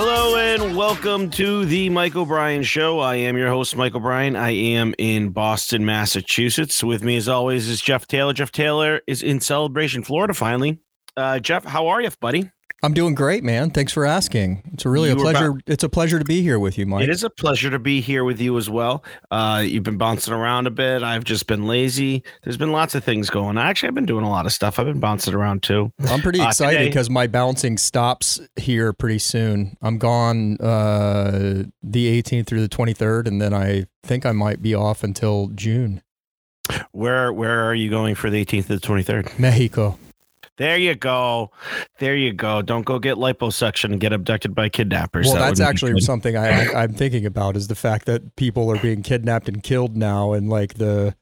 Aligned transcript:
Hello 0.00 0.36
and 0.36 0.76
welcome 0.76 1.28
to 1.30 1.64
the 1.64 1.88
Mike 1.88 2.14
O'Brien 2.14 2.62
Show. 2.62 3.00
I 3.00 3.16
am 3.16 3.36
your 3.36 3.48
host, 3.48 3.74
Mike 3.74 3.96
O'Brien. 3.96 4.36
I 4.36 4.50
am 4.50 4.94
in 4.96 5.30
Boston, 5.30 5.84
Massachusetts. 5.84 6.84
With 6.84 7.02
me, 7.02 7.16
as 7.16 7.28
always, 7.28 7.68
is 7.68 7.80
Jeff 7.80 8.06
Taylor. 8.06 8.32
Jeff 8.32 8.52
Taylor 8.52 9.00
is 9.08 9.24
in 9.24 9.40
Celebration, 9.40 10.04
Florida, 10.04 10.34
finally. 10.34 10.78
Uh, 11.16 11.40
Jeff, 11.40 11.64
how 11.64 11.88
are 11.88 12.00
you, 12.00 12.10
buddy? 12.20 12.48
I'm 12.80 12.94
doing 12.94 13.16
great, 13.16 13.42
man. 13.42 13.70
Thanks 13.70 13.92
for 13.92 14.04
asking. 14.06 14.62
It's 14.72 14.84
a 14.84 14.88
really 14.88 15.08
You 15.08 15.16
a 15.16 15.18
pleasure. 15.18 15.48
about- 15.50 15.62
it's 15.66 15.82
a 15.82 15.88
pleasure 15.88 16.20
to 16.20 16.24
be 16.24 16.42
here 16.42 16.60
with 16.60 16.78
you, 16.78 16.86
Mike. 16.86 17.02
It 17.02 17.10
is 17.10 17.24
a 17.24 17.30
pleasure 17.30 17.70
to 17.70 17.78
be 17.80 18.00
here 18.00 18.22
with 18.22 18.40
you 18.40 18.56
as 18.56 18.70
well. 18.70 19.02
Uh, 19.32 19.64
you've 19.66 19.82
been 19.82 19.96
bouncing 19.98 20.32
around 20.32 20.68
a 20.68 20.70
bit. 20.70 21.02
I've 21.02 21.24
just 21.24 21.48
been 21.48 21.66
lazy. 21.66 22.22
There's 22.44 22.56
been 22.56 22.70
lots 22.70 22.94
of 22.94 23.02
things 23.02 23.30
going 23.30 23.58
on. 23.58 23.58
Actually, 23.58 23.88
I've 23.88 23.94
been 23.96 24.06
doing 24.06 24.24
a 24.24 24.30
lot 24.30 24.46
of 24.46 24.52
stuff. 24.52 24.78
I've 24.78 24.86
been 24.86 25.00
bouncing 25.00 25.34
around 25.34 25.64
too. 25.64 25.92
I'm 26.08 26.20
pretty 26.20 26.38
Uh, 26.40 26.46
excited 26.46 26.84
because 26.86 27.10
my 27.10 27.26
bouncing 27.26 27.78
stops 27.78 28.40
here 28.54 28.92
pretty 28.92 29.18
soon. 29.18 29.76
I'm 29.82 29.98
gone 29.98 30.56
uh, 30.60 31.64
the 31.82 32.06
18th 32.22 32.46
through 32.46 32.60
the 32.60 32.68
23rd, 32.68 33.26
and 33.26 33.42
then 33.42 33.52
I 33.52 33.86
think 34.04 34.24
I 34.24 34.30
might 34.30 34.62
be 34.62 34.74
off 34.74 35.02
until 35.02 35.48
June. 35.54 36.00
Where 36.92 37.32
where 37.32 37.64
are 37.64 37.74
you 37.74 37.90
going 37.90 38.14
for 38.14 38.30
the 38.30 38.44
18th 38.44 38.66
to 38.68 38.74
the 38.78 38.80
23rd? 38.86 39.36
Mexico. 39.38 39.98
There 40.58 40.76
you 40.76 40.94
go. 40.96 41.52
There 41.98 42.16
you 42.16 42.32
go. 42.32 42.62
Don't 42.62 42.84
go 42.84 42.98
get 42.98 43.16
liposuction 43.16 43.92
and 43.92 44.00
get 44.00 44.12
abducted 44.12 44.54
by 44.54 44.68
kidnappers. 44.68 45.26
Well, 45.26 45.36
That 45.36 45.40
that's 45.46 45.60
actually 45.60 46.00
something 46.00 46.36
I, 46.36 46.66
I, 46.66 46.82
I'm 46.82 46.92
thinking 46.92 47.24
about 47.24 47.56
is 47.56 47.68
the 47.68 47.76
fact 47.76 48.06
that 48.06 48.36
people 48.36 48.70
are 48.70 48.78
being 48.80 49.02
kidnapped 49.02 49.48
and 49.48 49.62
killed 49.62 49.96
now, 49.96 50.32
and 50.32 50.50
like 50.50 50.74
the 50.74 51.14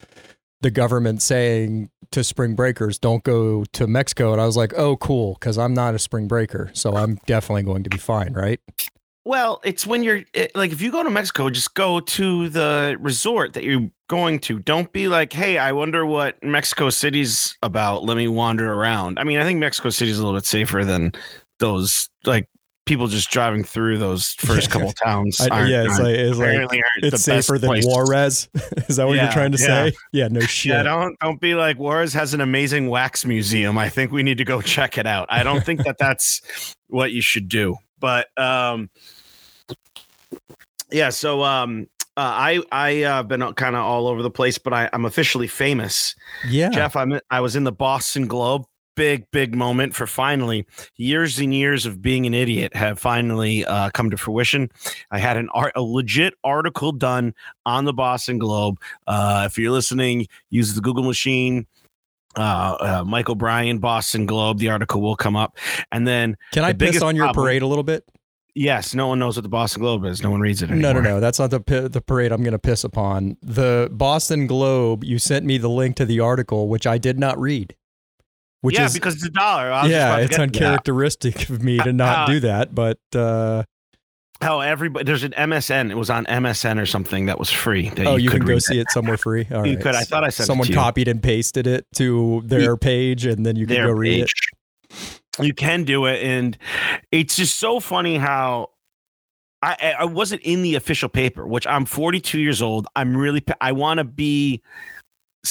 the 0.63 0.71
government 0.71 1.21
saying 1.23 1.91
to 2.13 2.25
spring 2.25 2.55
breakers, 2.55 2.99
"Don't 2.99 3.23
go 3.25 3.65
to 3.73 3.87
Mexico." 3.87 4.33
And 4.33 4.41
I 4.41 4.47
was 4.47 4.57
like, 4.57 4.73
"Oh, 4.75 4.97
cool," 4.97 5.35
because 5.35 5.59
I'm 5.59 5.75
not 5.75 5.95
a 5.95 5.99
spring 5.99 6.29
breaker, 6.29 6.71
so 6.73 6.97
I'm 6.97 7.19
definitely 7.27 7.63
going 7.65 7.83
to 7.85 7.91
be 7.91 7.99
fine, 7.99 8.33
right? 8.33 8.61
Well, 9.27 9.61
it's 9.65 9.85
when 9.85 10.05
you're 10.05 10.23
it, 10.35 10.55
like, 10.55 10.71
if 10.71 10.81
you 10.81 10.93
go 10.93 11.03
to 11.03 11.11
Mexico, 11.11 11.51
just 11.51 11.75
go 11.75 11.99
to 11.99 12.49
the 12.49 12.97
resort 13.01 13.55
that 13.55 13.65
you're 13.65 13.91
going 14.07 14.39
to. 14.39 14.61
Don't 14.61 14.93
be 14.93 15.09
like, 15.09 15.33
hey, 15.33 15.59
I 15.59 15.73
wonder 15.73 16.07
what 16.07 16.41
Mexico 16.45 16.91
City's 16.91 17.59
about. 17.61 18.05
Let 18.05 18.17
me 18.17 18.29
wander 18.29 18.73
around. 18.73 19.19
I 19.19 19.25
mean, 19.25 19.39
I 19.39 19.43
think 19.43 19.59
Mexico 19.59 19.91
City's 19.91 20.21
a 20.21 20.25
little 20.25 20.39
bit 20.39 20.47
safer 20.47 20.85
than 20.85 21.11
those 21.59 22.09
like 22.25 22.49
people 22.85 23.09
just 23.09 23.29
driving 23.29 23.65
through 23.65 23.99
those 23.99 24.35
first 24.39 24.71
couple 24.71 24.93
towns. 24.93 25.41
I, 25.41 25.67
yeah, 25.67 25.83
it's 25.83 25.99
like 25.99 26.15
it's 26.15 26.39
like 26.39 26.81
it's 26.99 27.23
safer 27.25 27.59
than 27.59 27.67
places. 27.71 27.93
Juarez. 27.93 28.49
Is 28.89 28.95
that 28.95 29.09
what 29.09 29.17
Yeah, 29.17 29.25
you're 29.25 29.33
trying 29.33 29.51
to 29.51 29.59
yeah. 29.59 29.67
say? 29.67 29.93
Yeah, 30.13 30.29
no 30.29 30.41
shit. 30.43 30.71
Yeah, 30.71 30.85
don't 30.85 31.19
don't 31.19 31.41
be 31.41 31.57
like 31.57 31.79
Juarez 31.79 32.13
has 32.13 32.33
an 32.33 32.41
amazing 32.41 32.91
wax 32.91 33.25
museum. 33.25 33.77
I 33.77 33.89
think 33.89 34.13
we 34.13 34.23
need 34.23 34.39
to 34.39 34.45
go 34.45 34.63
check 34.63 34.99
it 34.99 35.07
out. 35.07 35.27
I 35.31 35.43
don't 35.43 35.65
think 35.65 35.83
that 35.83 35.99
that's 35.99 36.77
what 36.87 37.11
you 37.11 37.23
should 37.23 37.49
do. 37.49 37.77
But 37.99 38.29
um, 38.39 38.91
yeah. 40.91 41.11
So 41.11 41.43
um, 41.43 41.87
uh, 42.17 42.21
I 42.21 42.63
I 42.73 43.03
uh, 43.03 43.23
been 43.23 43.41
kind 43.55 43.77
of 43.77 43.83
all 43.83 44.09
over 44.09 44.23
the 44.23 44.31
place, 44.31 44.59
but 44.59 44.73
I, 44.73 44.89
I'm 44.93 45.05
officially 45.05 45.47
famous. 45.47 46.15
yeah. 46.49 46.71
Jeff, 46.71 46.97
I'm 46.97 47.21
I 47.31 47.41
was 47.41 47.57
in 47.57 47.65
the 47.65 47.73
Boston 47.73 48.27
Globe. 48.27 48.65
Big 48.95 49.31
big 49.31 49.55
moment 49.55 49.95
for 49.95 50.07
finally 50.07 50.67
years 50.97 51.39
and 51.39 51.53
years 51.53 51.85
of 51.85 52.01
being 52.01 52.25
an 52.25 52.33
idiot 52.33 52.75
have 52.75 52.99
finally 52.99 53.63
uh, 53.67 53.91
come 53.91 54.09
to 54.09 54.17
fruition. 54.17 54.71
I 55.11 55.19
had 55.19 55.37
an 55.37 55.51
art 55.53 55.73
a 55.77 55.83
legit 55.83 56.33
article 56.43 56.93
done 56.93 57.35
on 57.67 57.85
the 57.85 57.93
Boston 57.93 58.39
Globe. 58.39 58.81
Uh, 59.07 59.43
if 59.45 59.59
you're 59.59 59.71
listening, 59.71 60.27
use 60.49 60.75
the 60.75 60.81
Google 60.81 61.05
machine. 61.05 61.67
Uh, 62.39 62.77
uh, 63.01 63.05
Michael 63.07 63.33
O'Brien, 63.33 63.79
Boston 63.79 64.25
Globe. 64.25 64.59
The 64.59 64.71
article 64.71 65.03
will 65.03 65.17
come 65.17 65.37
up, 65.37 65.59
and 65.93 66.09
then 66.09 66.39
Can 66.53 66.65
I 66.65 66.73
piss 66.73 67.03
on 67.03 67.17
your 67.17 67.27
problem- 67.27 67.45
parade 67.45 67.61
a 67.61 67.67
little 67.67 67.85
bit? 67.85 68.03
Yes, 68.57 68.95
no 68.95 69.07
one 69.09 69.19
knows 69.21 69.37
what 69.37 69.43
the 69.43 69.49
Boston 69.49 69.83
Globe 69.83 70.05
is. 70.07 70.23
No 70.23 70.31
one 70.31 70.41
reads 70.41 70.63
it 70.63 70.71
No, 70.71 70.75
anymore. 70.75 70.95
no, 70.95 71.01
no. 71.01 71.11
no. 71.17 71.21
That's 71.21 71.39
not 71.39 71.51
the 71.51 71.89
the 71.89 72.01
parade 72.01 72.33
I'm 72.33 72.43
going 72.43 72.53
to 72.53 72.59
piss 72.59 72.83
upon. 72.83 73.37
The 73.43 73.89
Boston 73.93 74.47
Globe. 74.49 75.05
You 75.05 75.19
sent 75.19 75.47
me 75.47 75.59
the 75.59 75.69
link 75.71 75.97
to 75.97 76.05
the 76.05 76.19
article, 76.21 76.69
which 76.69 76.87
I 76.87 76.99
did 76.99 77.19
not 77.19 77.39
read. 77.39 77.77
Which 78.63 78.77
yeah, 78.77 78.87
is 78.87 78.95
because 78.95 79.15
it's 79.15 79.27
a 79.27 79.31
dollar. 79.31 79.69
Yeah, 79.89 80.17
it's 80.17 80.31
to 80.33 80.37
that. 80.39 80.43
uncharacteristic 80.43 81.49
of 81.51 81.63
me 81.63 81.79
to 81.79 81.93
not 81.93 82.27
do 82.27 82.41
that. 82.41 82.75
But 82.75 82.99
uh, 83.15 83.63
How 84.41 84.61
everybody 84.61 85.05
there's 85.05 85.23
an 85.23 85.33
MSN. 85.33 85.91
It 85.91 85.95
was 85.97 86.11
on 86.11 86.25
MSN 86.25 86.81
or 86.81 86.87
something 86.87 87.27
that 87.27 87.39
was 87.39 87.51
free. 87.51 87.91
that 87.91 88.07
oh, 88.07 88.17
you, 88.17 88.29
can 88.31 88.41
could 88.41 88.49
go 88.49 88.59
see 88.59 88.81
it 88.81 88.91
somewhere 88.91 89.19
free. 89.19 89.47
All 89.53 89.65
You 89.65 89.75
right. 89.75 89.83
could. 89.83 89.95
I 89.95 90.03
thought 90.03 90.25
I 90.25 90.31
sent 90.31 90.47
it 90.47 90.47
someone 90.49 90.67
you. 90.69 90.75
copied 90.75 91.07
and 91.07 91.23
pasted 91.23 91.67
it 91.69 91.87
to 91.97 92.43
their 92.45 92.77
page, 92.77 93.25
and 93.27 93.47
then 93.47 93.55
you 93.55 93.67
could 93.67 93.77
go 93.77 93.91
read 93.93 94.25
it. 94.25 94.31
You 95.41 95.55
can 95.55 95.85
do 95.85 96.07
it, 96.07 96.23
and 96.23 96.57
it's 97.13 97.37
just 97.37 97.59
so 97.59 97.81
funny 97.81 98.17
how 98.17 98.71
I- 99.63 99.95
I 100.01 100.05
wasn't 100.05 100.43
in 100.43 100.63
the 100.63 100.75
official 100.75 101.09
paper, 101.09 101.47
which 101.47 101.67
I'm 101.67 101.87
42 101.87 102.39
years 102.39 102.63
old. 102.63 102.87
I'm 102.95 103.17
really, 103.17 103.43
I 103.61 103.73
want 103.73 103.99
to 103.99 104.05
be 104.05 104.63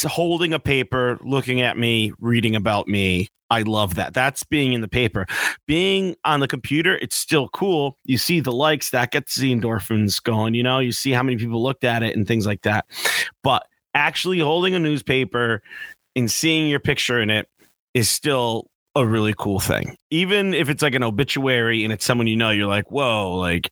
holding 0.05 0.53
a 0.53 0.59
paper, 0.59 1.17
looking 1.23 1.59
at 1.61 1.77
me, 1.77 2.13
reading 2.19 2.55
about 2.55 2.87
me. 2.87 3.27
I 3.49 3.61
love 3.63 3.95
that. 3.95 4.13
That's 4.13 4.43
being 4.43 4.73
in 4.73 4.81
the 4.81 4.87
paper. 4.87 5.25
Being 5.67 6.15
on 6.23 6.39
the 6.39 6.47
computer, 6.47 6.97
it's 6.97 7.15
still 7.15 7.49
cool. 7.49 7.97
You 8.05 8.17
see 8.17 8.39
the 8.39 8.51
likes, 8.51 8.89
that 8.91 9.11
gets 9.11 9.35
the 9.35 9.53
endorphins 9.53 10.21
going. 10.21 10.53
You 10.53 10.63
know, 10.63 10.79
you 10.79 10.91
see 10.91 11.11
how 11.11 11.23
many 11.23 11.37
people 11.37 11.61
looked 11.61 11.83
at 11.83 12.01
it 12.03 12.15
and 12.15 12.27
things 12.27 12.45
like 12.45 12.61
that. 12.61 12.85
But 13.43 13.67
actually 13.93 14.39
holding 14.39 14.75
a 14.75 14.79
newspaper 14.79 15.61
and 16.15 16.29
seeing 16.29 16.69
your 16.69 16.79
picture 16.79 17.19
in 17.19 17.29
it 17.29 17.47
is 17.93 18.09
still 18.09 18.69
a 18.95 19.05
really 19.05 19.33
cool 19.37 19.59
thing. 19.59 19.95
Even 20.09 20.53
if 20.53 20.69
it's 20.69 20.81
like 20.81 20.95
an 20.95 21.03
obituary 21.03 21.83
and 21.83 21.91
it's 21.91 22.05
someone 22.05 22.27
you 22.27 22.35
know, 22.35 22.51
you're 22.51 22.67
like, 22.67 22.91
whoa, 22.91 23.35
like 23.35 23.69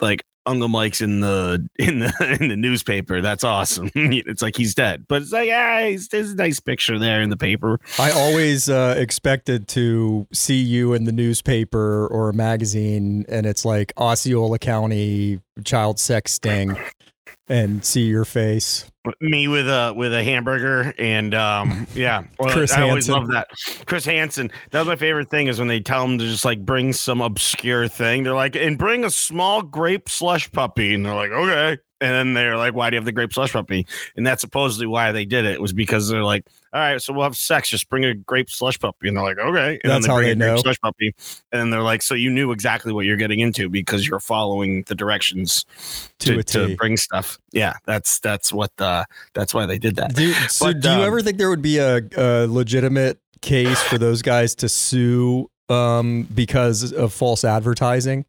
like 0.00 0.22
Uncle 0.46 0.68
Mike's 0.68 1.00
in 1.00 1.20
the 1.20 1.66
in 1.78 1.98
the 1.98 2.38
in 2.40 2.48
the 2.48 2.56
newspaper. 2.56 3.20
That's 3.20 3.44
awesome. 3.44 3.90
it's 3.94 4.42
like 4.42 4.56
he's 4.56 4.74
dead. 4.74 5.06
But 5.08 5.22
it's 5.22 5.32
like, 5.32 5.50
ah, 5.52 5.96
there's 6.10 6.32
a 6.32 6.36
nice 6.36 6.60
picture 6.60 6.98
there 6.98 7.20
in 7.20 7.30
the 7.30 7.36
paper. 7.36 7.80
I 7.98 8.12
always 8.12 8.68
uh, 8.68 8.94
expected 8.96 9.68
to 9.68 10.26
see 10.32 10.60
you 10.60 10.92
in 10.94 11.04
the 11.04 11.12
newspaper 11.12 12.06
or 12.06 12.28
a 12.28 12.34
magazine, 12.34 13.24
and 13.28 13.46
it's 13.46 13.64
like 13.64 13.92
Osceola 13.98 14.58
County 14.58 15.40
child 15.64 15.98
sex 15.98 16.34
sting, 16.34 16.76
and 17.48 17.84
see 17.84 18.06
your 18.06 18.24
face. 18.24 18.90
Me 19.20 19.48
with 19.48 19.68
a 19.68 19.92
with 19.96 20.12
a 20.12 20.22
hamburger 20.22 20.92
and 20.98 21.34
um 21.34 21.86
yeah. 21.94 22.24
Well, 22.38 22.52
Chris 22.52 22.72
I 22.72 22.82
always 22.82 23.06
Hansen. 23.06 23.14
love 23.14 23.30
that. 23.32 23.48
Chris 23.86 24.04
Hansen. 24.04 24.50
That 24.70 24.80
was 24.80 24.88
my 24.88 24.96
favorite 24.96 25.30
thing 25.30 25.46
is 25.46 25.58
when 25.58 25.68
they 25.68 25.80
tell 25.80 26.04
him 26.04 26.18
to 26.18 26.24
just 26.24 26.44
like 26.44 26.64
bring 26.64 26.92
some 26.92 27.20
obscure 27.20 27.88
thing. 27.88 28.22
They're 28.22 28.34
like, 28.34 28.56
and 28.56 28.76
bring 28.78 29.04
a 29.04 29.10
small 29.10 29.62
grape 29.62 30.08
slush 30.08 30.50
puppy. 30.52 30.94
And 30.94 31.04
they're 31.06 31.14
like, 31.14 31.30
okay. 31.30 31.78
And 31.98 32.12
then 32.12 32.34
they're 32.34 32.58
like, 32.58 32.74
why 32.74 32.90
do 32.90 32.94
you 32.94 32.98
have 32.98 33.06
the 33.06 33.12
grape 33.12 33.32
slush 33.32 33.52
puppy? 33.52 33.86
And 34.16 34.26
that's 34.26 34.42
supposedly 34.42 34.86
why 34.86 35.12
they 35.12 35.24
did 35.24 35.46
it. 35.46 35.60
Was 35.60 35.72
because 35.72 36.08
they're 36.08 36.22
like, 36.22 36.46
all 36.72 36.80
right, 36.80 37.00
so 37.00 37.14
we'll 37.14 37.22
have 37.22 37.36
sex. 37.36 37.70
Just 37.70 37.88
bring 37.88 38.04
a 38.04 38.12
grape 38.12 38.50
slush 38.50 38.78
puppy. 38.78 39.08
And 39.08 39.16
they're 39.16 39.24
like, 39.24 39.38
okay. 39.38 39.80
And 39.82 39.90
That's 39.90 40.04
then 40.04 40.10
how 40.10 40.18
bring 40.18 40.38
they 40.38 40.44
a 40.44 40.48
know. 40.50 40.56
Slush 40.58 40.78
puppy. 40.80 41.14
And 41.52 41.60
then 41.60 41.70
they're 41.70 41.82
like, 41.82 42.02
so 42.02 42.14
you 42.14 42.30
knew 42.30 42.52
exactly 42.52 42.92
what 42.92 43.06
you're 43.06 43.16
getting 43.16 43.40
into 43.40 43.70
because 43.70 44.06
you're 44.06 44.20
following 44.20 44.82
the 44.88 44.94
directions 44.94 45.64
To 46.18 46.42
to, 46.42 46.68
to 46.68 46.76
bring 46.76 46.98
stuff. 46.98 47.38
Yeah, 47.52 47.74
that's 47.86 48.20
that's 48.20 48.52
what 48.52 48.76
the 48.76 49.06
that's 49.32 49.54
why 49.54 49.64
they 49.64 49.78
did 49.78 49.96
that. 49.96 50.14
Do, 50.14 50.32
so 50.32 50.66
But, 50.66 50.80
do 50.80 50.88
you 50.90 50.94
um, 50.96 51.00
ever 51.00 51.22
think 51.22 51.38
there 51.38 51.48
would 51.48 51.62
be 51.62 51.78
a, 51.78 52.02
a 52.16 52.46
legitimate 52.46 53.18
case 53.40 53.80
for 53.82 53.96
those 53.96 54.20
guys 54.20 54.54
to 54.56 54.68
sue 54.68 55.50
um, 55.70 56.28
because 56.34 56.92
of 56.92 57.14
false 57.14 57.44
advertising? 57.44 58.26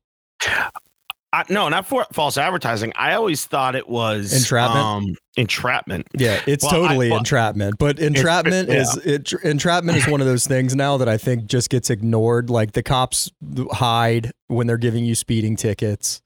I, 1.33 1.43
no, 1.49 1.67
not 1.67 1.85
for 1.85 2.05
false 2.13 2.37
advertising. 2.37 2.93
I 2.95 3.13
always 3.13 3.45
thought 3.45 3.75
it 3.75 3.87
was 3.89 4.33
Entrapment? 4.33 4.85
Um, 4.85 5.15
entrapment. 5.35 6.07
Yeah, 6.17 6.39
it's 6.47 6.63
Well, 6.63 6.73
I- 6.73 6.87
totally 6.87 7.09
well- 7.09 7.17
entrapment. 7.19 7.75
But 7.77 7.99
entrapment 7.99 8.69
yeah. 8.69 8.81
is 8.81 8.97
it, 9.05 9.33
entrapment 9.43 9.97
is 9.97 10.07
one 10.07 10.21
of 10.21 10.27
those 10.27 10.47
things 10.47 10.73
now 10.75 10.95
that 10.97 11.09
I 11.09 11.17
think 11.17 11.45
just 11.47 11.69
gets 11.69 11.89
ignored. 11.89 12.49
Like 12.49 12.71
the 12.71 12.81
cops 12.83 13.29
hide 13.71 14.31
when 14.47 14.67
they're 14.67 14.77
giving 14.77 15.03
you 15.05 15.15
speeding 15.15 15.55
tickets. 15.57 16.21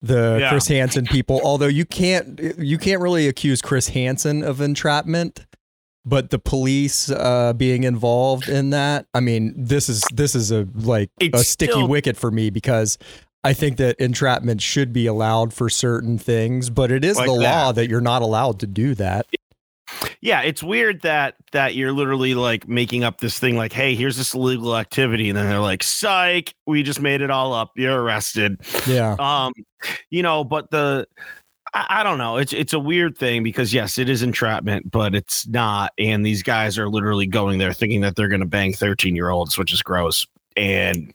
The 0.00 0.38
Yeah. 0.40 0.48
Chris 0.48 0.68
Hansen 0.68 1.04
people, 1.06 1.40
although 1.44 1.66
you 1.66 1.84
can't 1.84 2.40
you 2.58 2.78
can't 2.78 3.00
really 3.02 3.28
accuse 3.28 3.60
Chris 3.60 3.88
Hansen 3.88 4.42
of 4.44 4.60
entrapment, 4.60 5.44
but 6.06 6.30
the 6.30 6.38
police 6.38 7.10
uh, 7.10 7.52
being 7.52 7.82
involved 7.82 8.48
in 8.48 8.70
that, 8.70 9.06
I 9.12 9.20
mean, 9.20 9.52
this 9.58 9.88
is 9.88 10.04
this 10.14 10.34
is 10.34 10.50
a 10.52 10.66
like 10.74 11.10
a 11.20 11.38
sticky 11.44 11.72
still- 11.72 11.88
wicket 11.88 12.16
for 12.16 12.30
me 12.30 12.48
because 12.48 12.96
I 13.44 13.52
think 13.52 13.76
that 13.78 13.96
entrapment 14.00 14.60
should 14.60 14.92
be 14.92 15.06
allowed 15.06 15.54
for 15.54 15.70
certain 15.70 16.18
things, 16.18 16.70
but 16.70 16.90
it 16.90 17.04
is 17.04 17.16
Like 17.16 17.26
the 17.26 17.36
that. 17.38 17.42
law 17.42 17.72
that 17.72 17.88
you're 17.88 18.00
not 18.00 18.22
allowed 18.22 18.60
to 18.60 18.66
do 18.66 18.94
that. 18.96 19.26
Yeah, 20.20 20.42
it's 20.42 20.62
weird 20.62 21.00
that 21.02 21.36
that 21.52 21.74
you're 21.74 21.92
literally 21.92 22.34
like 22.34 22.68
making 22.68 23.04
up 23.04 23.20
this 23.20 23.38
thing 23.38 23.56
like, 23.56 23.72
hey, 23.72 23.94
here's 23.94 24.16
this 24.18 24.34
illegal 24.34 24.76
activity, 24.76 25.30
and 25.30 25.38
then 25.38 25.48
they're 25.48 25.60
like, 25.60 25.82
psych, 25.82 26.52
we 26.66 26.82
just 26.82 27.00
made 27.00 27.20
it 27.22 27.30
all 27.30 27.54
up. 27.54 27.70
You're 27.76 28.02
arrested. 28.02 28.60
Yeah. 28.86 29.16
Um, 29.18 29.52
you 30.10 30.22
know, 30.22 30.44
but 30.44 30.70
the 30.70 31.06
I, 31.72 31.86
I 32.00 32.02
don't 32.02 32.18
know. 32.18 32.36
It's 32.36 32.52
it's 32.52 32.74
a 32.74 32.78
weird 32.78 33.16
thing 33.16 33.42
because 33.42 33.72
yes, 33.72 33.96
it 33.96 34.10
is 34.10 34.22
entrapment, 34.22 34.90
but 34.90 35.14
it's 35.14 35.46
not. 35.48 35.92
And 35.98 36.26
these 36.26 36.42
guys 36.42 36.76
are 36.76 36.88
literally 36.90 37.26
going 37.26 37.58
there 37.58 37.72
thinking 37.72 38.02
that 38.02 38.14
they're 38.16 38.28
gonna 38.28 38.44
bang 38.46 38.74
13 38.74 39.16
year 39.16 39.30
olds, 39.30 39.56
which 39.56 39.72
is 39.72 39.80
gross. 39.80 40.26
And 40.54 41.14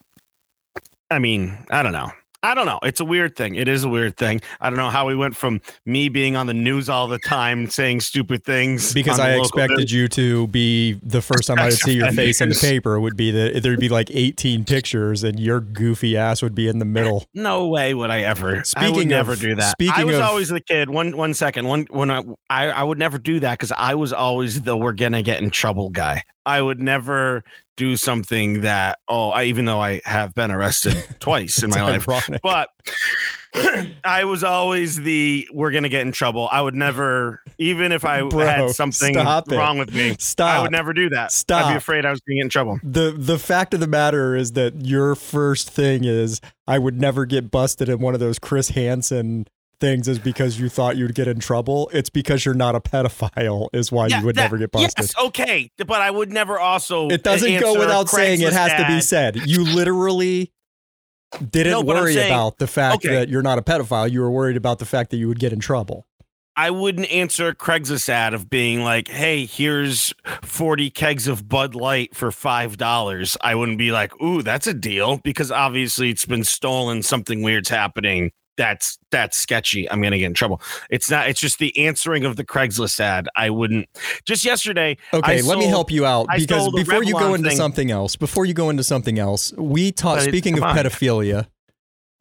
I 1.13 1.19
mean, 1.19 1.57
I 1.69 1.83
don't 1.83 1.93
know. 1.93 2.11
I 2.45 2.55
don't 2.55 2.65
know. 2.65 2.79
It's 2.83 2.99
a 2.99 3.05
weird 3.05 3.37
thing. 3.37 3.55
It 3.55 3.69
is 3.69 3.85
a 3.85 3.87
weird 3.87 4.17
thing. 4.17 4.41
I 4.59 4.69
don't 4.69 4.75
know 4.75 4.89
how 4.89 5.07
we 5.07 5.15
went 5.15 5.33
from 5.33 5.61
me 5.85 6.09
being 6.09 6.35
on 6.35 6.45
the 6.45 6.53
news 6.53 6.89
all 6.89 7.07
the 7.07 7.17
time 7.19 7.69
saying 7.69 8.01
stupid 8.01 8.43
things 8.43 8.93
because 8.93 9.17
I 9.17 9.35
expected 9.37 9.77
news. 9.77 9.93
you 9.93 10.07
to 10.09 10.47
be 10.47 10.99
the 11.03 11.21
first 11.21 11.47
time 11.47 11.57
I 11.57 11.65
would 11.67 11.73
see 11.73 11.93
your 11.93 12.11
face 12.11 12.41
in 12.41 12.49
the 12.49 12.55
paper 12.55 12.99
would 12.99 13.15
be 13.15 13.31
that 13.31 13.63
there'd 13.63 13.79
be 13.79 13.87
like 13.87 14.11
18 14.11 14.65
pictures 14.65 15.23
and 15.23 15.39
your 15.39 15.61
goofy 15.61 16.17
ass 16.17 16.41
would 16.41 16.53
be 16.53 16.67
in 16.67 16.79
the 16.79 16.85
middle. 16.85 17.23
No 17.33 17.67
way 17.69 17.93
would 17.93 18.09
I 18.09 18.21
ever. 18.23 18.49
I 18.49 18.57
would 18.57 18.65
Speaking 18.67 19.07
never 19.07 19.37
do 19.37 19.55
that. 19.55 19.63
I 19.63 19.71
speaking 19.71 20.05
was 20.07 20.17
of- 20.17 20.23
always 20.23 20.49
the 20.49 20.59
kid. 20.59 20.89
One 20.89 21.15
one 21.15 21.33
second. 21.33 21.65
One 21.67 21.87
when 21.91 22.11
I 22.11 22.23
I, 22.49 22.65
I 22.71 22.83
would 22.83 22.97
never 22.99 23.17
do 23.17 23.39
that 23.39 23.57
because 23.57 23.71
I 23.71 23.95
was 23.95 24.11
always 24.11 24.61
the 24.63 24.75
we're 24.75 24.91
gonna 24.91 25.21
get 25.23 25.41
in 25.41 25.49
trouble 25.49 25.89
guy. 25.91 26.23
I 26.45 26.61
would 26.61 26.81
never 26.81 27.45
do 27.77 27.97
something 27.97 28.61
that 28.61 28.99
oh 29.07 29.29
I 29.29 29.45
even 29.45 29.65
though 29.65 29.81
I 29.81 30.01
have 30.05 30.33
been 30.33 30.51
arrested 30.51 31.03
twice 31.19 31.63
in 31.63 31.69
my 31.69 31.81
life, 31.81 32.07
Ironic. 32.07 32.41
but 32.41 32.69
I 34.03 34.23
was 34.25 34.43
always 34.43 34.97
the 35.01 35.47
we're 35.53 35.71
gonna 35.71 35.89
get 35.89 36.01
in 36.01 36.11
trouble. 36.11 36.49
I 36.51 36.61
would 36.61 36.75
never 36.75 37.41
even 37.57 37.91
if 37.91 38.03
I 38.05 38.21
Bro, 38.27 38.45
had 38.45 38.69
something 38.71 39.13
stop 39.13 39.49
wrong 39.49 39.77
with 39.77 39.93
me. 39.93 40.15
Stop. 40.19 40.49
I 40.49 40.61
would 40.61 40.71
never 40.71 40.93
do 40.93 41.09
that. 41.09 41.43
I'd 41.49 41.71
be 41.71 41.77
afraid 41.77 42.05
I 42.05 42.11
was 42.11 42.19
gonna 42.21 42.37
get 42.37 42.43
in 42.43 42.49
trouble. 42.49 42.79
the 42.83 43.13
the 43.17 43.37
fact 43.37 43.73
of 43.73 43.79
the 43.79 43.87
matter 43.87 44.35
is 44.35 44.53
that 44.53 44.85
your 44.85 45.15
first 45.15 45.69
thing 45.69 46.03
is 46.03 46.41
I 46.67 46.79
would 46.79 46.99
never 46.99 47.25
get 47.25 47.51
busted 47.51 47.89
in 47.89 47.99
one 47.99 48.13
of 48.13 48.19
those 48.19 48.39
Chris 48.39 48.69
Hansen 48.69 49.45
things 49.83 50.07
is 50.07 50.17
because 50.17 50.57
you 50.57 50.69
thought 50.69 50.95
you'd 50.95 51.13
get 51.13 51.27
in 51.27 51.39
trouble. 51.39 51.89
It's 51.93 52.09
because 52.09 52.45
you're 52.45 52.53
not 52.55 52.73
a 52.73 52.79
pedophile 52.79 53.67
is 53.73 53.91
why 53.91 54.07
Yeah, 54.07 54.19
you 54.21 54.25
would 54.27 54.35
that- 54.37 54.43
never 54.43 54.57
get 54.57 54.71
busted. 54.71 54.93
Yes, 54.97 55.13
okay, 55.25 55.69
but 55.77 56.01
I 56.01 56.09
would 56.09 56.31
never 56.31 56.57
also. 56.57 57.09
It 57.09 57.21
doesn't 57.21 57.59
go 57.59 57.77
without 57.77 58.07
saying 58.07 58.39
it 58.41 58.53
has 58.53 58.71
to 58.79 58.87
be 58.87 59.01
said. 59.01 59.35
You 59.45 59.65
literally 59.65 60.53
didn't 61.49 61.71
No, 61.71 61.81
worry 61.81 62.13
saying- 62.13 62.31
about 62.31 62.59
the 62.59 62.67
fact 62.67 63.03
okay. 63.05 63.13
that 63.15 63.27
you're 63.29 63.41
not 63.41 63.57
a 63.57 63.61
pedophile. 63.61 64.09
You 64.09 64.21
were 64.21 64.31
worried 64.31 64.55
about 64.55 64.79
the 64.79 64.85
fact 64.85 65.09
that 65.11 65.17
you 65.17 65.27
would 65.27 65.39
get 65.39 65.51
in 65.51 65.59
trouble. 65.59 66.07
I 66.55 66.69
wouldn't 66.69 67.11
answer 67.11 67.51
Craigslist 67.53 68.07
ad 68.09 68.33
of 68.35 68.47
being 68.49 68.83
like, 68.83 69.07
"Hey, 69.09 69.45
here's 69.47 70.13
40 70.43 70.91
kegs 70.91 71.27
of 71.27 71.49
Bud 71.49 71.73
Light 71.73 72.15
for 72.15 72.31
five 72.31 72.77
dollars." 72.77 73.35
I 73.41 73.55
wouldn't 73.55 73.79
be 73.79 73.91
like, 73.91 74.11
"Ooh, 74.21 74.43
that's 74.43 74.67
a 74.67 74.73
deal," 74.73 75.17
because 75.23 75.51
obviously 75.51 76.11
it's 76.11 76.25
been 76.25 76.43
stolen. 76.43 77.01
Something 77.01 77.41
weird's 77.41 77.69
happening. 77.69 78.31
That's 78.55 78.99
that's 79.09 79.37
sketchy. 79.37 79.89
I'm 79.89 80.01
gonna 80.01 80.17
get 80.19 80.27
in 80.27 80.33
trouble. 80.33 80.61
It's 80.89 81.09
not. 81.09 81.27
It's 81.27 81.39
just 81.39 81.59
the 81.59 81.75
answering 81.87 82.23
of 82.25 82.35
the 82.35 82.43
Craigslist 82.43 82.99
ad. 82.99 83.27
I 83.35 83.49
wouldn't. 83.49 83.87
Just 84.25 84.45
yesterday, 84.45 84.97
Okay, 85.13 85.39
I 85.39 85.41
let 85.41 85.57
me 85.57 85.65
help 85.65 85.89
you 85.89 86.05
out 86.05 86.27
because 86.35 86.63
sold 86.63 86.75
before 86.75 87.03
you 87.03 87.13
go 87.13 87.33
into 87.33 87.49
thing. 87.49 87.57
something 87.57 87.89
else, 87.91 88.15
before 88.15 88.45
you 88.45 88.53
go 88.53 88.69
into 88.69 88.83
something 88.83 89.17
else, 89.17 89.53
we 89.57 89.91
talk. 89.91 90.19
Speaking 90.21 90.57
of 90.57 90.63
on. 90.63 90.75
pedophilia, 90.75 91.47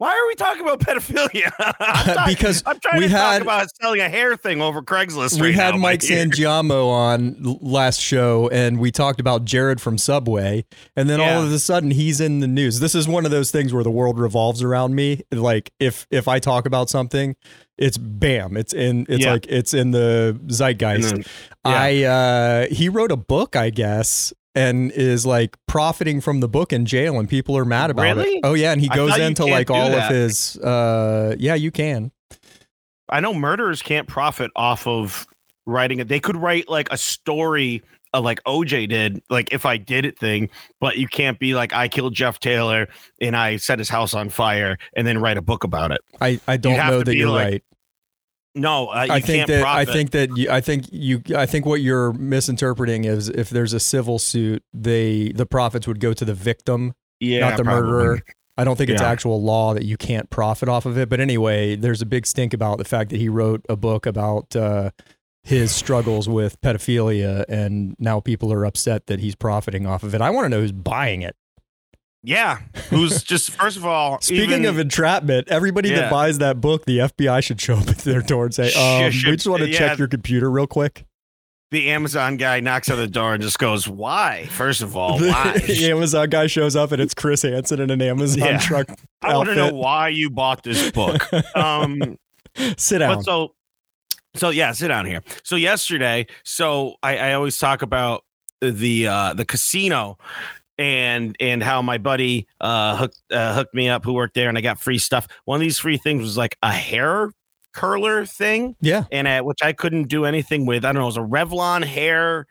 Why 0.03 0.09
are 0.11 0.27
we 0.27 0.35
talking 0.35 0.61
about 0.63 0.81
pedophilia? 0.81 1.49
I'm 1.79 2.05
talking- 2.15 2.33
Because 2.35 2.61
I'm 2.65 2.77
trying 2.81 2.97
we 2.99 3.07
to 3.07 3.09
had- 3.09 3.33
talk 3.37 3.41
about 3.43 3.67
selling 3.81 4.01
a 4.01 4.09
hair 4.09 4.35
thing 4.35 4.61
over 4.61 4.81
Craigslist. 4.81 5.39
we 5.39 5.47
right 5.47 5.55
had 5.55 5.75
now, 5.75 5.79
Mike. 5.79 5.99
Sangiamo 6.01 6.89
on 6.89 7.57
last 7.61 8.01
show, 8.01 8.49
and 8.49 8.79
we 8.79 8.91
talked 8.91 9.21
about 9.21 9.45
Jared 9.45 9.79
from 9.79 9.97
Subway, 9.97 10.65
and 10.97 11.09
then 11.09 11.19
Yeah. 11.21 11.37
all 11.37 11.43
of 11.43 11.53
a 11.53 11.59
sudden 11.59 11.91
he's 11.91 12.19
in 12.19 12.41
the 12.41 12.47
news. 12.47 12.81
This 12.81 12.95
is 12.95 13.07
one 13.07 13.23
of 13.23 13.31
those 13.31 13.49
things 13.49 13.73
where 13.73 13.83
the 13.85 13.91
world 13.91 14.19
revolves 14.19 14.61
around 14.61 14.93
me. 14.93 15.21
Like 15.31 15.71
if 15.79 16.05
if 16.11 16.27
I 16.27 16.39
talk 16.39 16.65
about 16.65 16.89
something, 16.89 17.37
it's 17.77 17.97
bam, 17.97 18.57
it's 18.57 18.73
in 18.73 19.05
it's 19.07 19.23
Yeah. 19.23 19.31
like 19.31 19.45
it's 19.47 19.73
in 19.73 19.91
the 19.91 20.37
zeitgeist. 20.47 21.11
then- 21.11 21.23
yeah. 21.65 21.71
I 21.81 22.03
uh 22.03 22.67
he 22.69 22.89
wrote 22.89 23.11
a 23.13 23.17
book, 23.17 23.55
I 23.55 23.69
guess, 23.69 24.33
and 24.55 24.91
is 24.91 25.25
like 25.25 25.57
profiting 25.67 26.21
from 26.21 26.39
the 26.39 26.47
book 26.47 26.71
in 26.73 26.85
jail, 26.85 27.19
and 27.19 27.27
people 27.29 27.57
are 27.57 27.65
mad 27.65 27.89
about 27.89 28.03
Really? 28.03 28.29
it. 28.35 28.41
Oh 28.43 28.53
yeah, 28.53 28.71
and 28.71 28.79
he 28.81 28.87
goes 28.89 29.17
into 29.17 29.45
like 29.45 29.69
all 29.71 29.89
that. 29.89 30.11
of 30.11 30.15
his 30.15 30.57
uh 30.57 31.35
yeah, 31.39 31.55
you 31.55 31.71
can. 31.71 32.11
I 33.09 33.19
know 33.19 33.33
murderers 33.33 33.81
can't 33.81 34.07
profit 34.07 34.49
off 34.55 34.87
of 34.87 35.27
writing 35.65 35.99
it. 35.99 36.07
They 36.07 36.19
could 36.19 36.35
write 36.37 36.69
like 36.69 36.91
a 36.91 36.97
story 36.97 37.81
uh, 38.15 38.21
like 38.21 38.43
OJ 38.43 38.89
did, 38.89 39.23
like 39.29 39.51
if 39.53 39.65
I 39.65 39.77
did 39.77 40.05
it 40.05 40.17
thing, 40.19 40.49
but 40.79 40.97
you 40.97 41.07
can't 41.07 41.39
be 41.39 41.55
like 41.55 41.73
I 41.73 41.87
killed 41.87 42.13
Jeff 42.13 42.39
Taylor 42.39 42.87
and 43.19 43.35
I 43.35 43.57
set 43.57 43.79
his 43.79 43.89
house 43.89 44.13
on 44.13 44.29
fire 44.29 44.77
and 44.95 45.05
then 45.07 45.17
write 45.19 45.37
a 45.37 45.41
book 45.41 45.63
about 45.63 45.91
it. 45.91 46.01
I 46.21 46.39
I 46.47 46.57
don't 46.57 46.77
know 46.77 47.01
that 47.03 47.15
you're 47.15 47.29
like- 47.29 47.45
right. 47.45 47.63
No, 48.55 48.89
uh, 48.89 49.03
you 49.03 49.13
I 49.13 49.19
think 49.19 49.37
can't 49.37 49.47
that 49.47 49.61
profit. 49.61 49.89
I 49.89 49.91
think 49.91 50.11
that 50.11 50.37
you, 50.37 50.49
I 50.49 50.61
think 50.61 50.85
you 50.91 51.21
I 51.35 51.45
think 51.45 51.65
what 51.65 51.81
you're 51.81 52.13
misinterpreting 52.13 53.05
is 53.05 53.29
if 53.29 53.49
there's 53.49 53.73
a 53.73 53.79
civil 53.79 54.19
suit, 54.19 54.63
they 54.73 55.31
the 55.31 55.45
profits 55.45 55.87
would 55.87 55.99
go 55.99 56.13
to 56.13 56.23
the 56.23 56.35
victim, 56.35 56.93
yeah, 57.19 57.39
not 57.39 57.57
the 57.57 57.63
probably. 57.63 57.81
murderer. 57.81 58.19
I 58.55 58.63
don't 58.63 58.77
think 58.77 58.91
it's 58.91 59.01
actual 59.01 59.41
law 59.41 59.73
that 59.73 59.83
you 59.83 59.97
can't 59.97 60.29
profit 60.29 60.69
off 60.69 60.85
of 60.85 60.95
it. 60.95 61.09
But 61.09 61.19
anyway, 61.19 61.75
there's 61.75 62.03
a 62.03 62.05
big 62.05 62.27
stink 62.27 62.53
about 62.53 62.77
the 62.77 62.85
fact 62.85 63.09
that 63.09 63.17
he 63.17 63.27
wrote 63.27 63.65
a 63.67 63.75
book 63.75 64.05
about 64.05 64.55
uh, 64.55 64.91
his 65.41 65.71
struggles 65.71 66.29
with 66.29 66.61
pedophilia, 66.61 67.45
and 67.49 67.95
now 67.97 68.19
people 68.19 68.53
are 68.53 68.63
upset 68.63 69.07
that 69.07 69.19
he's 69.19 69.33
profiting 69.33 69.87
off 69.87 70.03
of 70.03 70.13
it. 70.13 70.21
I 70.21 70.29
want 70.29 70.45
to 70.45 70.49
know 70.49 70.59
who's 70.59 70.71
buying 70.71 71.23
it. 71.23 71.35
Yeah, 72.25 72.59
who's 72.89 73.21
just 73.21 73.51
first 73.51 73.75
of 73.75 73.85
all 73.85 74.21
Speaking 74.21 74.49
even- 74.51 74.65
of 74.65 74.79
entrapment, 74.79 75.49
everybody 75.49 75.89
Yeah. 75.89 76.01
that 76.01 76.11
buys 76.11 76.37
that 76.37 76.61
book, 76.61 76.85
the 76.85 76.99
FBI 76.99 77.43
should 77.43 77.59
show 77.59 77.75
up 77.75 77.89
at 77.89 77.97
their 77.99 78.21
door 78.21 78.45
and 78.45 78.53
say, 78.55 78.73
um, 78.73 79.11
Should- 79.11 79.29
"We 79.31 79.35
just 79.35 79.47
want 79.47 79.61
to 79.63 79.69
yeah. 79.69 79.77
check 79.77 79.97
your 79.99 80.07
computer 80.07 80.49
real 80.49 80.67
quick." 80.67 81.05
the 81.71 81.89
Amazon 81.89 82.37
guy 82.37 82.59
knocks 82.59 82.87
on 82.91 82.97
the 82.99 83.07
door 83.07 83.33
and 83.33 83.41
just 83.41 83.57
goes, 83.57 83.87
"Why?" 83.87 84.45
First 84.51 84.83
of 84.83 84.95
all, 84.95 85.17
the? 85.19 85.87
Amazon 85.89 86.29
guy 86.29 86.45
shows 86.45 86.75
up 86.75 86.91
and 86.91 87.01
it's 87.01 87.15
Chris 87.15 87.41
Hansen 87.41 87.79
in 87.81 87.89
an 87.89 87.99
Amazon 87.99 88.37
Yeah. 88.47 88.57
truck. 88.59 88.87
I 89.23 89.35
want 89.35 89.49
to 89.49 89.55
know 89.55 89.73
why 89.73 90.09
you 90.09 90.29
bought 90.29 90.61
this 90.63 90.91
book. 90.91 91.23
Um, 91.57 92.17
Sit 92.77 92.99
down. 92.99 93.15
But 93.15 93.23
so, 93.23 93.55
so 94.35 94.49
yeah, 94.51 94.71
sit 94.73 94.89
down 94.89 95.07
here. 95.07 95.23
So 95.43 95.55
yesterday, 95.55 96.27
so 96.43 96.93
I, 97.01 97.17
I 97.17 97.33
always 97.33 97.57
talk 97.57 97.81
about 97.81 98.23
the 98.61 99.07
uh, 99.07 99.33
the 99.33 99.43
casino 99.45 100.19
and 100.77 101.35
and 101.39 101.61
how 101.61 101.81
my 101.81 101.97
buddy 101.97 102.47
uh, 102.61 102.97
hooked 102.97 103.21
uh, 103.31 103.53
hooked 103.53 103.73
me 103.73 103.89
up 103.89 104.03
who 104.03 104.13
worked 104.13 104.33
there 104.33 104.49
and 104.49 104.57
I 104.57 104.61
got 104.61 104.79
free 104.79 104.97
stuff. 104.97 105.27
One 105.45 105.57
of 105.57 105.61
these 105.61 105.79
free 105.79 105.97
things 105.97 106.21
was 106.21 106.37
like 106.37 106.57
a 106.63 106.71
hair 106.71 107.31
curler 107.73 108.25
thing, 108.25 108.75
yeah. 108.81 109.05
and 109.11 109.27
uh, 109.27 109.41
which 109.41 109.59
I 109.61 109.73
couldn't 109.73 110.07
do 110.07 110.25
anything 110.25 110.65
with. 110.65 110.85
I 110.85 110.91
don't 110.91 111.01
know, 111.01 111.03
it 111.03 111.05
was 111.05 111.17
a 111.17 111.21
Revlon 111.21 111.83
hair 111.83 112.47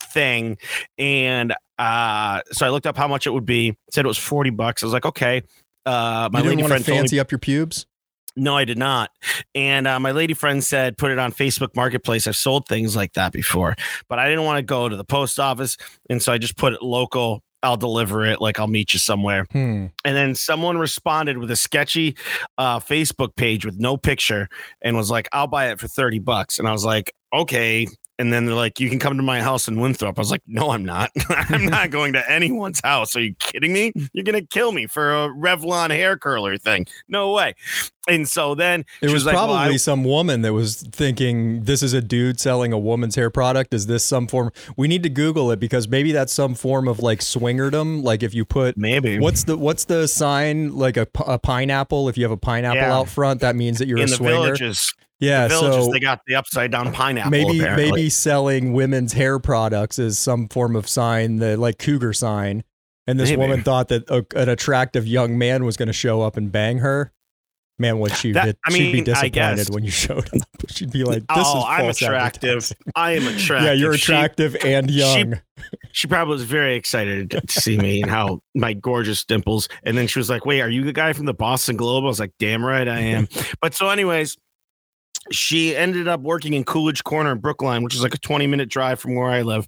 thing, 0.00 0.58
and 0.98 1.54
uh, 1.78 2.40
so 2.52 2.66
I 2.66 2.70
looked 2.70 2.86
up 2.86 2.96
how 2.96 3.08
much 3.08 3.26
it 3.26 3.30
would 3.30 3.46
be. 3.46 3.76
Said 3.90 4.04
it 4.04 4.08
was 4.08 4.18
forty 4.18 4.50
bucks. 4.50 4.82
I 4.82 4.86
was 4.86 4.92
like, 4.92 5.06
okay. 5.06 5.42
Uh, 5.86 6.28
my 6.30 6.40
you 6.40 6.44
lady 6.44 6.56
didn't 6.56 6.60
want 6.62 6.70
friend 6.72 6.84
to 6.84 6.90
told 6.90 6.96
me 6.96 7.02
fancy 7.02 7.20
up 7.20 7.30
your 7.30 7.38
pubes? 7.38 7.86
No, 8.40 8.56
I 8.56 8.64
did 8.64 8.78
not. 8.78 9.10
And 9.54 9.86
uh, 9.86 10.00
my 10.00 10.12
lady 10.12 10.32
friend 10.34 10.64
said, 10.64 10.96
put 10.96 11.10
it 11.10 11.18
on 11.18 11.32
Facebook 11.32 11.76
Marketplace. 11.76 12.26
I've 12.26 12.36
sold 12.36 12.66
things 12.66 12.96
like 12.96 13.12
that 13.12 13.32
before, 13.32 13.76
but 14.08 14.18
I 14.18 14.28
didn't 14.28 14.44
want 14.44 14.58
to 14.58 14.62
go 14.62 14.88
to 14.88 14.96
the 14.96 15.04
post 15.04 15.38
office. 15.38 15.76
And 16.08 16.22
so 16.22 16.32
I 16.32 16.38
just 16.38 16.56
put 16.56 16.72
it 16.72 16.82
local. 16.82 17.42
I'll 17.62 17.76
deliver 17.76 18.24
it. 18.24 18.40
Like 18.40 18.58
I'll 18.58 18.66
meet 18.66 18.94
you 18.94 18.98
somewhere. 18.98 19.46
Hmm. 19.52 19.86
And 20.04 20.16
then 20.16 20.34
someone 20.34 20.78
responded 20.78 21.36
with 21.36 21.50
a 21.50 21.56
sketchy 21.56 22.16
uh, 22.56 22.80
Facebook 22.80 23.36
page 23.36 23.66
with 23.66 23.78
no 23.78 23.98
picture 23.98 24.48
and 24.80 24.96
was 24.96 25.10
like, 25.10 25.28
I'll 25.32 25.46
buy 25.46 25.70
it 25.70 25.78
for 25.78 25.86
30 25.86 26.20
bucks. 26.20 26.58
And 26.58 26.66
I 26.66 26.72
was 26.72 26.84
like, 26.84 27.12
okay. 27.34 27.86
And 28.20 28.30
then 28.32 28.44
they're 28.44 28.54
like, 28.54 28.78
you 28.78 28.90
can 28.90 28.98
come 28.98 29.16
to 29.16 29.22
my 29.22 29.40
house 29.40 29.66
in 29.66 29.80
Winthrop. 29.80 30.18
I 30.18 30.20
was 30.20 30.30
like, 30.30 30.42
no, 30.46 30.70
I'm 30.70 30.84
not. 30.84 31.10
I'm 31.30 31.64
not 31.64 31.90
going 31.96 32.12
to 32.12 32.30
anyone's 32.30 32.80
house. 32.84 33.16
Are 33.16 33.20
you 33.22 33.34
kidding 33.38 33.72
me? 33.72 33.92
You're 34.12 34.24
going 34.24 34.38
to 34.38 34.46
kill 34.46 34.72
me 34.72 34.86
for 34.86 35.10
a 35.10 35.28
Revlon 35.30 35.88
hair 35.90 36.18
curler 36.18 36.58
thing. 36.58 36.86
No 37.08 37.32
way. 37.32 37.54
And 38.08 38.28
so 38.28 38.54
then 38.54 38.84
It 39.00 39.08
she 39.08 39.14
was, 39.14 39.24
like, 39.24 39.34
well, 39.36 39.46
probably 39.48 39.78
some 39.78 40.04
woman 40.04 40.42
that 40.42 40.52
was 40.52 40.82
thinking, 40.82 41.64
"This 41.64 41.82
is 41.82 41.92
a 41.92 42.00
dude 42.00 42.40
selling 42.40 42.72
a 42.72 42.78
woman's 42.78 43.14
hair 43.14 43.30
product. 43.30 43.72
Is 43.74 43.86
this 43.86 44.04
some 44.04 44.26
form?" 44.26 44.50
We 44.76 44.88
need 44.88 45.02
to 45.04 45.10
Google 45.10 45.50
it 45.52 45.60
because 45.60 45.86
maybe 45.86 46.10
that's 46.10 46.32
some 46.32 46.54
form 46.54 46.88
of 46.88 46.98
like 47.00 47.20
swingerdom. 47.20 48.02
Like 48.02 48.22
if 48.22 48.34
you 48.34 48.44
put 48.44 48.76
maybe 48.76 49.18
what's 49.18 49.44
the 49.44 49.56
what's 49.56 49.84
the 49.84 50.08
sign 50.08 50.74
like 50.74 50.96
a 50.96 51.06
pineapple? 51.06 52.08
If 52.08 52.16
you 52.18 52.24
have 52.24 52.32
a 52.32 52.36
pineapple 52.38 52.80
Yeah. 52.80 52.96
out 52.96 53.08
front, 53.08 53.40
that 53.42 53.54
means 53.54 53.78
that 53.78 53.86
you're 53.86 53.98
in 53.98 54.04
a 54.04 54.06
the 54.08 54.16
swinger. 54.16 54.32
villages. 54.42 54.94
Yeah, 55.20 55.48
the 55.48 55.54
villages, 55.54 55.84
so 55.86 55.92
they 55.92 56.00
got 56.00 56.20
the 56.26 56.34
upside 56.34 56.70
down 56.70 56.92
pineapple. 56.92 57.30
maybe 57.30 57.60
apparently. 57.60 57.90
maybe 57.92 58.10
selling 58.10 58.72
women's 58.72 59.12
hair 59.12 59.38
products 59.38 59.98
is 59.98 60.18
some 60.18 60.48
form 60.48 60.74
of 60.76 60.88
sign 60.88 61.36
the 61.36 61.56
like 61.56 61.78
cougar 61.78 62.12
sign 62.12 62.64
and 63.06 63.18
this 63.18 63.30
Maybe. 63.30 63.40
woman 63.40 63.62
thought 63.62 63.88
that 63.88 64.08
a, 64.08 64.24
an 64.40 64.48
attractive 64.48 65.06
young 65.06 65.36
man 65.38 65.64
was 65.64 65.76
going 65.76 65.88
to 65.88 65.92
show 65.92 66.22
up 66.22 66.36
and 66.36 66.50
bang 66.52 66.78
her 66.78 67.12
man 67.78 67.98
would 67.98 68.12
she 68.12 68.32
That- 68.32 68.56
I 68.66 68.70
she'd 68.72 68.92
be 68.92 69.00
disappointed 69.00 69.68
when 69.74 69.84
you 69.84 69.90
showed 70.04 70.26
up 70.34 70.42
she'd 70.68 70.92
be 70.92 71.02
like 71.02 71.20
this 71.26 71.26
oh, 71.30 71.58
is 71.60 71.64
I'm 71.66 71.86
attractive. 71.88 72.72
I 72.94 73.12
am 73.12 73.26
attractive. 73.26 73.64
yeah 73.64 73.72
you're 73.72 73.94
She- 73.96 74.12
attractive 74.12 74.56
and 74.64 74.90
young 74.90 75.40
she 75.92 76.06
probably 76.08 76.32
was 76.32 76.44
very 76.44 76.76
excited 76.76 77.30
to 77.30 77.42
see 77.60 77.76
me 77.76 78.02
and 78.02 78.10
how 78.10 78.40
my 78.54 78.72
gorgeous 78.72 79.24
dimples. 79.24 79.68
And 79.82 79.96
then 79.98 80.06
she 80.06 80.18
was 80.18 80.30
like, 80.30 80.46
Wait, 80.46 80.60
are 80.60 80.68
you 80.68 80.84
the 80.84 80.92
guy 80.92 81.12
from 81.12 81.26
the 81.26 81.34
Boston 81.34 81.76
Globe? 81.76 82.04
I 82.04 82.06
was 82.06 82.20
like, 82.20 82.32
Damn 82.38 82.64
right 82.64 82.86
I 82.88 83.00
am. 83.00 83.28
but 83.60 83.74
so, 83.74 83.88
anyways, 83.90 84.36
she 85.30 85.76
ended 85.76 86.08
up 86.08 86.20
working 86.20 86.54
in 86.54 86.64
Coolidge 86.64 87.04
Corner 87.04 87.32
in 87.32 87.38
Brookline, 87.38 87.82
which 87.82 87.94
is 87.94 88.02
like 88.02 88.14
a 88.14 88.18
20 88.18 88.46
minute 88.46 88.68
drive 88.68 89.00
from 89.00 89.14
where 89.14 89.28
I 89.28 89.42
live. 89.42 89.66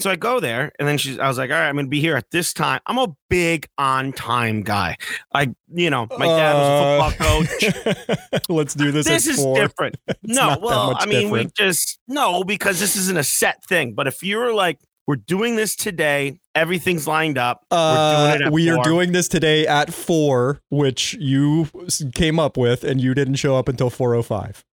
So 0.00 0.10
I 0.10 0.16
go 0.16 0.40
there, 0.40 0.72
and 0.78 0.88
then 0.88 0.98
she's. 0.98 1.18
I 1.18 1.28
was 1.28 1.38
like, 1.38 1.50
all 1.50 1.56
right, 1.56 1.68
I'm 1.68 1.76
gonna 1.76 1.86
be 1.86 2.00
here 2.00 2.16
at 2.16 2.28
this 2.32 2.52
time. 2.52 2.80
I'm 2.86 2.98
a 2.98 3.14
big 3.30 3.68
on 3.78 4.12
time 4.12 4.62
guy. 4.62 4.96
I, 5.32 5.54
you 5.72 5.90
know, 5.90 6.08
my 6.18 6.26
dad 6.26 6.54
was 6.54 6.66
a 6.66 6.82
uh, 6.82 7.10
football 7.10 8.24
coach. 8.32 8.48
Let's 8.48 8.74
do 8.74 8.90
this. 8.90 9.06
This 9.06 9.28
at 9.28 9.34
is 9.34 9.36
four. 9.36 9.54
different. 9.54 9.96
no, 10.24 10.58
well, 10.60 10.96
I 10.98 11.06
mean, 11.06 11.30
we 11.30 11.46
just 11.56 12.00
no 12.08 12.42
because 12.42 12.80
this 12.80 12.96
isn't 12.96 13.16
a 13.16 13.22
set 13.22 13.62
thing. 13.64 13.94
But 13.94 14.08
if 14.08 14.24
you're 14.24 14.52
like, 14.52 14.80
we're 15.06 15.16
doing 15.16 15.56
this 15.56 15.74
today, 15.76 16.38
everything's 16.54 17.06
lined 17.08 17.38
up. 17.38 17.64
Uh, 17.70 17.76
we're 18.06 18.38
doing 18.38 18.42
it. 18.42 18.46
At 18.46 18.52
we 18.52 18.70
are 18.70 18.82
doing 18.84 19.12
this 19.12 19.28
today 19.28 19.66
at 19.66 19.92
four, 19.92 20.60
which 20.70 21.14
you 21.14 21.68
came 22.14 22.38
up 22.38 22.56
with, 22.56 22.84
and 22.84 23.00
you 23.00 23.14
didn't 23.14 23.34
show 23.36 23.56
up 23.56 23.68
until 23.68 23.90
four 23.90 24.14
oh 24.14 24.22
five. 24.22 24.64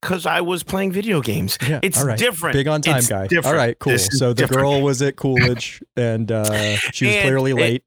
because 0.00 0.26
I 0.26 0.40
was 0.40 0.64
playing 0.64 0.90
video 0.92 1.20
games. 1.20 1.58
Yeah, 1.66 1.78
It's 1.82 2.02
right. 2.02 2.18
different. 2.18 2.54
Big 2.54 2.66
on 2.66 2.82
time 2.82 2.96
It's 2.98 3.08
guy. 3.08 3.26
different. 3.28 3.46
All 3.46 3.54
right, 3.54 3.78
cool. 3.78 3.96
So 3.98 4.30
the 4.30 4.34
different. 4.34 4.60
girl 4.62 4.82
was 4.82 5.00
at 5.00 5.14
Coolidge, 5.16 5.80
and 5.96 6.30
uh, 6.32 6.76
she 6.92 7.06
was 7.06 7.14
And 7.16 7.22
clearly 7.22 7.52
it- 7.52 7.56
late. 7.56 7.84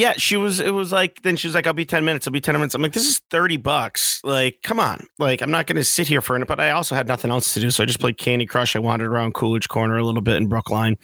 Yeah, 0.00 0.14
she 0.16 0.38
was. 0.38 0.60
It 0.60 0.72
was 0.72 0.92
like 0.92 1.20
then 1.24 1.36
she 1.36 1.46
was 1.46 1.54
like, 1.54 1.66
"I'll 1.66 1.74
be 1.74 1.84
ten 1.84 2.06
minutes. 2.06 2.26
I'll 2.26 2.32
be 2.32 2.40
ten 2.40 2.54
minutes." 2.54 2.74
I'm 2.74 2.80
like, 2.80 2.94
"This 2.94 3.06
is 3.06 3.18
thirty 3.28 3.58
bucks. 3.58 4.18
Like, 4.24 4.62
come 4.62 4.80
on. 4.80 5.06
Like, 5.18 5.42
I'm 5.42 5.50
not 5.50 5.66
going 5.66 5.76
to 5.76 5.84
sit 5.84 6.08
here 6.08 6.22
for 6.22 6.40
it." 6.40 6.48
But 6.48 6.58
I 6.58 6.70
also 6.70 6.94
had 6.94 7.06
nothing 7.06 7.30
else 7.30 7.52
to 7.52 7.60
do, 7.60 7.70
so 7.70 7.82
I 7.82 7.86
just 7.86 8.00
played 8.00 8.16
Candy 8.16 8.46
Crush. 8.46 8.74
I 8.74 8.78
wandered 8.78 9.08
around 9.12 9.34
Coolidge 9.34 9.68
Corner 9.68 9.98
a 9.98 10.02
little 10.02 10.22
bit 10.22 10.36
in 10.36 10.46
Brookline, 10.46 10.96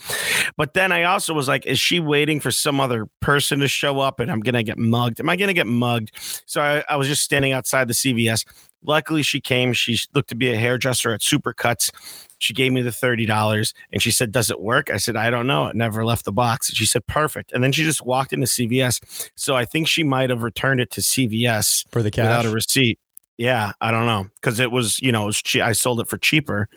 but 0.56 0.72
then 0.72 0.92
I 0.92 1.02
also 1.02 1.34
was 1.34 1.46
like, 1.46 1.66
"Is 1.66 1.78
she 1.78 2.00
waiting 2.00 2.40
for 2.40 2.50
some 2.50 2.80
other 2.80 3.04
person 3.20 3.58
to 3.58 3.68
show 3.68 4.00
up?" 4.00 4.18
And 4.18 4.32
I'm 4.32 4.40
going 4.40 4.54
to 4.54 4.62
get 4.62 4.78
mugged. 4.78 5.20
Am 5.20 5.28
I 5.28 5.36
going 5.36 5.48
to 5.48 5.54
get 5.54 5.66
mugged? 5.66 6.12
So 6.46 6.62
I, 6.62 6.82
I 6.88 6.96
was 6.96 7.06
just 7.06 7.22
standing 7.22 7.52
outside 7.52 7.88
the 7.88 7.94
CVS. 7.94 8.46
Luckily, 8.82 9.22
she 9.22 9.42
came. 9.42 9.74
She 9.74 9.98
looked 10.14 10.30
to 10.30 10.34
be 10.36 10.50
a 10.50 10.56
hairdresser 10.56 11.12
at 11.12 11.20
Supercuts. 11.20 11.90
She 12.38 12.52
gave 12.52 12.72
me 12.72 12.82
the 12.82 12.90
$30 12.90 13.72
and 13.92 14.02
she 14.02 14.10
said, 14.10 14.30
Does 14.32 14.50
it 14.50 14.60
work? 14.60 14.90
I 14.90 14.98
said, 14.98 15.16
I 15.16 15.30
don't 15.30 15.46
know. 15.46 15.66
It 15.68 15.76
never 15.76 16.04
left 16.04 16.24
the 16.24 16.32
box. 16.32 16.70
She 16.72 16.84
said, 16.86 17.06
Perfect. 17.06 17.52
And 17.52 17.62
then 17.64 17.72
she 17.72 17.82
just 17.84 18.04
walked 18.04 18.32
into 18.32 18.46
CVS. 18.46 19.30
So 19.36 19.56
I 19.56 19.64
think 19.64 19.88
she 19.88 20.02
might 20.02 20.30
have 20.30 20.42
returned 20.42 20.80
it 20.80 20.90
to 20.92 21.00
CVS 21.00 21.84
for 21.90 22.02
the 22.02 22.10
cash. 22.10 22.24
without 22.24 22.46
a 22.46 22.50
receipt. 22.50 22.98
Yeah, 23.38 23.72
I 23.80 23.90
don't 23.90 24.06
know. 24.06 24.26
Because 24.40 24.60
it 24.60 24.70
was, 24.70 24.98
you 25.00 25.12
know, 25.12 25.26
was 25.26 25.40
che- 25.42 25.60
I 25.60 25.72
sold 25.72 26.00
it 26.00 26.08
for 26.08 26.18
cheaper 26.18 26.68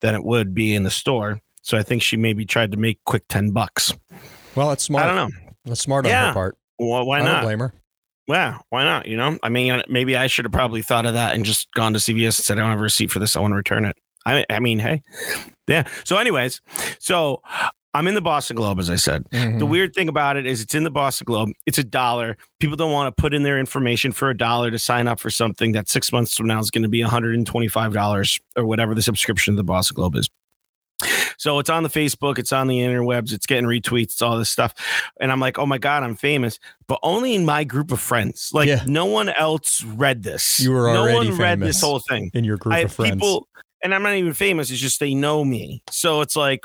than 0.00 0.14
it 0.14 0.24
would 0.24 0.54
be 0.54 0.74
in 0.74 0.82
the 0.82 0.90
store. 0.90 1.40
So 1.62 1.76
I 1.76 1.82
think 1.82 2.02
she 2.02 2.16
maybe 2.16 2.44
tried 2.46 2.72
to 2.72 2.78
make 2.78 2.98
quick 3.04 3.24
10 3.28 3.50
bucks. 3.50 3.92
well, 4.54 4.68
that's 4.70 4.84
smart. 4.84 5.04
I 5.04 5.14
don't 5.14 5.16
know. 5.30 5.38
That's 5.66 5.80
smart 5.80 6.06
on 6.06 6.10
Yeah. 6.10 6.28
her 6.28 6.32
part. 6.32 6.56
Well, 6.78 7.04
why 7.04 7.16
I 7.16 7.18
don't 7.24 7.28
not? 7.32 7.42
blame 7.42 7.58
her. 7.58 7.72
Yeah, 8.26 8.58
why 8.68 8.84
not? 8.84 9.06
You 9.06 9.16
know, 9.16 9.38
I 9.42 9.48
mean, 9.48 9.82
maybe 9.88 10.14
I 10.16 10.26
should 10.28 10.44
have 10.44 10.52
probably 10.52 10.82
thought 10.82 11.06
of 11.06 11.14
that 11.14 11.34
and 11.34 11.44
just 11.46 11.66
gone 11.72 11.94
to 11.94 11.98
CVS 11.98 12.38
and 12.38 12.44
said, 12.44 12.58
I 12.58 12.60
don't 12.60 12.70
have 12.70 12.78
a 12.78 12.82
receipt 12.82 13.10
for 13.10 13.18
this. 13.18 13.36
I 13.36 13.40
want 13.40 13.52
to 13.52 13.56
return 13.56 13.84
it. 13.86 13.96
I, 14.28 14.44
I 14.50 14.60
mean, 14.60 14.78
hey, 14.78 15.02
yeah. 15.66 15.84
So, 16.04 16.16
anyways, 16.16 16.60
so 16.98 17.42
I'm 17.94 18.06
in 18.06 18.14
the 18.14 18.20
Boston 18.20 18.56
Globe, 18.56 18.78
as 18.78 18.90
I 18.90 18.96
said. 18.96 19.24
The 19.30 19.38
Mhm. 19.38 19.68
weird 19.68 19.94
thing 19.94 20.08
about 20.08 20.36
it 20.36 20.46
is 20.46 20.60
it's 20.60 20.74
in 20.74 20.84
the 20.84 20.90
Boston 20.90 21.24
Globe. 21.24 21.50
It's 21.66 21.78
a 21.78 21.84
dollar. 21.84 22.36
People 22.60 22.76
don't 22.76 22.92
want 22.92 23.14
to 23.14 23.20
put 23.20 23.32
in 23.34 23.42
their 23.42 23.58
information 23.58 24.12
for 24.12 24.28
a 24.30 24.36
dollar 24.36 24.70
to 24.70 24.78
sign 24.78 25.08
up 25.08 25.18
for 25.20 25.30
something 25.30 25.72
that 25.72 25.88
six 25.88 26.12
months 26.12 26.36
from 26.36 26.46
now 26.46 26.58
is 26.60 26.70
going 26.70 26.82
to 26.82 26.88
be 26.88 27.00
$125 27.02 28.40
or 28.56 28.66
whatever 28.66 28.94
the 28.94 29.02
subscription 29.02 29.54
to 29.54 29.56
the 29.56 29.64
Boston 29.64 29.94
Globe 29.94 30.16
is. 30.16 30.28
So 31.38 31.60
it's 31.60 31.70
on 31.70 31.84
the 31.84 31.88
Facebook, 31.88 32.38
it's 32.40 32.52
on 32.52 32.66
the 32.66 32.78
interwebs, 32.80 33.32
it's 33.32 33.46
getting 33.46 33.64
retweets, 33.66 34.02
it's 34.14 34.22
all 34.22 34.36
this 34.36 34.50
stuff. 34.50 34.74
And 35.20 35.30
I'm 35.30 35.38
like, 35.38 35.56
oh 35.56 35.66
my 35.66 35.78
God, 35.78 36.02
I'm 36.02 36.16
famous, 36.16 36.58
but 36.88 36.98
only 37.04 37.36
in 37.36 37.44
my 37.44 37.62
group 37.62 37.92
of 37.92 38.00
friends. 38.00 38.50
Like 38.52 38.66
Yeah. 38.66 38.82
no 38.86 39.06
one 39.06 39.28
else 39.28 39.84
read 39.84 40.24
this. 40.24 40.58
You 40.58 40.72
were 40.72 40.92
no 40.92 41.02
already 41.02 41.28
one 41.30 41.38
read 41.38 41.60
famous. 41.60 41.68
this 41.76 41.80
whole 41.80 42.00
thing. 42.00 42.32
in 42.34 42.42
your 42.42 42.56
group 42.56 42.74
I 42.74 42.80
of 42.80 42.92
friends. 42.92 43.14
people, 43.14 43.46
and 43.82 43.94
I'm 43.94 44.02
not 44.02 44.14
even 44.14 44.32
famous. 44.34 44.70
It's 44.70 44.80
just 44.80 45.00
they 45.00 45.14
know 45.14 45.44
me. 45.44 45.82
So 45.90 46.20
it's 46.20 46.36
like 46.36 46.60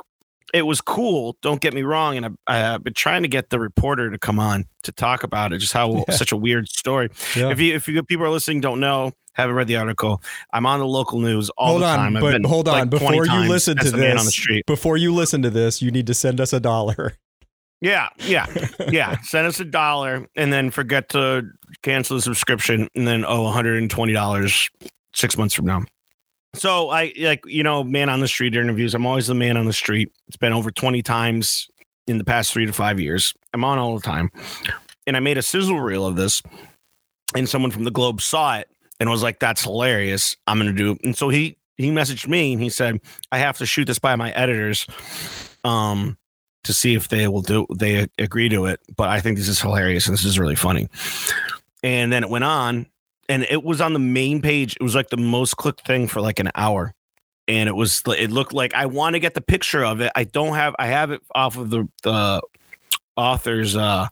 it 0.54 0.64
was 0.68 0.82
cool. 0.82 1.36
Don't 1.42 1.62
get 1.62 1.74
me 1.74 1.82
wrong. 1.82 2.16
And 2.18 2.38
I, 2.48 2.74
I've 2.76 2.84
been 2.84 2.94
trying 2.94 3.24
to 3.24 3.28
get 3.28 3.50
the 3.50 3.60
reporter 3.60 4.12
to 4.12 4.20
come 4.20 4.40
on 4.40 4.66
to 4.84 4.92
talk 4.92 5.24
about 5.24 5.52
it. 5.52 5.58
Just 5.60 5.74
how 5.74 6.04
Yeah. 6.08 6.14
such 6.16 6.32
a 6.32 6.38
weird 6.38 6.70
story. 6.70 7.10
Yeah. 7.36 7.50
If 7.50 7.60
you 7.60 7.74
if 7.76 7.88
you 7.88 8.04
people 8.04 8.26
are 8.26 8.30
listening, 8.30 8.62
don't 8.62 8.80
know, 8.80 9.14
haven't 9.34 9.56
read 9.56 9.68
the 9.68 9.78
article. 9.78 10.22
I'm 10.54 10.66
on 10.66 10.80
the 10.80 10.86
local 10.88 11.20
news 11.20 11.50
all 11.52 11.70
hold 11.70 11.82
the 11.82 11.88
on, 11.88 11.98
time. 11.98 12.16
I've 12.18 12.22
but 12.22 12.46
hold 12.46 12.68
on. 12.68 12.90
like, 12.90 13.00
20 13.00 13.20
before 13.20 13.26
you 13.26 13.50
listen 13.50 13.78
to 13.78 13.90
this, 13.92 14.40
on 14.50 14.62
before 14.68 14.98
you 14.98 15.14
listen 15.14 15.42
to 15.42 15.50
this, 15.50 15.82
you 15.82 15.90
need 15.92 16.08
to 16.08 16.14
send 16.14 16.40
us 16.40 16.54
a 16.54 16.60
dollar. 16.60 17.14
Yeah, 17.82 18.08
yeah, 18.20 18.46
yeah. 18.90 19.20
Send 19.24 19.46
us 19.48 19.60
a 19.60 19.66
dollar 19.66 20.26
and 20.38 20.54
then 20.54 20.72
forget 20.72 21.10
to 21.10 21.44
cancel 21.82 22.16
the 22.16 22.22
subscription 22.22 22.88
and 22.96 23.06
then 23.06 23.26
owe 23.26 23.44
$120 23.52 24.70
six 25.14 25.38
months 25.38 25.54
from 25.54 25.66
now. 25.66 25.84
So 26.56 26.90
I 26.90 27.14
like, 27.18 27.44
you 27.46 27.64
know, 27.64 27.84
man 27.84 28.10
on 28.10 28.20
the 28.20 28.28
street 28.28 28.56
interviews. 28.56 28.94
I'm 28.94 29.06
always 29.06 29.28
the 29.28 29.34
man 29.34 29.58
on 29.58 29.66
the 29.66 29.74
street. 29.74 30.12
It's 30.28 30.38
been 30.38 30.54
over 30.54 30.70
20 30.70 31.02
times 31.02 31.68
in 32.08 32.18
the 32.18 32.24
past 32.24 32.54
three 32.54 32.66
to 32.66 32.74
five 32.74 33.00
years. 33.00 33.34
I'm 33.54 33.64
on 33.64 33.80
all 33.80 33.96
the 33.96 34.02
time. 34.02 34.32
And 35.08 35.18
I 35.18 35.20
made 35.20 35.38
a 35.38 35.42
sizzle 35.42 35.80
reel 35.80 36.06
of 36.06 36.16
this. 36.16 36.42
And 37.36 37.50
someone 37.50 37.72
from 37.72 37.84
the 37.84 37.92
Globe 37.92 38.22
saw 38.22 38.58
it 38.58 38.70
and 39.00 39.10
was 39.10 39.24
like, 39.24 39.40
that's 39.40 39.64
hilarious. 39.64 40.38
I'm 40.48 40.58
gonna 40.60 40.74
do 40.74 40.98
and 41.04 41.18
so 41.18 41.30
he 41.30 41.58
he 41.78 41.90
messaged 41.90 42.28
me 42.28 42.54
and 42.54 42.62
he 42.62 42.70
said, 42.70 43.02
I 43.32 43.40
have 43.40 43.58
to 43.58 43.66
shoot 43.66 43.86
this 43.86 44.00
by 44.00 44.16
my 44.16 44.32
editors. 44.32 44.86
Um 45.64 46.18
to 46.66 46.74
see 46.74 46.94
if 46.94 47.10
they 47.10 47.28
will 47.28 47.42
do 47.42 47.66
they 47.76 48.08
agree 48.20 48.50
to 48.50 48.66
it. 48.66 48.80
But 48.96 49.10
I 49.10 49.20
think 49.20 49.38
this 49.38 49.48
is 49.48 49.60
hilarious 49.60 50.08
and 50.08 50.16
this 50.16 50.24
is 50.26 50.38
really 50.38 50.56
funny. 50.56 50.88
And 51.82 52.14
then 52.14 52.24
it 52.24 52.30
went 52.30 52.46
on, 52.46 52.86
and 53.30 53.46
it 53.50 53.64
was 53.64 53.82
on 53.82 53.94
the 53.94 54.00
main 54.00 54.42
page. 54.42 54.76
It 54.80 54.84
was 54.84 54.96
like 54.96 55.10
the 55.10 55.18
most 55.18 55.58
clicked 55.58 55.86
thing 55.86 56.08
for 56.08 56.22
like 56.22 56.40
an 56.40 56.50
hour. 56.56 56.94
And 57.48 57.68
it 57.68 57.76
was 57.76 58.02
it 58.08 58.32
looked 58.32 58.54
like 58.54 58.74
I 58.74 58.86
want 58.86 59.16
to 59.16 59.20
get 59.20 59.34
the 59.34 59.42
picture 59.42 59.84
of 59.84 60.02
it. 60.02 60.12
I 60.16 60.24
don't 60.24 60.56
have 60.56 60.76
I 60.80 60.88
have 60.88 61.12
it 61.12 61.22
off 61.36 61.58
of 61.58 61.70
the 61.70 61.88
the 62.04 62.42
author's 63.16 63.76
uh 63.76 64.08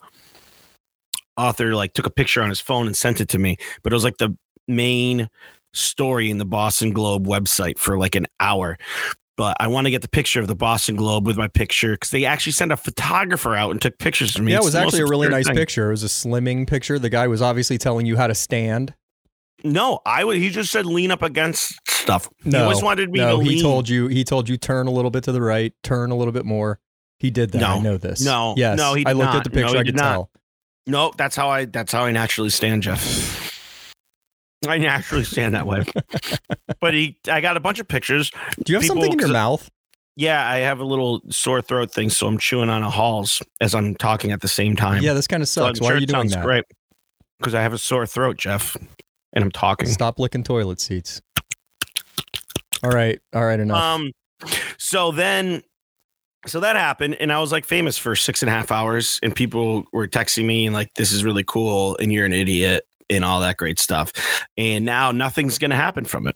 author 1.37 1.73
like 1.73 1.93
took 1.93 2.05
a 2.05 2.11
picture 2.11 2.43
on 2.43 2.49
his 2.49 2.59
phone 2.59 2.87
and 2.87 2.95
sent 2.95 3.21
it 3.21 3.29
to 3.29 3.39
me. 3.39 3.57
But 3.83 3.93
it 3.93 3.95
was 3.95 4.03
like 4.03 4.17
the 4.17 4.37
main 4.67 5.29
story 5.73 6.29
in 6.29 6.37
the 6.37 6.45
Boston 6.45 6.91
Globe 6.91 7.25
website 7.25 7.77
for 7.77 7.97
like 7.97 8.15
an 8.15 8.27
hour 8.41 8.77
but 9.41 9.57
I 9.59 9.67
want 9.67 9.85
to 9.85 9.91
get 9.91 10.03
the 10.03 10.07
picture 10.07 10.39
of 10.39 10.45
the 10.45 10.55
Boston 10.55 10.95
Globe 10.95 11.25
with 11.25 11.35
my 11.35 11.47
picture 11.47 11.93
because 11.93 12.11
they 12.11 12.25
actually 12.25 12.51
sent 12.51 12.71
a 12.71 12.77
photographer 12.77 13.55
out 13.55 13.71
and 13.71 13.81
took 13.81 13.97
pictures 13.97 14.35
of 14.35 14.43
me. 14.43 14.51
yeah, 14.51 14.59
it 14.59 14.63
was 14.63 14.75
most 14.75 14.83
actually 14.83 15.01
a 15.01 15.07
really 15.07 15.29
nice 15.29 15.47
thing. 15.47 15.55
picture. 15.55 15.87
It 15.87 15.93
was 15.93 16.03
a 16.03 16.07
slimming 16.07 16.67
picture. 16.67 16.99
The 16.99 17.09
guy 17.09 17.27
was 17.27 17.41
obviously 17.41 17.79
telling 17.79 18.05
you 18.05 18.17
how 18.17 18.27
to 18.27 18.35
stand. 18.35 18.93
No, 19.63 19.99
I 20.05 20.23
would. 20.23 20.37
He 20.37 20.49
just 20.49 20.71
said 20.71 20.85
lean 20.85 21.11
up 21.11 21.21
against 21.21 21.73
stuff. 21.89 22.29
he 22.43 22.49
No, 22.49 22.63
always 22.63 22.81
wanted 22.81 23.09
me 23.11 23.19
no, 23.19 23.37
to 23.37 23.43
he 23.43 23.49
lean. 23.51 23.61
told 23.61 23.87
you. 23.89 24.07
He 24.07 24.23
told 24.23 24.49
you 24.49 24.57
turn 24.57 24.87
a 24.87 24.91
little 24.91 25.11
bit 25.11 25.23
to 25.25 25.31
the 25.31 25.41
right, 25.41 25.73
turn 25.83 26.11
a 26.11 26.15
little 26.15 26.31
bit 26.33 26.45
more. 26.45 26.79
He 27.19 27.29
did 27.29 27.51
that. 27.51 27.59
No, 27.59 27.67
I 27.67 27.79
know 27.79 27.97
this. 27.97 28.21
No, 28.21 28.55
yes, 28.57 28.77
no, 28.77 28.93
he 28.95 29.05
I 29.05 29.11
looked 29.13 29.33
not. 29.33 29.35
at 29.45 29.51
the 29.51 29.59
No, 29.59 29.67
picture. 29.67 29.73
he 29.75 29.79
I 29.79 29.83
did 29.83 29.95
could 29.95 29.95
not. 30.01 30.11
tell. 30.11 30.29
no, 30.87 31.11
that's 31.17 31.35
how 31.35 31.49
I. 31.49 31.65
That's 31.65 31.91
how 31.91 32.05
I 32.05 32.11
naturally 32.11 32.49
stand, 32.49 32.81
Jeff. 32.83 33.53
I 34.67 34.77
naturally 34.77 35.23
stand 35.23 35.55
that 35.55 35.65
way. 35.67 35.83
but 36.79 36.93
he, 36.93 37.17
I 37.27 37.41
got 37.41 37.57
a 37.57 37.59
bunch 37.59 37.79
of 37.79 37.87
pictures. 37.87 38.31
Do 38.63 38.71
you 38.71 38.75
have 38.77 38.81
People- 38.83 38.95
something 39.01 39.13
in 39.13 39.19
your 39.19 39.29
mouth? 39.29 39.69
Yeah, 40.17 40.47
I 40.47 40.57
have 40.57 40.79
a 40.79 40.83
little 40.83 41.21
sore 41.29 41.61
throat 41.61 41.89
thing, 41.91 42.09
so 42.09 42.27
I'm 42.27 42.37
chewing 42.37 42.69
on 42.69 42.83
a 42.83 42.89
halls 42.89 43.41
as 43.61 43.73
I'm 43.73 43.95
talking 43.95 44.31
at 44.31 44.41
the 44.41 44.47
same 44.49 44.75
time. 44.75 45.01
Yeah, 45.01 45.13
this 45.13 45.25
kind 45.25 45.41
of 45.41 45.47
So 45.49 45.65
sucks. 45.67 45.79
Why 45.79 45.87
sure 45.87 45.97
are 45.97 45.99
you 45.99 46.05
doing 46.05 46.27
that? 46.29 46.43
Great, 46.43 46.65
because 47.39 47.55
I 47.55 47.61
have 47.61 47.71
a 47.73 47.77
sore 47.77 48.05
throat, 48.05 48.37
Jeff, 48.37 48.75
and 49.33 49.43
I'm 49.43 49.51
talking. 49.51 49.87
Stop 49.87 50.19
licking 50.19 50.43
toilet 50.43 50.79
seats. 50.79 51.21
All 52.83 52.89
right, 52.89 53.19
all 53.33 53.45
right, 53.45 53.59
enough. 53.59 53.77
Um, 53.77 54.11
so 54.77 55.11
then, 55.11 55.61
so 56.47 56.59
that 56.59 56.75
happened, 56.75 57.15
and 57.19 57.31
I 57.31 57.39
was 57.39 57.51
like 57.51 57.65
famous 57.65 57.97
for 57.97 58.15
six 58.15 58.41
and 58.41 58.49
a 58.49 58.53
half 58.53 58.71
hours, 58.71 59.19
and 59.21 59.35
people 59.35 59.85
were 59.91 60.07
texting 60.07 60.45
me 60.45 60.65
and 60.65 60.73
like, 60.73 60.93
"This 60.95 61.11
is 61.11 61.23
really 61.23 61.43
cool," 61.43 61.97
and 61.97 62.11
you're 62.11 62.25
an 62.25 62.33
idiot. 62.33 62.85
And 63.09 63.25
all 63.25 63.41
that 63.41 63.57
great 63.57 63.77
stuff, 63.77 64.13
and 64.55 64.85
now 64.85 65.11
nothing's 65.11 65.57
gonna 65.57 65.75
happen 65.75 66.05
from 66.05 66.27
it. 66.27 66.35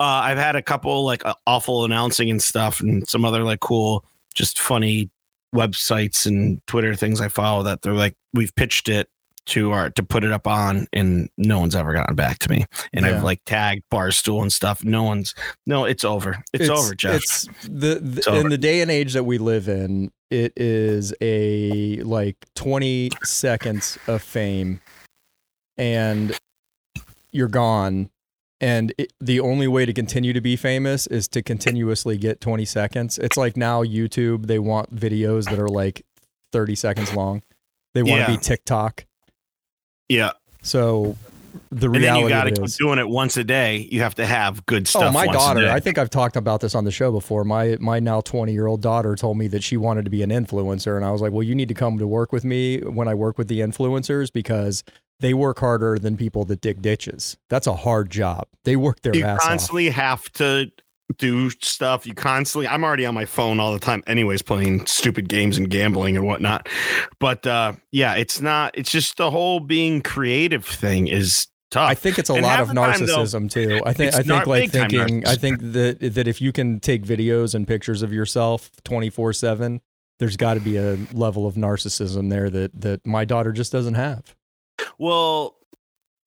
Uh, 0.00 0.24
I've 0.24 0.38
had 0.38 0.56
a 0.56 0.62
couple 0.62 1.04
like 1.04 1.24
uh, 1.24 1.34
awful 1.46 1.84
announcing 1.84 2.30
and 2.30 2.42
stuff, 2.42 2.80
and 2.80 3.08
some 3.08 3.24
other 3.24 3.44
like 3.44 3.60
cool, 3.60 4.04
just 4.34 4.58
funny 4.58 5.08
websites 5.54 6.26
and 6.26 6.60
Twitter 6.66 6.96
things 6.96 7.20
I 7.20 7.28
follow 7.28 7.62
that 7.62 7.82
they're 7.82 7.94
like, 7.94 8.16
we've 8.34 8.54
pitched 8.56 8.88
it 8.88 9.08
to 9.46 9.70
our 9.72 9.90
to 9.90 10.02
put 10.02 10.24
it 10.24 10.32
up 10.32 10.46
on, 10.46 10.86
and 10.92 11.28
no 11.38 11.60
one's 11.60 11.74
ever 11.74 11.92
gotten 11.92 12.14
back 12.14 12.38
to 12.40 12.50
me. 12.50 12.66
And 12.92 13.06
Yeah. 13.06 13.16
I've 13.16 13.22
like 13.22 13.40
tagged 13.46 13.82
Barstool 13.92 14.42
and 14.42 14.52
stuff. 14.52 14.84
No 14.84 15.02
one's 15.02 15.34
no, 15.66 15.84
it's 15.84 16.04
over. 16.04 16.42
It's, 16.52 16.68
over, 16.68 16.94
Jeff. 16.94 17.16
It's 17.16 17.46
the, 17.62 18.00
the 18.00 18.18
It's 18.18 18.26
over. 18.28 18.40
in 18.40 18.48
the 18.48 18.58
day 18.58 18.80
and 18.80 18.90
age 18.90 19.12
that 19.14 19.24
we 19.24 19.38
live 19.38 19.68
in. 19.68 20.10
It 20.30 20.52
is 20.56 21.14
a 21.20 21.98
like 22.02 22.36
twenty 22.54 23.10
seconds 23.22 23.98
of 24.08 24.22
fame, 24.22 24.80
and 25.76 26.38
you're 27.30 27.48
gone. 27.48 28.10
And 28.60 28.94
it, 28.96 29.12
the 29.20 29.38
only 29.40 29.68
way 29.68 29.84
to 29.84 29.92
continue 29.92 30.32
to 30.32 30.40
be 30.40 30.56
famous 30.56 31.06
is 31.06 31.28
to 31.28 31.42
continuously 31.42 32.16
get 32.16 32.40
20 32.40 32.64
seconds. 32.64 33.18
It's 33.18 33.36
like 33.36 33.54
now 33.54 33.84
YouTube, 33.84 34.46
they 34.46 34.58
want 34.58 34.96
videos 34.96 35.44
that 35.50 35.58
are 35.58 35.68
like 35.68 36.06
30 36.52 36.74
seconds 36.74 37.14
long. 37.14 37.42
They 37.92 38.02
want 38.02 38.24
to 38.24 38.32
be 38.32 38.38
TikTok. 38.38 39.04
Yeah. 40.08 40.32
So 40.62 41.16
the 41.70 41.86
and 41.86 41.94
then 41.94 42.02
reality 42.02 42.24
you 42.24 42.28
got 42.28 42.44
to 42.44 42.50
keep 42.52 42.64
is. 42.64 42.76
doing 42.76 42.98
it 42.98 43.08
once 43.08 43.36
a 43.36 43.44
day. 43.44 43.88
You 43.90 44.00
have 44.00 44.14
to 44.16 44.26
have 44.26 44.64
good 44.66 44.82
oh, 44.82 44.90
stuff. 44.90 45.02
Oh, 45.04 45.10
my 45.12 45.26
daughter! 45.26 45.68
I 45.68 45.80
think 45.80 45.98
I've 45.98 46.10
talked 46.10 46.36
about 46.36 46.60
this 46.60 46.74
on 46.74 46.84
the 46.84 46.90
show 46.90 47.10
before. 47.10 47.44
My 47.44 47.76
my 47.80 48.00
now 48.00 48.20
twenty 48.20 48.52
year 48.52 48.66
old 48.66 48.82
daughter 48.82 49.14
told 49.16 49.38
me 49.38 49.48
that 49.48 49.62
she 49.62 49.76
wanted 49.76 50.04
to 50.04 50.10
be 50.10 50.22
an 50.22 50.30
influencer, 50.30 50.96
and 50.96 51.04
I 51.04 51.10
was 51.10 51.20
like, 51.20 51.32
"Well, 51.32 51.42
you 51.42 51.54
need 51.54 51.68
to 51.68 51.74
come 51.74 51.98
to 51.98 52.06
work 52.06 52.32
with 52.32 52.44
me 52.44 52.80
when 52.80 53.08
I 53.08 53.14
work 53.14 53.38
with 53.38 53.48
the 53.48 53.60
influencers 53.60 54.32
because 54.32 54.84
they 55.20 55.34
work 55.34 55.58
harder 55.60 55.98
than 55.98 56.16
people 56.16 56.44
that 56.46 56.60
dig 56.60 56.82
ditches. 56.82 57.36
That's 57.48 57.66
a 57.66 57.74
hard 57.74 58.10
job. 58.10 58.46
They 58.64 58.76
work 58.76 59.00
their 59.02 59.14
you 59.14 59.24
ass 59.24 59.40
off." 59.40 59.48
constantly 59.48 59.90
have 59.90 60.30
to 60.34 60.70
do 61.18 61.50
stuff. 61.50 62.06
You 62.06 62.14
constantly. 62.14 62.68
I'm 62.68 62.84
already 62.84 63.06
on 63.06 63.14
my 63.14 63.24
phone 63.24 63.60
all 63.60 63.72
the 63.72 63.78
time, 63.78 64.02
anyways, 64.06 64.42
playing 64.42 64.86
stupid 64.86 65.28
games 65.28 65.58
and 65.58 65.70
gambling 65.70 66.16
and 66.16 66.26
whatnot. 66.26 66.68
But 67.18 67.46
uh, 67.46 67.74
yeah, 67.92 68.14
it's 68.14 68.40
not. 68.40 68.76
It's 68.76 68.90
just 68.90 69.16
the 69.16 69.30
whole 69.30 69.60
being 69.60 70.02
creative 70.02 70.64
thing 70.64 71.08
is 71.08 71.46
tough. 71.70 71.88
I 71.88 71.94
think 71.94 72.18
it's 72.18 72.30
a 72.30 72.34
And 72.34 72.42
lot 72.42 72.60
of 72.60 72.68
the 72.68 72.74
time, 72.74 73.06
though, 73.06 73.18
narcissism 73.18 73.50
too. 73.50 73.82
I 73.84 73.92
think 73.92 74.14
I 74.14 74.22
think 74.22 74.46
like 74.46 74.70
thinking 74.70 75.26
I 75.26 75.36
think 75.36 75.60
that 75.60 75.98
that 76.00 76.28
if 76.28 76.40
you 76.40 76.52
can 76.52 76.80
take 76.80 77.04
videos 77.04 77.54
and 77.54 77.66
pictures 77.66 78.02
of 78.02 78.12
yourself 78.12 78.70
24/7, 78.84 79.80
there's 80.18 80.36
got 80.36 80.54
to 80.54 80.60
be 80.60 80.76
a 80.76 80.98
level 81.12 81.46
of 81.46 81.54
narcissism 81.54 82.30
there 82.30 82.50
that 82.50 82.80
that 82.80 83.06
my 83.06 83.24
daughter 83.24 83.52
just 83.52 83.72
doesn't 83.72 83.94
have. 83.94 84.34
Well, 84.98 85.56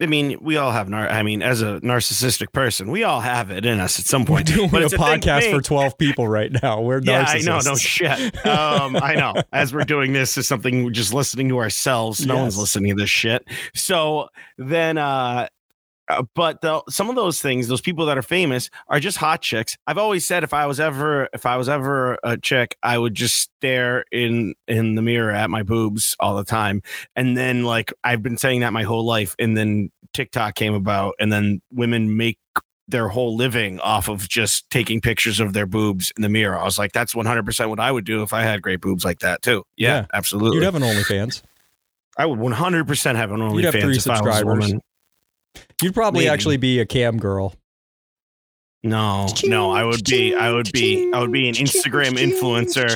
I 0.02 0.06
mean, 0.06 0.38
we 0.42 0.56
all 0.56 0.72
have 0.72 0.88
nar. 0.88 1.10
I 1.10 1.24
mean, 1.24 1.42
as 1.42 1.62
a 1.62 1.82
narcissistic 1.82 2.54
person, 2.54 2.90
we 2.90 3.04
all 3.04 3.20
have 3.20 3.52
it 3.52 3.66
in 3.66 3.82
us 3.82 4.00
at 4.00 4.06
some 4.06 4.22
We're 4.24 4.38
point. 4.38 4.48
doing 4.48 4.70
But 4.70 4.82
a 4.82 4.86
it's 4.86 4.94
thing 4.96 5.02
podcast 5.02 5.52
for 5.52 5.62
12 5.62 5.98
people 5.98 6.26
right 6.28 6.52
now. 6.64 6.80
We're 6.80 7.02
Yeah, 7.04 7.26
narcissists. 7.26 7.36
I 7.36 7.42
know. 7.42 7.60
No 7.72 7.76
shit. 7.76 8.46
Um, 8.46 8.96
I 8.96 9.16
know. 9.16 9.34
As 9.52 9.74
we're 9.74 9.84
doing 9.84 10.14
this, 10.14 10.38
is 10.38 10.48
something 10.48 10.86
we're 10.86 10.92
just 10.92 11.14
listening 11.14 11.50
to 11.50 11.58
ourselves. 11.58 12.26
No 12.26 12.38
one's 12.38 12.58
listening 12.58 12.96
to 12.96 13.02
this 13.04 13.10
shit. 13.10 13.46
So 13.76 14.30
then, 14.58 14.98
uh, 14.98 15.50
uh, 16.10 16.24
but 16.36 16.62
the, 16.62 16.82
some 16.90 17.10
of 17.10 17.16
those 17.16 17.42
things, 17.42 17.68
those 17.68 17.82
people 17.82 18.06
that 18.08 18.18
are 18.18 18.22
famous, 18.24 18.70
are 18.88 19.00
just 19.00 19.18
hot 19.18 19.42
chicks. 19.42 19.78
I've 19.88 19.98
always 19.98 20.26
said 20.26 20.44
if 20.44 20.54
I 20.54 20.66
was 20.66 20.80
ever, 20.80 21.30
if 21.34 21.46
I 21.46 21.56
was 21.58 21.70
ever 21.70 22.18
a 22.24 22.38
chick, 22.38 22.76
I 22.84 22.98
would 22.98 23.16
just 23.16 23.36
stare 23.40 24.04
in 24.12 24.56
in 24.68 24.96
the 24.96 25.02
mirror 25.02 25.32
at 25.32 25.50
my 25.50 25.64
boobs 25.64 26.16
all 26.20 26.36
the 26.36 26.44
time, 26.44 26.82
and 27.16 27.38
then 27.38 27.64
like 27.64 27.94
I've 28.04 28.24
been 28.24 28.38
saying 28.38 28.62
that 28.62 28.74
my 28.74 28.84
whole 28.84 29.06
life, 29.06 29.36
and 29.40 29.56
then 29.56 29.92
TikTok 30.14 30.56
came 30.56 30.74
about, 30.74 31.16
and 31.20 31.32
then 31.32 31.62
women 31.72 32.18
make 32.18 32.38
their 32.88 33.08
whole 33.08 33.36
living 33.36 33.80
off 33.82 34.10
of 34.10 34.28
just 34.28 34.68
taking 34.72 35.00
pictures 35.00 35.40
of 35.40 35.54
their 35.54 35.68
boobs 35.68 36.12
in 36.18 36.24
the 36.24 36.30
mirror. 36.30 36.58
I 36.58 36.64
was 36.64 36.80
like, 36.80 36.92
that's 36.92 37.14
100% 37.14 37.70
what 37.70 37.80
I 37.80 37.92
would 37.92 38.04
do 38.04 38.24
if 38.24 38.34
I 38.34 38.42
had 38.42 38.64
great 38.64 38.82
boobs 38.82 39.06
like 39.06 39.20
that 39.20 39.44
too. 39.44 39.64
Yeah, 39.78 39.90
Yeah. 39.98 40.06
absolutely. 40.12 40.58
You'd 40.58 40.64
have 40.66 40.74
an 40.74 40.82
OnlyFans. 40.82 41.44
I 42.18 42.26
would 42.26 42.40
100% 42.40 43.16
have 43.16 43.32
an 43.32 43.42
OnlyFans 43.42 43.68
if 43.68 43.76
I 43.76 43.86
was 43.86 43.98
a 43.98 44.02
subscribers. 44.02 44.44
woman. 44.46 44.82
You'd 45.82 45.94
probably 45.94 46.22
Maybe. 46.22 46.30
actually 46.30 46.58
be 46.58 46.80
a 46.80 46.86
cam 46.86 47.18
girl. 47.18 47.54
No, 48.84 49.28
no, 49.44 49.72
I 49.72 49.84
would 49.84 50.06
be, 50.06 50.34
I 50.34 50.52
would 50.54 50.72
be, 50.72 51.12
I 51.14 51.20
would 51.20 51.34
be 51.34 51.50
an 51.50 51.56
Instagram 51.56 52.14
influencer 52.18 52.96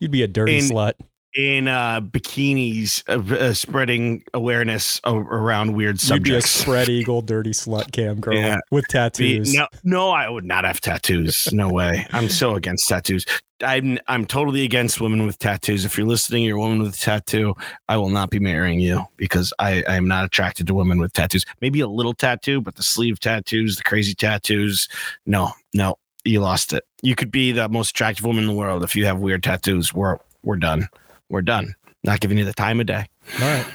You'd 0.00 0.10
be 0.10 0.22
a 0.22 0.26
dirty 0.28 0.58
In- 0.58 0.64
slut. 0.64 0.94
In 1.34 1.68
uh, 1.68 2.00
bikinis, 2.00 3.02
uh, 3.08 3.34
uh, 3.34 3.54
spreading 3.54 4.22
awareness 4.34 5.00
a- 5.04 5.14
around 5.14 5.74
weird 5.74 5.98
subjects. 6.00 6.28
You'd 6.28 6.32
be 6.34 6.36
a 6.36 6.42
spread 6.42 6.88
eagle, 6.90 7.22
dirty 7.22 7.50
slut 7.52 7.92
cam 7.92 8.20
girl 8.20 8.34
Yeah. 8.36 8.58
with 8.70 8.84
Be- 8.88 8.92
tattoos. 8.92 9.54
no, 9.54 9.66
no, 9.84 10.10
I 10.10 10.28
would 10.28 10.44
not 10.44 10.64
have 10.64 10.80
tattoos. 10.80 11.48
No 11.52 11.68
way. 11.70 12.06
I'm 12.12 12.28
so 12.28 12.54
against 12.54 12.88
tattoos. 12.88 13.24
I'm 13.64 13.98
I'm 14.08 14.26
totally 14.26 14.64
against 14.64 15.00
women 15.00 15.24
with 15.24 15.38
tattoos. 15.38 15.84
If 15.84 15.96
you're 15.96 16.06
listening, 16.06 16.42
you're 16.42 16.56
a 16.56 16.60
woman 16.60 16.82
with 16.82 16.94
a 16.96 16.98
tattoo. 16.98 17.54
I 17.88 17.96
will 17.96 18.08
not 18.10 18.28
be 18.30 18.40
marrying 18.40 18.80
you 18.80 19.04
because 19.16 19.52
I 19.60 19.84
I 19.88 19.94
am 19.94 20.08
not 20.08 20.24
attracted 20.24 20.66
to 20.66 20.74
women 20.74 20.98
with 20.98 21.12
tattoos. 21.12 21.44
Maybe 21.60 21.78
a 21.80 21.86
little 21.86 22.12
tattoo, 22.14 22.60
but 22.60 22.74
the 22.74 22.82
sleeve 22.82 23.20
tattoos, 23.20 23.76
the 23.76 23.84
crazy 23.84 24.14
tattoos, 24.14 24.88
no, 25.26 25.52
no, 25.74 25.94
you 26.24 26.40
lost 26.40 26.72
it. 26.72 26.82
You 27.02 27.14
could 27.14 27.30
be 27.30 27.52
the 27.52 27.68
most 27.68 27.90
attractive 27.90 28.24
woman 28.24 28.42
in 28.42 28.48
the 28.48 28.56
world 28.56 28.82
if 28.82 28.96
you 28.96 29.04
have 29.06 29.18
weird 29.20 29.44
tattoos. 29.44 29.94
We're 29.94 30.18
we're 30.42 30.56
done. 30.56 30.88
We're 31.32 31.40
done. 31.42 31.74
Not 32.04 32.20
giving 32.20 32.36
you 32.36 32.44
the 32.44 32.52
time 32.52 32.78
of 32.78 32.86
day. 32.86 33.06
All 33.40 33.40
right. 33.40 33.66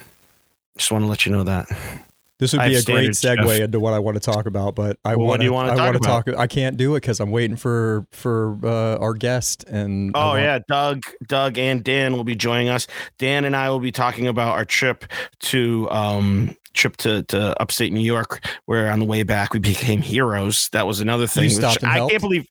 Just 0.78 0.92
want 0.92 1.04
to 1.04 1.10
let 1.10 1.26
you 1.26 1.32
know 1.32 1.44
that. 1.44 1.66
This 2.40 2.54
would 2.54 2.62
be 2.62 2.76
a 2.76 2.84
great 2.84 3.10
segue 3.12 3.48
Jeff. 3.48 3.62
into 3.62 3.80
what 3.80 3.94
I 3.96 4.00
want 4.00 4.14
to 4.16 4.20
talk 4.22 4.46
about, 4.46 4.76
but 4.76 5.00
I 5.04 5.16
Well, 5.16 5.26
want 5.26 5.50
wanna 5.50 5.72
I 5.72 5.76
talk 5.76 5.86
wanna 5.86 5.98
about? 5.98 6.26
talk. 6.28 6.38
I 6.38 6.46
can't 6.46 6.78
do 6.78 6.94
it 6.94 7.02
because 7.02 7.20
I'm 7.20 7.32
waiting 7.32 7.56
for 7.58 8.06
for 8.12 8.60
uh, 8.64 8.98
our 8.98 9.16
guest. 9.16 9.64
And 9.68 10.12
Oh 10.14 10.28
want- 10.28 10.42
yeah, 10.44 10.60
Doug, 10.68 11.02
Doug, 11.26 11.58
and 11.58 11.84
Dan 11.84 12.16
will 12.16 12.24
be 12.24 12.36
joining 12.36 12.70
us. 12.70 12.86
Dan 13.18 13.44
and 13.44 13.56
I 13.56 13.72
will 13.72 13.80
be 13.80 13.92
talking 13.92 14.28
about 14.28 14.50
our 14.56 14.66
trip 14.66 15.06
to 15.40 15.90
um 15.90 16.56
trip 16.78 16.98
to, 16.98 17.24
to 17.24 17.60
upstate 17.62 17.92
New 17.92 18.00
York, 18.00 18.46
where 18.66 18.92
on 18.92 19.00
the 19.00 19.06
way 19.06 19.24
back 19.24 19.54
we 19.54 19.60
became 19.74 20.02
heroes. 20.02 20.70
That 20.70 20.88
was 20.88 21.00
another 21.00 21.28
thing. 21.28 21.54
which 21.54 21.84
I 21.84 21.96
helped? 21.96 22.12
can't 22.12 22.22
believe 22.22 22.48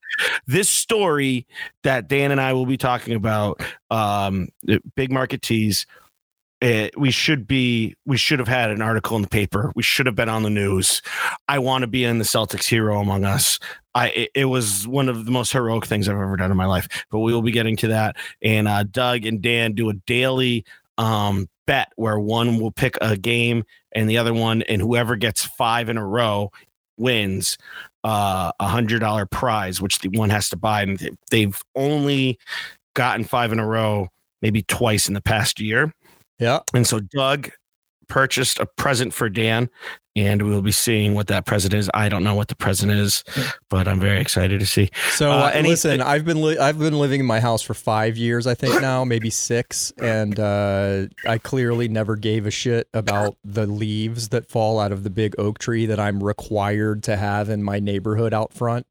this 0.47 0.69
story 0.69 1.47
that 1.83 2.09
Dan 2.09 2.31
and 2.31 2.41
I 2.41 2.53
will 2.53 2.67
be 2.67 2.77
talking 2.77 3.15
about. 3.15 3.63
Um, 3.91 4.49
big 4.95 5.11
market 5.11 5.43
tees. 5.43 5.87
It, 6.63 6.99
we 6.99 7.11
should 7.11 7.47
be 7.47 7.95
we 8.07 8.17
should 8.17 8.39
have 8.39 8.49
had 8.49 8.71
an 8.71 8.81
article 8.81 9.15
in 9.17 9.23
the 9.23 9.29
paper 9.29 9.73
we 9.77 9.83
should 9.83 10.07
have 10.07 10.15
been 10.15 10.31
on 10.31 10.43
the 10.43 10.49
news 10.49 11.03
i 11.49 11.59
want 11.59 11.83
to 11.83 11.87
be 11.87 12.03
in 12.03 12.17
the 12.17 12.25
celtics 12.25 12.65
hero 12.65 12.99
among 12.99 13.27
us 13.27 13.59
i 13.95 14.09
it, 14.09 14.31
it 14.35 14.45
was 14.47 14.89
one 14.89 15.11
of 15.11 15.27
the 15.27 15.31
most 15.31 15.53
heroic 15.53 15.85
things 15.85 16.09
i've 16.09 16.17
ever 16.17 16.35
done 16.35 16.51
in 16.51 16.57
my 16.57 16.65
life 16.65 16.89
but 17.11 17.19
we 17.19 17.31
will 17.31 17.43
be 17.43 17.51
getting 17.51 17.77
to 17.77 17.89
that 17.89 18.17
and 18.41 18.69
uh, 18.69 18.83
doug 18.85 19.27
and 19.27 19.43
dan 19.43 19.75
do 19.75 19.91
a 19.91 19.93
daily 20.07 20.65
um, 20.99 21.49
bet 21.67 21.89
where 21.97 22.19
one 22.19 22.59
will 22.59 22.71
pick 22.71 22.97
a 23.01 23.17
game 23.17 23.65
and 23.93 24.09
the 24.09 24.19
other 24.19 24.33
one 24.35 24.63
and 24.63 24.81
whoever 24.81 25.17
gets 25.17 25.45
five 25.45 25.89
in 25.89 25.97
a 25.97 26.07
row 26.07 26.51
wins 26.99 27.59
uh, 28.05 28.53
a 28.61 28.69
hundred 28.69 29.01
dollar 29.01 29.27
prize 29.27 29.81
which 29.83 29.99
the 29.99 30.09
one 30.11 30.31
has 30.31 30.49
to 30.49 30.57
buy 30.57 30.83
and 30.83 30.99
they- 30.99 31.11
they've 31.31 31.61
only 31.75 32.39
gotten 32.95 33.25
five 33.25 33.53
in 33.53 33.59
a 33.59 33.67
row 33.67 34.09
maybe 34.43 34.63
twice 34.63 35.09
in 35.09 35.15
the 35.15 35.21
past 35.21 35.61
year 35.61 35.93
yeah. 36.39 36.61
and 36.75 36.87
so 36.87 37.01
Doug 37.01 37.51
purchased 38.09 38.59
a 38.61 38.67
present 38.67 39.13
for 39.13 39.29
Dan, 39.29 39.69
and 40.15 40.43
we 40.43 40.51
will 40.51 40.63
be 40.63 40.73
seeing 40.73 41.15
what 41.15 41.27
that 41.27 41.45
present 41.45 41.75
is. 41.75 41.91
I 41.93 42.09
don't 42.09 42.25
know 42.25 42.35
what 42.35 42.49
the 42.49 42.55
present 42.57 42.93
is, 42.93 43.23
but 43.69 43.87
I'm 43.89 44.01
very 44.01 44.21
excited 44.21 44.61
to 44.61 44.67
see. 44.67 44.91
So 45.11 45.31
Uh, 45.31 45.35
uh, 45.37 45.51
any- 45.55 45.69
listen, 45.71 46.01
I've 46.01 46.25
been 46.25 46.41
li- 46.43 46.57
I've 46.59 46.79
been 46.79 46.99
living 46.99 47.21
in 47.21 47.27
my 47.27 47.41
house 47.41 47.63
for 47.63 47.75
five 47.75 48.17
years, 48.17 48.47
I 48.47 48.55
think 48.55 48.81
now, 48.81 49.05
maybe 49.05 49.29
six, 49.31 49.93
and 50.01 50.39
uh, 50.41 51.07
I 51.27 51.39
clearly 51.39 51.89
never 51.89 52.17
gave 52.17 52.47
a 52.47 52.51
shit 52.51 52.89
about 52.95 53.37
the 53.45 53.67
leaves 53.67 54.29
that 54.31 54.49
fall 54.49 54.79
out 54.81 54.93
of 54.93 55.03
the 55.05 55.11
big 55.11 55.35
oak 55.39 55.59
tree 55.59 55.87
that 55.87 56.01
I'm 56.01 56.23
required 56.23 57.03
to 57.05 57.17
have 57.17 57.49
in 57.51 57.63
my 57.63 57.79
neighborhood 57.81 58.33
out 58.33 58.53
front. 58.55 58.87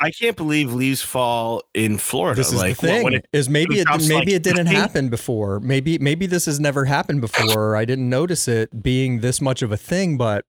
I 0.00 0.10
can't 0.10 0.36
believe 0.36 0.72
leaves 0.72 1.02
fall 1.02 1.62
in 1.74 1.98
Florida. 1.98 2.38
This 2.38 2.52
is 2.52 2.58
like 2.58 2.76
the 2.76 2.86
thing. 2.86 3.04
when 3.04 3.14
it, 3.14 3.26
is 3.32 3.48
maybe 3.48 3.78
it 3.78 3.86
it, 3.88 4.08
maybe 4.08 4.14
like, 4.14 4.28
it 4.28 4.42
didn't 4.42 4.66
happen 4.66 5.08
before. 5.08 5.60
Maybe 5.60 5.98
maybe 5.98 6.26
this 6.26 6.46
has 6.46 6.60
never 6.60 6.84
happened 6.84 7.20
before. 7.20 7.76
I 7.76 7.84
didn't 7.84 8.08
notice 8.08 8.48
it 8.48 8.82
being 8.82 9.20
this 9.20 9.40
much 9.40 9.62
of 9.62 9.72
a 9.72 9.76
thing, 9.76 10.16
but 10.16 10.44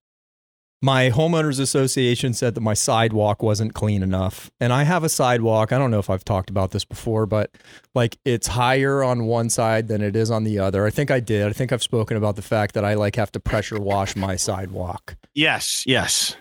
my 0.82 1.10
homeowners 1.10 1.60
association 1.60 2.34
said 2.34 2.54
that 2.56 2.62
my 2.62 2.73
sidewalk 2.76 3.41
wasn't 3.41 3.73
clean 3.73 4.04
enough. 4.04 4.52
And 4.60 4.71
I 4.71 4.84
have 4.84 5.04
a 5.04 5.10
sidewalk. 5.10 5.71
I 5.71 5.78
don't 5.78 5.89
know 5.89 6.00
if 6.00 6.10
I've 6.10 6.26
talked 6.26 6.50
about 6.50 6.71
this 6.71 6.86
before, 6.86 7.26
but 7.26 7.52
like 7.95 8.17
it's 8.26 8.47
higher 8.47 9.04
on 9.04 9.26
one 9.26 9.50
side 9.50 9.88
than 9.88 10.02
it 10.02 10.15
is 10.15 10.30
on 10.30 10.43
the 10.43 10.60
other. 10.60 10.86
I 10.86 10.91
think 10.91 11.10
I 11.10 11.19
did. 11.19 11.47
I 11.47 11.54
think 11.54 11.71
I've 11.71 11.82
spoken 11.82 12.15
about 12.15 12.36
the 12.36 12.41
fact 12.41 12.76
that 12.76 12.86
I 12.86 12.93
like 12.93 13.15
have 13.15 13.32
to 13.32 13.39
pressure 13.39 13.80
wash 13.80 14.15
my 14.15 14.36
sidewalk. 14.36 15.15
yes, 15.34 15.84
yes. 15.88 16.36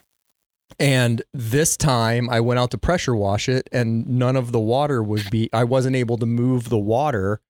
And 0.78 1.22
this 1.32 1.76
time 1.76 2.28
I 2.28 2.40
went 2.40 2.60
out 2.60 2.70
to 2.72 2.78
pressure 2.78 3.16
wash 3.16 3.48
it 3.48 3.68
and 3.72 4.06
none 4.06 4.36
of 4.36 4.52
the 4.52 4.60
water 4.60 5.02
was 5.02 5.28
be 5.30 5.48
I 5.52 5.64
wasn't 5.64 5.96
able 5.96 6.18
to 6.18 6.26
move 6.26 6.68
the 6.68 6.78
water 6.78 7.40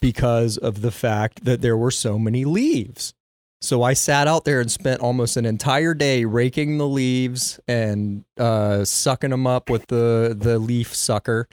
because 0.00 0.56
of 0.56 0.80
the 0.80 0.90
fact 0.90 1.44
that 1.44 1.60
there 1.60 1.76
were 1.76 1.90
so 1.90 2.18
many 2.18 2.44
leaves. 2.44 3.12
So 3.62 3.82
I 3.82 3.92
sat 3.92 4.26
out 4.26 4.46
there 4.46 4.60
and 4.60 4.70
spent 4.70 5.02
almost 5.02 5.36
an 5.36 5.44
entire 5.44 5.92
day 5.92 6.24
raking 6.24 6.78
the 6.78 6.88
leaves 6.88 7.60
and 7.68 8.24
uh, 8.38 8.86
sucking 8.86 9.30
them 9.30 9.46
up 9.46 9.68
with 9.68 9.86
the 9.88 10.34
the 10.38 10.58
leaf 10.58 10.94
sucker 10.94 11.46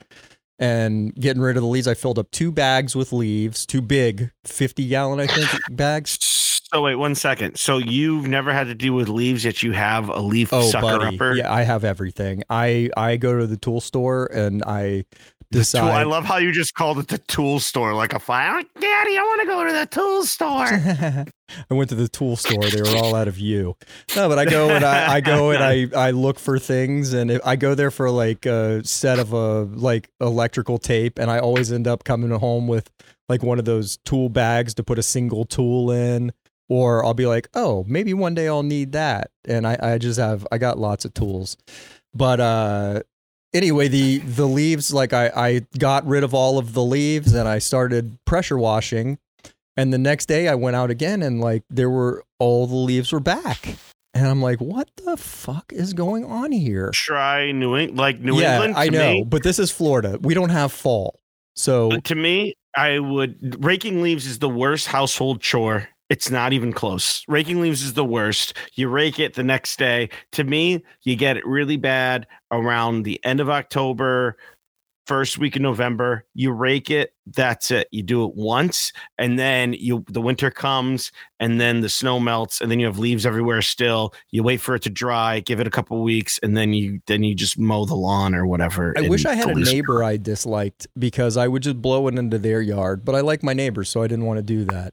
and 0.58 1.14
getting 1.14 1.42
rid 1.42 1.56
of 1.58 1.62
the 1.62 1.68
leaves. 1.68 1.86
I 1.86 1.92
filled 1.92 2.18
up 2.18 2.30
two 2.30 2.50
bags 2.50 2.96
with 2.96 3.12
leaves, 3.12 3.66
two 3.66 3.82
big 3.82 4.30
50 4.44 4.88
gallon 4.88 5.20
I 5.20 5.26
think 5.26 5.50
bags. 5.70 6.18
So 6.72 6.82
wait 6.82 6.96
one 6.96 7.14
second. 7.14 7.56
So 7.58 7.78
you've 7.78 8.26
never 8.28 8.52
had 8.52 8.64
to 8.66 8.74
deal 8.74 8.92
with 8.94 9.08
leaves, 9.08 9.44
yet 9.44 9.62
you 9.62 9.72
have 9.72 10.08
a 10.10 10.20
leaf 10.20 10.52
Oh, 10.52 10.62
sucker 10.70 10.98
buddy. 10.98 11.16
upper. 11.16 11.34
Yeah, 11.34 11.52
I 11.52 11.62
have 11.62 11.82
everything. 11.84 12.42
I 12.50 12.90
I 12.96 13.16
go 13.16 13.38
to 13.38 13.46
the 13.46 13.56
tool 13.56 13.80
store 13.80 14.26
and 14.26 14.62
I 14.64 15.04
decide. 15.50 15.80
tool, 15.80 15.88
I 15.88 16.02
love 16.02 16.26
how 16.26 16.36
you 16.36 16.52
just 16.52 16.74
called 16.74 16.98
it 16.98 17.08
the 17.08 17.16
tool 17.16 17.58
store, 17.58 17.94
like 17.94 18.12
a 18.12 18.18
file. 18.18 18.56
Like, 18.56 18.68
oh, 18.76 18.80
Daddy, 18.80 19.16
I 19.16 19.22
want 19.22 19.40
to 19.40 19.46
go 19.46 19.64
to 19.64 19.72
the 19.72 19.86
tool 19.86 20.24
store. 20.24 20.66
I 21.70 21.74
went 21.74 21.88
to 21.88 21.94
the 21.96 22.06
tool 22.08 22.36
store. 22.36 22.62
They 22.64 22.82
were 22.82 22.98
all 22.98 23.14
out 23.14 23.28
of 23.28 23.38
you. 23.38 23.74
No, 24.14 24.28
but 24.28 24.38
I 24.38 24.44
go 24.44 24.68
and 24.68 24.84
I, 24.84 25.14
I 25.14 25.20
go 25.22 25.50
and 25.52 25.64
I, 25.64 25.86
I 26.08 26.10
look 26.10 26.38
for 26.38 26.58
things 26.58 27.14
and 27.14 27.30
if 27.30 27.40
I 27.46 27.56
go 27.56 27.74
there 27.74 27.90
for 27.90 28.10
like 28.10 28.44
a 28.44 28.84
set 28.84 29.18
of 29.18 29.32
a 29.32 29.62
like 29.62 30.10
electrical 30.20 30.76
tape 30.76 31.18
and 31.18 31.30
I 31.30 31.38
always 31.38 31.72
end 31.72 31.88
up 31.88 32.04
coming 32.04 32.30
home 32.30 32.68
with 32.68 32.90
like 33.30 33.42
one 33.42 33.58
of 33.58 33.64
those 33.64 33.96
tool 34.04 34.28
bags 34.28 34.74
to 34.74 34.84
put 34.84 34.98
a 34.98 35.02
single 35.02 35.46
tool 35.46 35.90
in 35.90 36.30
or 36.68 37.04
I'll 37.04 37.14
be 37.14 37.26
like, 37.26 37.48
oh, 37.54 37.84
maybe 37.88 38.14
one 38.14 38.34
day 38.34 38.48
I'll 38.48 38.62
need 38.62 38.92
that. 38.92 39.30
And 39.46 39.66
I, 39.66 39.78
I 39.80 39.98
just 39.98 40.18
have 40.18 40.46
I 40.52 40.58
got 40.58 40.78
lots 40.78 41.04
of 41.04 41.14
tools. 41.14 41.56
But 42.14 42.40
uh 42.40 43.02
anyway, 43.52 43.88
the 43.88 44.18
the 44.18 44.46
leaves, 44.46 44.92
like 44.92 45.12
I, 45.12 45.30
I 45.34 45.66
got 45.78 46.06
rid 46.06 46.24
of 46.24 46.34
all 46.34 46.58
of 46.58 46.74
the 46.74 46.82
leaves 46.82 47.34
and 47.34 47.48
I 47.48 47.58
started 47.58 48.18
pressure 48.24 48.58
washing. 48.58 49.18
And 49.76 49.92
the 49.92 49.98
next 49.98 50.26
day 50.26 50.48
I 50.48 50.54
went 50.56 50.76
out 50.76 50.90
again 50.90 51.22
and 51.22 51.40
like 51.40 51.62
there 51.70 51.90
were 51.90 52.24
all 52.38 52.66
the 52.66 52.74
leaves 52.74 53.12
were 53.12 53.20
back. 53.20 53.76
And 54.14 54.26
I'm 54.26 54.42
like, 54.42 54.60
what 54.60 54.88
the 54.96 55.16
fuck 55.16 55.72
is 55.72 55.92
going 55.92 56.24
on 56.24 56.50
here? 56.50 56.90
Try 56.92 57.52
New 57.52 57.76
England, 57.76 57.98
like 57.98 58.18
New 58.18 58.40
yeah, 58.40 58.54
England. 58.54 58.74
I 58.76 58.88
know, 58.88 59.12
me- 59.14 59.24
but 59.24 59.42
this 59.42 59.58
is 59.58 59.70
Florida. 59.70 60.18
We 60.20 60.34
don't 60.34 60.48
have 60.48 60.72
fall. 60.72 61.20
So 61.54 61.90
to 61.90 62.14
me, 62.14 62.54
I 62.76 62.98
would 62.98 63.64
raking 63.64 64.02
leaves 64.02 64.26
is 64.26 64.38
the 64.38 64.48
worst 64.48 64.88
household 64.88 65.40
chore. 65.40 65.88
It's 66.08 66.30
not 66.30 66.52
even 66.52 66.72
close. 66.72 67.22
Raking 67.28 67.60
leaves 67.60 67.82
is 67.82 67.94
the 67.94 68.04
worst. 68.04 68.54
You 68.74 68.88
rake 68.88 69.18
it 69.18 69.34
the 69.34 69.42
next 69.42 69.78
day. 69.78 70.08
To 70.32 70.44
me, 70.44 70.82
you 71.02 71.16
get 71.16 71.36
it 71.36 71.46
really 71.46 71.76
bad 71.76 72.26
around 72.50 73.02
the 73.02 73.22
end 73.24 73.40
of 73.40 73.50
October, 73.50 74.38
first 75.08 75.38
week 75.38 75.56
of 75.56 75.62
November. 75.62 76.24
You 76.34 76.52
rake 76.52 76.90
it, 76.90 77.14
that's 77.26 77.70
it. 77.70 77.88
You 77.90 78.02
do 78.02 78.24
it 78.24 78.34
once 78.34 78.92
and 79.16 79.38
then 79.38 79.72
you 79.72 80.04
the 80.08 80.20
winter 80.20 80.50
comes 80.50 81.10
and 81.40 81.58
then 81.58 81.80
the 81.80 81.88
snow 81.88 82.20
melts 82.20 82.60
and 82.60 82.70
then 82.70 82.78
you 82.78 82.86
have 82.86 82.98
leaves 82.98 83.24
everywhere 83.24 83.62
still. 83.62 84.12
You 84.30 84.42
wait 84.42 84.58
for 84.58 84.74
it 84.74 84.82
to 84.82 84.90
dry, 84.90 85.40
give 85.40 85.60
it 85.60 85.66
a 85.66 85.70
couple 85.70 86.02
weeks 86.02 86.38
and 86.42 86.56
then 86.56 86.74
you 86.74 87.00
then 87.06 87.22
you 87.22 87.34
just 87.34 87.58
mow 87.58 87.86
the 87.86 87.94
lawn 87.94 88.34
or 88.34 88.46
whatever. 88.46 88.94
I 88.98 89.08
wish 89.08 89.24
I 89.24 89.34
had 89.34 89.48
a 89.48 89.54
neighbor 89.54 90.04
I 90.04 90.18
disliked 90.18 90.86
because 90.98 91.38
I 91.38 91.48
would 91.48 91.62
just 91.62 91.80
blow 91.80 92.06
it 92.08 92.18
into 92.18 92.38
their 92.38 92.60
yard, 92.60 93.04
but 93.04 93.14
I 93.14 93.20
like 93.20 93.42
my 93.42 93.54
neighbors, 93.54 93.88
so 93.88 94.02
I 94.02 94.08
didn't 94.08 94.26
want 94.26 94.38
to 94.38 94.42
do 94.42 94.64
that. 94.66 94.92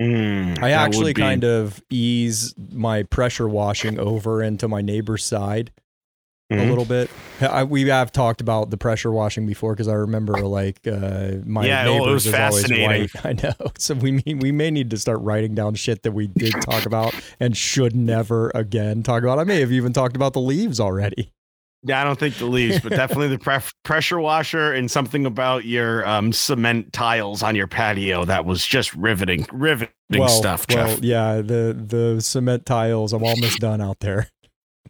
Mm, 0.00 0.62
I 0.62 0.70
actually 0.70 1.12
be- 1.12 1.20
kind 1.20 1.44
of 1.44 1.82
ease 1.90 2.54
my 2.72 3.02
pressure 3.02 3.48
washing 3.48 3.98
over 3.98 4.42
into 4.42 4.66
my 4.68 4.80
neighbor's 4.80 5.24
side 5.24 5.72
a 6.50 6.54
Mhm. 6.56 6.68
little 6.68 6.84
bit. 6.84 7.08
I, 7.40 7.62
we 7.64 7.86
have 7.88 8.10
talked 8.10 8.40
about 8.40 8.70
the 8.70 8.76
pressure 8.76 9.12
washing 9.12 9.46
before 9.46 9.72
because 9.74 9.86
I 9.88 9.92
remember 9.94 10.36
like 10.38 10.80
uh, 10.86 11.32
my 11.44 11.64
Yeah, 11.66 11.86
it 11.86 11.90
neighbors 11.92 12.12
was 12.12 12.26
is 12.26 12.34
always 12.34 12.70
white. 12.70 13.10
I 13.24 13.34
know. 13.34 13.52
So 13.78 13.94
we 13.94 14.12
may, 14.12 14.34
we 14.34 14.50
may 14.50 14.70
need 14.72 14.90
to 14.90 14.96
start 14.96 15.20
writing 15.20 15.54
down 15.54 15.74
shit 15.76 16.02
that 16.02 16.10
we 16.12 16.26
did 16.26 16.52
talk 16.62 16.86
about 16.86 17.14
and 17.38 17.56
should 17.56 17.94
never 17.94 18.50
again 18.54 19.02
talk 19.04 19.22
about. 19.22 19.38
I 19.38 19.44
may 19.44 19.60
have 19.60 19.70
even 19.70 19.92
talked 19.92 20.16
about 20.16 20.32
the 20.32 20.40
leaves 20.40 20.80
already. 20.80 21.32
Yeah, 21.82 22.00
I 22.00 22.04
don't 22.04 22.18
think 22.18 22.36
the 22.36 22.46
leaves, 22.46 22.80
but 22.80 22.90
definitely 22.90 23.28
the 23.28 23.38
pref- 23.38 23.72
pressure 23.84 24.20
washer 24.20 24.72
and 24.72 24.90
something 24.90 25.24
about 25.24 25.64
your 25.64 26.06
um, 26.06 26.32
cement 26.32 26.92
tiles 26.92 27.42
on 27.42 27.56
your 27.56 27.66
patio 27.66 28.24
that 28.26 28.44
was 28.44 28.66
just 28.66 28.94
riveting, 28.94 29.46
riveting 29.50 29.90
well, 30.10 30.28
stuff, 30.28 30.66
well, 30.68 30.88
Jeff. 30.88 31.02
yeah, 31.02 31.36
the 31.36 31.74
the 31.78 32.20
cement 32.20 32.66
tiles. 32.66 33.12
I'm 33.12 33.24
almost 33.24 33.60
done 33.60 33.80
out 33.80 34.00
there. 34.00 34.28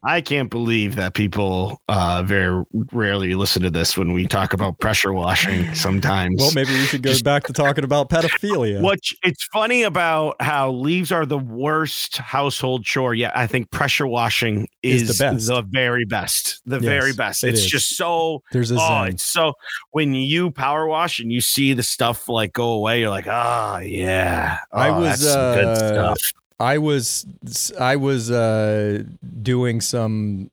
I 0.03 0.21
can't 0.23 0.51
believe 0.51 0.97
that 0.97 1.15
people 1.15 1.81
uh, 1.89 2.23
very 2.25 2.65
rarely 2.93 3.35
listen 3.35 3.63
to 3.63 3.71
this 3.71 3.99
when 3.99 4.13
we 4.13 4.27
talk 4.27 4.53
about 4.53 4.79
pressure 4.79 5.13
washing. 5.13 5.75
Sometimes, 5.75 6.37
Well, 6.41 6.53
maybe 6.55 6.71
we 6.73 6.87
should 6.87 7.03
go 7.03 7.15
back 7.23 7.45
to 7.45 7.53
talking 7.53 7.85
about 7.85 8.09
pedophilia. 8.09 8.81
What 8.81 9.01
it's 9.23 9.45
funny 9.53 9.83
about 9.83 10.41
how 10.41 10.73
leaves 10.73 11.13
are 11.13 11.27
the 11.27 11.39
worst 11.39 12.17
household 12.17 12.85
chore. 12.85 13.15
Yeah, 13.15 13.33
I 13.35 13.47
think 13.47 13.71
pressure 13.71 14.07
washing 14.07 14.69
Is 14.83 15.03
is, 15.03 15.19
the 15.19 15.25
best. 15.25 15.47
the 15.49 15.63
very 15.63 16.05
best. 16.07 16.63
The 16.65 16.77
Yes, 16.77 16.85
very 16.85 17.13
best. 17.13 17.45
It's 17.45 17.61
is. 17.61 17.67
just 17.67 17.97
so 17.97 18.43
There's 18.53 18.71
a 18.71 18.77
oh, 18.79 19.03
it's 19.05 19.23
so 19.23 19.53
when 19.91 20.15
you 20.15 20.51
power 20.51 20.87
wash 20.87 21.21
and 21.21 21.31
you 21.31 21.41
see 21.41 21.75
the 21.75 21.83
stuff 21.83 22.29
like 22.29 22.53
go 22.55 22.71
away, 22.73 23.01
you're 23.01 23.11
like, 23.11 23.27
ah, 23.29 23.79
yeah. 23.79 24.59
I 24.73 24.89
Oh, 24.89 25.01
was, 25.01 25.21
that's 25.21 25.33
some 25.33 25.55
good 25.55 25.65
uh, 25.67 26.15
stuff. 26.15 26.33
I 26.61 26.79
was 26.79 27.27
I 27.79 27.96
was 27.96 28.31
uh, 28.31 29.03
doing 29.42 29.81
some 29.81 30.51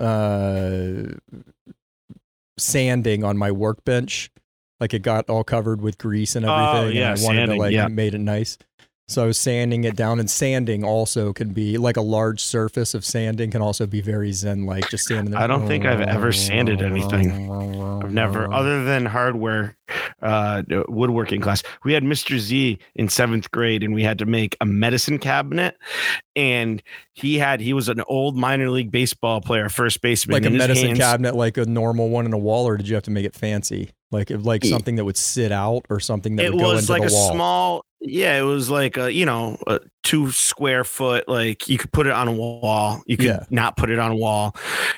uh, 0.00 1.02
sanding 2.58 3.22
on 3.24 3.38
my 3.38 3.52
workbench. 3.52 4.30
Like 4.80 4.92
it 4.92 5.00
got 5.00 5.30
all 5.30 5.44
covered 5.44 5.80
with 5.80 5.96
grease 5.98 6.36
and 6.36 6.44
everything. 6.44 6.66
Oh, 6.66 6.80
everything. 6.80 6.98
yeah, 6.98 7.12
and 7.12 7.20
I 7.20 7.24
wanted 7.24 7.38
sanding, 7.38 7.56
to 7.56 7.62
like 7.62 7.72
yeah. 7.72 7.88
made 7.88 8.14
it 8.14 8.18
nice. 8.18 8.58
So 9.08 9.22
I 9.22 9.26
was 9.26 9.38
sanding 9.38 9.84
it 9.84 9.94
down, 9.94 10.18
and 10.18 10.28
sanding 10.28 10.82
also 10.82 11.32
can 11.32 11.52
be 11.52 11.78
like 11.78 11.96
a 11.96 12.02
large 12.02 12.42
surface 12.42 12.92
of 12.92 13.04
sanding 13.04 13.52
can 13.52 13.62
also 13.62 13.86
be 13.86 14.00
very 14.00 14.32
zen 14.32 14.66
like 14.66 14.90
just 14.90 15.04
standing 15.04 15.30
there. 15.30 15.40
I 15.40 15.46
don't 15.46 15.68
think 15.68 15.84
I've 15.84 16.00
ever 16.00 16.32
sanded 16.32 16.82
anything. 16.82 17.48
I've 18.02 18.12
never, 18.12 18.52
other 18.52 18.82
than 18.84 19.06
hardware, 19.06 19.76
uh, 20.22 20.62
woodworking 20.88 21.40
class. 21.40 21.62
We 21.84 21.92
had 21.92 22.02
Mr. 22.02 22.38
Z 22.38 22.78
in 22.94 23.08
seventh 23.08 23.50
grade, 23.50 23.82
and 23.82 23.94
we 23.94 24.02
had 24.02 24.18
to 24.18 24.26
make 24.26 24.56
a 24.60 24.66
medicine 24.66 25.18
cabinet. 25.18 25.76
And 26.34 26.82
he 27.14 27.38
had, 27.38 27.60
he 27.60 27.72
was 27.72 27.88
an 27.88 28.02
old 28.08 28.36
minor 28.36 28.68
league 28.70 28.90
baseball 28.90 29.40
player, 29.40 29.68
first 29.68 30.00
baseman. 30.02 30.34
like 30.42 30.44
a 30.44 30.50
medicine 30.50 30.88
hands- 30.88 30.98
cabinet, 30.98 31.34
like 31.34 31.56
a 31.56 31.64
normal 31.64 32.08
one 32.10 32.26
in 32.26 32.32
a 32.32 32.38
wall, 32.38 32.66
or 32.66 32.76
did 32.76 32.88
you 32.88 32.94
have 32.94 33.04
to 33.04 33.10
make 33.10 33.24
it 33.24 33.34
fancy? 33.34 33.90
Like 34.12 34.30
like 34.30 34.64
something 34.64 34.96
that 34.96 35.04
would 35.04 35.16
sit 35.16 35.50
out, 35.50 35.84
or 35.90 35.98
something 35.98 36.36
that 36.36 36.46
It 36.46 36.54
would 36.54 36.60
go 36.62 36.72
was 36.74 36.88
into 36.88 36.92
like 36.92 37.02
the 37.02 37.08
a 37.08 37.12
wall. 37.12 37.32
small, 37.32 37.84
yeah, 38.00 38.38
it 38.38 38.42
was 38.42 38.70
like 38.70 38.96
a, 38.96 39.12
you 39.12 39.26
know, 39.26 39.56
a 39.66 39.80
two 40.06 40.30
square 40.30 40.84
foot, 40.84 41.28
like 41.28 41.68
you 41.68 41.78
could 41.78 41.92
put 41.92 42.06
it 42.06 42.12
on 42.12 42.28
a 42.28 42.32
wall. 42.32 43.02
You 43.06 43.16
could 43.16 43.26
Yeah. 43.26 43.44
not 43.50 43.76
put 43.76 43.90
it 43.90 43.98
on 43.98 44.12
a 44.12 44.16
wall. 44.16 44.54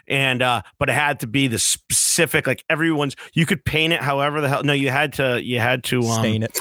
And, 0.07 0.43
uh, 0.43 0.63
but 0.79 0.89
it 0.91 0.93
had 0.93 1.21
to 1.21 1.27
be 1.27 1.49
the 1.49 1.59
specific, 1.59 2.47
like 2.47 2.63
everyone's, 2.69 3.17
you 3.33 3.47
could 3.47 3.65
paint 3.65 3.93
it 3.95 4.01
however 4.01 4.41
the 4.41 4.49
hell. 4.49 4.63
No, 4.63 4.73
you 4.75 4.91
had 4.91 5.15
to, 5.15 5.43
you 5.43 5.61
had 5.61 5.83
to, 5.85 6.03
um, 6.03 6.21
Stain 6.21 6.43
it. 6.43 6.59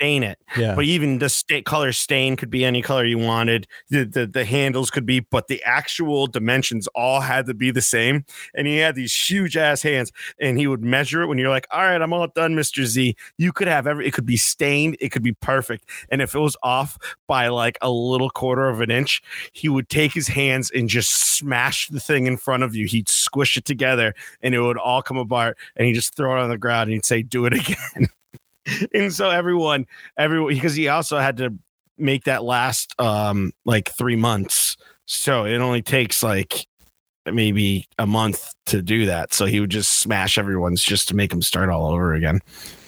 Stain 0.00 0.22
it. 0.22 0.38
Yeah. 0.56 0.74
But 0.74 0.84
even 0.84 1.18
the 1.18 1.28
state 1.28 1.66
color 1.66 1.92
stain 1.92 2.36
could 2.36 2.50
be 2.50 2.64
any 2.64 2.80
color 2.80 3.04
you 3.04 3.18
wanted. 3.18 3.66
The, 3.90 4.04
the 4.04 4.26
the 4.26 4.44
handles 4.44 4.90
could 4.90 5.04
be, 5.04 5.20
but 5.20 5.48
the 5.48 5.62
actual 5.64 6.26
dimensions 6.26 6.88
all 6.94 7.20
had 7.20 7.46
to 7.46 7.54
be 7.54 7.70
the 7.70 7.82
same. 7.82 8.24
And 8.54 8.66
he 8.66 8.78
had 8.78 8.94
these 8.94 9.14
huge 9.14 9.56
ass 9.56 9.82
hands, 9.82 10.10
and 10.40 10.58
he 10.58 10.66
would 10.66 10.82
measure 10.82 11.22
it 11.22 11.26
when 11.26 11.38
you're 11.38 11.50
like, 11.50 11.66
"All 11.70 11.82
right, 11.82 12.00
I'm 12.00 12.12
all 12.12 12.26
done, 12.28 12.54
Mister 12.54 12.84
Z." 12.84 13.14
You 13.36 13.52
could 13.52 13.68
have 13.68 13.86
every. 13.86 14.06
It 14.06 14.12
could 14.12 14.26
be 14.26 14.36
stained. 14.36 14.96
It 15.00 15.10
could 15.10 15.22
be 15.22 15.32
perfect. 15.32 15.88
And 16.10 16.22
if 16.22 16.34
it 16.34 16.40
was 16.40 16.56
off 16.62 16.96
by 17.26 17.48
like 17.48 17.76
a 17.82 17.90
little 17.90 18.30
quarter 18.30 18.68
of 18.68 18.80
an 18.80 18.90
inch, 18.90 19.22
he 19.52 19.68
would 19.68 19.88
take 19.88 20.12
his 20.12 20.28
hands 20.28 20.70
and 20.74 20.88
just 20.88 21.36
smash 21.36 21.88
the 21.88 22.00
thing 22.00 22.26
in 22.26 22.36
front 22.36 22.62
of 22.62 22.74
you. 22.74 22.86
He'd 22.86 23.08
squish 23.08 23.56
it 23.56 23.64
together, 23.64 24.14
and 24.42 24.54
it 24.54 24.60
would 24.60 24.78
all 24.78 25.02
come 25.02 25.18
apart. 25.18 25.58
And 25.76 25.86
he'd 25.86 25.94
just 25.94 26.16
throw 26.16 26.36
it 26.36 26.40
on 26.40 26.48
the 26.48 26.58
ground, 26.58 26.84
and 26.84 26.94
he'd 26.94 27.04
say, 27.04 27.22
"Do 27.22 27.44
it 27.46 27.52
again." 27.60 28.08
and 28.94 29.12
so 29.12 29.30
everyone 29.30 29.86
everyone 30.16 30.52
because 30.52 30.74
he 30.74 30.88
also 30.88 31.18
had 31.18 31.36
to 31.36 31.54
make 31.98 32.24
that 32.24 32.42
last 32.44 32.94
um 33.00 33.52
like 33.64 33.90
three 33.92 34.16
months 34.16 34.76
so 35.06 35.44
it 35.44 35.58
only 35.58 35.82
takes 35.82 36.22
like 36.22 36.66
maybe 37.30 37.86
a 37.98 38.06
month 38.06 38.52
to 38.66 38.80
do 38.82 39.06
that 39.06 39.32
so 39.32 39.44
he 39.44 39.60
would 39.60 39.70
just 39.70 39.98
smash 39.98 40.38
everyone's 40.38 40.82
just 40.82 41.08
to 41.08 41.14
make 41.14 41.30
them 41.30 41.42
start 41.42 41.68
all 41.68 41.90
over 41.92 42.14
again 42.14 42.40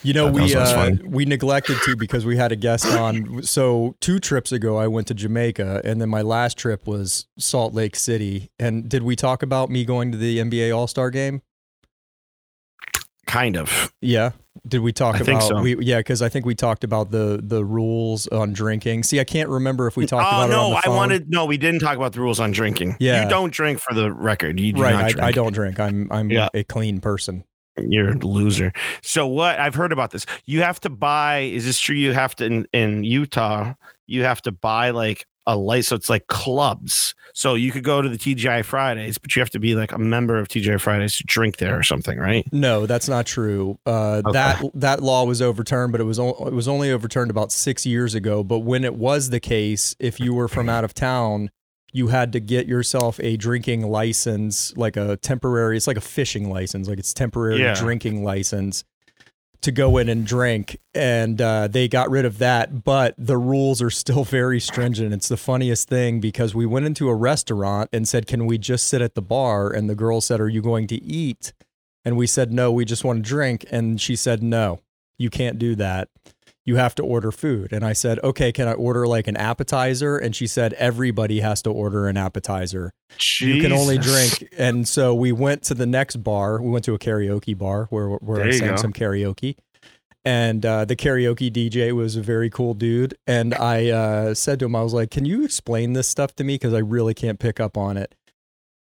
You 0.04 0.14
know, 0.14 0.32
we 0.32 0.52
uh, 0.54 0.90
we 1.04 1.24
neglected 1.26 1.78
to 1.84 1.94
because 1.94 2.26
we 2.26 2.36
had 2.36 2.50
a 2.50 2.56
guest 2.56 2.86
on. 2.86 3.42
So 3.44 3.94
two 4.00 4.18
trips 4.18 4.50
ago, 4.50 4.76
I 4.76 4.88
went 4.88 5.06
to 5.08 5.14
Jamaica, 5.14 5.80
and 5.84 6.00
then 6.00 6.08
my 6.08 6.22
last 6.22 6.58
trip 6.58 6.88
was 6.88 7.26
Salt 7.38 7.72
Lake 7.72 7.94
City. 7.94 8.50
And 8.58 8.88
did 8.88 9.04
we 9.04 9.14
talk 9.14 9.44
about 9.44 9.70
me 9.70 9.84
going 9.84 10.10
to 10.10 10.18
the 10.18 10.38
NBA 10.38 10.76
All 10.76 10.88
Star 10.88 11.10
game? 11.10 11.42
Kind 13.32 13.56
of 13.56 13.92
Yeah. 14.00 14.30
Did 14.68 14.80
we 14.80 14.92
talk 14.92 15.14
I 15.16 15.18
about? 15.18 15.26
think 15.26 15.42
so. 15.42 15.60
We, 15.60 15.76
yeah, 15.84 15.98
because 15.98 16.20
I 16.22 16.28
think 16.28 16.44
we 16.46 16.54
talked 16.54 16.84
about 16.84 17.10
the 17.10 17.40
the 17.42 17.64
rules 17.64 18.28
on 18.28 18.52
drinking. 18.52 19.02
See, 19.04 19.18
I 19.18 19.24
can't 19.24 19.48
remember 19.48 19.86
if 19.86 19.96
we 19.96 20.06
talked 20.06 20.26
oh 20.26 20.36
about 20.44 20.50
it 20.50 20.54
on 20.54 20.70
no 20.72 20.80
i 20.84 20.88
wanted 20.88 21.30
no 21.30 21.46
we 21.46 21.56
didn't 21.56 21.80
talk 21.80 21.96
about 21.96 22.12
the 22.12 22.20
rules 22.20 22.38
on 22.38 22.52
drinking 22.52 22.96
Yeah. 23.00 23.24
you 23.24 23.28
don't 23.30 23.52
drink 23.52 23.80
for 23.80 23.94
the 23.94 24.12
record 24.12 24.60
you 24.60 24.72
do 24.72 24.82
not 24.82 24.92
right. 24.92 25.12
drink. 25.12 25.24
I, 25.24 25.28
I 25.28 25.32
don't 25.32 25.52
drink. 25.52 25.80
I'm 25.80 26.08
I'm 26.12 26.30
Yeah. 26.30 26.48
a 26.54 26.62
clean 26.64 27.00
person. 27.00 27.44
You're 27.78 28.10
a 28.10 28.18
loser. 28.18 28.72
So 29.02 29.26
what 29.26 29.58
I've 29.58 29.74
heard 29.74 29.92
about 29.92 30.10
this, 30.10 30.26
you 30.44 30.60
have 30.60 30.78
to 30.80 30.90
buy. 30.90 31.38
Is 31.38 31.64
this 31.64 31.78
true? 31.80 31.96
You 31.96 32.12
have 32.12 32.34
to 32.36 32.44
in, 32.44 32.66
in 32.74 33.02
Utah. 33.02 33.72
You 34.06 34.24
have 34.24 34.42
to 34.42 34.52
buy 34.52 34.90
like 34.90 35.26
a 35.46 35.56
light. 35.56 35.84
So 35.84 35.96
it's 35.96 36.08
like 36.10 36.26
clubs. 36.28 37.14
So 37.34 37.54
you 37.54 37.72
could 37.72 37.82
go 37.84 38.02
to 38.02 38.08
the 38.08 38.18
TGI 38.18 38.64
Fridays, 38.64 39.18
but 39.18 39.34
you 39.34 39.40
have 39.40 39.50
to 39.50 39.58
be 39.58 39.74
like 39.74 39.90
a 39.92 39.98
member 39.98 40.38
of 40.38 40.48
TGI 40.48 40.80
Fridays 40.80 41.16
to 41.16 41.24
drink 41.24 41.56
there 41.56 41.76
or 41.78 41.82
something, 41.82 42.18
right? 42.18 42.46
No, 42.52 42.86
that's 42.86 43.08
not 43.08 43.26
true. 43.26 43.78
Uh, 43.86 44.22
Okay. 44.24 44.32
That 44.32 44.62
that 44.74 45.02
law 45.02 45.24
was 45.24 45.40
overturned, 45.42 45.92
but 45.92 46.00
it 46.00 46.04
was 46.04 46.18
o- 46.18 46.44
it 46.46 46.52
was 46.52 46.68
only 46.68 46.90
overturned 46.92 47.30
about 47.30 47.50
six 47.52 47.84
years 47.86 48.14
ago. 48.14 48.44
But 48.44 48.60
when 48.60 48.84
it 48.84 48.94
was 48.94 49.30
the 49.30 49.40
case, 49.40 49.96
if 49.98 50.20
you 50.20 50.34
were 50.34 50.48
from 50.48 50.68
out 50.68 50.84
of 50.84 50.92
town, 50.94 51.50
you 51.94 52.08
had 52.08 52.32
to 52.32 52.40
get 52.40 52.66
yourself 52.66 53.18
a 53.20 53.36
drinking 53.36 53.82
license, 53.90 54.74
like 54.76 54.96
a 54.96 55.16
temporary. 55.16 55.76
It's 55.76 55.86
like 55.86 55.96
a 55.96 56.00
fishing 56.02 56.50
license, 56.50 56.88
like 56.88 56.98
it's 56.98 57.12
temporary 57.12 57.60
Yeah. 57.60 57.74
drinking 57.74 58.22
license 58.24 58.84
to 59.62 59.72
go 59.72 59.96
in 59.96 60.08
and 60.08 60.26
drink. 60.26 60.78
And 60.94 61.40
uh, 61.40 61.68
they 61.68 61.88
got 61.88 62.10
rid 62.10 62.24
of 62.24 62.38
that, 62.38 62.84
but 62.84 63.14
the 63.16 63.38
rules 63.38 63.80
are 63.80 63.90
still 63.90 64.24
very 64.38 64.60
stringent. 64.60 65.12
It's 65.12 65.28
the 65.28 65.36
funniest 65.36 65.88
thing 65.88 66.20
because 66.20 66.54
we 66.54 66.66
went 66.66 66.86
into 66.86 67.08
a 67.08 67.14
restaurant 67.14 67.88
and 67.92 68.06
said, 68.06 68.26
"Can 68.26 68.46
we 68.46 68.58
just 68.58 68.86
sit 68.86 69.00
at 69.00 69.14
the 69.14 69.22
bar?" 69.22 69.70
And 69.70 69.88
the 69.88 69.94
girl 69.94 70.20
said, 70.20 70.40
"Are 70.40 70.48
you 70.48 70.62
going 70.62 70.86
to 70.88 71.02
eat?" 71.02 71.52
And 72.04 72.16
we 72.16 72.26
said, 72.26 72.52
no, 72.52 72.72
we 72.72 72.84
just 72.84 73.04
want 73.04 73.22
to 73.24 73.28
drink. 73.28 73.64
And 73.70 74.00
she 74.00 74.16
said, 74.16 74.42
no, 74.42 74.80
you 75.18 75.30
can't 75.30 75.58
do 75.58 75.74
that. 75.76 76.08
You 76.64 76.76
have 76.76 76.94
to 76.94 77.02
order 77.02 77.32
food. 77.32 77.72
And 77.72 77.84
I 77.84 77.92
said, 77.92 78.18
okay, 78.22 78.52
can 78.52 78.68
I 78.68 78.72
order 78.72 79.06
like 79.06 79.26
an 79.26 79.36
appetizer? 79.36 80.16
And 80.16 80.34
she 80.34 80.46
said, 80.46 80.72
everybody 80.74 81.40
has 81.40 81.62
to 81.62 81.70
order 81.70 82.06
an 82.06 82.16
appetizer. 82.16 82.92
You 83.40 83.60
can 83.60 83.72
only 83.72 83.98
drink. 83.98 84.48
And 84.56 84.86
so 84.86 85.14
we 85.14 85.32
went 85.32 85.62
to 85.64 85.74
the 85.74 85.86
next 85.86 86.16
bar. 86.16 86.62
We 86.62 86.70
went 86.70 86.84
to 86.84 86.94
a 86.94 86.98
karaoke 86.98 87.56
bar 87.56 87.86
where, 87.90 88.18
I 88.42 88.50
sang 88.52 88.68
go. 88.68 88.76
some 88.76 88.92
karaoke. 88.92 89.56
And 90.24 90.64
uh, 90.64 90.84
the 90.84 90.94
karaoke 90.94 91.50
DJ 91.50 91.92
was 91.92 92.14
a 92.14 92.22
very 92.22 92.48
cool 92.48 92.74
dude. 92.74 93.14
And 93.26 93.54
I 93.54 93.90
uh, 93.90 94.34
said 94.34 94.60
to 94.60 94.66
him, 94.66 94.76
I 94.76 94.82
was 94.82 94.94
like, 94.94 95.10
can 95.10 95.24
you 95.24 95.44
explain 95.44 95.94
this 95.94 96.08
stuff 96.08 96.36
to 96.36 96.44
me? 96.44 96.54
Because 96.54 96.74
I 96.74 96.78
really 96.78 97.12
can't 97.12 97.40
pick 97.40 97.58
up 97.58 97.76
on 97.76 97.96
it 97.96 98.14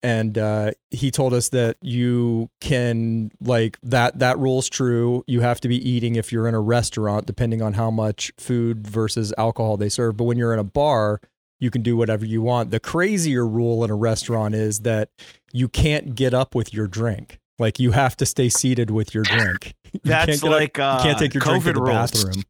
and 0.02 0.38
uh, 0.38 0.72
he 0.90 1.10
told 1.10 1.34
us 1.34 1.50
that 1.50 1.76
you 1.82 2.50
can 2.60 3.30
like 3.40 3.78
that 3.82 4.18
that 4.18 4.38
rule's 4.38 4.68
true. 4.68 5.24
You 5.26 5.40
have 5.40 5.60
to 5.60 5.68
be 5.68 5.76
eating 5.88 6.16
if 6.16 6.32
you're 6.32 6.48
in 6.48 6.54
a 6.54 6.60
restaurant 6.60 7.26
depending 7.26 7.62
on 7.62 7.74
how 7.74 7.90
much 7.90 8.32
food 8.38 8.86
versus 8.86 9.32
alcohol 9.36 9.76
they 9.76 9.88
serve. 9.88 10.16
But 10.16 10.24
when 10.24 10.38
you're 10.38 10.52
in 10.52 10.58
a 10.58 10.64
bar 10.64 11.20
you 11.60 11.70
can 11.70 11.82
do 11.82 11.96
whatever 11.96 12.24
you 12.24 12.42
want. 12.42 12.70
The 12.70 12.80
crazier 12.80 13.46
rule 13.46 13.84
in 13.84 13.90
a 13.90 13.94
restaurant 13.94 14.54
is 14.54 14.80
that 14.80 15.10
you 15.52 15.68
can't 15.68 16.14
get 16.14 16.34
up 16.34 16.54
with 16.54 16.72
your 16.74 16.88
drink. 16.88 17.38
Like 17.58 17.78
you 17.78 17.90
have 17.90 18.16
to 18.16 18.26
stay 18.26 18.48
seated 18.48 18.90
with 18.90 19.14
your 19.14 19.22
drink. 19.22 19.74
You 19.92 19.98
That's 20.04 20.26
can't 20.40 20.44
up- 20.44 20.50
like 20.50 20.78
uh, 20.78 20.98
you 21.00 21.08
can't 21.08 21.18
take 21.18 21.34
your 21.34 21.40
drink 21.42 21.64
to 21.64 21.70
COVID 21.72 21.74
the 21.74 21.80
bathroom 21.80 22.44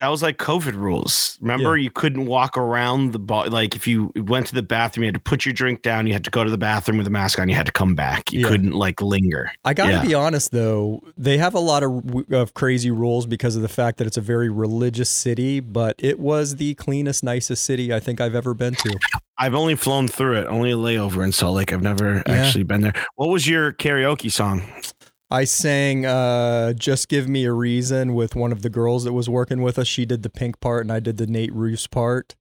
That 0.00 0.08
was 0.08 0.22
like 0.22 0.36
COVID 0.36 0.74
rules. 0.74 1.38
Remember, 1.40 1.78
you 1.78 1.90
couldn't 1.90 2.26
walk 2.26 2.58
around 2.58 3.12
the 3.12 3.18
bar. 3.18 3.48
Like 3.48 3.74
if 3.74 3.86
you 3.86 4.12
went 4.16 4.46
to 4.48 4.54
the 4.54 4.62
bathroom, 4.62 5.04
you 5.04 5.06
had 5.08 5.14
to 5.14 5.20
put 5.20 5.46
your 5.46 5.54
drink 5.54 5.80
down. 5.82 6.06
You 6.06 6.12
had 6.12 6.24
to 6.24 6.30
go 6.30 6.44
to 6.44 6.50
the 6.50 6.58
bathroom 6.58 6.98
with 6.98 7.06
a 7.06 7.10
mask 7.10 7.38
on. 7.38 7.48
You 7.48 7.54
had 7.54 7.64
to 7.66 7.72
come 7.72 7.94
back. 7.94 8.30
You 8.32 8.40
Yeah. 8.40 8.48
couldn't 8.48 8.72
like 8.72 9.00
linger. 9.00 9.50
I 9.64 9.72
gotta 9.72 9.92
Yeah. 9.92 10.02
be 10.04 10.12
honest 10.12 10.50
though, 10.50 11.00
they 11.16 11.38
have 11.38 11.54
a 11.54 11.60
lot 11.60 11.82
of 11.82 12.02
of 12.32 12.52
crazy 12.54 12.90
rules 12.90 13.24
because 13.26 13.56
of 13.56 13.62
the 13.62 13.68
fact 13.68 13.96
that 13.98 14.06
it's 14.06 14.16
a 14.18 14.20
very 14.20 14.50
religious 14.50 15.08
city, 15.08 15.60
but 15.60 15.94
it 15.98 16.18
was 16.18 16.56
the 16.56 16.74
cleanest, 16.74 17.24
nicest 17.24 17.64
city 17.64 17.92
I 17.94 18.00
think 18.00 18.20
I've 18.20 18.34
ever 18.34 18.52
been 18.52 18.74
to. 18.74 18.98
I've 19.38 19.54
only 19.54 19.74
flown 19.74 20.06
through 20.06 20.36
it, 20.38 20.46
only 20.48 20.70
a 20.70 20.76
layover 20.76 21.24
in 21.24 21.32
Salt 21.32 21.56
Lake. 21.56 21.72
I've 21.72 21.82
never 21.82 22.22
Yeah. 22.26 22.34
actually 22.34 22.62
been 22.64 22.82
there. 22.82 22.92
What 23.16 23.30
was 23.30 23.48
your 23.48 23.72
karaoke 23.72 24.30
song? 24.30 24.62
I 25.34 25.44
sang 25.44 26.06
uh, 26.06 26.72
"Just 26.74 27.08
Give 27.08 27.28
Me 27.28 27.44
a 27.44 27.52
Reason" 27.52 28.14
with 28.14 28.36
one 28.36 28.52
of 28.52 28.62
the 28.62 28.70
girls 28.70 29.02
that 29.04 29.12
was 29.12 29.28
working 29.28 29.62
with 29.62 29.78
us. 29.78 29.88
She 29.88 30.06
did 30.06 30.22
the 30.22 30.30
pink 30.30 30.60
part, 30.60 30.82
and 30.82 30.92
I 30.92 31.00
did 31.00 31.16
the 31.16 31.26
Nate 31.26 31.52
Ruess 31.52 31.86
part. 31.88 32.36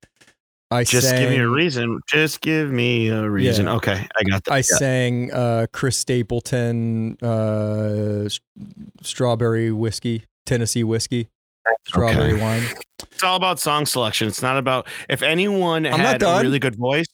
I 0.70 0.84
Just 0.84 1.10
sang, 1.10 1.22
give 1.22 1.30
me 1.32 1.38
a 1.38 1.48
reason. 1.48 2.00
Just 2.08 2.42
give 2.42 2.72
me 2.72 3.08
a 3.10 3.30
reason. 3.30 3.66
Yeah. 3.66 3.76
Okay, 3.76 4.08
I 4.18 4.24
got 4.24 4.44
that. 4.46 4.52
I 4.54 4.58
Yeah. 4.58 4.62
sang 4.62 5.32
uh, 5.34 5.66
Chris 5.72 5.98
Stapleton 5.98 7.18
uh, 7.22 8.30
strawberry 9.02 9.72
whiskey, 9.72 10.26
Tennessee 10.46 10.84
whiskey, 10.84 11.30
strawberry 11.88 12.34
Okay. 12.34 12.42
wine. 12.42 12.64
It's 13.12 13.24
all 13.24 13.36
about 13.36 13.60
song 13.60 13.86
selection. 13.86 14.28
It's 14.28 14.42
not 14.42 14.58
about 14.58 14.88
if 15.10 15.22
anyone 15.22 15.86
I'm 15.86 15.92
not 16.00 16.22
had 16.22 16.24
a 16.24 16.42
really 16.42 16.60
good 16.60 16.76
voice. 16.76 17.06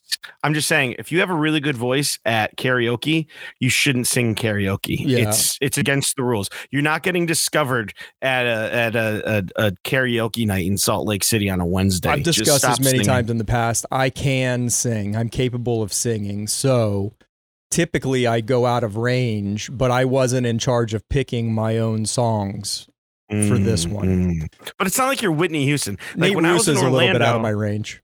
I'm 0.43 0.53
just 0.53 0.67
saying, 0.67 0.95
if 0.99 1.11
you 1.11 1.19
have 1.19 1.29
a 1.29 1.35
really 1.35 1.59
good 1.59 1.75
voice 1.75 2.19
at 2.25 2.55
karaoke, 2.57 3.27
you 3.59 3.69
shouldn't 3.69 4.07
sing 4.07 4.35
karaoke. 4.35 4.97
Yeah. 4.99 5.29
It's 5.29 5.57
it's 5.61 5.77
against 5.77 6.15
the 6.15 6.23
rules. 6.23 6.49
You're 6.71 6.83
not 6.83 7.03
getting 7.03 7.25
discovered 7.25 7.93
at 8.21 8.45
a 8.45 8.73
at 8.73 8.95
a, 8.95 9.43
a, 9.57 9.67
a 9.67 9.71
karaoke 9.83 10.45
night 10.45 10.65
in 10.67 10.77
Salt 10.77 11.07
Lake 11.07 11.23
City 11.23 11.49
on 11.49 11.59
a 11.59 11.65
Wednesday. 11.65 12.09
I've 12.09 12.23
discussed 12.23 12.59
stop 12.59 12.77
this 12.77 12.85
many 12.85 12.99
singing. 12.99 13.07
times 13.07 13.29
in 13.31 13.37
the 13.37 13.45
past. 13.45 13.85
I 13.91 14.09
can 14.09 14.69
sing. 14.69 15.15
I'm 15.15 15.29
capable 15.29 15.81
of 15.81 15.91
singing. 15.91 16.47
So 16.47 17.13
typically 17.71 18.25
I 18.27 18.41
go 18.41 18.65
out 18.65 18.83
of 18.83 18.95
range, 18.95 19.69
but 19.71 19.91
I 19.91 20.05
wasn't 20.05 20.45
in 20.47 20.59
charge 20.59 20.93
of 20.93 21.07
picking 21.09 21.53
my 21.53 21.77
own 21.77 22.05
songs. 22.05 22.87
For 23.29 23.57
this 23.57 23.87
one. 23.87 24.07
Mm, 24.07 24.41
mm. 24.41 24.73
But 24.77 24.87
it's 24.87 24.97
not 24.97 25.07
like 25.07 25.21
you're 25.21 25.31
Whitney 25.31 25.63
Houston. 25.65 25.97
Like 26.15 26.29
Nate 26.29 26.35
when 26.35 26.45
I 26.45 26.53
was 26.53 26.67
in 26.67 26.75
is 26.75 26.81
a 26.81 26.89
little 26.89 27.13
bit 27.13 27.21
out 27.21 27.35
of 27.35 27.41
my 27.41 27.49
range. 27.49 28.01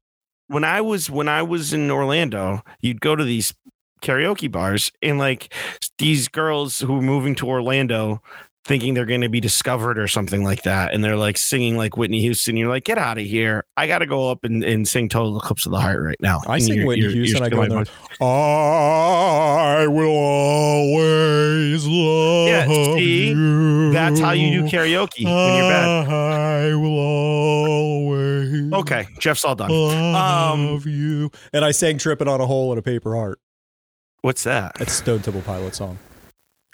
when 0.48 0.64
I 0.64 0.82
was 0.82 1.10
when 1.10 1.28
I 1.28 1.42
was 1.42 1.74
in 1.74 1.90
Orlando, 1.90 2.64
you'd 2.80 3.02
go 3.02 3.16
to 3.16 3.24
these 3.24 3.54
karaoke 4.02 4.52
bars 4.52 4.92
and 5.02 5.18
like 5.18 5.54
these 5.98 6.28
girls 6.28 6.80
who 6.80 6.94
were 6.94 7.02
moving 7.02 7.34
to 7.36 7.48
Orlando 7.48 8.22
thinking 8.66 8.96
they're 8.96 9.06
going 9.06 9.22
to 9.22 9.30
be 9.30 9.40
discovered 9.40 10.00
or 10.00 10.08
something 10.08 10.44
like 10.44 10.64
that 10.64 10.92
and 10.92 11.04
they're 11.04 11.16
like 11.16 11.38
singing 11.38 11.78
like 11.78 11.96
Whitney 11.98 12.20
Houston 12.22 12.58
you're 12.58 12.68
like 12.68 12.84
get 12.84 12.98
out 12.98 13.20
of 13.20 13.24
here 13.24 13.64
I 13.78 13.86
got 13.86 14.00
to 14.00 14.08
go 14.08 14.32
up 14.32 14.44
and, 14.44 14.64
and 14.64 14.88
sing 14.88 15.08
Total 15.08 15.38
Eclipse 15.38 15.68
of 15.68 15.72
the 15.72 15.80
Heart 15.80 16.02
right 16.02 16.18
now 16.20 16.42
I 16.48 16.56
And 16.56 16.64
sing 16.64 16.74
you're- 16.74 16.86
Whitney 16.88 17.02
you're- 17.04 17.14
you're 17.16 17.26
Houston. 17.26 17.44
I 17.44 17.50
go 17.50 17.62
in 17.62 17.70
there. 17.70 17.86
I 18.22 19.86
will 19.88 20.08
always 20.18 21.86
love 21.86 22.48
Yeah, 22.48 22.66
see? 22.96 23.28
you. 23.30 23.92
that's 23.94 24.20
how 24.20 24.32
you 24.32 24.62
do 24.62 24.68
karaoke 24.68 25.26
when 25.26 25.56
you're 25.56 25.70
bad 25.70 26.08
I 26.10 26.76
will 26.76 26.98
always 27.00 28.74
okay 28.74 29.06
Jeff's 29.20 29.46
all 29.46 29.56
done 29.56 29.70
love 29.70 30.86
um, 30.86 30.92
you. 30.92 31.30
And 31.54 31.64
I 31.64 31.72
sang 31.72 31.98
"Tripping 32.00 32.28
on 32.28 32.42
a 32.42 32.46
Hole 32.48 32.72
in 32.72 32.78
a 32.80 32.82
Paper 32.82 33.16
Heart." 33.16 33.40
what's 34.22 34.44
that 34.44 34.74
That's 34.80 34.94
Stone 34.94 35.22
Temple 35.22 35.44
Pilot 35.44 35.76
song. 35.76 36.00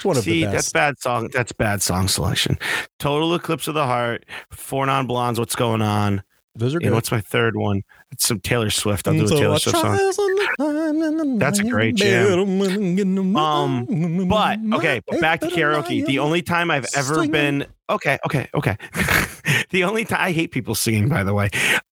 One 0.06 0.18
of 0.18 0.24
See, 0.24 0.46
the 0.46 0.52
that's 0.52 0.72
bad 0.72 1.00
song. 1.00 1.30
That's 1.34 1.52
bad 1.52 1.82
song 1.82 2.08
selection. 2.08 2.58
Total 3.00 3.34
Eclipse 3.36 3.68
of 3.68 3.74
the 3.74 3.86
Heart, 3.86 4.26
Four 4.52 4.86
Non 4.86 5.08
Blondes. 5.08 5.40
What's 5.40 5.56
going 5.56 5.82
on? 5.82 6.24
Those 6.54 6.76
are 6.76 6.80
And 6.80 6.88
good. 6.88 6.94
what's 6.94 7.12
my 7.12 7.22
third 7.22 7.56
one? 7.56 7.82
It's 8.12 8.28
some 8.28 8.42
Taylor 8.42 8.70
Swift. 8.70 9.08
I'll 9.08 9.14
do 9.14 9.24
a 9.26 9.30
Taylor 9.30 9.58
Swift 9.58 9.78
song. 9.78 9.96
tries 9.96 10.20
on 10.20 10.36
the 10.36 11.14
line 11.14 11.40
That's 11.40 11.60
a 11.60 11.64
great 11.64 11.96
jam. 11.96 13.38
Um, 13.38 14.28
But 14.28 14.60
okay, 14.74 15.02
but 15.08 15.22
back 15.22 15.40
to 15.42 15.48
karaoke. 15.48 16.06
The 16.06 16.20
only 16.20 16.42
time 16.42 16.70
I've 16.70 16.88
ever 16.94 17.26
been 17.28 17.66
okay, 17.90 18.18
okay, 18.26 18.50
okay. 18.54 18.76
the 19.70 19.86
only 19.86 20.04
time 20.04 20.20
I 20.22 20.32
hate 20.34 20.52
people 20.52 20.76
singing, 20.76 21.08
by 21.08 21.24
the 21.24 21.34
way. 21.34 21.50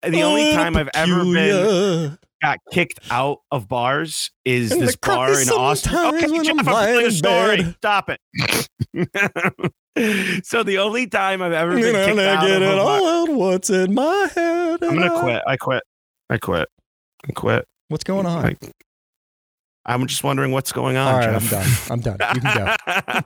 The 0.03 0.23
only 0.23 0.53
time 0.53 0.77
I've 0.77 0.89
ever 0.93 1.23
been 1.25 2.17
got 2.41 2.59
kicked 2.71 2.99
out 3.11 3.39
of 3.51 3.67
bars 3.67 4.31
is 4.43 4.71
And 4.71 4.81
this 4.81 4.95
bar 4.95 5.39
in 5.41 5.49
Austin. 5.49 5.95
Okay, 5.95 6.21
Jeff, 6.21 6.31
I'm 6.31 6.59
I'm 6.59 6.65
telling 6.65 6.95
lying 6.95 7.07
a 7.07 7.11
story. 7.11 7.63
Stop 7.77 8.09
it. 8.09 8.19
so 10.45 10.63
the 10.63 10.77
only 10.79 11.07
time 11.07 11.41
I've 11.41 11.53
ever 11.53 11.73
been 11.75 11.93
kicked 11.93 12.19
I 12.19 12.35
out 12.35 12.45
get 12.47 12.61
of 12.61 12.67
a 12.69 12.71
it 12.73 12.77
all 12.79 13.07
out 13.23 13.29
what's 13.29 13.69
in 13.69 13.93
my 13.93 14.29
head. 14.33 14.83
I'm 14.83 14.95
gonna 14.97 15.15
I- 15.15 15.21
quit. 15.21 15.41
I 15.47 15.57
quit. 15.57 15.83
I 16.29 16.37
quit. 16.37 16.67
I 17.27 17.31
quit. 17.31 17.65
What's 17.89 18.03
going 18.03 18.25
on? 18.25 18.43
Like, 18.43 18.57
I'm 19.85 20.05
just 20.07 20.23
wondering 20.23 20.51
what's 20.51 20.71
going 20.71 20.97
on. 20.97 21.13
all 21.13 21.19
right, 21.19 21.29
I'm 21.29 21.47
done. 21.47 21.67
I'm 21.91 21.99
done. 21.99 22.17
You 22.35 22.41
can 22.41 22.75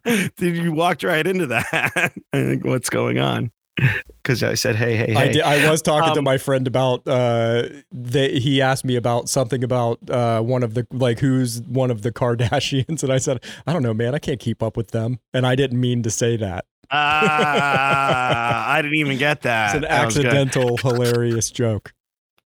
go. 0.05 0.27
Did 0.37 0.57
you 0.57 0.73
walked 0.73 1.03
right 1.03 1.25
into 1.25 1.47
that? 1.47 2.11
What's 2.63 2.89
going 2.89 3.17
on? 3.19 3.51
Because 4.21 4.43
I 4.43 4.53
said, 4.53 4.75
"Hey, 4.75 4.95
hey, 4.95 5.07
hey." 5.07 5.15
I, 5.15 5.27
did, 5.31 5.41
I 5.41 5.71
was 5.71 5.81
talking 5.81 6.13
to 6.13 6.19
Um, 6.19 6.23
my 6.25 6.37
friend 6.37 6.67
about 6.67 7.07
uh 7.07 7.63
they, 7.91 8.37
he 8.39 8.61
asked 8.61 8.85
me 8.85 8.95
about 8.95 9.27
something 9.27 9.63
about 9.63 9.97
uh 10.09 10.41
one 10.41 10.61
of 10.61 10.75
the 10.75 10.85
like 10.91 11.17
who's 11.19 11.61
one 11.63 11.89
of 11.89 12.03
the 12.03 12.11
Kardashians 12.11 13.01
and 13.03 13.11
I 13.11 13.17
said 13.17 13.43
I 13.65 13.73
don't 13.73 13.81
know 13.81 13.93
man 13.93 14.13
I 14.13 14.19
can't 14.19 14.39
keep 14.39 14.61
up 14.61 14.77
with 14.77 14.91
them 14.91 15.17
and 15.33 15.47
I 15.47 15.55
didn't 15.55 15.79
mean 15.79 16.03
to 16.03 16.11
say 16.11 16.37
that 16.37 16.65
Ah, 16.91 18.71
I 18.71 18.81
didn't 18.81 18.97
even 18.97 19.17
get 19.17 19.41
that. 19.43 19.67
it's 19.67 19.75
an 19.75 19.81
That 19.83 19.91
accidental 20.05 20.77
hilarious 20.77 21.49
joke 21.51 21.93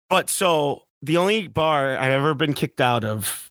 But 0.08 0.30
so 0.30 0.84
the 1.02 1.16
only 1.16 1.46
bar 1.48 1.96
I've 1.96 2.10
ever 2.12 2.34
been 2.34 2.54
kicked 2.54 2.80
out 2.80 3.04
of, 3.04 3.47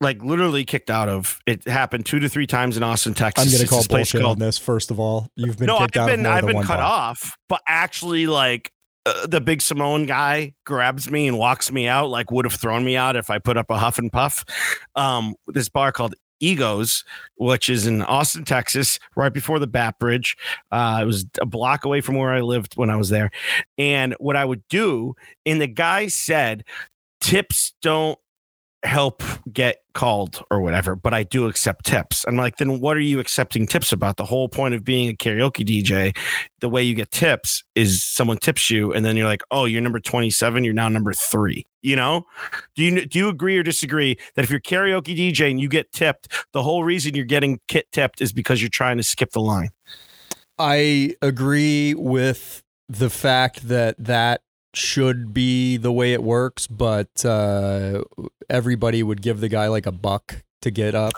like 0.00 0.22
literally 0.22 0.64
kicked 0.64 0.90
out 0.90 1.08
of, 1.08 1.40
it 1.46 1.66
happened 1.66 2.06
two 2.06 2.18
to 2.18 2.28
three 2.28 2.46
times 2.46 2.76
in 2.76 2.82
Austin, 2.82 3.14
Texas. 3.14 3.46
I'm 3.46 3.52
gonna 3.52 3.68
call 3.68 3.78
this 3.78 3.88
bullshit 3.88 4.20
called 4.22 4.36
on 4.36 4.38
this 4.38 4.58
first 4.58 4.90
of 4.90 5.00
all 5.00 5.28
you've 5.36 5.58
been 5.58 5.66
no, 5.66 5.78
I've 5.78 5.92
kicked 5.92 5.96
out 5.96 6.10
of 6.10 6.16
been 6.16 6.26
I've 6.26 6.46
been 6.46 6.62
cut 6.62 6.78
bar. 6.78 6.82
off, 6.82 7.36
but 7.48 7.60
actually, 7.66 8.26
like 8.26 8.72
uh, 9.06 9.26
the 9.26 9.40
big 9.40 9.62
Simone 9.62 10.04
guy 10.06 10.54
grabs 10.64 11.10
me 11.10 11.28
and 11.28 11.38
walks 11.38 11.70
me 11.70 11.86
out, 11.86 12.10
like 12.10 12.30
would 12.30 12.44
have 12.44 12.54
thrown 12.54 12.84
me 12.84 12.96
out 12.96 13.16
if 13.16 13.30
I 13.30 13.38
put 13.38 13.56
up 13.56 13.70
a 13.70 13.78
huff 13.78 13.98
and 13.98 14.12
puff. 14.12 14.44
Um, 14.96 15.34
this 15.46 15.68
bar 15.68 15.92
called 15.92 16.14
Egos, 16.40 17.04
which 17.36 17.70
is 17.70 17.86
in 17.86 18.02
Austin, 18.02 18.44
Texas, 18.44 18.98
right 19.14 19.32
before 19.32 19.58
the 19.58 19.66
Bat 19.66 19.98
Bridge. 19.98 20.36
Uh, 20.70 20.98
it 21.02 21.04
was 21.04 21.24
a 21.40 21.46
block 21.46 21.84
away 21.84 22.00
from 22.00 22.16
where 22.16 22.32
I 22.32 22.40
lived 22.40 22.74
when 22.76 22.90
I 22.90 22.96
was 22.96 23.08
there. 23.08 23.30
And 23.78 24.14
what 24.18 24.36
I 24.36 24.44
would 24.44 24.66
do, 24.68 25.14
and 25.44 25.60
the 25.60 25.66
guy 25.66 26.08
said, 26.08 26.64
tips 27.20 27.74
don't 27.82 28.18
help 28.86 29.22
get 29.52 29.82
called 29.94 30.42
or 30.50 30.60
whatever, 30.60 30.96
but 30.96 31.12
I 31.12 31.22
do 31.22 31.46
accept 31.46 31.84
tips. 31.84 32.24
I'm 32.26 32.36
like, 32.36 32.56
then 32.56 32.80
what 32.80 32.96
are 32.96 33.00
you 33.00 33.20
accepting 33.20 33.66
tips 33.66 33.92
about? 33.92 34.16
The 34.16 34.24
whole 34.24 34.48
point 34.48 34.74
of 34.74 34.84
being 34.84 35.08
a 35.08 35.14
karaoke 35.14 35.66
DJ, 35.66 36.16
the 36.60 36.68
way 36.68 36.82
you 36.82 36.94
get 36.94 37.10
tips 37.10 37.64
is 37.74 38.02
someone 38.02 38.38
tips 38.38 38.70
you, 38.70 38.92
and 38.92 39.04
then 39.04 39.16
you're 39.16 39.26
like, 39.26 39.42
oh, 39.50 39.64
you're 39.64 39.82
number 39.82 40.00
27, 40.00 40.64
you're 40.64 40.74
now 40.74 40.88
number 40.88 41.12
three. 41.12 41.66
You 41.82 41.96
know? 41.96 42.26
Do 42.74 42.82
you 42.82 43.06
do 43.06 43.18
you 43.18 43.28
agree 43.28 43.58
or 43.58 43.62
disagree 43.62 44.16
that 44.34 44.44
if 44.44 44.50
you're 44.50 44.60
karaoke 44.60 45.16
DJ 45.16 45.50
and 45.50 45.60
you 45.60 45.68
get 45.68 45.92
tipped, 45.92 46.28
the 46.52 46.62
whole 46.62 46.82
reason 46.82 47.14
you're 47.14 47.24
getting 47.24 47.60
kit 47.68 47.86
tipped 47.92 48.20
is 48.20 48.32
because 48.32 48.60
you're 48.60 48.68
trying 48.68 48.96
to 48.96 49.02
skip 49.02 49.30
the 49.32 49.40
line? 49.40 49.70
I 50.58 51.14
agree 51.22 51.94
with 51.94 52.62
the 52.88 53.10
fact 53.10 53.68
that 53.68 53.96
that 53.98 54.42
should 54.76 55.32
be 55.34 55.76
the 55.76 55.92
way 55.92 56.12
it 56.12 56.22
works, 56.22 56.66
but 56.66 57.24
uh, 57.24 58.02
everybody 58.50 59.02
would 59.02 59.22
give 59.22 59.40
the 59.40 59.48
guy 59.48 59.68
like 59.68 59.86
a 59.86 59.92
buck 59.92 60.42
to 60.62 60.70
get 60.70 60.94
up. 60.94 61.12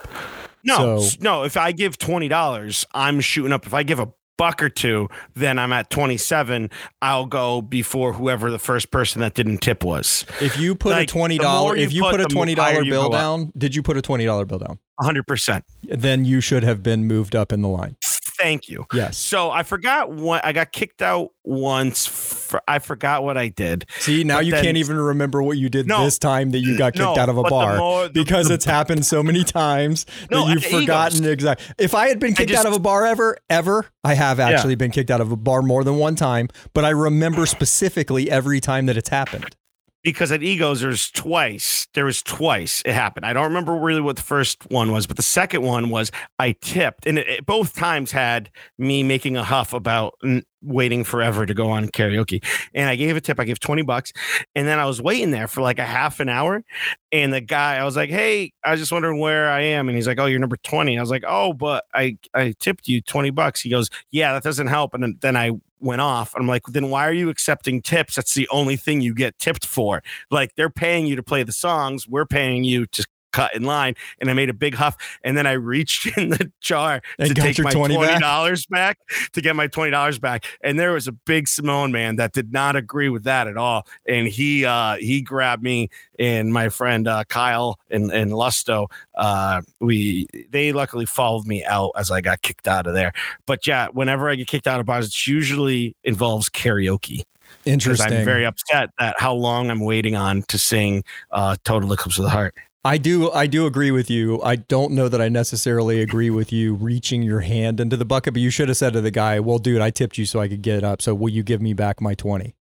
No, 0.64 1.00
So- 1.00 1.16
no. 1.20 1.42
If 1.44 1.56
I 1.56 1.72
give 1.72 1.98
twenty 1.98 2.28
dollars, 2.28 2.84
I'm 2.94 3.20
shooting 3.20 3.52
up. 3.52 3.66
If 3.66 3.74
I 3.74 3.82
give 3.82 3.98
a 3.98 4.08
buck 4.36 4.62
or 4.62 4.68
two, 4.68 5.08
then 5.34 5.58
I'm 5.58 5.72
at 5.72 5.90
27. 5.90 6.70
I'll 7.02 7.26
go 7.26 7.60
before 7.60 8.12
whoever 8.12 8.52
the 8.52 8.58
first 8.60 8.92
person 8.92 9.20
that 9.20 9.34
didn't 9.34 9.58
tip 9.58 9.82
was. 9.82 10.24
If 10.40 10.56
you 10.58 10.76
put 10.76 10.90
Like, 10.92 11.08
a 11.08 11.10
twenty 11.10 11.38
dollar, 11.38 11.74
if 11.76 11.92
you 11.92 12.02
put, 12.02 12.12
put 12.12 12.20
a 12.20 12.24
twenty 12.26 12.54
dollar 12.54 12.84
bill 12.84 13.08
go 13.08 13.16
up. 13.16 13.20
down, 13.20 13.52
did 13.58 13.74
you 13.74 13.82
put 13.82 13.96
a 13.96 14.02
twenty 14.02 14.24
dollar 14.26 14.44
bill 14.44 14.58
down? 14.58 14.78
100%. 15.00 15.62
Then 15.84 16.24
you 16.24 16.40
should 16.40 16.64
have 16.64 16.82
been 16.82 17.04
moved 17.06 17.34
up 17.36 17.52
in 17.52 17.62
the 17.62 17.68
line. 17.68 17.96
Thank 18.38 18.68
you. 18.68 18.86
Yes. 18.94 19.16
So 19.18 19.50
I 19.50 19.62
forgot 19.64 20.10
what 20.10 20.44
I 20.44 20.52
got 20.52 20.70
kicked 20.72 21.02
out 21.02 21.30
once. 21.44 22.06
For, 22.06 22.60
I 22.68 22.78
forgot 22.78 23.24
what 23.24 23.36
I 23.36 23.48
did. 23.48 23.86
See, 23.98 24.22
now 24.24 24.36
But 24.36 24.46
you 24.46 24.52
then- 24.52 24.64
can't 24.64 24.76
even 24.76 24.96
remember 24.96 25.42
what 25.42 25.58
you 25.58 25.68
did 25.68 25.86
No. 25.88 26.04
this 26.04 26.18
time 26.18 26.50
that 26.50 26.60
you 26.60 26.78
got 26.78 26.92
kicked 26.92 27.02
No, 27.02 27.16
out 27.18 27.28
of 27.28 27.36
a 27.36 27.42
but 27.42 27.48
the 27.48 27.54
bar 27.54 27.76
more- 27.76 28.04
the- 28.04 28.10
because 28.10 28.48
the- 28.48 28.54
it's 28.54 28.64
happened 28.64 29.04
so 29.04 29.22
many 29.22 29.44
times 29.44 30.06
No, 30.30 30.46
that 30.46 30.52
you've 30.54 30.64
forgotten 30.64 31.24
exactly. 31.24 31.66
If 31.78 31.94
I 31.94 32.08
had 32.08 32.20
been 32.20 32.34
kicked 32.34 32.50
just- 32.50 32.60
out 32.60 32.66
of 32.66 32.72
a 32.74 32.78
bar 32.78 33.04
ever, 33.06 33.36
ever, 33.50 33.86
I 34.04 34.14
have 34.14 34.38
actually 34.40 34.76
been 34.76 34.90
kicked 34.90 35.10
out 35.10 35.20
of 35.20 35.32
a 35.32 35.36
bar 35.36 35.60
more 35.62 35.82
than 35.84 35.96
one 35.96 36.14
time, 36.14 36.48
but 36.74 36.84
I 36.84 36.90
remember 36.90 37.44
specifically 37.46 38.30
every 38.30 38.60
time 38.60 38.86
that 38.86 38.96
it's 38.96 39.08
happened. 39.08 39.56
Because 40.02 40.32
at 40.32 40.42
Egos 40.42 40.80
there's 40.80 41.10
twice. 41.10 41.86
There 41.94 42.04
was 42.04 42.22
twice 42.22 42.82
it 42.84 42.92
happened. 42.92 43.26
I 43.26 43.32
don't 43.32 43.44
remember 43.44 43.74
really 43.74 44.00
what 44.00 44.16
the 44.16 44.22
first 44.22 44.70
one 44.70 44.92
was, 44.92 45.06
but 45.06 45.16
the 45.16 45.22
second 45.22 45.62
one 45.62 45.90
was 45.90 46.10
I 46.38 46.52
tipped, 46.60 47.06
and 47.06 47.18
it, 47.18 47.28
it 47.28 47.46
both 47.46 47.74
times 47.74 48.12
had 48.12 48.50
me 48.78 49.02
making 49.02 49.36
a 49.36 49.44
huff 49.44 49.72
about 49.72 50.14
mm, 50.24 50.42
waiting 50.62 51.04
forever 51.04 51.46
to 51.46 51.54
go 51.54 51.70
on 51.70 51.88
karaoke. 51.88 52.44
And 52.74 52.88
I 52.88 52.96
gave 52.96 53.16
a 53.16 53.20
tip. 53.20 53.40
I 53.40 53.44
gave 53.44 53.60
twenty 53.60 53.82
bucks, 53.82 54.12
and 54.54 54.66
then 54.66 54.78
I 54.78 54.86
was 54.86 55.02
waiting 55.02 55.30
there 55.30 55.48
for 55.48 55.60
like 55.60 55.78
a 55.78 55.84
half 55.84 56.20
an 56.20 56.28
hour. 56.28 56.64
And 57.10 57.32
the 57.32 57.40
guy, 57.40 57.76
I 57.76 57.84
was 57.84 57.96
like, 57.96 58.10
"Hey, 58.10 58.52
I 58.64 58.70
was 58.72 58.80
just 58.80 58.92
wondering 58.92 59.18
where 59.18 59.50
I 59.50 59.62
am," 59.62 59.88
and 59.88 59.96
he's 59.96 60.06
like, 60.06 60.20
"Oh, 60.20 60.26
you're 60.26 60.40
number 60.40 60.58
20. 60.58 60.96
I 60.96 61.00
was 61.00 61.10
like, 61.10 61.24
"Oh, 61.26 61.52
but 61.52 61.84
I 61.94 62.18
I 62.34 62.54
tipped 62.60 62.88
you 62.88 63.00
twenty 63.00 63.30
bucks." 63.30 63.60
He 63.60 63.70
goes, 63.70 63.90
"Yeah, 64.10 64.32
that 64.32 64.42
doesn't 64.42 64.68
help." 64.68 64.94
And 64.94 65.02
then, 65.02 65.18
then 65.20 65.36
I 65.36 65.52
went 65.80 66.00
off. 66.00 66.34
I'm 66.36 66.46
like, 66.46 66.62
then 66.66 66.90
why 66.90 67.06
are 67.06 67.12
you 67.12 67.28
accepting 67.28 67.82
tips? 67.82 68.14
That's 68.16 68.34
the 68.34 68.48
only 68.50 68.76
thing 68.76 69.00
you 69.00 69.14
get 69.14 69.38
tipped 69.38 69.66
for. 69.66 70.02
Like 70.30 70.54
they're 70.56 70.70
paying 70.70 71.06
you 71.06 71.16
to 71.16 71.22
play 71.22 71.42
the 71.42 71.52
songs, 71.52 72.08
we're 72.08 72.26
paying 72.26 72.64
you 72.64 72.86
to 72.86 73.06
cut 73.38 73.54
in 73.54 73.62
line. 73.62 73.94
And 74.20 74.30
I 74.30 74.32
made 74.32 74.50
a 74.50 74.54
big 74.54 74.74
huff, 74.74 74.96
and 75.22 75.36
then 75.36 75.46
I 75.46 75.52
reached 75.52 76.06
in 76.18 76.30
the 76.30 76.50
jar 76.60 77.00
And 77.18 77.28
to 77.28 77.34
take 77.34 77.58
your 77.58 77.64
my 77.64 77.72
20 77.72 77.94
twenty 77.94 78.12
back? 78.12 78.20
dollars 78.20 78.66
back 78.66 78.98
to 79.32 79.40
get 79.40 79.54
my 79.56 79.66
twenty 79.66 79.90
dollars 79.90 80.18
back. 80.18 80.44
And 80.62 80.78
there 80.78 80.92
was 80.92 81.06
a 81.06 81.12
big 81.12 81.48
Samoan 81.48 81.92
man 81.92 82.16
that 82.16 82.32
did 82.32 82.52
not 82.52 82.76
agree 82.76 83.08
with 83.08 83.24
that 83.24 83.46
at 83.46 83.56
all. 83.56 83.86
And 84.06 84.26
he 84.26 84.64
uh 84.64 84.96
he 84.96 85.22
grabbed 85.22 85.62
me 85.62 85.88
and 86.18 86.52
my 86.52 86.68
friend 86.68 87.06
uh 87.06 87.24
Kyle 87.24 87.78
and, 87.90 88.10
and 88.12 88.32
Lusto. 88.32 88.86
Uh 89.14 89.62
we 89.80 90.26
they 90.50 90.72
luckily 90.72 91.06
followed 91.06 91.46
me 91.46 91.64
out 91.64 91.92
as 91.96 92.10
I 92.10 92.20
got 92.20 92.42
kicked 92.42 92.68
out 92.68 92.86
of 92.86 92.94
there. 92.94 93.12
But 93.46 93.66
yeah, 93.66 93.88
whenever 93.92 94.28
I 94.28 94.34
get 94.34 94.46
kicked 94.48 94.66
out 94.66 94.80
of 94.80 94.86
bars, 94.86 95.06
it 95.06 95.26
usually 95.26 95.94
involves 96.04 96.48
karaoke 96.48 97.22
Interesting. 97.64 98.12
I'm 98.12 98.24
very 98.24 98.44
upset 98.46 98.90
that 98.98 99.16
how 99.18 99.34
long 99.34 99.70
I'm 99.70 99.80
waiting 99.80 100.16
on 100.16 100.42
to 100.48 100.58
sing 100.58 101.04
uh, 101.30 101.56
"Total 101.64 101.92
Eclipse 101.92 102.18
of 102.18 102.24
the 102.24 102.30
Heart." 102.30 102.54
I 102.88 102.96
do 102.96 103.30
I 103.32 103.46
do 103.46 103.66
agree 103.66 103.90
with 103.90 104.08
you. 104.08 104.40
I 104.42 104.56
don't 104.56 104.92
know 104.92 105.10
that 105.10 105.20
I 105.20 105.28
necessarily 105.28 106.00
agree 106.00 106.30
with 106.30 106.54
you 106.54 106.72
reaching 106.72 107.22
your 107.22 107.40
hand 107.40 107.80
into 107.80 107.98
the 107.98 108.06
bucket, 108.06 108.32
but 108.32 108.40
you 108.40 108.48
should 108.48 108.68
have 108.68 108.78
said 108.78 108.94
to 108.94 109.02
the 109.02 109.10
guy, 109.10 109.40
"Well, 109.40 109.58
dude, 109.58 109.82
I 109.82 109.90
tipped 109.90 110.16
you 110.16 110.24
so 110.24 110.40
I 110.40 110.48
could 110.48 110.62
get 110.62 110.82
up. 110.82 111.02
So 111.02 111.14
will 111.14 111.28
you 111.28 111.42
give 111.42 111.60
me 111.60 111.74
back 111.74 112.00
my 112.00 112.14
20?" 112.14 112.54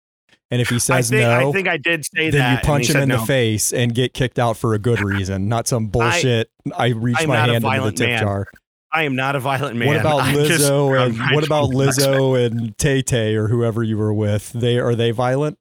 And 0.51 0.61
if 0.61 0.67
he 0.67 0.75
I 0.75 0.79
says 0.79 1.09
think, 1.09 1.21
no, 1.21 1.49
I 1.49 1.51
think 1.53 1.69
I 1.69 1.77
did 1.77 2.05
say 2.05 2.29
then 2.29 2.39
that. 2.39 2.63
you 2.63 2.67
punch 2.67 2.89
him 2.89 2.97
in 2.97 3.09
no. 3.09 3.21
the 3.21 3.25
face 3.25 3.71
and 3.71 3.95
get 3.95 4.13
kicked 4.13 4.37
out 4.37 4.57
for 4.57 4.73
a 4.73 4.79
good 4.79 5.01
reason, 5.01 5.47
not 5.47 5.65
some 5.65 5.87
bullshit. 5.87 6.49
I, 6.75 6.87
reached 6.87 7.21
I'm 7.21 7.29
my 7.29 7.37
hand 7.37 7.63
into 7.63 7.81
the 7.85 7.91
tip 7.93 8.09
man. 8.09 8.21
jar. 8.21 8.47
I 8.91 9.03
am 9.03 9.15
not 9.15 9.37
a 9.37 9.39
violent 9.39 9.77
man. 9.77 9.87
what 9.87 9.97
about 9.97 10.21
I'm 10.23 10.35
just 10.45 10.63
Lizzo 10.63 11.05
and 11.05 11.17
what 11.35 11.45
about 11.45 11.69
Lizzo 11.71 12.45
and 12.45 12.77
Tay 12.77 13.01
Tay 13.01 13.35
or 13.35 13.47
whoever 13.47 13.81
you 13.81 13.97
were 13.97 14.13
with? 14.13 14.51
They 14.51 14.77
are 14.77 14.95
they 14.95 15.11
violent? 15.11 15.57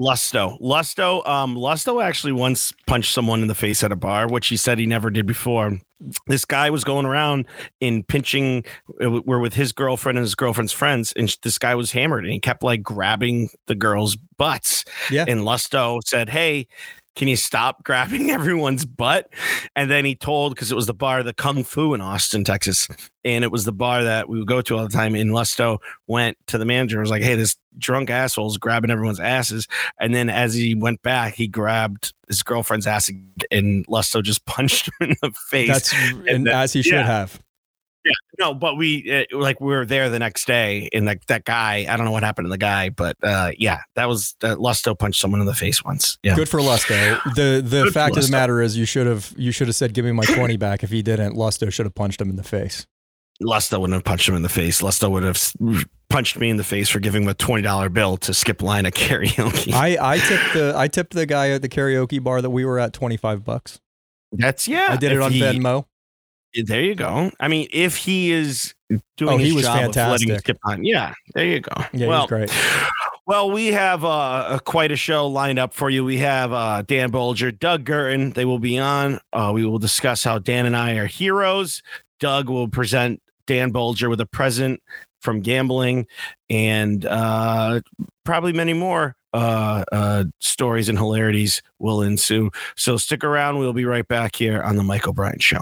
Lusto. 0.00 0.58
Lusto. 0.60 1.26
Um, 1.28 1.54
Lusto 1.56 2.02
actually 2.02 2.32
once 2.32 2.72
punched 2.86 3.12
someone 3.12 3.42
in 3.42 3.48
the 3.48 3.54
face 3.54 3.84
at 3.84 3.92
a 3.92 3.96
bar, 3.96 4.26
which 4.28 4.46
he 4.48 4.56
said 4.56 4.78
he 4.78 4.86
never 4.86 5.10
did 5.10 5.26
before. 5.26 5.78
This 6.26 6.46
guy 6.46 6.70
was 6.70 6.82
going 6.82 7.04
around 7.04 7.46
and 7.82 8.06
pinching. 8.08 8.64
uh, 9.04 9.20
We're 9.24 9.38
with 9.38 9.52
his 9.52 9.72
girlfriend 9.72 10.16
and 10.16 10.24
his 10.24 10.34
girlfriend's 10.34 10.72
friends, 10.72 11.12
and 11.14 11.36
this 11.42 11.58
guy 11.58 11.74
was 11.74 11.92
hammered, 11.92 12.24
and 12.24 12.32
he 12.32 12.40
kept 12.40 12.62
like 12.62 12.82
grabbing 12.82 13.50
the 13.66 13.74
girls' 13.74 14.16
butts. 14.38 14.86
Yeah. 15.10 15.26
And 15.28 15.40
Lusto 15.40 16.00
said, 16.06 16.30
"Hey." 16.30 16.66
Can 17.16 17.28
you 17.28 17.36
stop 17.36 17.84
grabbing 17.84 18.30
everyone's 18.30 18.84
butt? 18.84 19.32
And 19.76 19.90
then 19.90 20.04
he 20.04 20.14
told, 20.14 20.54
because 20.54 20.70
it 20.70 20.74
was 20.74 20.86
the 20.86 20.94
bar, 20.94 21.22
the 21.22 21.34
Kung 21.34 21.64
Fu 21.64 21.94
in 21.94 22.00
Austin, 22.00 22.44
Texas, 22.44 22.88
and 23.24 23.44
it 23.44 23.50
was 23.50 23.64
the 23.64 23.72
bar 23.72 24.04
that 24.04 24.28
we 24.28 24.38
would 24.38 24.48
go 24.48 24.62
to 24.62 24.76
all 24.76 24.84
the 24.84 24.92
time. 24.92 25.14
And 25.14 25.30
Lusto 25.30 25.78
went 26.06 26.36
to 26.46 26.58
the 26.58 26.64
manager 26.64 26.96
and 26.96 27.02
was 27.02 27.10
like, 27.10 27.22
"Hey, 27.22 27.34
this 27.34 27.56
drunk 27.78 28.10
asshole's 28.10 28.58
grabbing 28.58 28.90
everyone's 28.90 29.20
asses." 29.20 29.66
And 29.98 30.14
then 30.14 30.30
as 30.30 30.54
he 30.54 30.74
went 30.74 31.02
back, 31.02 31.34
he 31.34 31.48
grabbed 31.48 32.12
his 32.28 32.42
girlfriend's 32.42 32.86
ass 32.86 33.10
and 33.50 33.86
Lusto 33.88 34.22
just 34.22 34.44
punched 34.46 34.86
him 34.86 35.10
in 35.10 35.16
the 35.20 35.32
face. 35.48 35.68
That's 35.68 35.94
and 36.28 36.46
that- 36.46 36.54
as 36.54 36.72
he 36.72 36.82
should 36.82 36.94
yeah. 36.94 37.06
have. 37.06 37.40
No, 38.38 38.54
but 38.54 38.76
we 38.76 39.10
uh, 39.12 39.36
like 39.38 39.60
we 39.60 39.68
were 39.68 39.84
there 39.84 40.08
the 40.08 40.18
next 40.18 40.46
day, 40.46 40.88
and 40.92 41.04
like 41.06 41.26
that 41.26 41.44
guy, 41.44 41.86
I 41.88 41.96
don't 41.96 42.06
know 42.06 42.12
what 42.12 42.22
happened 42.22 42.46
to 42.46 42.50
the 42.50 42.58
guy, 42.58 42.88
but 42.88 43.16
uh, 43.22 43.52
yeah, 43.58 43.80
that 43.94 44.08
was 44.08 44.34
uh, 44.42 44.56
Lusto 44.56 44.98
punched 44.98 45.20
someone 45.20 45.40
in 45.40 45.46
the 45.46 45.54
face 45.54 45.84
once. 45.84 46.18
Yeah, 46.22 46.34
Good 46.36 46.48
for 46.48 46.60
Lusto. 46.60 47.20
The 47.34 47.62
the 47.64 47.84
Good 47.84 47.92
fact 47.92 48.16
of 48.16 48.24
the 48.24 48.30
matter 48.30 48.62
is 48.62 48.76
you 48.76 48.84
should 48.86 49.06
have 49.06 49.32
you 49.36 49.52
should 49.52 49.68
have 49.68 49.76
said 49.76 49.92
give 49.92 50.04
me 50.04 50.12
my 50.12 50.24
20 50.24 50.56
back 50.58 50.82
if 50.82 50.90
he 50.90 51.02
didn't. 51.02 51.34
Lusto 51.36 51.70
should 51.72 51.86
have 51.86 51.94
punched 51.94 52.20
him 52.20 52.30
in 52.30 52.36
the 52.36 52.42
face. 52.42 52.86
Lusto 53.42 53.80
wouldn't 53.80 53.94
have 53.94 54.04
punched 54.04 54.28
him 54.28 54.34
in 54.34 54.42
the 54.42 54.48
face. 54.50 54.82
Lusto 54.82 55.10
would 55.10 55.22
have 55.22 55.86
punched 56.10 56.38
me 56.38 56.50
in 56.50 56.56
the 56.58 56.64
face 56.64 56.88
for 56.90 57.00
giving 57.00 57.22
him 57.22 57.28
a 57.28 57.34
twenty 57.34 57.62
dollar 57.62 57.88
bill 57.88 58.16
to 58.18 58.34
skip 58.34 58.62
line 58.62 58.86
at 58.86 58.94
karaoke. 58.94 59.72
I 59.72 59.96
I 60.14 60.18
tipped 60.18 60.54
the 60.54 60.74
I 60.76 60.88
tipped 60.88 61.14
the 61.14 61.26
guy 61.26 61.50
at 61.50 61.62
the 61.62 61.68
karaoke 61.68 62.22
bar 62.22 62.42
that 62.42 62.50
we 62.50 62.64
were 62.64 62.78
at 62.78 62.92
25 62.92 63.44
bucks. 63.44 63.80
That's 64.32 64.68
yeah. 64.68 64.86
I 64.90 64.96
did 64.96 65.12
it 65.12 65.20
on 65.20 65.32
he- 65.32 65.40
Venmo. 65.40 65.86
There 66.54 66.82
you 66.82 66.94
go. 66.94 67.30
I 67.40 67.48
mean, 67.48 67.68
if 67.70 67.96
he 67.96 68.32
is 68.32 68.74
doing 69.16 69.34
Oh, 69.34 69.36
he 69.36 69.52
was 69.52 69.64
job 69.64 69.76
of 69.90 69.96
letting 69.96 70.28
fantastic. 70.28 70.38
skip 70.40 70.58
on, 70.64 70.84
yeah, 70.84 71.14
there 71.34 71.46
you 71.46 71.60
go. 71.60 71.72
Yeah, 71.92 72.08
well, 72.08 72.20
he's 72.22 72.28
great. 72.28 72.50
Well, 73.26 73.52
we 73.52 73.68
have 73.68 74.04
uh, 74.04 74.48
a, 74.50 74.60
quite 74.60 74.90
a 74.90 74.96
show 74.96 75.28
lined 75.28 75.60
up 75.60 75.72
for 75.72 75.88
you. 75.88 76.04
We 76.04 76.16
have 76.18 76.52
uh, 76.52 76.82
Dan 76.82 77.12
Boulger, 77.12 77.56
Doug 77.56 77.84
Guertin. 77.84 78.34
They 78.34 78.44
will 78.44 78.58
be 78.58 78.76
on. 78.76 79.20
Uh, 79.32 79.52
we 79.54 79.64
will 79.64 79.78
discuss 79.78 80.24
how 80.24 80.40
Dan 80.40 80.66
and 80.66 80.76
I 80.76 80.94
are 80.94 81.06
heroes. 81.06 81.80
Doug 82.18 82.48
will 82.48 82.66
present 82.66 83.22
Dan 83.46 83.72
Boulger 83.72 84.08
with 84.10 84.20
a 84.20 84.26
present 84.26 84.82
from 85.20 85.42
gambling 85.42 86.08
and 86.48 87.06
uh, 87.06 87.80
probably 88.24 88.52
many 88.52 88.72
more 88.72 89.14
uh, 89.32 89.84
uh, 89.92 90.24
stories 90.40 90.88
and 90.88 90.98
hilarities 90.98 91.62
will 91.78 92.02
ensue. 92.02 92.50
So 92.74 92.96
stick 92.96 93.22
around. 93.22 93.58
We'll 93.58 93.72
be 93.72 93.84
right 93.84 94.08
back 94.08 94.34
here 94.34 94.60
on 94.60 94.74
the 94.74 94.82
Mike 94.82 95.06
O'Brien 95.06 95.38
Show. 95.38 95.60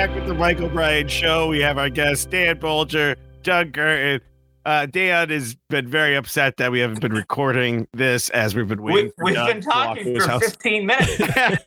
Back 0.00 0.14
with 0.14 0.28
the 0.28 0.32
Mike 0.32 0.58
O'Brien 0.62 1.08
Show. 1.08 1.48
We 1.48 1.60
have 1.60 1.76
our 1.76 1.90
guests, 1.90 2.24
Dan 2.24 2.58
Boulger, 2.58 3.16
Doug 3.42 3.72
Guertin. 3.72 4.22
Uh, 4.64 4.86
Dan 4.86 5.28
has 5.28 5.56
been 5.68 5.88
very 5.88 6.16
upset 6.16 6.56
that 6.56 6.72
we 6.72 6.80
haven't 6.80 7.02
been 7.02 7.12
recording 7.12 7.86
this 7.92 8.30
as 8.30 8.54
we've 8.54 8.66
been 8.66 8.80
waiting. 8.80 9.12
We, 9.18 9.32
we've 9.32 9.46
been 9.46 9.60
talking 9.60 10.18
for 10.18 10.26
house. 10.26 10.42
15 10.42 10.86
minutes. 10.86 11.20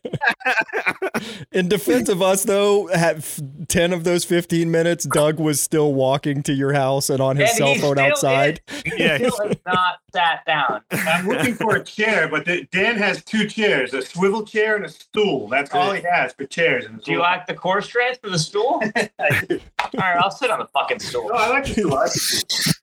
In 1.52 1.68
defense 1.68 2.10
of 2.10 2.24
us, 2.24 2.44
though, 2.44 2.88
have 2.88 3.40
10 3.68 3.94
of 3.94 4.04
those 4.04 4.26
15 4.26 4.72
minutes, 4.72 5.06
Doug 5.06 5.40
was 5.40 5.62
still 5.62 5.94
walking 5.94 6.42
to 6.42 6.54
your 6.54 6.74
house 6.74 7.12
and 7.12 7.22
on 7.22 7.38
his 7.38 7.52
And 7.52 7.58
cell 7.60 7.74
he 7.76 7.82
phone 7.82 7.98
still 7.98 8.06
outside. 8.06 8.62
Yeah. 8.98 9.18
Still 9.18 9.48
has 9.48 9.58
not 9.64 10.00
sat 10.14 10.46
down. 10.46 10.82
I'm 10.92 11.28
looking 11.28 11.56
for 11.56 11.76
a 11.76 11.84
chair, 11.84 12.28
but 12.28 12.46
the, 12.46 12.68
Dan 12.72 12.96
has 12.98 13.24
two 13.24 13.48
chairs: 13.48 13.94
a 13.94 14.02
swivel 14.02 14.46
chair 14.46 14.76
and 14.76 14.86
a 14.86 14.90
stool. 14.90 15.48
That's 15.48 15.74
all 15.74 15.92
he 15.92 16.02
has 16.04 16.34
for 16.34 16.46
chairs. 16.46 16.86
And 16.86 17.02
Do 17.02 17.12
you 17.12 17.20
like 17.20 17.48
the 17.48 17.54
core 17.54 17.82
strands 17.82 18.20
for 18.20 18.30
the 18.30 18.40
stool? 18.40 18.82
all 18.96 19.60
right, 19.94 20.18
I'll 20.18 20.32
sit 20.32 20.52
on 20.52 20.60
the 20.60 20.68
fucking 20.68 21.00
stool. 21.00 21.30
No, 21.30 21.36
I 21.36 21.50
like 21.50 21.66
the 21.66 21.74
stool. 21.74 21.94
I 21.94 22.02
like 22.02 22.14
the 22.14 22.20
stool. 22.20 22.74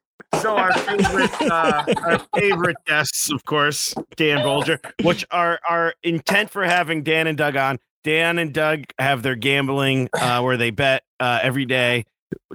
So 0.40 0.56
our 0.56 0.72
favorite, 0.72 1.42
uh, 1.42 1.84
our 2.04 2.18
favorite 2.36 2.76
guests, 2.86 3.32
of 3.32 3.44
course, 3.44 3.94
Dan 4.16 4.38
Boulger, 4.38 4.78
which 5.02 5.26
are 5.30 5.58
our 5.68 5.94
intent 6.02 6.50
for 6.50 6.64
having 6.64 7.02
Dan 7.02 7.26
and 7.26 7.36
Doug 7.36 7.56
on. 7.56 7.78
Dan 8.04 8.38
and 8.38 8.54
Doug 8.54 8.84
have 8.98 9.22
their 9.22 9.34
gambling 9.34 10.08
uh, 10.14 10.40
where 10.40 10.56
they 10.56 10.70
bet 10.70 11.02
uh, 11.18 11.40
every 11.42 11.66
day. 11.66 12.04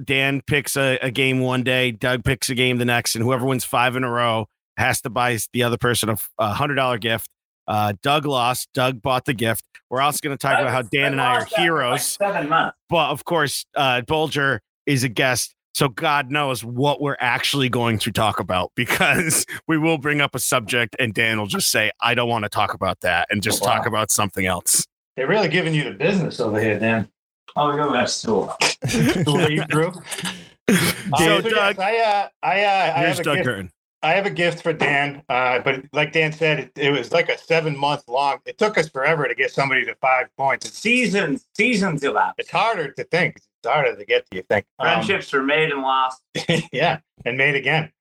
Dan 0.01 0.41
picks 0.41 0.77
a, 0.77 0.97
a 1.01 1.11
game 1.11 1.41
one 1.41 1.63
day, 1.63 1.91
Doug 1.91 2.23
picks 2.23 2.49
a 2.49 2.55
game 2.55 2.77
the 2.77 2.85
next, 2.85 3.13
and 3.13 3.23
whoever 3.23 3.45
wins 3.45 3.65
five 3.65 3.95
in 3.95 4.03
a 4.03 4.09
row 4.09 4.47
has 4.77 5.01
to 5.01 5.09
buy 5.09 5.37
the 5.53 5.63
other 5.63 5.77
person 5.77 6.09
a 6.09 6.17
a 6.39 6.53
hundred 6.53 6.75
dollar 6.75 6.97
gift. 6.97 7.29
Uh, 7.67 7.93
Doug 8.03 8.25
lost. 8.25 8.69
Doug 8.73 9.01
bought 9.01 9.25
the 9.25 9.33
gift. 9.33 9.63
We're 9.89 10.01
also 10.01 10.19
going 10.21 10.37
to 10.37 10.41
talk 10.41 10.59
about 10.59 10.71
how 10.71 10.81
Dan 10.83 11.13
and 11.13 11.21
I 11.21 11.25
are 11.35 11.39
lost 11.39 11.49
that 11.49 11.55
for 11.55 11.61
like 11.61 11.63
heroes 11.63 12.05
seven 12.05 12.49
months. 12.49 12.77
but 12.89 13.09
of 13.09 13.25
course, 13.25 13.65
uh, 13.75 14.01
Boulger 14.01 14.59
is 14.85 15.03
a 15.03 15.09
guest. 15.09 15.53
So 15.73 15.89
God 15.89 16.31
knows 16.31 16.63
what 16.63 17.01
we're 17.01 17.17
actually 17.19 17.67
going 17.69 17.99
to 17.99 18.11
talk 18.11 18.39
about 18.39 18.71
because 18.77 19.45
we 19.67 19.77
will 19.77 19.97
bring 19.97 20.21
up 20.21 20.33
a 20.35 20.39
subject 20.39 20.95
and 20.99 21.13
Dan 21.13 21.37
will 21.39 21.47
just 21.47 21.69
say, 21.69 21.91
I 22.01 22.13
don't 22.15 22.29
want 22.29 22.43
to 22.43 22.49
talk 22.49 22.73
about 22.73 23.01
that 23.01 23.27
and 23.31 23.41
just 23.43 23.63
talk 23.63 23.81
Wow. 23.83 23.87
about 23.89 24.11
something 24.11 24.45
else. 24.45 24.85
They're 25.17 25.27
really 25.27 25.47
giving 25.49 25.73
you 25.73 25.83
the 25.85 25.91
business 25.91 26.39
over 26.39 26.59
here, 26.61 26.77
Dan. 26.79 27.09
Oh, 27.55 27.71
we 27.71 27.77
go 27.77 27.91
back 27.91 28.07
stool. 28.09 28.53
Stool 28.85 29.37
that 29.37 29.51
you 29.51 29.63
threw. 29.71 29.87
Uh, 29.87 30.73
So, 31.17 31.23
yes, 31.23 31.43
Doug- 31.43 31.79
I 31.79 31.97
uh, 31.99 32.27
I 32.41 32.63
uh, 32.63 32.93
I 32.95 32.99
Here's 32.99 33.17
have 33.17 33.19
a 33.19 33.23
Doug 33.23 33.35
gift. 33.37 33.45
Guertin. 33.47 33.71
I 34.03 34.13
have 34.13 34.25
a 34.25 34.29
gift 34.29 34.61
for 34.61 34.71
Dan. 34.73 35.23
Uh, 35.29 35.59
but 35.59 35.83
like 35.93 36.11
Dan 36.13 36.31
said, 36.31 36.59
it, 36.59 36.71
it 36.75 36.91
was 36.91 37.11
like 37.11 37.29
a 37.29 37.37
seven 37.37 37.75
month 37.77 38.03
long. 38.07 38.37
It 38.45 38.57
took 38.57 38.77
us 38.77 38.87
forever 38.87 39.27
to 39.27 39.33
get 39.35 39.51
somebody 39.51 39.83
to 39.85 39.95
five 39.95 40.27
points. 40.37 40.65
It's 40.67 40.77
Seasons, 40.77 41.47
seasons 41.57 42.03
elapsed. 42.03 42.39
it's 42.39 42.51
harder 42.51 42.91
to 42.91 43.03
think. 43.05 43.37
It's 43.37 43.47
harder 43.67 43.95
to 43.95 44.05
get 44.05 44.29
to 44.29 44.37
you 44.37 44.43
think. 44.43 44.65
Um, 44.79 44.87
Friendships 44.87 45.33
were 45.33 45.41
made 45.43 45.71
and 45.71 45.81
lost. 45.81 46.21
yeah, 46.71 46.99
and 47.25 47.37
made 47.37 47.55
again. 47.55 47.91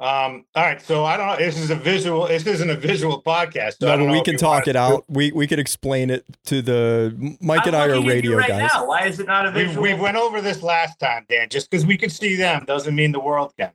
Um, 0.00 0.44
all 0.54 0.62
right, 0.62 0.80
so 0.80 1.04
I 1.04 1.16
don't 1.16 1.26
know. 1.26 1.36
This 1.36 1.58
is 1.58 1.70
a 1.70 1.74
visual. 1.74 2.28
This 2.28 2.46
isn't 2.46 2.70
a 2.70 2.76
visual 2.76 3.20
podcast. 3.20 3.78
So 3.80 3.88
I 3.88 3.90
No, 3.90 3.96
don't 3.96 3.98
but 3.98 4.06
know 4.06 4.12
we 4.12 4.18
if 4.18 4.24
can 4.24 4.32
you 4.34 4.38
talk 4.38 4.50
want 4.52 4.68
it 4.68 4.72
to- 4.74 4.78
out. 4.78 5.04
We 5.08 5.32
we 5.32 5.48
could 5.48 5.58
explain 5.58 6.08
it 6.10 6.24
to 6.44 6.62
the 6.62 7.36
Mike 7.40 7.66
and 7.66 7.74
I 7.74 7.84
I'm 7.84 7.90
are 7.90 7.96
looking 7.96 8.10
at 8.18 8.24
you 8.24 8.36
radio 8.36 8.36
right 8.38 8.48
guys. 8.48 8.70
Now. 8.72 8.86
Why 8.86 9.06
is 9.06 9.18
it 9.18 9.26
not 9.26 9.46
a 9.46 9.50
We, 9.50 9.64
visual? 9.64 9.82
we 9.82 9.94
went 9.94 10.16
over 10.16 10.40
this 10.40 10.62
last 10.62 11.00
time, 11.00 11.26
Dan. 11.28 11.48
Just 11.50 11.68
because 11.68 11.84
we 11.84 11.98
could 11.98 12.12
see 12.12 12.36
them 12.36 12.64
doesn't 12.64 12.94
mean 12.94 13.10
the 13.10 13.18
world 13.20 13.52
can. 13.58 13.72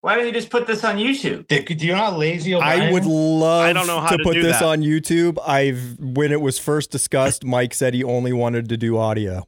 Why 0.00 0.14
don't 0.16 0.26
you 0.26 0.32
just 0.32 0.48
put 0.50 0.66
this 0.66 0.84
on 0.84 0.96
YouTube? 0.96 1.48
Do 1.48 1.60
do 1.62 1.86
you 1.86 1.92
know 1.92 1.98
how 1.98 2.16
lazy 2.16 2.54
I 2.54 2.90
would 2.92 3.04
love 3.04 3.64
I 3.64 3.72
don't 3.72 3.86
know 3.88 4.00
how 4.00 4.10
to 4.10 4.16
to 4.18 4.22
put 4.22 4.34
do 4.34 4.42
this 4.42 4.60
that. 4.60 4.64
on 4.64 4.80
YouTube. 4.82 5.38
I've 5.44 5.96
when 5.98 6.30
it 6.32 6.40
was 6.40 6.58
first 6.58 6.90
discussed, 6.92 7.44
Mike 7.44 7.74
said 7.74 7.94
he 7.94 8.04
only 8.04 8.32
wanted 8.32 8.68
to 8.68 8.76
do 8.76 8.96
audio. 8.96 9.46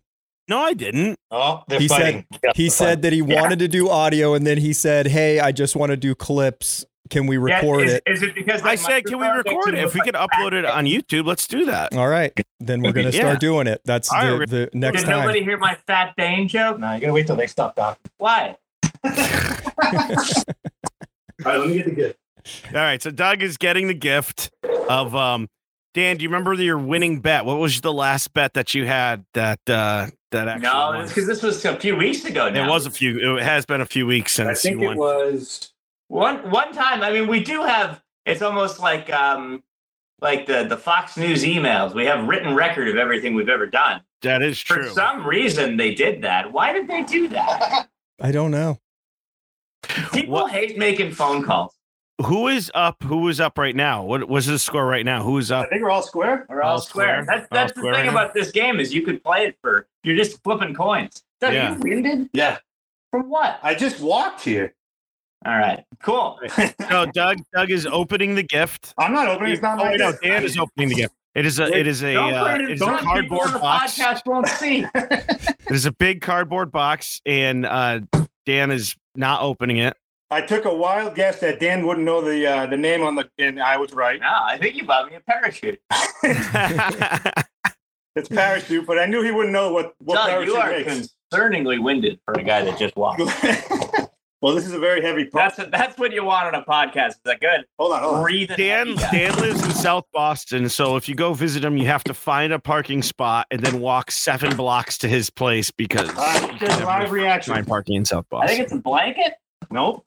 No, 0.48 0.58
I 0.58 0.72
didn't. 0.74 1.16
Oh, 1.30 1.62
they're 1.68 1.78
He 1.78 1.86
said- 1.86 1.96
fighting. 2.00 2.26
Yeah, 2.42 2.50
He 2.56 2.64
they're 2.64 2.70
said 2.70 3.02
that 3.02 3.12
he 3.12 3.20
Yeah. 3.20 3.40
wanted 3.40 3.60
to 3.60 3.68
do 3.68 3.88
audio, 3.88 4.34
and 4.34 4.44
then 4.44 4.58
he 4.58 4.72
said, 4.72 5.06
"Hey, 5.06 5.38
I 5.38 5.52
just 5.52 5.76
want 5.76 5.90
to 5.90 5.96
do 5.96 6.16
clips. 6.16 6.84
Can 7.08 7.26
we 7.28 7.36
Yeah, 7.36 7.56
record 7.56 7.86
is, 7.86 7.92
it?" 7.94 8.02
Is 8.06 8.22
it 8.24 8.34
because 8.34 8.60
I 8.62 8.70
like, 8.70 8.78
said, 8.80 9.04
can 9.04 9.18
we 9.20 9.26
record 9.28 9.74
it? 9.74 9.84
If 9.84 9.94
we 9.94 10.00
like 10.00 10.06
could 10.06 10.16
a 10.16 10.18
upload 10.26 10.50
fat 10.50 10.52
it 10.54 10.64
on 10.64 10.86
YouTube, 10.86 11.26
let's 11.26 11.46
do 11.46 11.64
that. 11.66 11.94
All 11.94 12.08
right, 12.08 12.32
then 12.58 12.82
we're 12.82 12.90
gonna 12.92 13.10
Yeah. 13.10 13.20
start 13.20 13.38
doing 13.40 13.68
it. 13.68 13.80
That's 13.84 14.08
the, 14.08 14.16
right. 14.38 14.48
the 14.50 14.70
next 14.74 15.02
Did 15.02 15.10
time. 15.10 15.20
nobody 15.20 15.44
hear 15.44 15.56
my 15.58 15.76
fat 15.86 16.14
Dane 16.18 16.48
joke? 16.48 16.80
No, 16.80 16.94
you 16.94 17.00
gotta 17.00 17.12
wait 17.12 17.28
till 17.28 17.36
they 17.36 17.46
stop 17.46 17.76
talking. 17.76 18.02
Why? 18.18 18.56
All 21.44 21.52
right, 21.52 21.58
let 21.58 21.68
me 21.68 21.74
get 21.74 21.86
the 21.86 21.92
gift. 21.92 22.18
All 22.66 22.80
right, 22.80 23.02
so 23.02 23.10
Doug 23.10 23.42
is 23.42 23.56
getting 23.56 23.88
the 23.88 23.94
gift 23.94 24.50
of 24.88 25.14
um 25.14 25.48
Dan, 25.92 26.18
do 26.18 26.22
you 26.22 26.28
remember 26.28 26.54
your 26.54 26.78
winning 26.78 27.20
bet? 27.20 27.44
What 27.44 27.58
was 27.58 27.80
the 27.80 27.92
last 27.92 28.32
bet 28.32 28.54
that 28.54 28.74
you 28.74 28.86
had 28.86 29.24
that 29.34 29.58
uh 29.68 30.06
that 30.30 30.48
actually 30.48 30.62
No, 30.62 31.04
because 31.06 31.26
this 31.26 31.42
was 31.42 31.64
a 31.64 31.76
few 31.76 31.96
weeks 31.96 32.24
ago. 32.24 32.48
Now. 32.48 32.66
It 32.66 32.70
was 32.70 32.86
a 32.86 32.90
few 32.90 33.36
it 33.36 33.42
has 33.42 33.66
been 33.66 33.80
a 33.80 33.86
few 33.86 34.06
weeks 34.06 34.32
since. 34.32 34.48
I 34.48 34.54
think 34.54 34.80
you 34.80 34.90
it 34.90 34.96
won. 34.96 34.98
was. 34.98 35.72
one 36.08 36.50
one 36.50 36.72
time. 36.72 37.02
I 37.02 37.10
mean, 37.10 37.26
we 37.26 37.42
do 37.42 37.62
have. 37.62 38.02
It's 38.26 38.42
almost 38.42 38.78
like 38.80 39.12
um 39.12 39.62
like 40.20 40.46
the 40.46 40.64
the 40.64 40.76
Fox 40.76 41.16
News 41.16 41.42
emails. 41.42 41.94
We 41.94 42.06
have 42.06 42.28
written 42.28 42.54
record 42.54 42.88
of 42.88 42.96
everything 42.96 43.34
we've 43.34 43.48
ever 43.48 43.66
done. 43.66 44.02
that 44.22 44.42
is 44.42 44.60
true. 44.60 44.84
For 44.84 44.90
some 44.90 45.26
reason, 45.26 45.76
they 45.76 45.94
did 45.94 46.22
that. 46.22 46.52
Why 46.52 46.72
did 46.72 46.86
they 46.86 47.02
do 47.02 47.28
that? 47.28 47.88
I 48.20 48.30
don't 48.30 48.50
know. 48.50 48.78
People 50.12 50.34
What- 50.34 50.52
hate 50.52 50.78
making 50.78 51.12
phone 51.12 51.42
calls. 51.44 51.74
Who 52.26 52.48
is 52.48 52.70
up? 52.74 53.02
Who 53.04 53.26
is 53.28 53.40
up 53.40 53.56
right 53.56 53.74
now? 53.74 54.02
What 54.04 54.28
was 54.28 54.44
the 54.44 54.58
score 54.58 54.84
right 54.86 55.06
now? 55.06 55.22
Who 55.22 55.38
is 55.38 55.50
up? 55.50 55.64
I 55.64 55.68
think 55.70 55.82
we're 55.82 55.90
all 55.90 56.02
square. 56.02 56.44
We're 56.50 56.60
all, 56.60 56.72
All 56.72 56.80
square. 56.80 57.22
square. 57.22 57.26
That's 57.26 57.42
All 57.50 57.56
that's 57.56 57.72
the 57.72 57.80
square 57.80 57.94
thing 57.94 58.04
now. 58.06 58.10
about 58.12 58.34
this 58.34 58.50
game 58.50 58.78
is 58.78 58.92
you 58.92 59.00
could 59.00 59.24
play 59.24 59.46
it 59.46 59.56
for 59.62 59.86
you're 60.04 60.16
just 60.16 60.42
flipping 60.44 60.74
coins. 60.74 61.22
Doug, 61.40 61.54
Yeah. 61.54 61.72
you 61.72 61.78
winded 61.80 62.28
Yeah, 62.34 62.58
from 63.10 63.30
what? 63.30 63.58
I 63.62 63.74
just 63.74 64.00
walked 64.00 64.42
here. 64.42 64.74
All 65.46 65.56
right, 65.56 65.82
cool. 66.02 66.38
so 66.90 67.06
Doug. 67.14 67.38
Doug 67.54 67.70
is 67.70 67.86
opening 67.86 68.34
the 68.34 68.42
gift. 68.42 68.92
I'm 68.98 69.14
not 69.14 69.26
opening. 69.26 69.54
It's 69.54 69.62
not 69.62 69.78
Oh 69.80 69.84
my 69.84 69.96
no, 69.96 70.10
gift. 70.10 70.22
Dan 70.22 70.44
is 70.44 70.58
opening 70.58 70.90
the 70.90 70.96
gift. 70.96 71.14
It 71.34 71.46
is 71.46 71.58
a 71.58 71.72
it 71.74 71.86
is 71.86 72.02
a 72.04 72.12
Don't 72.12 72.34
uh, 72.34 72.42
put 72.52 72.60
it 72.60 72.64
it 72.64 72.66
in 72.66 72.72
is 72.74 72.82
a 72.82 72.84
front 72.84 73.00
of 73.00 73.22
people 73.22 73.38
cardboard 73.38 73.46
on 73.46 73.52
the 73.54 73.58
box. 73.60 73.98
podcast 73.98 74.26
won't 74.26 74.48
see. 74.48 74.84
It 75.70 75.74
is 75.76 75.86
a 75.86 75.92
big 75.92 76.20
cardboard 76.20 76.70
box, 76.72 77.22
and 77.24 77.64
uh, 77.64 78.00
Dan 78.46 78.70
is 78.70 78.96
not 79.14 79.42
opening 79.42 79.78
it. 79.78 79.96
I 80.30 80.40
took 80.40 80.64
a 80.64 80.74
wild 80.74 81.14
guess 81.16 81.40
that 81.40 81.58
Dan 81.58 81.86
wouldn't 81.86 82.06
know 82.06 82.20
the 82.20 82.46
uh, 82.46 82.66
the 82.66 82.76
name 82.76 83.02
on 83.02 83.16
the, 83.16 83.28
and 83.38 83.60
I 83.60 83.76
was 83.76 83.92
right. 83.92 84.20
no, 84.20 84.28
I 84.28 84.58
think 84.58 84.76
you 84.76 84.84
bought 84.84 85.10
me 85.10 85.16
a 85.16 85.20
parachute. 85.20 85.80
It's 88.16 88.28
parachute, 88.28 88.86
but 88.86 88.98
I 88.98 89.06
knew 89.06 89.22
he 89.22 89.30
wouldn't 89.30 89.52
know 89.52 89.72
what 89.72 89.94
what 89.98 90.16
Doug, 90.16 90.46
you 90.46 90.56
are 90.56 90.68
parachute 90.68 90.96
makes. 90.98 91.14
concerningly 91.32 91.80
winded 91.80 92.18
for 92.24 92.34
a 92.34 92.42
guy 92.42 92.62
that 92.64 92.78
just 92.78 92.96
walked. 92.96 93.22
well, 94.40 94.54
this 94.54 94.66
is 94.66 94.72
a 94.72 94.78
very 94.78 95.02
heavy. 95.02 95.24
Part. 95.26 95.56
That's 95.56 95.70
that's 95.70 95.98
what 95.98 96.12
you 96.12 96.24
want 96.24 96.46
on 96.46 96.54
a 96.54 96.64
podcast. 96.64 97.08
Is 97.10 97.20
that 97.24 97.40
good? 97.40 97.64
Hold 97.78 97.92
on, 97.92 98.02
hold 98.02 98.14
on. 98.16 98.22
Breathing. 98.22 98.56
Dan. 98.56 98.94
Dan 99.10 99.34
lives 99.36 99.62
in 99.64 99.70
South 99.72 100.04
Boston, 100.12 100.68
so 100.68 100.96
if 100.96 101.08
you 101.08 101.14
go 101.14 101.34
visit 101.34 101.64
him, 101.64 101.76
you 101.76 101.86
have 101.86 102.04
to 102.04 102.14
find 102.14 102.52
a 102.52 102.58
parking 102.58 103.02
spot 103.02 103.46
and 103.50 103.60
then 103.62 103.80
walk 103.80 104.10
seven 104.10 104.56
blocks 104.56 104.96
to 104.98 105.08
his 105.08 105.30
place 105.30 105.70
because 105.70 106.08
Uh, 106.16 106.56
there's 106.58 106.80
live 106.82 107.10
reaction. 107.12 107.54
find 107.54 107.66
parking 107.66 107.96
in 107.96 108.04
South 108.04 108.26
Boston. 108.30 108.44
I 108.44 108.52
think 108.52 108.62
it's 108.64 108.72
a 108.72 108.78
blanket. 108.78 109.34
Nope. 109.70 110.02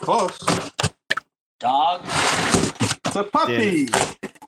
Close. 0.00 0.38
Dog. 1.60 2.00
It's 2.04 3.16
a 3.16 3.22
puppy. 3.24 3.86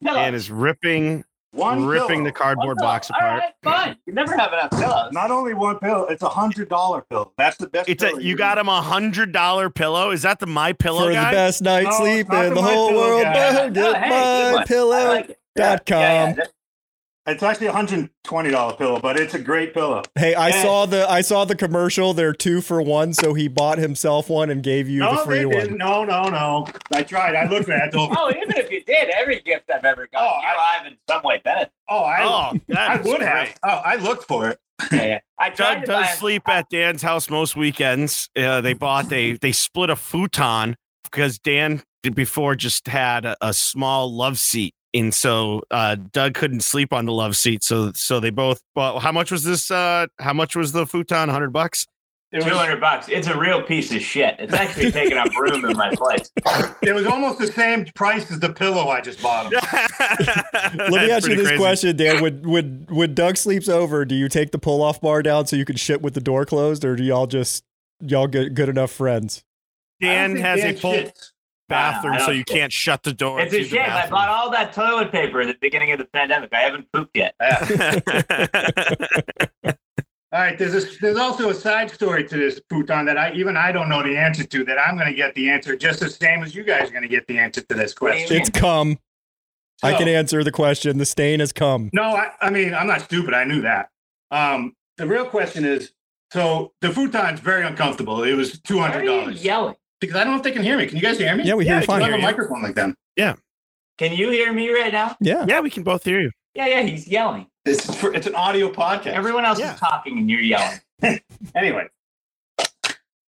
Pillow. 0.02 0.14
Dan 0.20 0.34
is 0.34 0.50
ripping 0.50 1.22
One 1.54 1.84
ripping 1.86 2.24
the 2.24 2.32
cardboard 2.32 2.76
Pillow. 2.78 2.88
box 2.88 3.10
apart. 3.10 3.40
right, 3.40 3.52
fine. 3.62 3.96
You 4.06 4.12
never 4.12 4.36
have 4.36 4.52
enough 4.52 4.70
pillows. 4.72 5.12
Not 5.12 5.30
only 5.30 5.54
one 5.54 5.78
pillow, 5.78 6.04
it's 6.06 6.22
a 6.22 6.28
hundred 6.28 6.68
dollar 6.68 7.02
pillow. 7.02 7.32
That's 7.38 7.56
the 7.56 7.68
best. 7.68 7.88
It's 7.88 8.02
a 8.02 8.20
you 8.20 8.36
got 8.36 8.58
him 8.58 8.68
a 8.68 8.82
hundred 8.82 9.32
dollar 9.32 9.70
pillow. 9.70 10.10
Is 10.10 10.22
that 10.22 10.40
the 10.40 10.46
my 10.46 10.72
pillow 10.72 11.06
For 11.06 11.12
guy? 11.12 11.30
the 11.30 11.36
best 11.36 11.62
night 11.62 11.84
No, 11.84 11.90
sleep 11.92 12.32
in 12.32 12.48
the 12.48 12.54
the 12.54 12.62
whole 12.62 12.92
world, 12.94 13.22
guy. 13.22 13.68
go 13.70 13.88
Oh, 13.88 13.92
get 13.92 14.02
hey, 14.02 14.52
my 14.54 14.64
pillow. 14.64 15.04
Like 15.08 15.38
dot 15.56 15.82
Yeah, 15.88 16.00
yeah, 16.00 16.26
com. 16.34 16.38
yeah. 16.38 16.44
It's 17.26 17.42
actually 17.42 17.68
a 17.68 17.72
hundred 17.72 17.98
and 18.00 18.10
twenty 18.22 18.50
dollar 18.50 18.74
pillow, 18.76 19.00
but 19.00 19.18
it's 19.18 19.32
a 19.32 19.38
great 19.38 19.72
pillow. 19.72 20.02
Hey, 20.14 20.34
I 20.34 20.48
Yeah. 20.48 20.62
saw 20.62 20.86
the 20.86 21.08
I 21.10 21.22
saw 21.22 21.44
the 21.46 21.54
commercial. 21.56 22.12
They're 22.12 22.34
two 22.34 22.60
for 22.60 22.82
one, 22.82 23.14
so 23.14 23.32
he 23.32 23.48
bought 23.48 23.78
himself 23.78 24.28
one 24.28 24.50
and 24.50 24.62
gave 24.62 24.88
you 24.90 25.00
the 25.00 25.22
free 25.24 25.46
one. 25.46 25.78
No, 25.78 26.04
no, 26.04 26.28
no. 26.28 26.66
I 26.92 27.02
tried. 27.02 27.34
I 27.34 27.48
looked 27.48 27.68
at 27.70 27.78
it. 27.78 27.82
I 27.82 27.88
told- 27.96 28.14
Oh, 28.16 28.30
even 28.30 28.50
if 28.56 28.70
you 28.70 28.82
did, 28.84 29.08
every 29.10 29.40
gift 29.40 29.70
I've 29.74 29.84
ever 29.86 30.06
gotten, 30.12 30.28
Oh, 30.28 30.40
you 30.42 30.58
I've 30.80 30.86
in 30.86 30.98
some 31.08 31.22
way 31.22 31.40
benefit. 31.42 31.72
Oh, 31.88 32.00
I, 32.00 32.22
Oh, 32.22 32.58
I 32.76 32.96
would 32.96 33.04
great. 33.18 33.22
have. 33.22 33.54
Oh, 33.62 33.68
I 33.68 33.96
looked 33.96 34.24
for 34.28 34.50
it. 34.50 34.58
Yeah, 34.92 35.04
yeah. 35.04 35.18
I 35.38 35.48
Doug 35.50 35.82
to 35.82 35.86
buy 35.86 36.02
does 36.02 36.14
a- 36.14 36.16
sleep 36.18 36.48
at 36.48 36.68
Dan's 36.68 37.00
house 37.02 37.30
most 37.30 37.56
weekends. 37.56 38.28
Uh, 38.36 38.60
they 38.60 38.74
bought 38.74 39.08
they 39.08 39.32
they 39.32 39.52
split 39.52 39.88
a 39.88 39.96
futon 39.96 40.76
because 41.04 41.38
Dan 41.38 41.82
before 42.14 42.54
just 42.54 42.86
had 42.88 43.24
a, 43.24 43.34
a 43.40 43.54
small 43.54 44.12
love 44.14 44.38
seat, 44.38 44.74
and 44.94 45.12
so 45.12 45.62
uh, 45.70 45.96
Doug 46.12 46.34
couldn't 46.34 46.60
sleep 46.60 46.92
on 46.92 47.06
the 47.06 47.12
love 47.12 47.36
seat. 47.36 47.64
So 47.64 47.92
so 47.94 48.20
they 48.20 48.30
both 48.30 48.62
bought. 48.74 49.02
How 49.02 49.12
much 49.12 49.30
was 49.30 49.42
this? 49.42 49.70
Uh, 49.70 50.06
how 50.20 50.32
much 50.32 50.56
was 50.56 50.72
the 50.72 50.86
futon? 50.86 51.28
Hundred 51.28 51.52
bucks. 51.52 51.86
It 52.32 52.42
Two 52.42 52.50
was, 52.50 52.58
hundred 52.58 52.80
bucks. 52.80 53.08
It's 53.08 53.28
a 53.28 53.38
real 53.38 53.62
piece 53.62 53.94
of 53.94 54.00
shit. 54.00 54.34
It's 54.40 54.52
actually 54.52 54.90
taking 54.90 55.16
up 55.16 55.28
room 55.36 55.64
in 55.64 55.76
my 55.76 55.94
place. 55.94 56.32
it 56.82 56.92
was 56.92 57.06
almost 57.06 57.38
the 57.38 57.46
same 57.46 57.86
price 57.94 58.28
as 58.30 58.40
the 58.40 58.52
pillow 58.52 58.88
I 58.88 59.00
just 59.00 59.22
bought. 59.22 59.52
Let 60.74 60.90
me 60.90 61.10
ask 61.12 61.28
you 61.28 61.36
this 61.36 61.56
question, 61.56 61.96
Dan. 61.96 62.20
Would 62.22 62.44
would 62.46 62.90
would 62.90 63.14
Doug 63.14 63.36
sleeps 63.36 63.68
over? 63.68 64.04
Do 64.04 64.14
you 64.14 64.28
take 64.28 64.50
the 64.50 64.58
pull 64.58 64.82
off 64.82 65.00
bar 65.00 65.22
down 65.22 65.46
so 65.46 65.54
you 65.56 65.64
can 65.64 65.76
shit 65.76 66.02
with 66.02 66.14
the 66.14 66.20
door 66.20 66.44
closed, 66.44 66.84
or 66.84 66.96
do 66.96 67.04
y'all 67.04 67.28
just 67.28 67.64
y'all 68.00 68.26
get 68.26 68.54
good 68.54 68.68
enough 68.68 68.90
friends? 68.90 69.44
Dan 70.00 70.34
has 70.36 70.60
Dan 70.60 70.74
a 70.74 70.76
full 70.76 70.92
shits. 70.92 71.30
Bathroom, 71.74 72.18
so 72.20 72.30
you 72.30 72.44
can't 72.44 72.72
shut 72.72 73.02
the 73.02 73.12
door. 73.12 73.40
It's 73.40 73.54
a 73.54 73.64
shame. 73.64 73.82
I 73.82 74.08
bought 74.08 74.28
all 74.28 74.50
that 74.50 74.72
toilet 74.72 75.12
paper 75.12 75.40
at 75.40 75.48
the 75.48 75.56
beginning 75.60 75.92
of 75.92 75.98
the 75.98 76.06
pandemic. 76.06 76.52
I 76.52 76.60
haven't 76.60 76.90
pooped 76.92 77.16
yet. 77.16 77.34
All 80.34 80.40
right, 80.40 80.58
there's 80.58 80.74
a, 80.74 80.98
there's 81.00 81.16
also 81.16 81.50
a 81.50 81.54
side 81.54 81.92
story 81.92 82.26
to 82.26 82.36
this 82.36 82.60
futon 82.68 83.06
that 83.06 83.16
I 83.16 83.32
even 83.34 83.56
I 83.56 83.70
don't 83.70 83.88
know 83.88 84.02
the 84.02 84.16
answer 84.16 84.42
to. 84.42 84.64
That 84.64 84.80
I'm 84.80 84.96
going 84.96 85.06
to 85.06 85.14
get 85.14 85.32
the 85.36 85.48
answer 85.48 85.76
just 85.76 86.00
the 86.00 86.10
same 86.10 86.42
as 86.42 86.56
you 86.56 86.64
guys 86.64 86.88
are 86.88 86.92
going 86.92 87.04
to 87.04 87.08
get 87.08 87.28
the 87.28 87.38
answer 87.38 87.60
to 87.60 87.74
this 87.74 87.94
What 88.00 88.14
do 88.14 88.18
you 88.18 88.26
question. 88.26 88.42
It's 88.42 88.50
come. 88.50 88.98
I 89.80 89.94
can 89.94 90.08
answer 90.08 90.42
the 90.42 90.50
question. 90.50 90.98
The 90.98 91.06
stain 91.06 91.38
has 91.38 91.52
come. 91.52 91.88
No, 91.92 92.02
I, 92.02 92.32
I 92.40 92.50
mean 92.50 92.74
I'm 92.74 92.88
not 92.88 93.02
stupid. 93.02 93.32
I 93.32 93.44
knew 93.44 93.60
that. 93.60 93.90
Um, 94.32 94.74
the 94.96 95.06
real 95.06 95.24
question 95.24 95.64
is, 95.64 95.92
so 96.32 96.72
the 96.80 96.90
futon's 96.90 97.38
very 97.38 97.64
uncomfortable. 97.64 98.24
It 98.24 98.34
was 98.34 98.60
two 98.60 98.78
Why 98.78 98.88
hundred 98.88 98.98
are 98.98 99.04
you 99.04 99.20
dollars 99.20 99.44
yelling? 99.44 99.76
Because 100.06 100.20
I 100.20 100.24
don't 100.24 100.32
know 100.32 100.38
if 100.38 100.42
they 100.44 100.52
can 100.52 100.62
hear 100.62 100.76
me. 100.78 100.86
Can 100.86 100.96
you 100.96 101.02
guys 101.02 101.18
hear 101.18 101.34
me? 101.36 101.44
Yeah, 101.44 101.54
we 101.54 101.64
hear 101.64 101.74
you 101.74 101.80
you 101.80 101.86
fine. 101.86 102.02
have 102.02 102.12
a 102.14 102.18
microphone 102.18 102.62
like 102.62 102.74
them. 102.74 102.94
Yeah. 103.16 103.34
Can 103.98 104.12
you 104.12 104.30
hear 104.30 104.52
me 104.52 104.70
right 104.70 104.92
now? 104.92 105.16
Yeah. 105.20 105.44
yeah, 105.48 105.60
we 105.60 105.70
can 105.70 105.82
both 105.82 106.04
hear 106.04 106.20
you. 106.20 106.30
Yeah, 106.54 106.66
yeah. 106.66 106.82
He's 106.82 107.06
yelling. 107.08 107.46
It's 107.64 107.94
for, 107.96 108.12
it's 108.14 108.26
an 108.26 108.34
audio 108.34 108.70
podcast. 108.70 109.06
Everyone 109.08 109.44
else 109.44 109.58
Yeah. 109.58 109.74
is 109.74 109.80
talking 109.80 110.18
and 110.18 110.28
you're 110.30 110.40
yelling. 110.40 110.80
anyway, 111.54 111.86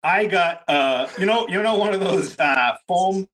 I 0.02 0.26
got 0.26 0.62
uh, 0.68 1.08
you 1.18 1.26
know, 1.26 1.46
you 1.48 1.62
know, 1.62 1.76
one 1.76 1.94
of 1.94 2.00
those 2.00 2.38
uh, 2.38 2.76
foam, 2.88 3.28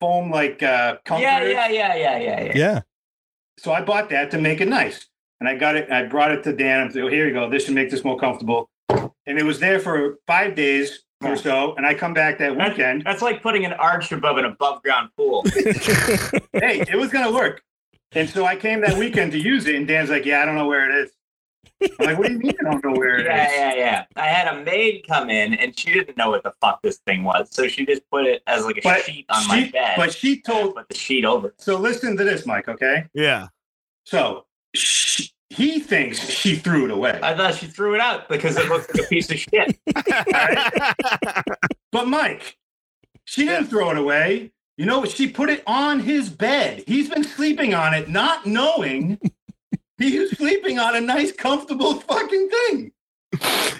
foam 0.00 0.30
like 0.30 0.62
uh, 0.62 0.96
comforters. 1.04 1.52
Yeah, 1.52 1.68
yeah, 1.68 1.68
yeah, 1.68 1.94
yeah, 1.96 2.18
yeah, 2.18 2.42
yeah. 2.44 2.52
Yeah. 2.54 2.80
So 3.58 3.72
I 3.72 3.82
bought 3.82 4.08
that 4.10 4.30
to 4.32 4.38
make 4.38 4.60
it 4.60 4.68
nice, 4.68 5.06
and 5.38 5.48
I 5.48 5.54
got 5.56 5.76
it. 5.76 5.90
I 5.90 6.04
brought 6.04 6.32
it 6.32 6.42
to 6.44 6.52
Dan. 6.52 6.88
I 6.88 6.92
said, 6.92 7.02
"Oh, 7.02 7.08
"Here 7.08 7.26
you 7.28 7.32
go. 7.34 7.48
This 7.48 7.66
should 7.66 7.74
make 7.74 7.90
this 7.90 8.04
more 8.04 8.18
comfortable." 8.18 8.68
And 8.88 9.38
it 9.38 9.44
was 9.44 9.60
there 9.60 9.78
for 9.78 10.16
five 10.26 10.54
days 10.56 11.04
or 11.22 11.36
so. 11.36 11.74
And 11.76 11.86
I 11.86 11.94
come 11.94 12.14
back 12.14 12.38
that 12.38 12.56
weekend. 12.56 13.02
That's 13.04 13.22
like 13.22 13.42
putting 13.42 13.64
an 13.64 13.72
arch 13.74 14.12
above 14.12 14.36
an 14.38 14.44
above 14.44 14.82
ground 14.82 15.10
pool. 15.16 15.44
hey, 15.54 16.80
it 16.88 16.96
was 16.96 17.10
gonna 17.10 17.32
work. 17.32 17.62
And 18.12 18.28
so 18.28 18.44
I 18.44 18.56
came 18.56 18.80
that 18.80 18.98
weekend 18.98 19.32
to 19.32 19.38
use 19.38 19.66
it, 19.66 19.76
and 19.76 19.86
Dan's 19.86 20.10
like, 20.10 20.24
"Yeah, 20.26 20.42
I 20.42 20.44
don't 20.44 20.56
know 20.56 20.66
where 20.66 20.90
it 20.90 21.04
is." 21.04 21.12
I'm 21.82 22.06
like, 22.06 22.18
what 22.18 22.26
do 22.26 22.34
you 22.34 22.38
mean 22.40 22.52
I 22.60 22.70
don't 22.70 22.84
know 22.84 22.92
where 22.92 23.16
it 23.16 23.20
is? 23.20 23.26
Yeah, 23.26 23.50
yeah, 23.54 23.74
yeah. 23.74 24.04
I 24.16 24.26
had 24.26 24.54
a 24.54 24.62
maid 24.64 25.06
come 25.08 25.30
in 25.30 25.54
and 25.54 25.78
she 25.78 25.90
didn't 25.92 26.14
know 26.18 26.28
what 26.28 26.42
the 26.42 26.52
fuck 26.60 26.82
this 26.82 26.98
thing 27.06 27.24
was. 27.24 27.48
So 27.50 27.68
she 27.68 27.86
just 27.86 28.02
put 28.10 28.26
it 28.26 28.42
as 28.46 28.66
like 28.66 28.76
a 28.78 28.80
But 28.82 29.02
sheet 29.04 29.24
on 29.30 29.48
my 29.48 29.70
bed. 29.72 29.94
but 29.96 30.12
she 30.12 30.42
told. 30.42 30.74
put 30.74 30.90
the 30.90 30.94
sheet 30.94 31.24
over. 31.24 31.54
So 31.56 31.78
listen 31.78 32.18
to 32.18 32.24
this, 32.24 32.44
Mike. 32.44 32.68
Okay. 32.68 33.06
Yeah. 33.14 33.48
So 34.04 34.44
she, 34.74 35.09
he 35.50 35.80
thinks 35.80 36.30
she 36.30 36.54
threw 36.54 36.84
it 36.84 36.90
away, 36.90 37.18
I 37.22 37.34
thought 37.36 37.54
she 37.56 37.66
threw 37.66 37.94
it 37.94 38.00
out 38.00 38.28
because 38.28 38.56
it 38.56 38.68
looked 38.68 38.94
like 38.94 39.04
a 39.04 39.08
piece 39.08 39.30
of 39.30 39.38
shit. 39.38 39.78
but 41.92 42.06
Mike, 42.06 42.56
she 43.24 43.44
didn't 43.44 43.66
throw 43.66 43.90
it 43.90 43.98
away. 43.98 44.52
You 44.76 44.86
know, 44.86 45.04
she 45.04 45.28
put 45.28 45.50
it 45.50 45.62
on 45.66 46.00
his 46.00 46.30
bed. 46.30 46.84
He's 46.86 47.10
been 47.10 47.24
sleeping 47.24 47.74
on 47.74 47.92
it, 47.92 48.08
not 48.08 48.46
knowing 48.46 49.18
he 49.98 50.18
was 50.18 50.30
sleeping 50.30 50.78
on 50.78 50.96
a 50.96 51.00
nice, 51.00 51.32
comfortable 51.32 51.94
fucking 52.00 52.48
thing. 52.48 52.92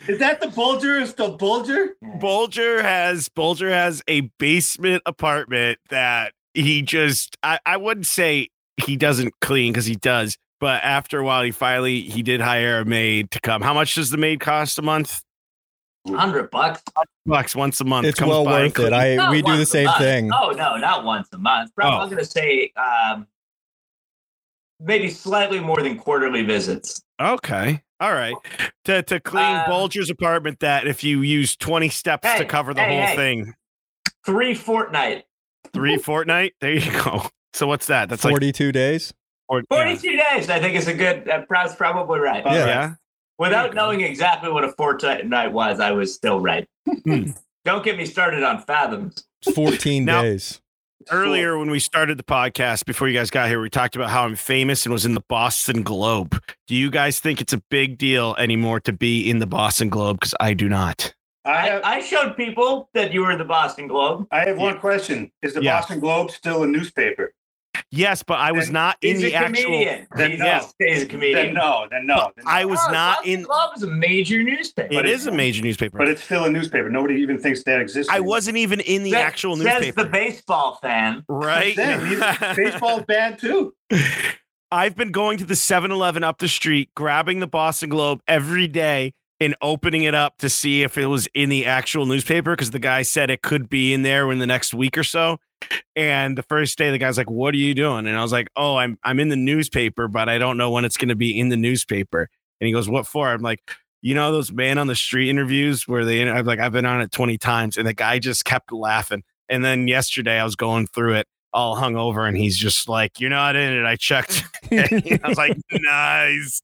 Is 0.08 0.18
that 0.18 0.40
the 0.40 0.48
Boulger? 0.48 1.00
Is 1.00 1.14
the 1.14 1.36
Boulger? 1.36 1.90
Boulger 2.18 2.82
has 2.82 3.28
Boulger 3.28 3.70
has 3.70 4.02
a 4.08 4.22
basement 4.38 5.02
apartment 5.06 5.78
that 5.88 6.34
he 6.52 6.82
just 6.82 7.36
I, 7.42 7.58
I 7.64 7.76
wouldn't 7.76 8.06
say 8.06 8.48
he 8.76 8.96
doesn't 8.96 9.34
clean 9.40 9.72
because 9.72 9.86
he 9.86 9.96
does, 9.96 10.36
but 10.61 10.82
after 10.84 11.18
a 11.18 11.24
while 11.24 11.42
he 11.42 11.50
finally 11.50 12.00
he 12.02 12.22
did 12.22 12.40
hire 12.40 12.80
a 12.80 12.84
maid 12.84 13.30
to 13.32 13.40
come. 13.40 13.62
How 13.62 13.74
much 13.74 13.94
does 13.94 14.11
the 14.11 14.18
maid 14.18 14.40
cost 14.40 14.78
a 14.78 14.82
month? 14.82 15.22
Hundred 16.08 16.50
bucks. 16.50 16.82
Bucks 17.26 17.54
once 17.54 17.80
a 17.80 17.84
month. 17.84 18.06
It's 18.06 18.20
well 18.20 18.44
by 18.44 18.62
worth 18.62 18.78
it. 18.78 18.92
I 18.92 19.16
Not 19.16 19.30
we 19.32 19.42
do 19.42 19.56
the 19.56 19.66
same 19.66 19.90
thing. 19.98 20.30
Oh 20.32 20.50
no, 20.50 20.76
not 20.76 21.04
once 21.04 21.28
a 21.32 21.38
month. 21.38 21.74
Probably, 21.74 21.98
Oh. 21.98 22.02
I'm 22.02 22.08
gonna 22.08 22.24
say 22.24 22.72
um, 22.76 23.26
maybe 24.80 25.11
slightly 25.11 25.61
more 25.61 25.80
than 25.82 25.98
quarterly 25.98 26.42
visits. 26.42 27.02
Okay. 27.20 27.82
All 28.00 28.14
right. 28.14 28.34
To 28.86 29.02
to 29.02 29.20
clean 29.20 29.44
Um, 29.44 29.64
Boulger's 29.66 30.08
apartment 30.08 30.61
that 30.61 30.86
if 30.86 31.04
you 31.04 31.20
use 31.20 31.54
20 31.56 31.90
steps 31.90 32.26
to 32.38 32.44
cover 32.46 32.72
the 32.72 32.80
hey, 32.80 32.96
whole 32.96 33.06
hey. 33.08 33.16
thing. 33.16 33.54
Three 34.24 34.54
fortnight. 34.54 35.24
Three 35.74 35.98
fortnight. 35.98 36.54
There 36.61 36.72
you 36.72 36.90
go. 37.02 37.26
So 37.52 37.66
what's 37.66 37.88
that? 37.88 38.08
That's 38.08 38.24
like 38.24 38.32
42 38.32 38.72
days. 39.59 39.66
four, 39.68 39.78
yeah. 39.78 39.96
42 39.96 40.16
days, 40.16 40.51
I 40.51 40.61
think 40.61 40.76
is 40.76 40.86
a 40.88 40.94
good, 40.94 41.28
uh, 41.28 41.42
that's 41.51 41.74
probably 41.74 42.20
right. 42.20 42.44
Yeah. 42.44 42.66
yeah. 42.66 42.94
Without 43.38 43.74
knowing 43.74 44.03
exactly 44.03 44.51
what 44.51 44.64
a 44.64 44.72
fortnight 44.72 45.53
was, 45.53 45.80
I 45.80 45.92
was 45.92 46.14
still 46.14 46.40
right. 46.40 46.66
Hmm. 47.05 47.30
Don't 47.64 47.84
get 47.84 47.96
me 47.96 48.07
started 48.07 48.42
on 48.42 48.62
fathoms. 48.62 49.24
14 49.55 50.05
Now- 50.05 50.22
days. 50.22 50.61
Earlier, 51.11 51.57
when 51.59 51.70
we 51.70 51.78
started 51.80 52.18
the 52.18 52.22
podcast, 52.22 52.84
before 52.84 53.09
you 53.09 53.18
guys 53.18 53.30
got 53.30 53.48
here, 53.48 53.59
we 53.59 53.70
talked 53.70 53.96
about 53.96 54.11
how 54.11 54.24
I'm 54.24 54.36
famous 54.36 54.84
and 54.84 54.92
was 54.92 55.07
in 55.07 55.14
the 55.14 55.22
Boston 55.30 55.82
Globe. 55.82 56.38
Do 56.66 56.74
you 56.76 56.90
guys 56.90 57.18
think 57.20 57.40
it's 57.40 57.55
a 57.55 57.62
big 57.70 57.96
deal 57.96 58.36
anymore 58.38 58.80
to 58.80 58.92
be 58.92 59.28
in 59.28 59.38
the 59.38 59.46
Boston 59.46 59.88
Globe? 59.88 60.20
Because 60.20 60.34
I 60.40 60.53
do 60.53 60.68
not. 60.68 61.14
I 61.46 61.51
I, 61.53 61.61
have, 61.68 61.82
I 61.84 62.01
showed 62.03 62.36
people 62.36 62.90
that 62.92 63.14
you 63.14 63.22
were 63.22 63.32
in 63.32 63.38
the 63.38 63.46
Boston 63.46 63.88
Globe. 63.88 64.26
I 64.30 64.44
have 64.44 64.59
one 64.59 64.78
question. 64.78 65.32
Is 65.40 65.55
the 65.55 65.62
Yeah. 65.62 65.78
Boston 65.80 66.01
Globe 66.01 66.30
still 66.32 66.62
a 66.64 66.66
newspaper? 66.66 67.32
Yes, 67.91 68.22
but 68.22 68.39
I 68.39 68.53
was 68.53 68.66
Then 68.66 68.72
not 68.74 68.97
in 69.03 69.16
He's 69.16 69.22
the 69.22 69.33
a 69.33 69.37
actual. 69.37 69.64
comedian. 69.64 70.07
Then 70.16 70.31
he's, 70.33 70.41
no. 70.41 70.61
he's 70.78 70.97
a 70.97 70.99
Then 71.01 71.09
comedian. 71.09 71.55
no, 71.55 71.87
then 71.91 72.07
no. 72.07 72.31
Then 72.37 72.45
no. 72.45 72.51
I 72.51 72.64
was 72.64 72.78
No, 72.87 72.93
not 72.93 73.16
Boston 73.18 73.33
in. 73.33 73.43
Globe 73.43 73.70
is 73.76 73.83
a 73.83 73.87
major 73.89 74.43
newspaper. 74.43 74.95
It 74.95 75.07
is 75.07 75.26
a 75.26 75.33
major 75.33 75.62
newspaper. 75.62 75.99
But 75.99 76.09
it's 76.09 76.22
still 76.22 76.45
a 76.45 76.51
newspaper. 76.51 76.89
Nobody 76.91 77.14
even 77.16 77.39
thinks 77.39 77.62
that 77.64 77.81
exists. 77.81 78.11
I 78.11 78.16
anymore. 78.16 78.28
wasn't 78.31 78.57
even 78.59 78.81
in 78.81 79.03
the 79.03 79.11
Says- 79.12 79.20
actual 79.22 79.57
says 79.57 79.64
newspaper. 79.66 80.05
the 80.05 80.09
baseball 80.11 80.78
fan. 80.83 81.24
right? 81.28 81.76
Baseball's 82.57 83.05
bad 83.09 83.39
too. 83.39 83.74
I've 84.72 84.95
been 84.97 85.11
going 85.11 85.39
to 85.39 85.45
the 85.45 85.57
7 85.57 85.91
Eleven 85.91 86.22
up 86.22 86.39
the 86.39 86.49
street, 86.49 86.91
grabbing 86.95 87.41
the 87.41 87.47
Boston 87.49 87.89
Globe 87.91 88.20
every 88.28 88.68
day 88.68 89.12
and 89.41 89.57
opening 89.62 90.03
it 90.05 90.14
up 90.14 90.37
to 90.39 90.49
see 90.49 90.83
if 90.83 90.97
it 90.99 91.07
was 91.07 91.26
in 91.35 91.49
the 91.49 91.66
actual 91.66 92.07
newspaper 92.07 92.53
because 92.53 92.70
the 92.70 92.78
guy 92.78 93.03
said 93.03 93.31
it 93.31 93.43
could 93.43 93.68
be 93.68 93.93
in 93.93 94.03
there 94.03 94.31
in 94.31 94.39
the 94.39 94.47
next 94.47 94.72
week 94.74 94.97
or 94.99 95.03
so. 95.03 95.39
And 95.96 96.38
the 96.38 96.42
first 96.42 96.78
day, 96.78 96.90
the 96.90 96.98
guy's 96.98 97.18
like, 97.18 97.30
What 97.30 97.54
are 97.54 97.58
you 97.58 97.74
doing? 97.74 98.06
And 98.06 98.16
I 98.16 98.22
was 98.22 98.32
like, 98.32 98.48
Oh, 98.56 98.76
I'm 98.76 98.98
I'm 99.02 99.20
in 99.20 99.28
the 99.28 99.36
newspaper, 99.36 100.08
but 100.08 100.28
I 100.28 100.38
don't 100.38 100.56
know 100.56 100.70
when 100.70 100.84
it's 100.84 100.96
gonna 100.96 101.16
be 101.16 101.38
in 101.38 101.48
the 101.48 101.56
newspaper. 101.56 102.28
And 102.61 102.66
he 102.66 102.72
goes, 102.72 102.88
What 102.88 103.06
for? 103.06 103.28
I'm 103.28 103.42
like, 103.42 103.61
you 104.02 104.14
know 104.14 104.32
those 104.32 104.52
man 104.52 104.78
on 104.78 104.86
the 104.86 104.96
street 104.96 105.28
interviews 105.28 105.86
where 105.86 106.04
they 106.04 106.28
I'm 106.28 106.46
like, 106.46 106.58
I've 106.58 106.72
been 106.72 106.86
on 106.86 107.00
it 107.00 107.12
20 107.12 107.38
times, 107.38 107.76
and 107.76 107.86
the 107.86 107.94
guy 107.94 108.18
just 108.18 108.44
kept 108.44 108.72
laughing. 108.72 109.22
And 109.48 109.64
then 109.64 109.88
yesterday 109.88 110.38
I 110.38 110.44
was 110.44 110.56
going 110.56 110.86
through 110.86 111.14
it 111.16 111.26
all 111.52 111.74
hung 111.74 111.96
over 111.96 112.26
and 112.26 112.36
he's 112.36 112.56
just 112.56 112.88
like, 112.88 113.20
You're 113.20 113.30
not 113.30 113.56
in 113.56 113.72
it. 113.72 113.84
I 113.84 113.96
checked. 113.96 114.44
I 114.72 115.20
was 115.24 115.36
like, 115.36 115.56
nice. 115.72 116.62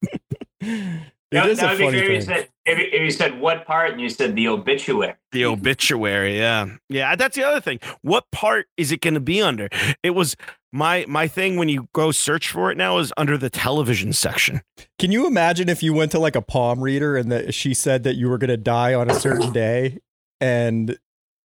It 1.32 1.34
That, 1.36 1.48
is 1.48 1.58
that 1.58 1.66
a 1.66 1.68
would 1.70 1.78
be 1.78 1.84
funny 1.84 1.98
great 1.98 2.10
if 2.10 2.14
you, 2.14 2.20
said, 2.22 2.48
if, 2.66 2.78
you- 2.78 2.84
if 2.92 3.00
you 3.02 3.10
said 3.10 3.40
what 3.40 3.66
part 3.66 3.90
and 3.92 4.00
you 4.00 4.08
said 4.08 4.36
the 4.36 4.46
obituary. 4.48 5.14
The 5.32 5.44
obituary, 5.46 6.38
yeah. 6.38 6.66
Yeah, 6.88 7.16
that's 7.16 7.34
the 7.36 7.42
other 7.44 7.60
thing. 7.60 7.80
What 8.02 8.30
part 8.30 8.66
is 8.76 8.92
it 8.92 9.00
gonna 9.00 9.18
be 9.20 9.42
under? 9.42 9.68
It 10.04 10.10
was 10.10 10.36
my 10.72 11.04
my 11.08 11.26
thing 11.26 11.56
when 11.56 11.68
you 11.68 11.88
go 11.92 12.12
search 12.12 12.50
for 12.50 12.70
it 12.70 12.76
now 12.76 12.98
is 12.98 13.12
under 13.16 13.36
the 13.36 13.50
television 13.50 14.12
section. 14.12 14.62
Can 15.00 15.10
you 15.10 15.26
imagine 15.26 15.68
if 15.68 15.82
you 15.82 15.92
went 15.92 16.12
to 16.12 16.18
like 16.20 16.36
a 16.36 16.42
palm 16.42 16.80
reader 16.80 17.16
and 17.16 17.30
that 17.32 17.54
she 17.54 17.74
said 17.74 18.04
that 18.04 18.14
you 18.14 18.28
were 18.28 18.38
going 18.38 18.48
to 18.50 18.56
die 18.56 18.94
on 18.94 19.10
a 19.10 19.14
certain 19.14 19.52
day 19.52 19.98
and 20.40 20.96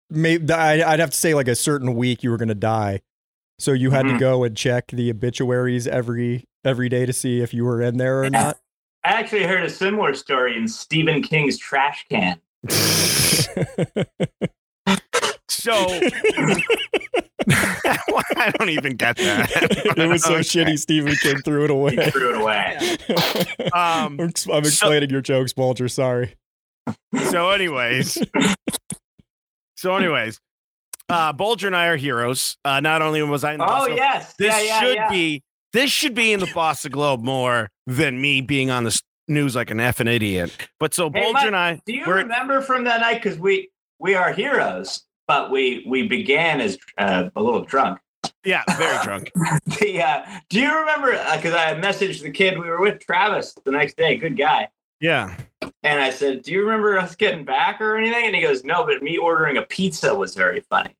maybe 0.09 0.51
I'd 0.53 0.99
have 0.99 1.11
to 1.11 1.17
say 1.17 1.33
like 1.33 1.47
a 1.47 1.55
certain 1.55 1.95
week 1.95 2.23
you 2.23 2.29
were 2.29 2.37
going 2.37 2.49
to 2.49 2.55
die. 2.55 3.01
So 3.57 3.71
you 3.73 3.91
had 3.91 4.03
to 4.07 4.13
Mhm. 4.13 4.19
go 4.19 4.43
and 4.43 4.55
check 4.57 4.87
the 4.91 5.09
obituaries 5.09 5.87
every 5.87 6.45
every 6.63 6.89
day 6.89 7.05
to 7.05 7.13
see 7.13 7.41
if 7.41 7.53
you 7.53 7.63
were 7.65 7.81
in 7.81 7.97
there 7.97 8.21
or 8.23 8.29
not. 8.29 8.57
I 9.03 9.09
actually 9.13 9.43
heard 9.43 9.63
a 9.63 9.69
similar 9.69 10.13
story 10.13 10.55
in 10.57 10.67
Stephen 10.67 11.21
King's 11.23 11.57
Trash 11.57 12.05
Can. 12.09 12.39
So 15.49 15.73
I 17.51 18.51
don't 18.57 18.69
even 18.69 18.95
get 18.95 19.15
that. 19.17 19.51
it 19.95 20.07
was 20.07 20.23
so 20.23 20.33
Okay. 20.35 20.41
shitty 20.41 20.79
Stephen 20.79 21.13
King 21.15 21.37
threw 21.43 21.65
it 21.65 21.69
He 21.69 21.73
away. 21.75 22.09
threw 22.09 22.33
it 22.35 22.41
away. 22.41 22.97
Um, 23.73 24.19
I'm 24.19 24.31
I'm 24.51 24.63
explaining 24.65 25.11
your 25.11 25.21
jokes, 25.21 25.53
Boulger. 25.53 25.89
Sorry. 25.91 26.33
so 27.29 27.51
anyways 27.51 28.17
so 29.77 29.95
anyways 29.95 30.39
uh 31.09 31.31
boulger 31.31 31.67
and 31.67 31.75
i 31.75 31.85
are 31.87 31.95
heroes 31.95 32.57
uh 32.65 32.79
not 32.79 33.03
only 33.03 33.21
was 33.21 33.43
i 33.43 33.53
in 33.53 33.59
the 33.59 33.65
Oh 33.65 33.67
Boston- 33.67 33.97
yes, 33.97 34.33
this 34.39 34.47
yeah, 34.47 34.61
yeah, 34.63 34.79
should 34.81 34.95
yeah. 34.95 35.09
be 35.09 35.43
this 35.73 35.89
should 35.91 36.13
be 36.13 36.33
in 36.33 36.39
the 36.39 36.51
boston 36.53 36.91
globe 36.91 37.21
more 37.23 37.69
than 37.87 38.19
me 38.21 38.41
being 38.41 38.69
on 38.69 38.83
the 38.83 39.01
news 39.27 39.55
like 39.55 39.71
an 39.71 39.77
effing 39.77 40.07
idiot 40.11 40.55
but 40.79 40.93
so 40.93 41.09
Hey, 41.13 41.21
boulger 41.21 41.33
Mike, 41.33 41.45
and 41.47 41.55
i 41.55 41.81
Do 41.85 41.93
you 41.93 42.05
remember 42.05 42.61
from 42.61 42.83
that 42.85 43.01
night? 43.01 43.21
Because 43.21 43.37
we 43.39 43.69
we 43.99 44.15
are 44.15 44.33
heroes, 44.33 45.03
but 45.27 45.51
we 45.51 45.83
we 45.87 46.07
began 46.07 46.59
as 46.59 46.77
uh, 46.97 47.29
a 47.35 47.41
little 47.41 47.61
drunk. 47.63 47.99
yeah 48.43 48.63
very 48.77 49.03
drunk 49.03 49.31
The 49.79 50.01
uh, 50.01 50.25
do 50.49 50.59
you 50.59 50.75
remember? 50.79 51.11
Because 51.35 51.53
I 51.53 51.75
messaged 51.79 52.23
the 52.23 52.31
kid 52.31 52.57
we 52.59 52.67
were 52.67 52.81
with, 52.81 52.99
Travis, 53.05 53.53
the 53.63 53.71
next 53.71 53.95
day. 53.97 54.17
Good 54.17 54.37
guy. 54.37 54.67
yeah 54.99 55.35
And 55.83 56.01
I 56.01 56.09
said, 56.09 56.41
"Do 56.43 56.51
you 56.51 56.61
remember 56.61 56.97
us 56.97 57.15
getting 57.15 57.45
back 57.45 57.79
or 57.79 57.95
anything?" 57.95 58.25
And 58.25 58.35
he 58.35 58.41
goes, 58.41 58.63
"No, 58.63 58.85
but 58.85 59.01
me 59.03 59.17
ordering 59.17 59.57
a 59.57 59.61
pizza 59.61 60.13
was 60.13 60.35
very 60.35 60.61
funny." 60.61 60.95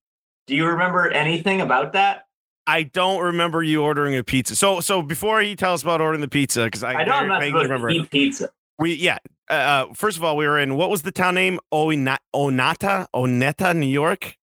Do 0.47 0.55
you 0.55 0.65
remember 0.67 1.09
anything 1.09 1.61
about 1.61 1.93
that? 1.93 2.25
I 2.67 2.83
don't 2.83 3.21
remember 3.21 3.63
you 3.63 3.83
ordering 3.83 4.15
a 4.15 4.23
pizza. 4.23 4.55
So, 4.55 4.79
so 4.79 5.01
before 5.01 5.41
you 5.41 5.55
tell 5.55 5.73
us 5.73 5.81
about 5.81 5.99
ordering 6.01 6.21
the 6.21 6.27
pizza, 6.27 6.65
because 6.65 6.83
I, 6.83 6.93
I 6.93 7.03
know 7.03 7.13
I'm 7.13 7.27
not 7.27 7.41
supposed 7.43 7.63
remember 7.63 7.89
to 7.89 7.95
eat 7.95 8.09
pizza. 8.11 8.49
We 8.79 8.93
yeah. 8.93 9.17
Uh, 9.49 9.53
uh, 9.53 9.93
first 9.93 10.17
of 10.17 10.23
all, 10.23 10.37
we 10.37 10.47
were 10.47 10.57
in 10.59 10.75
what 10.75 10.89
was 10.89 11.01
the 11.01 11.11
town 11.11 11.35
name? 11.35 11.59
Oina- 11.73 12.17
Onata, 12.35 13.07
Oneta, 13.13 13.75
New 13.75 13.85
York. 13.87 14.35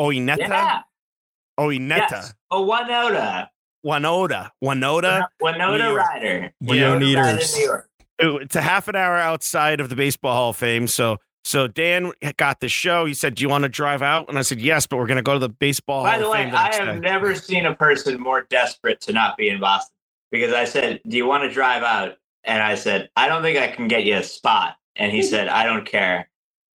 Oineta, 0.00 0.38
Yeah. 0.38 0.80
Oineta, 1.58 2.10
Yes. 2.10 2.34
Oh, 2.50 2.66
Winota. 2.66 3.48
Wanoda, 3.86 4.50
Wanoda. 4.62 5.26
Winota 5.42 5.78
New 5.78 5.84
York. 5.84 5.98
Rider. 5.98 6.52
The 6.60 6.66
Winona 6.68 7.22
Rider, 7.22 7.38
New 7.56 7.64
York. 7.64 7.88
It's 8.18 8.56
a 8.56 8.60
half 8.62 8.88
an 8.88 8.96
hour 8.96 9.16
outside 9.16 9.78
of 9.80 9.88
the 9.88 9.96
Baseball 9.96 10.34
Hall 10.34 10.50
of 10.50 10.56
Fame. 10.56 10.86
So, 10.88 11.18
so 11.46 11.68
Dan 11.68 12.12
got 12.36 12.60
the 12.60 12.68
show. 12.68 13.04
He 13.04 13.14
said, 13.14 13.36
"Do 13.36 13.42
you 13.42 13.48
want 13.48 13.62
to 13.62 13.68
drive 13.68 14.02
out?" 14.02 14.28
And 14.28 14.38
I 14.38 14.42
said, 14.42 14.60
"Yes, 14.60 14.86
but 14.86 14.96
we're 14.96 15.06
going 15.06 15.16
to 15.16 15.22
go 15.22 15.34
to 15.34 15.38
the 15.38 15.48
Baseball 15.48 16.02
By 16.02 16.18
the 16.18 16.28
way, 16.28 16.50
the 16.50 16.56
I 16.58 16.74
have 16.74 16.94
day." 16.94 16.98
never 17.00 17.34
seen 17.34 17.66
a 17.66 17.74
person 17.74 18.20
more 18.20 18.42
desperate 18.50 19.00
to 19.02 19.12
not 19.12 19.36
be 19.36 19.48
in 19.48 19.60
Boston 19.60 19.94
because 20.30 20.52
I 20.52 20.64
said, 20.64 21.00
Do 21.08 21.16
you 21.16 21.26
want 21.26 21.44
to 21.44 21.50
drive 21.50 21.82
out? 21.82 22.16
And 22.44 22.62
I 22.62 22.74
said, 22.74 23.10
I 23.16 23.28
don't 23.28 23.42
think 23.42 23.58
I 23.58 23.68
can 23.68 23.88
get 23.88 24.04
you 24.04 24.16
a 24.16 24.22
spot. 24.22 24.76
And 24.94 25.12
he 25.12 25.22
said, 25.22 25.48
I 25.48 25.64
don't 25.64 25.84
care. 25.84 26.28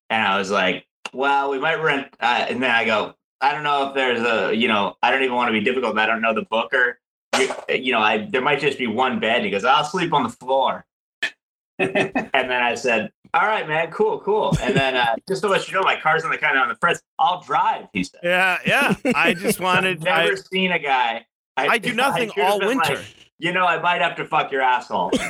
And 0.10 0.22
I 0.22 0.38
was 0.38 0.52
like, 0.52 0.86
Well, 1.14 1.52
we 1.52 1.60
might 1.60 1.82
rent. 1.82 2.08
Uh, 2.20 2.46
and 2.50 2.62
then 2.62 2.72
I 2.72 2.86
go, 2.86 3.16
I 3.40 3.54
don't 3.54 3.64
know 3.64 3.90
if 3.90 3.96
there's 3.96 4.22
a, 4.22 4.54
you 4.56 4.68
know, 4.68 4.96
I 5.02 5.12
don't 5.12 5.24
even 5.24 5.36
want 5.36 5.50
to 5.50 5.54
be 5.54 5.62
difficult. 5.64 5.96
but 5.96 6.02
I 6.02 6.06
don't 6.06 6.22
know 6.22 6.34
the 6.34 6.44
booker. 6.44 7.00
You, 7.38 7.54
you 7.70 7.92
know, 7.92 8.00
I 8.00 8.28
there 8.30 8.42
might 8.42 8.60
just 8.60 8.78
be 8.78 8.88
one 8.88 9.20
bed. 9.20 9.44
He 9.44 9.50
goes, 9.50 9.64
I'll 9.64 9.84
sleep 9.86 10.14
on 10.14 10.24
the 10.24 10.30
floor. 10.30 10.86
and 11.80 12.12
then 12.34 12.52
I 12.52 12.76
said, 12.76 13.12
All 13.34 13.48
right, 13.48 13.66
man, 13.68 13.92
cool, 13.92 14.20
cool. 14.20 14.56
And 14.62 14.76
then 14.76 14.96
uh, 14.98 15.16
just 15.28 15.42
to 15.44 15.48
let 15.48 15.68
you 15.68 15.74
know, 15.74 15.84
my 15.84 15.96
car's 16.00 16.24
on 16.26 16.32
the 16.32 16.38
kind 16.38 16.58
of 16.58 16.64
on 16.64 16.70
the 16.70 16.76
front. 16.76 17.02
I'll 17.18 17.42
drive. 17.42 17.86
He 17.94 18.04
said. 18.04 18.20
Yeah, 18.24 18.58
yeah. 18.66 18.94
I 19.16 19.34
just 19.34 19.60
wanted. 19.62 20.00
I've 20.00 20.04
never 20.26 20.34
I, 20.34 20.36
seen 20.36 20.72
a 20.74 20.80
guy. 20.80 21.26
I 21.56 21.78
do 21.78 21.94
nothing 21.96 22.30
should've 22.30 22.44
all 22.44 22.60
winter. 22.60 22.96
like, 22.96 23.06
you 23.40 23.54
know, 23.54 23.66
I 23.66 23.80
might 23.80 24.02
have 24.02 24.16
to 24.18 24.26
fuck 24.26 24.52
your 24.52 24.62
asshole. 24.62 25.12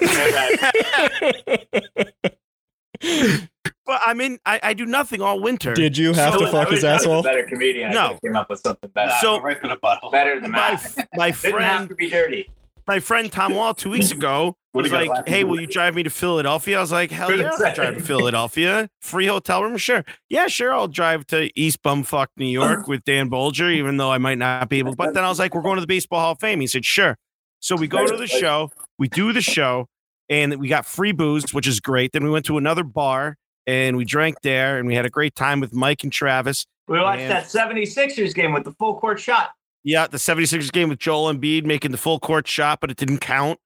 But 3.83 3.99
I 4.05 4.13
mean, 4.13 4.37
I, 4.45 4.59
I 4.61 4.73
do 4.73 4.85
nothing 4.85 5.21
all 5.21 5.41
winter. 5.41 5.73
Did 5.73 5.97
you 5.97 6.13
have 6.13 6.33
So 6.35 6.41
to 6.41 6.51
fuck 6.51 6.67
I 6.67 6.71
his 6.71 6.83
wish 6.83 6.83
I 6.83 6.93
was 6.93 7.01
asshole? 7.01 7.23
Better 7.23 7.43
comedian. 7.43 7.91
No. 7.91 8.11
I 8.13 8.19
came 8.25 8.35
up 8.35 8.49
with 8.49 8.59
something 8.61 8.89
better. 8.91 9.11
So- 9.21 9.41
right 9.41 9.57
in 9.61 9.69
the 9.69 9.75
butthole. 9.77 10.11
better 10.11 10.39
than 10.39 10.51
my 10.51 10.75
that. 10.95 11.09
my 11.15 11.31
Didn't 11.31 11.43
have 11.43 11.51
friend 11.51 11.89
to 11.89 11.95
be 11.95 12.09
dirty. 12.09 12.49
My 12.91 12.99
friend 12.99 13.31
Tom 13.31 13.55
Wall 13.55 13.73
two 13.73 13.89
weeks 13.89 14.11
ago 14.11 14.57
was 14.73 14.91
like, 14.91 15.25
"Hey, 15.25 15.45
will 15.45 15.61
you 15.61 15.65
drive 15.65 15.95
me 15.95 16.03
to 16.03 16.09
Philadelphia?" 16.09 16.77
I 16.77 16.81
was 16.81 16.91
like, 16.91 17.09
"Hell 17.09 17.33
yeah, 17.33 17.49
I'll 17.49 17.73
drive 17.73 17.95
to 17.95 18.01
Philadelphia. 18.01 18.89
Free 18.99 19.27
hotel 19.27 19.63
room, 19.63 19.77
sure. 19.77 20.03
Yeah, 20.29 20.47
sure, 20.47 20.73
I'll 20.73 20.89
drive 20.89 21.25
to 21.27 21.49
East 21.57 21.81
Bumfuck, 21.83 22.27
New 22.35 22.47
York 22.47 22.79
uh-huh. 22.79 22.85
with 22.89 23.05
Dan 23.05 23.29
Boulger, 23.29 23.73
even 23.73 23.95
though 23.95 24.11
I 24.11 24.17
might 24.17 24.39
not 24.39 24.67
be 24.67 24.79
able." 24.79 24.93
But 24.93 25.13
then 25.13 25.23
I 25.23 25.29
was 25.29 25.39
like, 25.39 25.55
"We're 25.55 25.61
going 25.61 25.75
to 25.75 25.81
the 25.81 25.87
Baseball 25.87 26.19
Hall 26.19 26.31
of 26.33 26.41
Fame." 26.41 26.59
He 26.59 26.67
said, 26.67 26.83
"Sure." 26.83 27.17
So 27.61 27.77
we 27.77 27.87
go 27.87 28.05
to 28.05 28.17
the 28.17 28.27
show, 28.27 28.71
we 28.99 29.07
do 29.07 29.31
the 29.31 29.39
show, 29.39 29.87
and 30.27 30.59
we 30.59 30.67
got 30.67 30.85
free 30.85 31.13
booze, 31.13 31.53
which 31.53 31.67
is 31.67 31.79
great. 31.79 32.11
Then 32.11 32.25
we 32.25 32.29
went 32.29 32.45
to 32.47 32.57
another 32.57 32.83
bar 32.83 33.37
and 33.65 33.95
we 33.95 34.03
drank 34.03 34.41
there, 34.41 34.77
and 34.77 34.85
we 34.85 34.95
had 34.95 35.05
a 35.05 35.09
great 35.09 35.35
time 35.35 35.61
with 35.61 35.71
Mike 35.71 36.03
and 36.03 36.11
Travis. 36.11 36.65
We 36.89 36.99
watched 36.99 37.19
Man. 37.19 37.29
that 37.29 37.45
76ers 37.45 38.35
game 38.35 38.51
with 38.51 38.65
the 38.65 38.73
full 38.73 38.99
court 38.99 39.17
shot. 39.17 39.51
Yeah, 39.83 40.05
the 40.07 40.17
76ers 40.17 40.71
game 40.71 40.89
with 40.89 40.99
Joel 40.99 41.33
Embiid 41.33 41.65
making 41.65 41.91
the 41.91 41.97
full 41.97 42.19
court 42.19 42.47
shot, 42.47 42.79
but 42.81 42.91
it 42.91 42.97
didn't 42.97 43.17
count. 43.19 43.59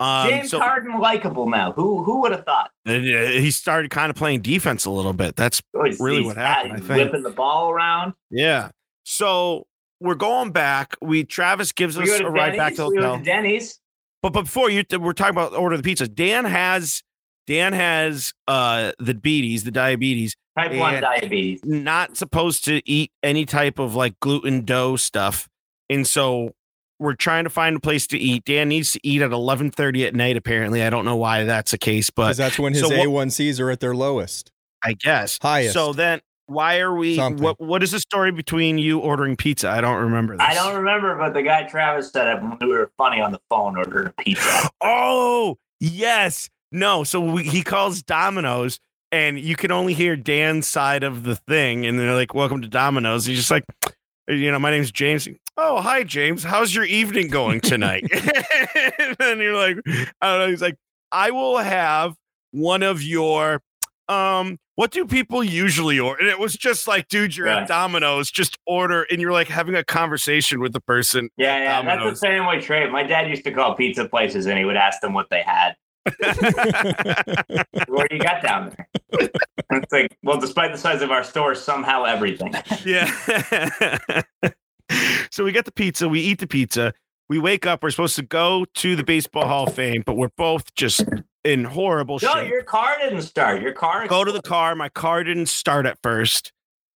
Um, 0.00 0.28
James 0.28 0.50
so 0.50 0.60
Harden 0.60 0.98
likable 1.00 1.48
now. 1.48 1.72
Who 1.72 2.02
who 2.04 2.20
would 2.20 2.32
have 2.32 2.44
thought? 2.44 2.70
uh, 2.86 2.92
he 2.92 3.50
started 3.50 3.90
kind 3.90 4.10
of 4.10 4.16
playing 4.16 4.42
defense 4.42 4.84
a 4.84 4.90
little 4.90 5.12
bit. 5.14 5.34
That's 5.36 5.62
Oh, 5.74 5.84
Really 5.98 6.22
what 6.22 6.36
happened, 6.36 6.74
I 6.74 6.76
think. 6.80 6.88
Whipping 7.12 7.22
the 7.22 7.30
ball 7.30 7.70
around. 7.70 8.12
yeah. 8.30 8.70
So 9.04 9.66
we're 10.00 10.14
going 10.14 10.52
back. 10.52 10.94
We 11.00 11.24
Travis 11.24 11.72
gives 11.72 11.96
We 11.96 12.04
us 12.12 12.20
a 12.20 12.28
ride 12.28 12.56
back 12.56 12.74
to 12.74 12.82
the 12.82 12.88
We 12.88 12.96
hotel. 12.96 13.18
to 13.18 13.24
Denny's. 13.24 13.78
But 14.22 14.32
but 14.34 14.42
before 14.42 14.70
you, 14.70 14.84
we're 15.00 15.12
talking 15.14 15.34
about 15.34 15.54
order 15.54 15.76
the 15.76 15.82
pizza. 15.82 16.06
Dan 16.06 16.44
has 16.44 17.02
Dan 17.46 17.72
has 17.72 18.32
uh 18.46 18.92
the 18.98 19.14
beaties, 19.14 19.64
the 19.64 19.70
diabetes. 19.70 20.36
Type 20.56 20.74
one 20.74 21.00
diabetes. 21.00 21.60
Not 21.64 22.16
supposed 22.18 22.64
to 22.66 22.82
eat 22.88 23.10
any 23.22 23.46
type 23.46 23.78
of 23.78 23.94
like 23.94 24.20
gluten 24.20 24.64
dough 24.66 24.96
stuff, 24.96 25.48
and 25.88 26.06
so 26.06 26.54
we're 26.98 27.14
trying 27.14 27.44
to 27.44 27.50
find 27.50 27.76
a 27.76 27.80
place 27.80 28.06
to 28.08 28.18
eat. 28.18 28.44
Dan 28.44 28.68
needs 28.68 28.92
to 28.92 29.00
eat 29.02 29.22
at 29.22 29.32
eleven 29.32 29.70
thirty 29.70 30.06
at 30.06 30.14
night. 30.14 30.36
Apparently, 30.36 30.82
I 30.82 30.90
don't 30.90 31.04
know 31.04 31.16
why 31.16 31.44
that's 31.44 31.72
the 31.72 31.78
case, 31.78 32.10
but 32.10 32.36
that's 32.36 32.58
when 32.58 32.72
his 32.72 32.82
so 32.82 32.90
A1Cs 32.90 33.60
are 33.60 33.70
at 33.70 33.80
their 33.80 33.94
lowest. 33.94 34.50
I 34.84 34.94
guess 34.94 35.38
Highest. 35.40 35.74
So 35.74 35.92
then, 35.92 36.20
why 36.46 36.80
are 36.80 36.94
we? 36.94 37.16
Something. 37.16 37.42
What 37.42 37.60
What 37.60 37.82
is 37.82 37.92
the 37.92 38.00
story 38.00 38.32
between 38.32 38.78
you 38.78 38.98
ordering 38.98 39.36
pizza? 39.36 39.68
I 39.70 39.80
don't 39.80 40.00
remember. 40.00 40.36
This. 40.36 40.46
I 40.46 40.54
don't 40.54 40.76
remember, 40.76 41.16
but 41.16 41.34
the 41.34 41.42
guy 41.42 41.64
Travis 41.64 42.10
said 42.10 42.28
it 42.28 42.42
when 42.42 42.56
we 42.60 42.66
were 42.68 42.90
funny 42.96 43.20
on 43.20 43.32
the 43.32 43.40
phone 43.48 43.76
ordering 43.76 44.08
a 44.08 44.22
pizza. 44.22 44.70
Oh 44.82 45.58
yes, 45.80 46.48
no. 46.70 47.04
So 47.04 47.20
we, 47.20 47.44
he 47.44 47.62
calls 47.62 48.02
Domino's, 48.02 48.78
and 49.10 49.38
you 49.38 49.56
can 49.56 49.70
only 49.70 49.94
hear 49.94 50.16
Dan's 50.16 50.66
side 50.66 51.04
of 51.04 51.22
the 51.24 51.36
thing, 51.36 51.86
and 51.86 51.98
they're 51.98 52.14
like, 52.14 52.34
"Welcome 52.34 52.62
to 52.62 52.68
Domino's." 52.68 53.24
He's 53.26 53.38
just 53.38 53.50
like, 53.50 53.64
you 54.28 54.50
know, 54.50 54.58
my 54.58 54.70
name's 54.70 54.90
James. 54.90 55.28
Oh, 55.56 55.80
hi, 55.80 56.02
James. 56.02 56.42
How's 56.44 56.74
your 56.74 56.84
evening 56.84 57.28
going 57.28 57.60
tonight? 57.60 58.04
and 58.98 59.16
then 59.18 59.38
you're 59.38 59.54
like, 59.56 59.76
I 60.20 60.30
don't 60.32 60.38
know. 60.40 60.48
He's 60.48 60.62
like, 60.62 60.76
I 61.10 61.30
will 61.30 61.58
have 61.58 62.14
one 62.52 62.82
of 62.82 63.02
your 63.02 63.60
um. 64.08 64.58
What 64.74 64.90
do 64.90 65.04
people 65.04 65.44
usually 65.44 66.00
order? 66.00 66.18
And 66.18 66.30
it 66.30 66.38
was 66.38 66.54
just 66.56 66.88
like, 66.88 67.06
dude, 67.08 67.36
you're 67.36 67.46
Yeah. 67.46 67.58
at 67.58 67.68
Domino's, 67.68 68.30
just 68.30 68.56
order, 68.66 69.02
and 69.10 69.20
you're 69.20 69.30
like 69.30 69.48
having 69.48 69.74
a 69.74 69.84
conversation 69.84 70.60
with 70.60 70.72
the 70.72 70.80
person. 70.80 71.28
Yeah, 71.36 71.58
yeah, 71.58 71.82
that's 71.82 72.02
the 72.10 72.16
same 72.16 72.46
way 72.46 72.58
trade. 72.58 72.90
My 72.90 73.02
dad 73.02 73.28
used 73.28 73.44
to 73.44 73.52
call 73.52 73.74
pizza 73.74 74.08
places 74.08 74.46
and 74.46 74.58
he 74.58 74.64
would 74.64 74.78
ask 74.78 75.02
them 75.02 75.12
what 75.12 75.28
they 75.28 75.42
had. 75.42 75.76
What 77.88 78.08
do 78.08 78.16
you 78.16 78.22
got 78.22 78.42
down 78.42 78.70
there? 78.74 78.88
And 79.68 79.82
it's 79.84 79.92
like, 79.92 80.16
well, 80.22 80.40
despite 80.40 80.72
the 80.72 80.78
size 80.78 81.02
of 81.02 81.10
our 81.10 81.22
store, 81.22 81.54
somehow 81.54 82.04
everything. 82.04 82.54
Yeah. 82.84 83.10
So 85.30 85.44
we 85.44 85.52
get 85.52 85.64
the 85.64 85.72
pizza, 85.72 86.08
we 86.08 86.20
eat 86.20 86.38
the 86.38 86.46
pizza, 86.46 86.92
we 87.28 87.38
wake 87.38 87.66
up, 87.66 87.82
we're 87.82 87.90
supposed 87.90 88.16
to 88.16 88.22
go 88.22 88.64
to 88.74 88.96
the 88.96 89.04
Baseball 89.04 89.46
Hall 89.46 89.66
of 89.66 89.74
Fame, 89.74 90.02
but 90.04 90.16
we're 90.16 90.30
both 90.36 90.74
just 90.74 91.04
in 91.44 91.64
horrible 91.64 92.18
No, 92.22 92.34
shape. 92.34 92.48
your 92.48 92.62
car 92.62 92.96
didn't 93.00 93.22
start. 93.22 93.62
Your 93.62 93.72
car 93.72 94.06
Go 94.06 94.24
to 94.24 94.32
the 94.32 94.42
car, 94.42 94.74
my 94.74 94.88
car 94.88 95.24
didn't 95.24 95.46
start 95.46 95.86
at 95.86 95.98
first. 96.02 96.52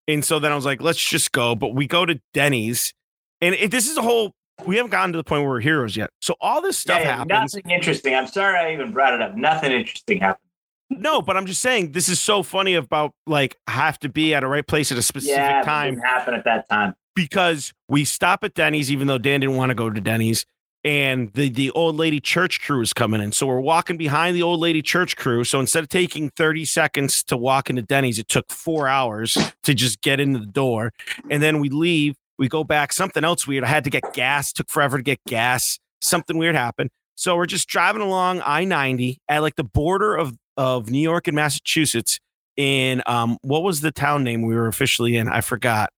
And 0.07 0.23
so 0.23 0.39
then 0.39 0.51
I 0.51 0.55
was 0.55 0.63
like, 0.65 0.81
let's 0.81 1.03
just 1.03 1.31
go. 1.33 1.53
But 1.55 1.75
we 1.75 1.85
go 1.85 2.05
to 2.05 2.19
Denny's, 2.33 2.93
and 3.41 3.55
it, 3.55 3.71
this 3.71 3.89
is 3.89 3.97
a 3.97 4.01
whole, 4.01 4.33
we 4.65 4.77
haven't 4.77 4.91
gotten 4.91 5.11
to 5.11 5.17
the 5.17 5.23
point 5.23 5.41
where 5.41 5.49
we're 5.51 5.59
heroes 5.59 5.97
yet. 5.97 6.11
So 6.21 6.35
all 6.39 6.61
this 6.61 6.77
stuff 6.77 7.01
Yeah, 7.01 7.17
happens. 7.17 7.55
Nothing 7.55 7.71
interesting. 7.71 8.15
I'm 8.15 8.27
sorry 8.27 8.57
I 8.57 8.73
even 8.73 8.93
brought 8.93 9.13
it 9.13 9.21
up. 9.21 9.35
Nothing 9.35 9.71
interesting 9.73 10.19
happened. 10.19 10.43
No, 10.89 11.21
but 11.21 11.35
I'm 11.35 11.45
just 11.45 11.59
saying, 11.59 11.91
this 11.91 12.07
is 12.07 12.21
so 12.21 12.41
funny 12.43 12.75
about 12.75 13.11
like 13.25 13.57
have 13.67 13.99
to 13.99 14.09
be 14.09 14.33
at 14.33 14.43
a 14.43 14.47
right 14.47 14.65
place 14.65 14.89
at 14.89 14.97
a 14.97 15.01
specific 15.01 15.35
yeah, 15.37 15.61
time. 15.61 15.97
happen 15.99 16.33
at 16.33 16.45
that 16.45 16.69
time. 16.69 16.93
Because 17.17 17.73
we 17.89 18.05
stop 18.05 18.43
at 18.43 18.53
Denny's, 18.53 18.91
even 18.91 19.07
though 19.07 19.17
Dan 19.17 19.39
didn't 19.39 19.55
want 19.55 19.71
to 19.71 19.75
go 19.75 19.89
to 19.89 19.99
Denny's, 19.99 20.45
and 20.83 21.33
the 21.33 21.49
the 21.49 21.71
old 21.71 21.97
lady 21.97 22.21
church 22.21 22.61
crew 22.61 22.79
is 22.81 22.93
coming 22.93 23.19
in. 23.21 23.31
So 23.31 23.47
we're 23.47 23.59
walking 23.59 23.97
behind 23.97 24.35
the 24.35 24.43
old 24.43 24.59
lady 24.59 24.83
church 24.83 25.17
crew. 25.17 25.43
So 25.43 25.59
instead 25.59 25.83
of 25.83 25.89
taking 25.89 26.29
30 26.29 26.63
seconds 26.65 27.23
to 27.23 27.35
walk 27.35 27.71
into 27.71 27.81
Denny's, 27.81 28.19
it 28.19 28.27
took 28.27 28.51
four 28.51 28.87
hours 28.87 29.35
to 29.63 29.73
just 29.73 30.01
get 30.01 30.19
into 30.19 30.39
the 30.39 30.45
door. 30.45 30.93
And 31.29 31.41
then 31.41 31.59
we 31.59 31.69
leave, 31.69 32.15
we 32.37 32.47
go 32.47 32.63
back, 32.63 32.93
something 32.93 33.23
else 33.23 33.47
weird. 33.47 33.63
I 33.63 33.67
had 33.67 33.83
to 33.85 33.89
get 33.89 34.13
gas, 34.13 34.53
took 34.53 34.69
forever 34.69 34.97
to 34.97 35.03
get 35.03 35.19
gas. 35.25 35.79
Something 36.01 36.37
weird 36.37 36.55
happened. 36.55 36.91
So 37.15 37.35
we're 37.35 37.47
just 37.47 37.67
driving 37.67 38.03
along 38.03 38.41
I-90 38.45 39.17
at 39.27 39.41
like 39.41 39.55
the 39.55 39.63
border 39.63 40.15
of 40.15 40.33
of 40.55 40.91
New 40.91 41.01
York 41.01 41.27
and 41.27 41.35
Massachusetts 41.35 42.19
in 42.55 43.01
um 43.07 43.37
what 43.41 43.63
was 43.63 43.81
the 43.81 43.91
town 43.91 44.23
name 44.23 44.43
we 44.43 44.53
were 44.53 44.67
officially 44.67 45.17
in? 45.17 45.27
I 45.27 45.41
forgot 45.41 45.89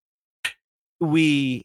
we 1.00 1.64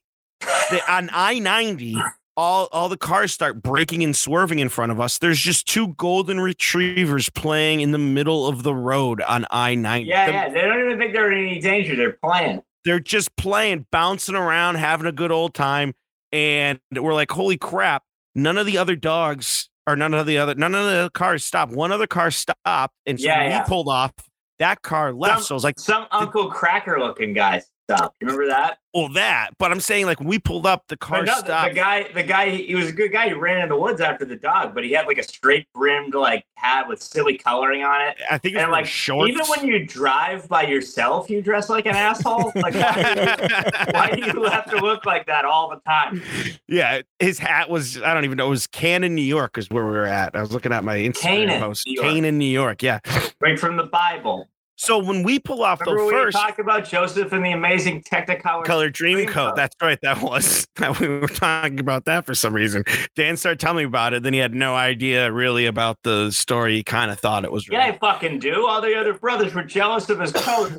the, 0.70 0.80
on 0.92 1.10
I 1.12 1.38
ninety, 1.38 1.96
all 2.36 2.68
all 2.72 2.88
the 2.88 2.96
cars 2.96 3.32
start 3.32 3.62
breaking 3.62 4.02
and 4.02 4.14
swerving 4.16 4.58
in 4.58 4.68
front 4.68 4.92
of 4.92 5.00
us. 5.00 5.18
There's 5.18 5.38
just 5.38 5.66
two 5.68 5.88
golden 5.88 6.40
retrievers 6.40 7.28
playing 7.30 7.80
in 7.80 7.92
the 7.92 7.98
middle 7.98 8.46
of 8.46 8.62
the 8.62 8.74
road 8.74 9.20
on 9.22 9.46
I 9.50 9.74
ninety. 9.74 10.08
Yeah, 10.10 10.28
yeah. 10.28 10.48
They 10.50 10.60
don't 10.62 10.80
even 10.84 10.98
think 10.98 11.12
they're 11.12 11.30
in 11.32 11.46
any 11.46 11.60
danger. 11.60 11.96
They're 11.96 12.18
playing. 12.22 12.62
They're 12.84 13.00
just 13.00 13.34
playing, 13.36 13.86
bouncing 13.90 14.34
around, 14.34 14.74
having 14.76 15.06
a 15.06 15.12
good 15.12 15.32
old 15.32 15.54
time, 15.54 15.94
and 16.32 16.78
we're 16.92 17.14
like, 17.14 17.30
"Holy 17.30 17.56
crap!" 17.56 18.02
None 18.34 18.58
of 18.58 18.66
the 18.66 18.78
other 18.78 18.96
dogs 18.96 19.68
or 19.86 19.96
none 19.96 20.12
of 20.12 20.26
the 20.26 20.38
other 20.38 20.54
none 20.54 20.74
of 20.74 20.84
the 20.84 21.10
cars 21.14 21.44
stopped. 21.44 21.72
One 21.72 21.92
other 21.92 22.06
car 22.06 22.30
stopped, 22.30 22.94
and 23.06 23.18
so 23.18 23.26
Yeah, 23.26 23.42
yeah. 23.48 23.62
we 23.62 23.68
pulled 23.68 23.88
off. 23.88 24.12
That 24.58 24.82
car 24.82 25.12
left, 25.12 25.38
Some- 25.38 25.42
so 25.44 25.54
I 25.54 25.56
was 25.56 25.64
like, 25.64 25.78
Some 25.80 26.06
Uncle 26.10 26.50
Kracker 26.50 26.98
looking 26.98 27.32
guy 27.32 27.62
stopped. 27.88 28.16
Remember 28.20 28.46
that? 28.48 28.78
"Well, 28.94 29.08
that." 29.10 29.50
But 29.58 29.72
I'm 29.72 29.80
saying, 29.80 30.06
like, 30.06 30.20
when 30.20 30.28
we 30.28 30.38
pulled 30.38 30.66
up, 30.66 30.84
the 30.88 30.96
car 30.96 31.18
But 31.20 31.26
no, 31.26 31.34
the, 31.34 31.40
stopped. 31.40 31.68
the 31.70 31.74
guy, 31.74 32.06
the 32.14 32.22
guy, 32.22 32.50
he 32.50 32.74
was 32.74 32.88
a 32.88 32.92
good 32.92 33.12
guy. 33.12 33.28
He 33.28 33.34
ran 33.34 33.60
in 33.62 33.68
the 33.68 33.76
woods 33.76 34.00
after 34.00 34.24
the 34.24 34.36
dog, 34.36 34.74
but 34.74 34.84
he 34.84 34.92
had 34.92 35.06
like 35.06 35.18
a 35.18 35.22
straight 35.22 35.66
brimmed 35.74 36.14
like 36.14 36.44
hat 36.56 36.88
with 36.88 37.02
silly 37.02 37.36
coloring 37.36 37.82
on 37.82 38.00
it. 38.00 38.16
I 38.30 38.38
think 38.38 38.54
it's 38.54 38.62
And 38.62 38.72
like, 38.72 38.86
shorts. 38.86 39.30
even 39.30 39.44
when 39.46 39.66
you 39.66 39.84
drive 39.86 40.48
by 40.48 40.62
yourself, 40.62 41.28
you 41.28 41.42
dress 41.42 41.68
like 41.68 41.86
an 41.86 41.96
asshole. 41.96 42.52
Like, 42.64 42.74
why 42.74 43.14
do, 43.14 43.20
you, 43.20 43.92
why 43.92 44.10
do 44.14 44.26
you 44.38 44.44
have 44.44 44.70
to 44.70 44.76
look 44.78 45.04
like 45.04 45.26
that 45.26 45.44
all 45.44 45.68
the 45.68 45.80
time? 45.86 46.22
yeah, 46.68 47.02
his 47.18 47.38
hat 47.38 47.68
was 47.68 48.00
I 48.00 48.14
don't 48.14 48.24
even 48.24 48.36
know. 48.38 48.46
It 48.46 48.50
was 48.50 48.66
Cannon, 48.66 49.14
New 49.14 49.22
York, 49.22 49.58
is 49.58 49.68
where 49.70 49.84
we 49.84 49.90
were 49.92 50.06
at. 50.06 50.34
I 50.36 50.40
was 50.40 50.52
looking 50.52 50.72
at 50.72 50.84
my 50.84 50.96
Instagram 50.98 51.20
Canaan, 51.20 51.60
post. 51.60 51.88
Canaan, 52.00 52.38
New 52.38 52.44
York. 52.46 52.82
Yeah. 52.82 53.00
Right 53.40 53.58
from 53.58 53.76
the 53.76 53.84
Bible. 53.84 54.48
So 54.76 54.98
when 54.98 55.22
we 55.22 55.38
pull 55.38 55.62
off 55.62 55.80
Remember 55.80 56.04
the 56.04 56.10
first 56.10 56.36
we 56.36 56.40
talked 56.40 56.58
about 56.58 56.84
Joseph 56.84 57.32
and 57.32 57.44
the 57.44 57.52
amazing 57.52 58.02
Technicolor? 58.02 58.64
color 58.64 58.90
dream 58.90 59.16
Dream 59.18 59.28
coat, 59.28 59.50
Coat. 59.50 59.56
that's 59.56 59.76
right. 59.80 59.98
That 60.02 60.20
was 60.20 60.66
that 60.76 60.98
we 60.98 61.06
were 61.06 61.28
talking 61.28 61.78
about 61.78 62.06
that 62.06 62.26
for 62.26 62.34
some 62.34 62.52
reason. 62.52 62.84
Dan 63.14 63.36
started 63.36 63.60
telling 63.60 63.78
me 63.78 63.84
about 63.84 64.14
it. 64.14 64.24
Then 64.24 64.32
he 64.32 64.40
had 64.40 64.52
no 64.54 64.74
idea 64.74 65.30
really 65.30 65.66
about 65.66 65.98
the 66.02 66.32
story. 66.32 66.74
He 66.76 66.82
kind 66.82 67.10
of 67.12 67.20
thought 67.20 67.44
it 67.44 67.52
was. 67.52 67.68
Yeah, 67.68 67.84
real. 67.84 67.94
I 67.94 67.98
fucking 67.98 68.40
do. 68.40 68.66
All 68.66 68.80
the 68.80 68.98
other 68.98 69.14
brothers 69.14 69.54
were 69.54 69.62
jealous 69.62 70.10
of 70.10 70.18
his 70.18 70.32
coat, 70.32 70.72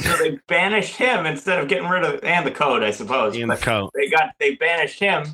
so 0.00 0.16
they 0.18 0.38
banished 0.46 0.94
him 0.94 1.26
instead 1.26 1.58
of 1.58 1.66
getting 1.68 1.88
rid 1.88 2.04
of 2.04 2.22
and 2.22 2.46
the 2.46 2.52
coat, 2.52 2.84
I 2.84 2.92
suppose. 2.92 3.36
in 3.36 3.48
the 3.48 3.56
coat. 3.56 3.90
they 3.94 4.08
got 4.08 4.30
they 4.38 4.54
banished 4.54 5.00
him, 5.00 5.24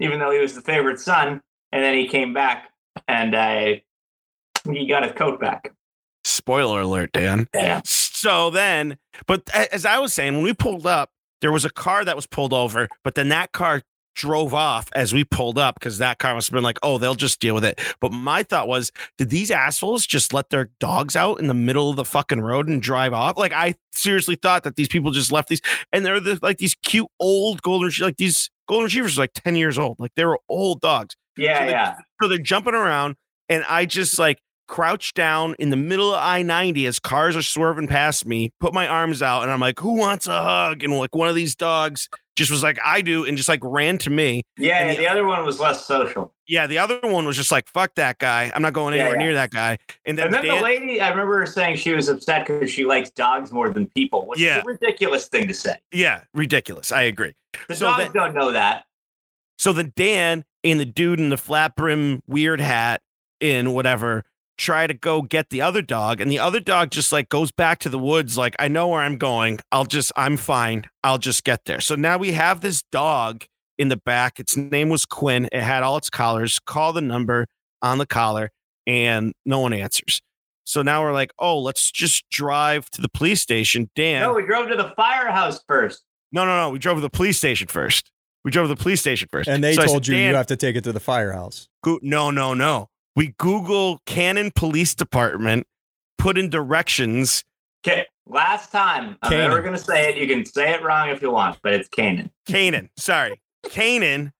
even 0.00 0.18
though 0.18 0.32
he 0.32 0.40
was 0.40 0.54
the 0.56 0.62
favorite 0.62 0.98
son, 0.98 1.40
and 1.70 1.84
then 1.84 1.94
he 1.96 2.08
came 2.08 2.34
back 2.34 2.70
and 3.06 3.34
uh, 3.36 3.74
he 4.70 4.86
got 4.88 5.04
his 5.04 5.12
coat 5.12 5.40
back. 5.40 5.72
Spoiler 6.30 6.80
alert, 6.82 7.12
Dan. 7.12 7.48
Yeah. 7.54 7.80
So 7.84 8.50
then, 8.50 8.98
but 9.26 9.48
as 9.54 9.84
I 9.84 9.98
was 9.98 10.12
saying, 10.12 10.34
when 10.34 10.42
we 10.42 10.54
pulled 10.54 10.86
up, 10.86 11.10
there 11.40 11.52
was 11.52 11.64
a 11.64 11.70
car 11.70 12.04
that 12.04 12.16
was 12.16 12.26
pulled 12.26 12.52
over, 12.52 12.88
but 13.02 13.14
then 13.14 13.30
that 13.30 13.52
car 13.52 13.82
drove 14.14 14.52
off 14.52 14.88
as 14.94 15.14
we 15.14 15.24
pulled 15.24 15.56
up 15.56 15.76
because 15.76 15.98
that 15.98 16.18
car 16.18 16.34
must 16.34 16.48
have 16.48 16.54
been 16.54 16.64
like, 16.64 16.78
oh, 16.82 16.98
they'll 16.98 17.14
just 17.14 17.40
deal 17.40 17.54
with 17.54 17.64
it. 17.64 17.80
But 18.00 18.12
my 18.12 18.42
thought 18.42 18.68
was, 18.68 18.90
did 19.16 19.30
these 19.30 19.50
assholes 19.50 20.06
just 20.06 20.34
let 20.34 20.50
their 20.50 20.70
dogs 20.80 21.16
out 21.16 21.40
in 21.40 21.46
the 21.46 21.54
middle 21.54 21.88
of 21.88 21.96
the 21.96 22.04
fucking 22.04 22.40
road 22.40 22.68
and 22.68 22.82
drive 22.82 23.12
off? 23.12 23.38
Like, 23.38 23.52
I 23.52 23.76
seriously 23.92 24.34
thought 24.34 24.64
that 24.64 24.76
these 24.76 24.88
people 24.88 25.10
just 25.10 25.32
left 25.32 25.48
these, 25.48 25.62
and 25.92 26.04
they're 26.04 26.20
the, 26.20 26.38
like 26.42 26.58
these 26.58 26.74
cute 26.82 27.08
old 27.18 27.62
golden, 27.62 27.90
like 28.00 28.18
these 28.18 28.50
golden 28.68 28.84
retrievers, 28.84 29.16
are 29.16 29.22
like 29.22 29.32
ten 29.34 29.56
years 29.56 29.78
old, 29.78 29.98
like 29.98 30.12
they 30.16 30.24
were 30.24 30.40
old 30.48 30.80
dogs. 30.80 31.16
Yeah, 31.36 31.60
So 31.60 31.70
yeah. 31.70 31.94
So 32.20 32.28
they're 32.28 32.38
jumping 32.38 32.74
around, 32.74 33.16
and 33.48 33.64
I 33.68 33.86
just 33.86 34.18
like 34.18 34.38
crouch 34.70 35.12
down 35.14 35.54
in 35.58 35.68
the 35.70 35.76
middle 35.76 36.14
of 36.14 36.20
I 36.22 36.42
90 36.42 36.86
as 36.86 36.98
cars 37.00 37.36
are 37.36 37.42
swerving 37.42 37.88
past 37.88 38.24
me, 38.24 38.52
put 38.60 38.72
my 38.72 38.86
arms 38.86 39.20
out, 39.20 39.42
and 39.42 39.50
I'm 39.50 39.60
like, 39.60 39.78
who 39.80 39.94
wants 39.96 40.26
a 40.28 40.40
hug? 40.42 40.82
And 40.84 40.96
like 40.96 41.14
one 41.14 41.28
of 41.28 41.34
these 41.34 41.56
dogs 41.56 42.08
just 42.36 42.50
was 42.52 42.62
like, 42.62 42.78
I 42.82 43.02
do, 43.02 43.26
and 43.26 43.36
just 43.36 43.48
like 43.48 43.58
ran 43.64 43.98
to 43.98 44.10
me. 44.10 44.42
Yeah, 44.56 44.78
And 44.78 44.90
the- 44.90 44.96
the 45.02 45.08
other 45.08 45.26
one 45.26 45.44
was 45.44 45.58
less 45.60 45.84
social. 45.84 46.32
Yeah, 46.46 46.66
the 46.68 46.78
other 46.78 46.98
one 47.02 47.26
was 47.26 47.36
just 47.36 47.50
like, 47.52 47.68
fuck 47.68 47.94
that 47.96 48.18
guy. 48.18 48.50
I'm 48.54 48.62
not 48.62 48.72
going 48.72 48.94
anywhere 48.94 49.12
yeah. 49.18 49.18
near 49.24 49.34
that 49.34 49.50
guy. 49.50 49.76
And 50.06 50.16
then, 50.16 50.26
And 50.26 50.34
then 50.36 50.44
Dan- 50.44 50.56
the 50.56 50.62
lady, 50.62 51.00
I 51.00 51.10
remember 51.10 51.38
her 51.40 51.46
saying 51.46 51.76
she 51.76 51.92
was 51.92 52.08
upset 52.08 52.46
because 52.46 52.70
she 52.70 52.84
likes 52.86 53.10
dogs 53.10 53.52
more 53.52 53.68
than 53.70 53.86
people, 53.88 54.26
which 54.26 54.40
Yeah. 54.40 54.58
is 54.58 54.62
a 54.64 54.66
ridiculous 54.66 55.28
thing 55.28 55.46
to 55.48 55.54
say. 55.54 55.74
yeah, 55.92 56.22
ridiculous. 56.32 56.92
I 56.92 57.02
agree. 57.02 57.34
The 57.68 57.74
So 57.76 57.86
dogs 57.86 58.04
then- 58.04 58.12
don't 58.12 58.34
know 58.34 58.52
that. 58.52 58.84
So 59.58 59.72
then 59.72 59.92
Dan 59.96 60.44
and 60.64 60.80
the 60.80 60.86
dude 60.86 61.18
in 61.20 61.28
the 61.28 61.36
flat 61.36 61.74
brim 61.76 62.22
weird 62.26 62.60
hat 62.60 63.02
in 63.40 63.72
whatever 63.72 64.24
try 64.60 64.86
to 64.86 64.94
go 64.94 65.22
get 65.22 65.48
the 65.48 65.62
other 65.62 65.80
dog 65.80 66.20
and 66.20 66.30
the 66.30 66.38
other 66.38 66.60
dog 66.60 66.90
just 66.90 67.12
like 67.12 67.28
goes 67.30 67.50
back 67.50 67.78
to 67.80 67.88
the 67.88 67.98
woods 67.98 68.36
like 68.36 68.54
I 68.58 68.68
know 68.68 68.88
where 68.88 69.00
I'm 69.00 69.16
going. 69.16 69.58
I'll 69.72 69.86
just 69.86 70.12
I'm 70.16 70.36
fine. 70.36 70.84
I'll 71.02 71.18
just 71.18 71.44
get 71.44 71.64
there. 71.64 71.80
So 71.80 71.94
now 71.94 72.18
we 72.18 72.32
have 72.32 72.60
this 72.60 72.82
dog 72.92 73.44
in 73.78 73.88
the 73.88 73.96
back. 73.96 74.38
Its 74.38 74.56
name 74.56 74.90
was 74.90 75.06
Quinn. 75.06 75.48
It 75.50 75.62
had 75.62 75.82
all 75.82 75.96
its 75.96 76.10
collars. 76.10 76.58
Call 76.58 76.92
the 76.92 77.00
number 77.00 77.46
on 77.80 77.98
the 77.98 78.06
collar 78.06 78.50
and 78.86 79.32
no 79.46 79.60
one 79.60 79.72
answers. 79.72 80.20
So 80.64 80.82
now 80.82 81.02
we're 81.02 81.12
like, 81.12 81.32
"Oh, 81.38 81.58
let's 81.58 81.90
just 81.90 82.28
drive 82.30 82.90
to 82.90 83.00
the 83.00 83.08
police 83.08 83.40
station." 83.40 83.90
Dan 83.96 84.20
No, 84.20 84.34
we 84.34 84.44
drove 84.44 84.68
to 84.68 84.76
the 84.76 84.92
firehouse 84.96 85.64
first. 85.66 86.04
No, 86.32 86.44
no, 86.44 86.56
no. 86.56 86.70
We 86.70 86.78
drove 86.78 86.98
to 86.98 87.00
the 87.00 87.10
police 87.10 87.38
station 87.38 87.66
first. 87.66 88.12
We 88.44 88.50
drove 88.50 88.68
to 88.68 88.74
the 88.74 88.80
police 88.80 89.00
station 89.00 89.28
first. 89.32 89.48
And 89.48 89.64
they 89.64 89.74
So 89.74 89.84
told 89.84 90.04
said, 90.06 90.12
you 90.12 90.16
you 90.16 90.34
have 90.34 90.46
to 90.46 90.56
take 90.56 90.76
it 90.76 90.84
to 90.84 90.92
the 90.92 91.00
firehouse. 91.00 91.68
No, 92.02 92.30
no, 92.30 92.54
no. 92.54 92.88
We 93.20 93.34
Google 93.36 94.00
Cannon 94.06 94.50
Police 94.50 94.94
Department, 94.94 95.66
put 96.16 96.38
in 96.38 96.48
directions. 96.48 97.44
Okay, 97.86 98.06
last 98.26 98.72
time 98.72 99.18
I'm 99.20 99.30
Canaan. 99.30 99.50
never 99.50 99.60
gonna 99.60 99.76
say 99.76 100.08
it. 100.08 100.16
You 100.16 100.26
can 100.26 100.46
say 100.46 100.72
it 100.72 100.82
wrong 100.82 101.10
if 101.10 101.20
you 101.20 101.30
want, 101.30 101.58
but 101.62 101.74
it's 101.74 101.86
Canaan. 101.90 102.30
Canaan, 102.46 102.88
sorry, 102.96 103.38
Canaan 103.68 104.32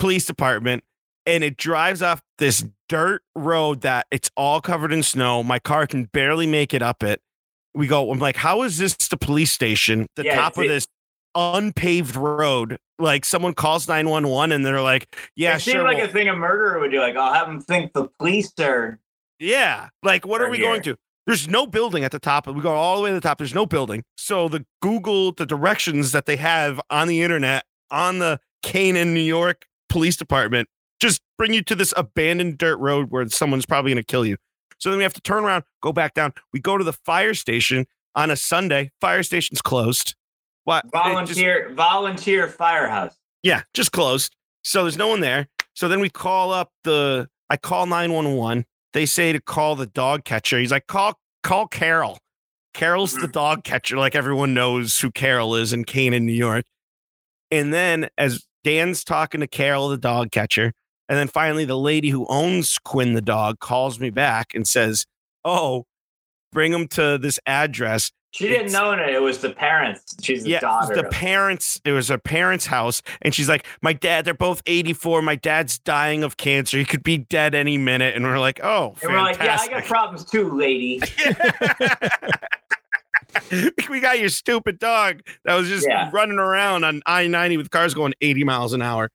Police 0.00 0.26
Department, 0.26 0.82
and 1.26 1.44
it 1.44 1.56
drives 1.56 2.02
off 2.02 2.22
this 2.38 2.64
dirt 2.88 3.22
road 3.36 3.82
that 3.82 4.08
it's 4.10 4.32
all 4.36 4.60
covered 4.60 4.92
in 4.92 5.04
snow. 5.04 5.44
My 5.44 5.60
car 5.60 5.86
can 5.86 6.06
barely 6.06 6.48
make 6.48 6.74
it 6.74 6.82
up 6.82 7.04
it. 7.04 7.20
We 7.72 7.86
go. 7.86 8.10
I'm 8.10 8.18
like, 8.18 8.34
how 8.34 8.62
is 8.64 8.78
this 8.78 8.96
the 8.96 9.16
police 9.16 9.52
station? 9.52 10.08
The 10.16 10.24
Yeah, 10.24 10.34
top 10.34 10.58
of 10.58 10.66
this 10.66 10.88
unpaved 11.34 12.16
road. 12.16 12.78
Like 12.98 13.24
someone 13.24 13.54
calls 13.54 13.88
911 13.88 14.52
and 14.52 14.64
they're 14.64 14.80
like, 14.80 15.16
yeah, 15.36 15.56
it 15.56 15.60
seemed 15.60 15.76
sure. 15.76 15.84
like 15.84 15.98
well- 15.98 16.06
a 16.06 16.12
thing 16.12 16.28
a 16.28 16.36
murderer 16.36 16.78
would 16.80 16.90
do. 16.90 17.00
Like, 17.00 17.16
I'll 17.16 17.34
have 17.34 17.46
them 17.46 17.60
think 17.60 17.92
the 17.92 18.08
police 18.18 18.52
are. 18.60 18.98
Yeah. 19.38 19.88
Like, 20.02 20.26
what 20.26 20.40
are 20.40 20.44
Right 20.44 20.52
we 20.52 20.58
going 20.58 20.82
to? 20.82 20.96
There's 21.26 21.48
no 21.48 21.66
building 21.66 22.04
at 22.04 22.12
the 22.12 22.18
top. 22.18 22.46
We 22.46 22.60
go 22.60 22.72
all 22.72 22.96
the 22.96 23.02
way 23.02 23.10
to 23.10 23.14
the 23.14 23.20
top. 23.20 23.38
There's 23.38 23.54
no 23.54 23.66
building. 23.66 24.04
So 24.16 24.48
the 24.48 24.64
Google, 24.82 25.32
the 25.32 25.46
directions 25.46 26.12
that 26.12 26.26
they 26.26 26.36
have 26.36 26.80
on 26.90 27.08
the 27.08 27.22
internet 27.22 27.64
on 27.90 28.18
the 28.18 28.40
Canaan, 28.62 29.14
New 29.14 29.20
York 29.20 29.66
Police 29.88 30.16
Department 30.16 30.68
just 31.00 31.20
bring 31.36 31.52
you 31.52 31.62
to 31.62 31.74
this 31.74 31.92
abandoned 31.96 32.58
dirt 32.58 32.78
road 32.78 33.10
where 33.10 33.28
someone's 33.28 33.66
probably 33.66 33.92
going 33.92 34.02
to 34.02 34.06
kill 34.06 34.24
you. 34.24 34.36
So 34.78 34.90
then 34.90 34.98
we 34.98 35.02
have 35.02 35.14
to 35.14 35.20
turn 35.20 35.44
around, 35.44 35.64
go 35.82 35.92
back 35.92 36.14
down. 36.14 36.32
We 36.52 36.60
go 36.60 36.76
to 36.78 36.84
the 36.84 36.92
fire 36.92 37.34
station 37.34 37.86
on 38.14 38.30
a 38.30 38.36
Sunday. 38.36 38.90
Fire 39.00 39.22
station's 39.22 39.62
closed. 39.62 40.14
What? 40.64 40.84
it 40.86 40.90
just- 40.92 41.04
Volunteer, 41.04 41.70
volunteer 41.74 42.48
firehouse. 42.48 43.14
yeah, 43.42 43.62
just 43.74 43.92
closed. 43.92 44.34
So 44.62 44.82
there's 44.82 44.96
no 44.96 45.08
one 45.08 45.20
there. 45.20 45.48
So 45.74 45.88
then 45.88 46.00
we 46.00 46.08
call 46.08 46.52
up 46.52 46.70
the 46.84 47.28
I 47.50 47.56
call 47.56 47.86
911. 47.86 48.64
They 48.92 49.06
say 49.06 49.32
to 49.32 49.40
call 49.40 49.76
the 49.76 49.86
dog 49.86 50.24
catcher. 50.24 50.58
He's 50.58 50.70
like, 50.70 50.86
call 50.86 51.18
call 51.42 51.66
Carol. 51.66 52.18
Carol's 52.72 53.12
the 53.12 53.20
mm-hmm. 53.20 53.30
dog 53.30 53.64
catcher. 53.64 53.96
Like 53.96 54.14
everyone 54.14 54.54
knows 54.54 54.98
who 54.98 55.10
Carol 55.10 55.54
is 55.54 55.72
in 55.72 55.84
Canaan, 55.84 56.26
New 56.26 56.32
York. 56.32 56.64
And 57.50 57.72
then 57.72 58.08
as 58.18 58.44
Dan's 58.64 59.04
talking 59.04 59.40
to 59.40 59.46
Carol, 59.46 59.88
the 59.88 59.98
dog 59.98 60.32
catcher, 60.32 60.72
and 61.08 61.18
then 61.18 61.28
finally 61.28 61.64
the 61.64 61.78
lady 61.78 62.08
who 62.08 62.26
owns 62.28 62.78
Quinn 62.78 63.12
the 63.14 63.22
dog 63.22 63.60
calls 63.60 64.00
me 64.00 64.10
back 64.10 64.54
and 64.54 64.66
says, 64.66 65.06
Oh, 65.44 65.84
bring 66.52 66.72
him 66.72 66.88
to 66.88 67.18
this 67.18 67.38
address. 67.46 68.10
She 68.34 68.48
didn't 68.48 68.72
know 68.72 68.90
it. 68.90 68.98
It 68.98 69.22
was 69.22 69.38
the 69.38 69.50
parents. 69.50 70.16
She's 70.20 70.42
the 70.42 70.50
Yeah, 70.50 70.56
it 70.56 70.60
daughter. 70.62 70.92
the 70.96 71.04
parents. 71.04 71.80
It 71.84 71.92
was 71.92 72.08
her 72.08 72.18
parents' 72.18 72.66
house, 72.66 73.00
and 73.22 73.32
she's 73.32 73.48
like, 73.48 73.64
"My 73.80 73.92
dad. 73.92 74.24
They're 74.24 74.34
both 74.34 74.60
84. 74.66 75.22
My 75.22 75.36
dad's 75.36 75.78
dying 75.78 76.24
of 76.24 76.36
cancer. 76.36 76.76
He 76.76 76.84
could 76.84 77.04
be 77.04 77.16
dead 77.16 77.54
any 77.54 77.78
minute." 77.78 78.16
And 78.16 78.24
we're 78.24 78.40
like, 78.40 78.58
"Oh, 78.64 78.96
and 79.04 79.12
we're 79.12 79.22
like, 79.22 79.38
yeah, 79.38 79.56
I 79.60 79.68
got 79.68 79.84
problems 79.84 80.28
too, 80.28 80.50
lady. 80.50 81.00
we 83.88 84.00
got 84.00 84.18
your 84.18 84.30
stupid 84.30 84.80
dog 84.80 85.20
that 85.44 85.54
was 85.54 85.68
just 85.68 85.86
Yeah. 85.88 86.10
running 86.12 86.40
around 86.40 86.82
on 86.84 87.02
I 87.06 87.28
90 87.28 87.56
with 87.56 87.70
cars 87.70 87.94
going 87.94 88.14
80 88.20 88.42
miles 88.42 88.72
an 88.72 88.82
hour. 88.82 89.10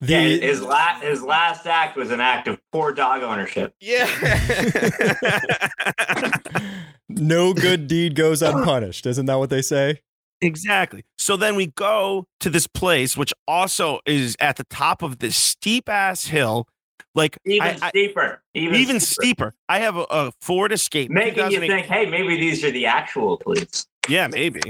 The, 0.00 0.12
Yeah, 0.12 0.20
his 0.20 0.62
last 0.62 1.02
his 1.02 1.22
last 1.22 1.66
act 1.66 1.96
was 1.96 2.10
an 2.12 2.20
act 2.20 2.46
of 2.48 2.58
poor 2.72 2.92
dog 2.94 3.22
ownership. 3.22 3.74
Yeah. 3.80 4.06
no 7.08 7.52
good 7.54 7.86
deed 7.86 8.14
goes 8.14 8.42
unpunished. 8.42 9.06
Isn't 9.06 9.26
that 9.26 9.38
what 9.38 9.50
they 9.50 9.62
say? 9.62 10.00
Exactly. 10.40 11.04
So 11.16 11.36
then 11.36 11.56
we 11.56 11.66
go 11.66 12.26
to 12.40 12.50
this 12.50 12.66
place, 12.66 13.16
which 13.16 13.32
also 13.48 14.00
is 14.06 14.36
at 14.38 14.56
the 14.56 14.64
top 14.64 15.02
of 15.02 15.18
this 15.18 15.36
steep 15.36 15.88
ass 15.88 16.26
hill. 16.26 16.68
Like 17.14 17.38
Even 17.44 17.66
I- 17.82 17.86
I- 17.86 17.88
steeper. 17.90 18.42
Even, 18.54 18.74
even 18.76 19.00
steeper. 19.00 19.22
steeper. 19.22 19.54
I 19.68 19.80
have 19.80 19.96
a, 19.96 20.06
a 20.10 20.32
Ford 20.40 20.72
Escape. 20.72 21.10
Making 21.10 21.50
you 21.50 21.60
think, 21.60 21.86
hey, 21.86 22.06
maybe 22.06 22.36
these 22.36 22.62
are 22.64 22.70
the 22.70 22.86
actual 22.86 23.36
police. 23.38 23.86
Yeah, 24.08 24.28
maybe. 24.28 24.60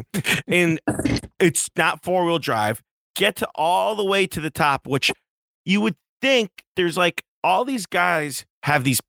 and 0.46 0.80
it's 1.38 1.68
not 1.76 2.02
four 2.02 2.24
wheel 2.24 2.38
drive. 2.38 2.82
Get 3.14 3.36
to 3.36 3.48
all 3.54 3.94
the 3.94 4.04
way 4.04 4.26
to 4.26 4.40
the 4.40 4.50
top, 4.50 4.86
which 4.86 5.10
you 5.64 5.80
would 5.80 5.96
think 6.22 6.50
there's 6.76 6.96
like 6.96 7.22
all 7.44 7.64
these 7.64 7.86
guys 7.86 8.44
have 8.62 8.84
these 8.84 9.00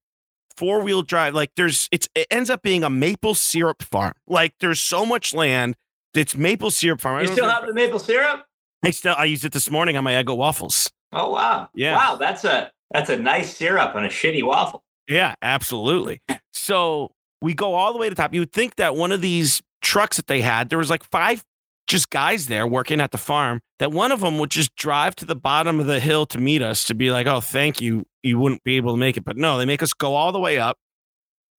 four 0.60 0.82
wheel 0.82 1.02
drive. 1.02 1.34
Like 1.34 1.52
there's 1.56 1.88
it's 1.92 2.10
it 2.14 2.28
ends 2.30 2.50
up 2.50 2.62
being 2.62 2.84
a 2.84 2.90
maple 2.90 3.34
syrup 3.34 3.82
farm. 3.82 4.14
Like 4.28 4.54
there's 4.60 4.82
so 4.82 5.06
much 5.06 5.34
land. 5.34 5.76
that's 6.14 6.36
maple 6.36 6.70
syrup 6.70 7.00
farm. 7.00 7.18
I 7.18 7.22
You 7.22 7.28
still 7.28 7.46
know 7.48 7.52
have 7.54 7.66
the 7.66 7.74
maple 7.74 8.00
syrup? 8.00 8.46
I 8.84 8.92
still 8.92 9.16
I 9.18 9.24
used 9.26 9.46
it 9.46 9.54
this 9.54 9.72
morning 9.72 9.96
on 9.96 10.04
my 10.04 10.14
Eggo 10.14 10.36
waffles. 10.36 10.92
Oh 11.14 11.32
wow. 11.32 11.70
Yeah. 11.74 11.96
Wow, 11.96 12.16
that's 12.18 12.44
a 12.44 12.72
that's 12.92 13.10
a 13.10 13.18
nice 13.18 13.56
syrup 13.56 13.96
on 13.96 14.04
a 14.04 14.10
shitty 14.10 14.44
waffle. 14.44 14.84
Yeah, 15.08 15.36
absolutely. 15.42 16.22
So 16.54 17.12
we 17.42 17.54
go 17.54 17.74
all 17.74 17.94
the 17.94 18.00
way 18.00 18.10
to 18.10 18.16
the 18.16 18.22
top. 18.22 18.34
You 18.34 18.42
would 18.42 18.52
think 18.52 18.76
that 18.76 18.96
one 18.96 19.12
of 19.12 19.22
these 19.22 19.62
trucks 19.82 20.18
that 20.18 20.28
they 20.28 20.42
had, 20.42 20.70
there 20.70 20.78
was 20.78 20.90
like 20.90 21.04
five 21.06 21.44
just 21.88 22.10
guys 22.12 22.46
there 22.48 22.68
working 22.68 23.02
at 23.02 23.12
the 23.12 23.18
farm, 23.18 23.62
that 23.80 23.92
one 23.92 24.12
of 24.12 24.20
them 24.20 24.38
would 24.38 24.52
just 24.52 24.76
drive 24.76 25.16
to 25.16 25.26
the 25.26 25.36
bottom 25.36 25.80
of 25.80 25.88
the 25.88 26.00
hill 26.00 26.26
to 26.28 26.38
meet 26.38 26.62
us 26.62 26.84
to 26.84 26.94
be 26.94 27.10
like, 27.12 27.26
oh, 27.26 27.42
thank 27.42 27.82
you. 27.82 28.06
You 28.24 28.40
wouldn't 28.40 28.64
be 28.64 28.78
able 28.78 28.94
to 28.94 28.98
make 28.98 29.18
it. 29.18 29.24
But 29.24 29.38
no, 29.38 29.58
they 29.58 29.66
make 29.66 29.84
us 29.84 29.94
go 29.94 30.16
all 30.16 30.32
the 30.32 30.40
way 30.40 30.58
up. 30.58 30.78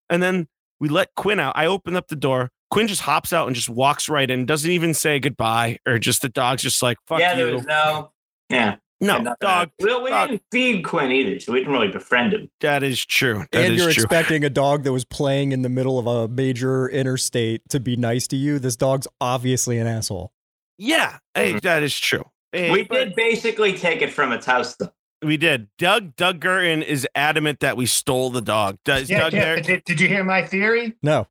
And 0.08 0.22
then 0.22 0.48
we 0.80 0.88
let 0.88 1.14
Quinn 1.14 1.40
out. 1.40 1.52
I 1.56 1.66
open 1.66 1.96
up 1.96 2.08
the 2.08 2.16
door. 2.16 2.50
Quinn 2.70 2.86
just 2.86 3.02
hops 3.02 3.32
out 3.32 3.46
and 3.46 3.56
just 3.56 3.68
walks 3.68 4.08
right 4.08 4.30
in, 4.30 4.46
doesn't 4.46 4.70
even 4.70 4.94
say 4.94 5.18
goodbye, 5.18 5.78
or 5.86 5.98
just 5.98 6.22
the 6.22 6.28
dog's 6.28 6.62
just 6.62 6.82
like, 6.82 6.98
fuck 7.06 7.18
yeah, 7.18 7.36
you. 7.36 7.44
there 7.44 7.54
was 7.54 7.66
no 7.66 8.12
yeah. 8.50 8.76
no, 9.00 9.16
uh, 9.16 9.34
dog, 9.40 9.68
else. 9.68 9.70
Well, 9.80 10.02
we 10.02 10.10
dog. 10.10 10.28
didn't 10.28 10.42
feed 10.52 10.82
Quinn 10.84 11.10
either, 11.10 11.40
so 11.40 11.52
we 11.52 11.60
didn't 11.60 11.72
really 11.72 11.88
befriend 11.88 12.34
him. 12.34 12.50
that 12.60 12.82
is 12.82 13.04
true. 13.04 13.44
That 13.52 13.64
and 13.64 13.74
is 13.74 13.80
you're 13.80 13.92
true. 13.92 14.02
expecting 14.04 14.44
a 14.44 14.50
dog 14.50 14.84
that 14.84 14.92
was 14.92 15.04
playing 15.04 15.52
in 15.52 15.62
the 15.62 15.68
middle 15.68 15.98
of 15.98 16.06
a 16.06 16.28
major 16.28 16.88
interstate 16.88 17.68
to 17.70 17.80
be 17.80 17.96
nice 17.96 18.26
to 18.28 18.36
you. 18.36 18.58
This 18.58 18.76
dog's 18.76 19.08
obviously 19.20 19.78
an 19.78 19.86
asshole. 19.86 20.32
yeah, 20.78 21.18
hey, 21.34 21.50
mm-hmm. 21.50 21.58
that 21.58 21.82
is 21.82 21.98
true. 21.98 22.24
Hey, 22.52 22.70
we 22.70 22.82
but- 22.82 22.94
did 22.96 23.14
basically 23.14 23.72
take 23.72 24.02
it 24.02 24.12
from 24.12 24.32
its 24.32 24.46
house 24.46 24.76
though. 24.76 24.92
We 25.22 25.36
did. 25.36 25.68
Doug 25.78 26.16
Doug 26.16 26.40
Guertin 26.40 26.82
is 26.82 27.06
adamant 27.14 27.60
that 27.60 27.76
we 27.76 27.86
stole 27.86 28.30
the 28.30 28.40
dog. 28.40 28.78
Does 28.84 29.10
Yeah, 29.10 29.20
Doug 29.20 29.32
yeah. 29.34 29.44
there? 29.44 29.60
Did, 29.60 29.84
did 29.84 30.00
you 30.00 30.08
hear 30.08 30.24
my 30.24 30.46
theory? 30.46 30.94
No. 31.02 31.26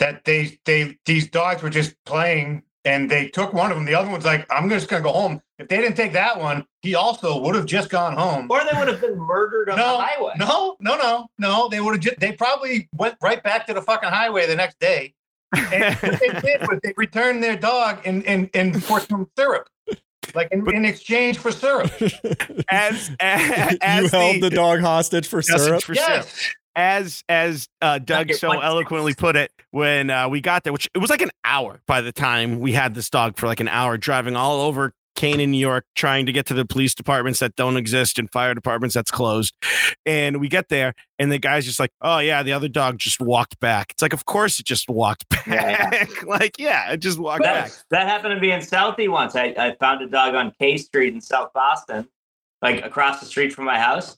That 0.00 0.24
they 0.24 0.58
they 0.64 0.98
these 1.06 1.28
dogs 1.30 1.62
were 1.62 1.70
just 1.70 1.94
playing 2.04 2.64
and 2.84 3.08
they 3.10 3.28
took 3.28 3.52
one 3.52 3.70
of 3.70 3.76
them. 3.76 3.84
The 3.86 3.94
other 3.94 4.10
one's 4.10 4.24
like, 4.24 4.46
I'm 4.50 4.68
just 4.68 4.88
gonna 4.88 5.02
go 5.02 5.12
home. 5.12 5.40
If 5.58 5.68
they 5.68 5.76
didn't 5.76 5.96
take 5.96 6.12
that 6.14 6.40
one, 6.40 6.66
he 6.82 6.96
also 6.96 7.38
would 7.40 7.54
have 7.54 7.66
just 7.66 7.88
gone 7.88 8.16
home. 8.16 8.48
Or 8.50 8.60
they 8.70 8.76
would 8.76 8.88
have 8.88 9.00
been 9.00 9.16
murdered 9.16 9.70
on 9.70 9.76
No, 9.78 9.98
the 9.98 10.02
highway. 10.02 10.32
No, 10.36 10.76
no, 10.80 10.96
no, 10.96 11.28
no. 11.38 11.68
They 11.68 11.80
would 11.80 11.94
have 11.94 12.00
just 12.02 12.18
they 12.18 12.32
probably 12.32 12.88
went 12.92 13.14
right 13.22 13.40
back 13.42 13.66
to 13.68 13.74
the 13.74 13.82
fucking 13.82 14.08
highway 14.08 14.46
the 14.46 14.56
next 14.56 14.80
day. 14.80 15.14
And 15.56 15.94
what 15.96 16.18
they 16.18 16.28
did 16.40 16.62
was 16.62 16.80
they 16.82 16.92
returned 16.96 17.44
their 17.44 17.56
dog 17.56 18.00
and 18.04 18.26
and 18.26 18.50
and 18.54 18.82
for 18.82 18.98
some 18.98 19.30
syrup. 19.38 19.68
Like 20.34 20.48
in, 20.52 20.68
in 20.74 20.84
exchange 20.84 21.38
for 21.38 21.50
syrup. 21.50 21.90
as 22.70 23.10
as, 23.20 23.76
as 23.80 24.02
you 24.04 24.08
held 24.18 24.42
the 24.42 24.50
dog 24.50 24.80
hostage 24.80 25.26
for 25.28 25.38
Hostage 25.38 25.60
syrup. 25.60 25.82
for 25.82 25.94
syrup. 25.94 26.08
Yes. 26.26 26.50
as 26.76 27.24
as 27.28 27.68
uh, 27.82 27.98
Doug 27.98 28.32
so 28.34 28.48
one- 28.48 28.62
eloquently 28.62 29.14
put 29.14 29.36
it 29.36 29.50
when 29.70 30.10
uh, 30.10 30.28
we 30.28 30.40
got 30.40 30.64
there, 30.64 30.72
which 30.72 30.88
it 30.94 30.98
was 30.98 31.10
like 31.10 31.22
an 31.22 31.30
hour 31.44 31.80
by 31.86 32.00
the 32.00 32.12
time 32.12 32.60
we 32.60 32.72
had 32.72 32.94
this 32.94 33.10
dog 33.10 33.36
for 33.36 33.46
like 33.46 33.60
an 33.60 33.68
hour 33.68 33.96
driving 33.96 34.36
all 34.36 34.60
over 34.60 34.92
Canaan, 35.14 35.50
New 35.50 35.58
York, 35.58 35.86
trying 35.94 36.26
to 36.26 36.32
get 36.32 36.46
to 36.46 36.54
the 36.54 36.64
police 36.64 36.94
departments 36.94 37.40
that 37.40 37.56
don't 37.56 37.76
exist 37.76 38.18
and 38.18 38.30
fire 38.30 38.54
departments 38.54 38.94
that's 38.94 39.10
closed. 39.10 39.54
And 40.06 40.40
we 40.40 40.48
get 40.48 40.68
there, 40.68 40.94
and 41.18 41.30
the 41.30 41.38
guy's 41.38 41.64
just 41.64 41.80
like, 41.80 41.92
"Oh 42.00 42.18
yeah, 42.18 42.42
the 42.42 42.52
other 42.52 42.68
dog 42.68 42.98
just 42.98 43.20
walked 43.20 43.58
back." 43.60 43.92
It's 43.92 44.02
like, 44.02 44.12
of 44.12 44.24
course 44.24 44.58
it 44.58 44.66
just 44.66 44.88
walked 44.88 45.28
back. 45.28 45.46
Yeah, 45.46 45.90
yeah. 45.92 46.06
like, 46.26 46.58
yeah, 46.58 46.92
it 46.92 46.98
just 46.98 47.18
walked 47.18 47.42
back. 47.42 47.70
That, 47.70 47.84
that 47.90 48.08
happened 48.08 48.34
to 48.34 48.40
me 48.40 48.52
in 48.52 48.60
Southie 48.60 49.08
once. 49.08 49.36
I, 49.36 49.54
I 49.56 49.76
found 49.80 50.02
a 50.02 50.06
dog 50.06 50.34
on 50.34 50.52
K 50.58 50.76
Street 50.76 51.14
in 51.14 51.20
South 51.20 51.52
Boston, 51.52 52.08
like 52.62 52.84
across 52.84 53.20
the 53.20 53.26
street 53.26 53.52
from 53.52 53.64
my 53.64 53.78
house. 53.78 54.16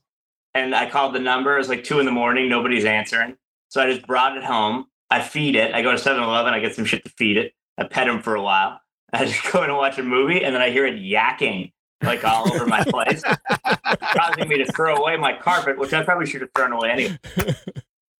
And 0.54 0.74
I 0.74 0.88
called 0.88 1.14
the 1.14 1.20
number. 1.20 1.54
It 1.54 1.58
was 1.58 1.68
like 1.68 1.84
two 1.84 2.00
in 2.00 2.06
the 2.06 2.12
morning. 2.12 2.48
Nobody's 2.48 2.86
answering. 2.86 3.36
So 3.68 3.82
I 3.82 3.92
just 3.92 4.06
brought 4.06 4.38
it 4.38 4.44
home. 4.44 4.86
I 5.10 5.20
feed 5.20 5.54
it. 5.54 5.74
I 5.74 5.82
go 5.82 5.92
to 5.92 5.98
7 5.98 6.22
Eleven. 6.22 6.54
I 6.54 6.60
get 6.60 6.74
some 6.74 6.86
shit 6.86 7.04
to 7.04 7.10
feed 7.10 7.36
it. 7.36 7.52
I 7.76 7.84
pet 7.84 8.08
him 8.08 8.22
for 8.22 8.34
a 8.34 8.42
while. 8.42 8.80
I 9.12 9.24
just 9.24 9.52
go 9.52 9.62
in 9.62 9.70
and 9.70 9.78
watch 9.78 9.98
a 9.98 10.02
movie. 10.02 10.44
And 10.44 10.54
then 10.54 10.62
I 10.62 10.70
hear 10.70 10.86
it 10.86 10.96
yakking 10.96 11.72
like 12.02 12.24
all 12.24 12.52
over 12.52 12.66
my 12.66 12.84
place, 12.84 13.22
causing 14.14 14.48
me 14.48 14.58
to 14.58 14.70
throw 14.72 14.96
away 14.96 15.16
my 15.16 15.32
carpet, 15.32 15.78
which 15.78 15.92
I 15.94 16.02
probably 16.04 16.26
should 16.26 16.42
have 16.42 16.50
thrown 16.54 16.72
away 16.72 16.90
anyway. 16.90 17.18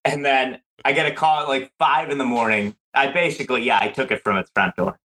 And 0.05 0.25
then 0.25 0.61
I 0.85 0.93
get 0.93 1.07
a 1.07 1.11
call 1.15 1.43
at 1.43 1.49
like 1.49 1.73
five 1.79 2.11
in 2.11 2.19
the 2.19 2.25
morning. 2.25 2.75
I 2.95 3.09
basically, 3.09 3.63
yeah, 3.65 3.79
I 3.81 3.89
took 3.89 4.11
it 4.11 4.23
from 4.25 4.39
its 4.39 4.51
front 4.55 4.75
door. 4.77 4.99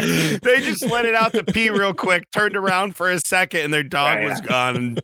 they 0.00 0.60
just 0.60 0.84
let 0.84 1.04
it 1.04 1.14
out 1.14 1.32
to 1.34 1.44
pee 1.44 1.70
real 1.70 1.94
quick, 1.94 2.30
turned 2.32 2.56
around 2.56 2.96
for 2.96 3.10
a 3.10 3.20
second, 3.20 3.60
and 3.60 3.74
their 3.74 3.82
dog 3.82 4.18
Yeah, 4.18 4.28
was 4.28 4.40
gone. 4.40 4.98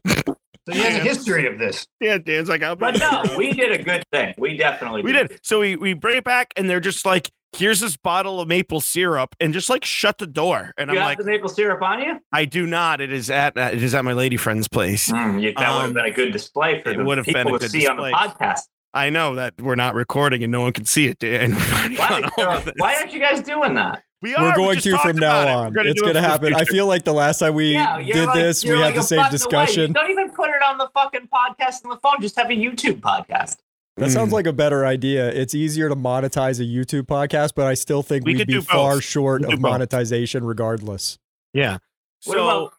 And 0.67 0.75
So 0.77 0.83
he 0.83 0.87
has 0.89 0.97
a 0.97 1.01
history 1.05 1.47
of 1.47 1.59
this. 1.59 1.87
yeah, 2.01 2.19
Dan's 2.19 2.49
like, 2.49 2.63
I'll 2.63 2.77
But 2.77 2.99
no, 2.99 3.23
we 3.39 3.53
did 3.53 3.73
a 3.73 3.83
good 3.83 4.05
thing. 4.13 4.35
We 4.39 4.57
definitely 4.57 5.03
we 5.03 5.13
did. 5.13 5.39
So 5.43 5.61
we 5.61 5.77
we 5.77 5.95
bring 5.95 6.17
it 6.17 6.25
back, 6.25 6.53
and 6.57 6.69
they're 6.69 6.81
just 6.81 7.07
like, 7.07 7.31
"Here's 7.57 7.81
this 7.81 7.97
bottle 7.97 8.41
of 8.41 8.49
maple 8.49 8.81
syrup," 8.81 9.37
and 9.41 9.53
just 9.55 9.71
like 9.71 9.85
shut 9.85 10.19
the 10.19 10.27
door. 10.27 10.73
And 10.77 10.91
You 10.91 10.97
I'm 10.97 11.03
have 11.03 11.07
like, 11.07 11.19
the 11.19 11.25
maple 11.25 11.49
syrup 11.49 11.83
on 11.83 12.01
you? 12.03 12.19
"I 12.33 12.45
do 12.47 12.67
not. 12.67 13.01
It 13.01 13.13
is 13.13 13.31
at 13.31 13.57
uh, 13.57 13.71
it 13.73 13.83
is 13.83 13.95
at 13.95 14.05
my 14.05 14.13
lady 14.13 14.37
friend's 14.37 14.67
place." 14.69 15.11
Mm, 15.11 15.41
you- 15.43 15.53
that 15.57 15.69
would 15.71 15.77
Um, 15.77 15.83
have 15.83 15.95
been 15.95 16.05
a 16.07 16.11
good 16.11 16.33
display 16.33 16.83
for 16.83 16.91
it 16.91 16.97
the 16.99 17.05
would 17.05 17.19
have 17.19 17.27
been 17.27 17.35
people 17.35 17.55
a 17.55 17.59
to 17.59 17.65
good 17.65 17.71
see 17.71 17.87
on 17.87 17.97
the 17.97 18.03
display. 18.05 18.13
podcast. 18.29 18.61
I 18.95 19.11
know 19.11 19.35
that 19.35 19.55
we're 19.61 19.75
not 19.75 19.95
recording 19.95 20.43
and 20.43 20.51
no 20.51 20.63
one 20.63 20.73
can 20.73 20.87
see 20.87 21.07
it, 21.07 21.19
Dan. 21.19 21.53
Why, 21.97 22.23
uh, 22.39 22.63
why 22.79 22.95
aren't 22.97 23.13
you 23.13 23.21
guys 23.21 23.43
doing 23.43 23.75
that? 23.75 24.03
We 24.23 24.35
are. 24.35 24.43
We're 24.45 24.57
going 24.57 24.75
just 24.81 24.87
to 24.87 24.99
from 24.99 25.17
now 25.19 25.43
about 25.43 25.49
it. 25.49 25.67
On. 25.67 25.73
gonna 25.75 25.91
it's 25.91 26.01
do 26.01 26.09
it 26.09 26.13
going 26.13 26.23
to 26.23 26.29
happen. 26.29 26.55
I 26.55 26.65
feel 26.65 26.87
like 26.87 27.05
the 27.05 27.13
last 27.13 27.39
time 27.39 27.55
we 27.55 27.73
yeah, 27.75 27.99
did 28.03 28.27
like, 28.27 28.35
this, 28.35 28.65
we 28.65 28.71
you're 28.71 28.79
had 28.79 28.95
the 28.95 29.03
same 29.03 29.29
discussion. 29.31 29.93
Don't 29.93 30.11
even 30.11 30.31
put 30.31 30.49
it 30.49 30.63
on 30.67 30.79
the 30.79 30.89
fucking 30.95 31.29
podcast 31.33 31.85
on 31.85 31.91
the 31.91 31.99
phone. 31.99 32.15
Just 32.21 32.37
have 32.37 32.51
a 32.51 32.55
YouTube 32.55 33.01
podcast. 33.01 33.57
That 33.99 34.11
sounds 34.11 34.31
Mm. 34.31 34.35
like 34.35 34.47
a 34.47 34.53
better 34.53 34.85
idea. 34.85 35.29
It's 35.31 35.55
easier 35.55 35.89
to 35.89 35.97
monetize 35.97 36.61
a 36.61 36.65
YouTube 36.65 37.03
podcast, 37.05 37.53
but 37.55 37.67
I 37.67 37.75
still 37.75 38.03
think 38.03 38.25
We 38.27 38.33
we 38.33 38.39
would 38.39 38.47
be 38.49 38.61
far 38.61 39.01
short 39.01 39.41
We 39.43 39.47
of 39.47 39.51
do 39.53 39.57
both. 39.57 39.71
monetization 39.71 40.45
regardless. 40.45 41.19
Yeah. 41.55 41.79
What 42.25 42.35
So 42.37 42.45
about- 42.49 42.73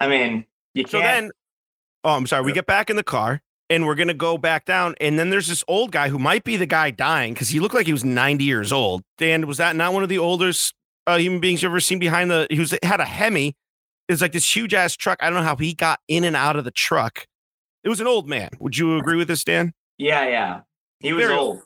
I 0.00 0.08
mean, 0.08 0.46
you 0.74 0.84
so 0.86 1.00
can't. 1.00 1.22
then, 1.26 1.30
oh, 2.04 2.14
I'm 2.14 2.26
sorry. 2.26 2.44
We 2.44 2.52
get 2.52 2.66
back 2.66 2.88
in 2.90 2.96
the 2.96 3.02
car 3.04 3.40
and 3.70 3.86
we're 3.86 3.94
gonna 3.94 4.14
go 4.14 4.38
back 4.38 4.64
down, 4.64 4.94
and 5.00 5.18
then 5.18 5.30
there's 5.30 5.48
this 5.48 5.64
old 5.68 5.92
guy 5.92 6.08
who 6.08 6.18
might 6.18 6.44
be 6.44 6.56
the 6.56 6.66
guy 6.66 6.90
dying 6.90 7.34
because 7.34 7.48
he 7.48 7.60
looked 7.60 7.74
like 7.74 7.86
he 7.86 7.92
was 7.92 8.04
90 8.04 8.44
years 8.44 8.72
old. 8.72 9.02
Dan, 9.18 9.46
was 9.46 9.58
that 9.58 9.76
not 9.76 9.92
one 9.92 10.02
of 10.02 10.08
the 10.08 10.18
oldest 10.18 10.74
uh, 11.06 11.16
human 11.18 11.40
beings 11.40 11.62
you've 11.62 11.70
ever 11.70 11.80
seen 11.80 11.98
behind 11.98 12.30
the? 12.30 12.46
He 12.50 12.58
was 12.58 12.74
had 12.82 13.00
a 13.00 13.04
Hemi. 13.04 13.54
It's 14.08 14.22
like 14.22 14.32
this 14.32 14.56
huge 14.56 14.72
ass 14.72 14.96
truck. 14.96 15.18
I 15.20 15.26
don't 15.26 15.40
know 15.40 15.44
how 15.44 15.56
he 15.56 15.74
got 15.74 16.00
in 16.08 16.24
and 16.24 16.34
out 16.34 16.56
of 16.56 16.64
the 16.64 16.70
truck. 16.70 17.26
It 17.84 17.88
was 17.90 18.00
an 18.00 18.06
old 18.06 18.28
man. 18.28 18.50
Would 18.58 18.76
you 18.76 18.96
agree 18.98 19.16
with 19.16 19.28
this, 19.28 19.44
Dan? 19.44 19.72
yeah, 19.98 20.26
yeah. 20.28 20.60
He 21.00 21.12
was 21.12 21.26
Very 21.26 21.38
old. 21.38 21.62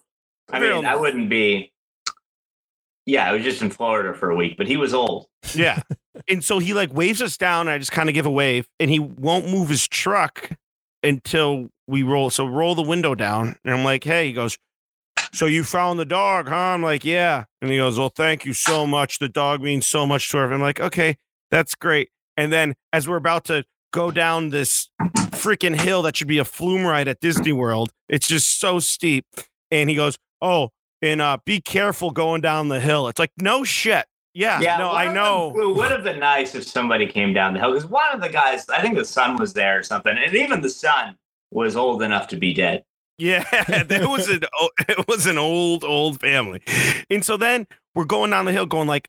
I 0.52 0.60
mean, 0.60 0.72
old. 0.72 0.84
I 0.84 0.96
wouldn't 0.96 1.30
be. 1.30 1.72
Yeah, 3.06 3.28
I 3.28 3.32
was 3.32 3.42
just 3.42 3.62
in 3.62 3.70
Florida 3.70 4.14
for 4.14 4.30
a 4.30 4.36
week, 4.36 4.56
but 4.56 4.66
he 4.66 4.76
was 4.76 4.92
old. 4.94 5.26
Yeah. 5.54 5.80
and 6.28 6.44
so 6.44 6.58
he 6.58 6.74
like 6.74 6.92
waves 6.92 7.20
us 7.22 7.36
down. 7.36 7.66
And 7.68 7.70
I 7.70 7.78
just 7.78 7.92
kind 7.92 8.08
of 8.08 8.14
give 8.14 8.26
a 8.26 8.30
wave, 8.30 8.68
and 8.78 8.90
he 8.90 8.98
won't 8.98 9.48
move 9.48 9.68
his 9.68 9.88
truck 9.88 10.50
until 11.02 11.68
we 11.86 12.02
roll. 12.02 12.30
So 12.30 12.46
roll 12.46 12.74
the 12.74 12.82
window 12.82 13.14
down, 13.14 13.56
and 13.64 13.74
I'm 13.74 13.84
like, 13.84 14.04
"Hey," 14.04 14.28
he 14.28 14.32
goes. 14.32 14.58
So 15.34 15.46
you 15.46 15.64
found 15.64 15.98
the 15.98 16.04
dog, 16.04 16.48
huh? 16.48 16.54
I'm 16.54 16.82
like, 16.82 17.04
"Yeah." 17.04 17.44
And 17.60 17.70
he 17.70 17.78
goes, 17.78 17.98
"Well, 17.98 18.10
thank 18.10 18.44
you 18.44 18.52
so 18.52 18.86
much. 18.86 19.18
The 19.18 19.28
dog 19.28 19.62
means 19.62 19.86
so 19.86 20.06
much 20.06 20.30
to 20.30 20.38
her." 20.38 20.52
I'm 20.52 20.60
like, 20.60 20.80
"Okay, 20.80 21.16
that's 21.50 21.74
great." 21.74 22.10
And 22.36 22.52
then 22.52 22.74
as 22.92 23.08
we're 23.08 23.16
about 23.16 23.44
to 23.46 23.64
go 23.92 24.10
down 24.10 24.50
this 24.50 24.88
freaking 25.32 25.78
hill 25.78 26.02
that 26.02 26.16
should 26.16 26.28
be 26.28 26.38
a 26.38 26.44
flume 26.44 26.84
ride 26.84 27.08
at 27.08 27.20
Disney 27.20 27.52
World, 27.52 27.92
it's 28.08 28.28
just 28.28 28.58
so 28.58 28.78
steep. 28.78 29.26
And 29.70 29.90
he 29.90 29.96
goes, 29.96 30.18
"Oh." 30.40 30.70
And 31.04 31.20
uh, 31.20 31.38
be 31.44 31.60
careful 31.60 32.12
going 32.12 32.42
down 32.42 32.68
the 32.68 32.78
hill. 32.78 33.08
It's 33.08 33.18
like 33.18 33.32
no 33.36 33.64
shit. 33.64 34.06
Yeah, 34.34 34.58
no, 34.78 34.90
I 34.92 35.12
know. 35.12 35.52
them- 35.52 35.62
it 35.62 35.74
would 35.76 35.90
have 35.90 36.02
been 36.04 36.18
nice 36.18 36.54
if 36.54 36.64
somebody 36.64 37.06
came 37.06 37.32
down 37.34 37.52
the 37.54 37.60
hill 37.60 37.72
because 37.72 37.86
one 37.88 38.12
of 38.14 38.20
the 38.20 38.28
guys, 38.30 38.66
I 38.68 38.80
think 38.80 38.96
the 38.96 39.04
son 39.04 39.36
was 39.36 39.52
there 39.52 39.78
or 39.78 39.82
something, 39.82 40.16
and 40.16 40.34
even 40.34 40.60
the 40.62 40.70
son 40.70 41.16
was 41.50 41.76
old 41.76 42.02
enough 42.02 42.28
to 42.28 42.36
be 42.36 42.54
dead. 42.54 42.84
Yeah, 43.18 43.44
that 43.84 44.08
was 44.08 44.28
an 44.28 44.40
it 44.88 45.06
was 45.06 45.26
an 45.26 45.36
old 45.38 45.84
old 45.84 46.20
family, 46.20 46.62
and 47.10 47.24
so 47.24 47.36
then 47.36 47.66
we're 47.94 48.04
going 48.06 48.30
down 48.30 48.46
the 48.46 48.52
hill, 48.52 48.64
going 48.66 48.88
like, 48.88 49.08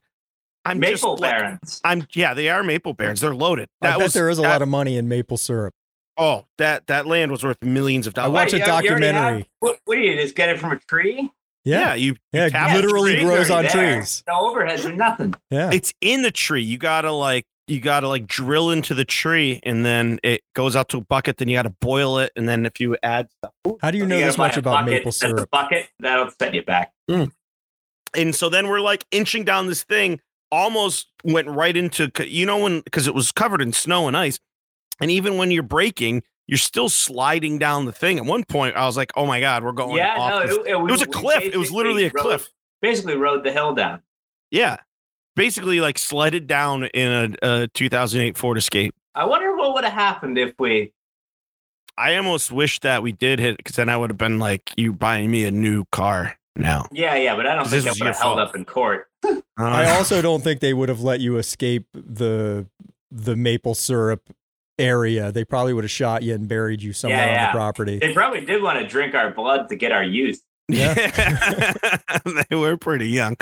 I'm 0.66 0.78
Maple 0.78 0.92
just 1.16 1.22
like- 1.22 1.30
Barons. 1.30 1.80
I'm 1.84 2.06
yeah, 2.12 2.34
they 2.34 2.50
are 2.50 2.62
maple 2.62 2.92
barons. 2.92 3.20
They're 3.20 3.34
loaded. 3.34 3.68
I 3.80 3.88
That 3.88 3.98
bet 3.98 4.04
was 4.04 4.12
there 4.12 4.28
is 4.28 4.38
a 4.38 4.42
that- 4.42 4.48
lot 4.48 4.62
of 4.62 4.68
money 4.68 4.96
in 4.98 5.08
maple 5.08 5.38
syrup. 5.38 5.72
Oh, 6.18 6.44
that 6.58 6.86
that 6.88 7.06
land 7.06 7.32
was 7.32 7.42
worth 7.42 7.60
millions 7.62 8.06
of 8.06 8.12
dollars. 8.14 8.28
I 8.28 8.28
dollars. 8.28 8.52
watched 8.52 8.52
a 8.52 8.56
Wait, 8.56 8.84
you- 8.84 8.90
you 8.94 9.00
documentary. 9.00 9.38
have- 9.38 9.46
What, 9.60 9.78
what 9.86 9.94
do 9.96 10.00
you 10.02 10.14
just 10.16 10.36
get 10.36 10.48
it 10.50 10.60
from 10.60 10.72
a 10.72 10.78
tree? 10.78 11.30
Yeah, 11.64 11.78
Yeah, 11.90 11.94
you 11.94 12.16
yeah, 12.32 12.48
tap 12.48 12.74
literally 12.76 13.14
tree. 13.14 13.24
grows 13.24 13.50
on 13.50 13.64
there. 13.64 13.96
trees. 13.96 14.22
No 14.26 14.34
overheads 14.54 14.84
or 14.84 14.92
nothing. 14.92 15.34
Yeah, 15.50 15.70
it's 15.72 15.92
in 16.00 16.22
the 16.22 16.30
tree. 16.30 16.62
You 16.62 16.78
gotta 16.78 17.10
like 17.12 17.46
you 17.66 17.80
gotta 17.80 18.08
like 18.08 18.26
drill 18.26 18.70
into 18.70 18.92
the 18.94 19.04
tree, 19.04 19.60
and 19.62 19.84
then 19.86 20.20
it 20.22 20.42
goes 20.54 20.76
out 20.76 20.88
to 20.90 20.98
a 20.98 21.00
bucket. 21.00 21.38
Then 21.38 21.48
you 21.48 21.56
gotta 21.56 21.70
boil 21.80 22.18
it, 22.18 22.32
and 22.36 22.48
then 22.48 22.66
if 22.66 22.78
you 22.80 22.96
add 23.02 23.28
stuff, 23.38 23.52
how 23.80 23.90
do 23.90 23.98
you 23.98 24.04
know 24.06 24.16
gotta 24.16 24.26
this 24.26 24.38
much 24.38 24.56
about 24.56 24.72
bucket, 24.80 24.86
maple 24.90 25.04
that's 25.06 25.22
a 25.22 25.28
syrup? 25.28 25.50
bucket 25.50 25.88
that'll 26.00 26.30
set 26.38 26.52
you 26.54 26.62
back. 26.62 26.92
Hmm. 27.08 27.24
and 28.14 28.34
so 28.34 28.48
then 28.48 28.68
we're 28.68 28.80
like 28.80 29.04
inching 29.10 29.44
down 29.44 29.66
this 29.66 29.82
thing 29.82 30.20
almost 30.50 31.08
went 31.24 31.48
right 31.48 31.76
into 31.76 32.10
you 32.26 32.46
know 32.46 32.58
when 32.58 32.80
because 32.80 33.06
it 33.08 33.14
was 33.14 33.32
covered 33.32 33.60
in 33.60 33.72
snow 33.72 34.06
and 34.06 34.16
ice 34.16 34.38
and 35.00 35.10
even 35.10 35.36
when 35.36 35.50
you're 35.50 35.62
braking 35.64 36.22
you're 36.46 36.58
still 36.58 36.88
sliding 36.88 37.58
down 37.58 37.86
the 37.86 37.92
thing 37.92 38.18
at 38.18 38.24
one 38.24 38.44
point 38.44 38.76
i 38.76 38.84
was 38.86 38.96
like 38.96 39.12
oh 39.16 39.26
my 39.26 39.40
god 39.40 39.64
we're 39.64 39.72
going 39.72 39.96
yeah, 39.96 40.16
off 40.18 40.30
no, 40.30 40.46
this- 40.46 40.56
it, 40.66 40.72
it, 40.72 40.76
was 40.80 41.02
a 41.02 41.06
cliff. 41.06 41.42
It 41.42 41.56
was 41.56 41.70
literally 41.70 42.04
a 42.04 42.10
rode- 42.14 42.22
cliff. 42.22 42.48
Basically, 42.82 43.16
rode 43.16 43.44
the 43.44 43.52
hill 43.52 43.74
down. 43.74 44.02
yeah 44.50 44.76
basically 45.36 45.80
like 45.80 45.98
slid 45.98 46.34
it 46.34 46.46
down 46.46 46.84
in 46.84 47.36
a, 47.42 47.62
a 47.62 47.68
2008 47.68 48.36
ford 48.36 48.58
escape 48.58 48.94
I 49.14 49.24
wonder 49.26 49.56
what 49.56 49.74
would 49.74 49.84
have 49.84 49.92
happened 49.92 50.38
if 50.38 50.52
we. 50.58 50.92
i 51.96 52.16
almost 52.16 52.52
wish 52.52 52.80
that 52.80 53.02
we 53.02 53.12
did 53.12 53.38
hit 53.38 53.56
because 53.56 53.76
then 53.76 53.88
i 53.88 53.96
would 53.96 54.10
have 54.10 54.18
been 54.18 54.38
like 54.38 54.70
you 54.76 54.92
buying 54.92 55.30
me 55.30 55.44
a 55.44 55.50
new 55.50 55.84
car 55.92 56.36
now 56.56 56.86
Yeah, 56.92 57.16
yeah, 57.16 57.34
but 57.34 57.46
I 57.46 57.54
don't 57.56 57.64
think 57.66 57.78
is 57.78 57.84
that 57.84 57.98
would 57.98 58.06
have 58.06 58.16
held 58.18 58.38
up 58.38 58.54
in 58.54 58.64
court. 58.64 59.08
I 59.56 59.96
also 59.96 60.22
don't 60.22 60.40
think 60.44 60.60
they 60.60 60.72
would 60.72 60.88
have 60.88 61.00
let 61.00 61.18
you 61.20 61.36
escape 61.38 61.86
the 61.94 62.66
the 63.10 63.34
maple 63.34 63.74
syrup 63.74 64.22
area. 64.78 65.30
They 65.32 65.44
probably 65.44 65.72
would 65.72 65.84
have 65.84 65.90
shot 65.90 66.22
you 66.22 66.34
and 66.34 66.48
buried 66.48 66.82
you 66.82 66.92
somewhere 66.92 67.26
Yeah, 67.26 67.46
on 67.46 67.52
the 67.52 67.56
property. 67.56 67.98
They 67.98 68.12
probably 68.12 68.44
did 68.44 68.62
want 68.62 68.78
to 68.80 68.86
drink 68.86 69.14
our 69.14 69.30
blood 69.30 69.68
to 69.68 69.76
get 69.76 69.92
our 69.92 70.02
youth. 70.04 70.40
Yeah. 70.68 70.94
they 72.50 72.56
were 72.56 72.76
pretty 72.76 73.08
young. 73.10 73.36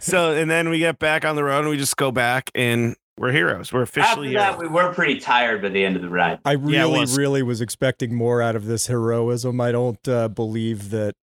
So, 0.00 0.32
and 0.32 0.50
then 0.50 0.68
we 0.68 0.78
get 0.80 0.98
back 0.98 1.24
on 1.24 1.36
the 1.36 1.44
road 1.44 1.60
and 1.60 1.68
we 1.68 1.76
just 1.76 1.96
go 1.96 2.10
back 2.10 2.50
and 2.54 2.96
we're 3.16 3.30
heroes. 3.30 3.72
We're 3.72 3.82
officially 3.82 4.02
After 4.08 4.20
officially 4.22 4.34
that, 4.34 4.54
heroes. 4.56 4.70
we 4.70 4.74
were 4.74 4.92
pretty 4.92 5.20
tired 5.20 5.62
by 5.62 5.68
the 5.68 5.84
end 5.84 5.94
of 5.96 6.02
the 6.02 6.08
ride. 6.08 6.40
I 6.44 6.52
Yeah, 6.52 6.58
really, 6.80 7.00
was. 7.00 7.16
really 7.16 7.42
was 7.44 7.60
expecting 7.60 8.12
more 8.14 8.42
out 8.42 8.56
of 8.56 8.66
this 8.66 8.88
heroism. 8.88 9.60
I 9.60 9.70
don't 9.70 10.08
uh, 10.08 10.26
believe 10.28 10.90
that 10.90 11.14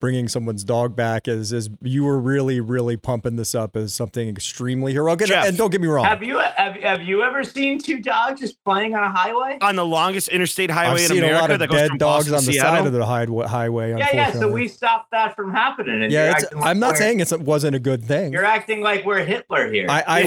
bringing 0.00 0.28
someone's 0.28 0.64
dog 0.64 0.94
back 0.94 1.26
is 1.26 1.52
is 1.52 1.68
you 1.82 2.04
were 2.04 2.18
really, 2.18 2.60
really 2.60 2.96
pumping 2.96 3.36
this 3.36 3.54
up 3.54 3.76
as 3.76 3.92
something 3.92 4.28
extremely 4.28 4.92
heroic. 4.92 5.20
And, 5.22 5.28
Jeff, 5.28 5.46
and 5.46 5.56
don't 5.56 5.70
get 5.70 5.80
me 5.80 5.88
wrong, 5.88 6.04
Have 6.04 6.22
you 6.22 6.38
have, 6.38 6.76
have 6.76 7.02
you 7.02 7.22
ever 7.22 7.42
seen 7.44 7.78
two 7.78 8.00
dogs 8.00 8.40
just 8.40 8.62
playing 8.64 8.94
on 8.94 9.02
a 9.02 9.10
highway? 9.10 9.58
on 9.60 9.76
the 9.76 9.84
longest 9.84 10.28
interstate 10.28 10.70
highway 10.70 11.02
I've 11.04 11.10
in 11.10 11.16
seen 11.16 11.18
America 11.18 11.38
a 11.38 11.40
lot 11.40 11.50
of 11.50 11.58
that 11.60 11.68
goes 11.68 11.80
dead 11.80 11.88
from 11.88 11.98
dogs 11.98 12.24
Boston 12.24 12.34
on 12.34 12.44
the 12.44 12.52
Seattle. 12.52 12.76
side 12.76 12.86
of 12.86 12.92
the 12.92 13.06
highway. 13.06 13.46
highway 13.46 13.90
Yeah, 13.90 14.08
yeah. 14.12 14.32
So 14.32 14.50
we 14.50 14.68
stopped 14.68 15.10
that 15.10 15.34
from 15.34 15.50
happening. 15.52 16.02
And 16.02 16.12
yeah, 16.12 16.36
it's, 16.36 16.52
like 16.52 16.64
I'm 16.64 16.78
not 16.78 16.96
saying 16.96 17.20
it 17.20 17.40
wasn't 17.40 17.74
a 17.74 17.80
good 17.80 18.04
thing. 18.04 18.32
you're 18.32 18.44
acting 18.44 18.80
like 18.80 19.04
we're 19.04 19.24
Hitler 19.24 19.72
here. 19.72 19.86
I, 19.88 20.04
I, 20.06 20.20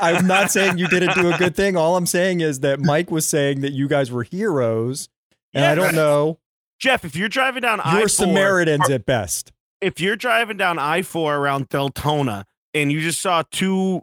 I, 0.00 0.12
I'm 0.12 0.26
not 0.26 0.50
saying 0.50 0.78
you 0.78 0.88
didn't 0.88 1.14
do 1.14 1.32
a 1.32 1.38
good 1.38 1.54
thing. 1.54 1.76
All 1.76 1.96
I'm 1.96 2.06
saying 2.06 2.40
is 2.40 2.60
that 2.60 2.80
Mike 2.80 3.10
was 3.10 3.26
saying 3.26 3.60
that 3.60 3.72
you 3.72 3.88
guys 3.88 4.10
were 4.10 4.22
heroes, 4.24 5.08
and 5.54 5.62
Yeah, 5.62 5.72
I 5.72 5.74
don't 5.74 5.94
know. 5.94 6.38
Jeff, 6.78 7.04
if 7.04 7.16
you're 7.16 7.28
driving 7.28 7.62
down 7.62 7.80
I 7.80 7.98
You're 7.98 8.08
Samaritans 8.08 8.88
at 8.90 9.04
best. 9.06 9.52
if 9.80 10.00
you're 10.00 10.16
driving 10.16 10.56
down 10.56 10.78
I 10.78 11.02
four 11.02 11.36
around 11.36 11.68
Deltona 11.68 12.44
and 12.74 12.92
you 12.92 13.00
just 13.00 13.20
saw 13.20 13.42
two 13.50 14.02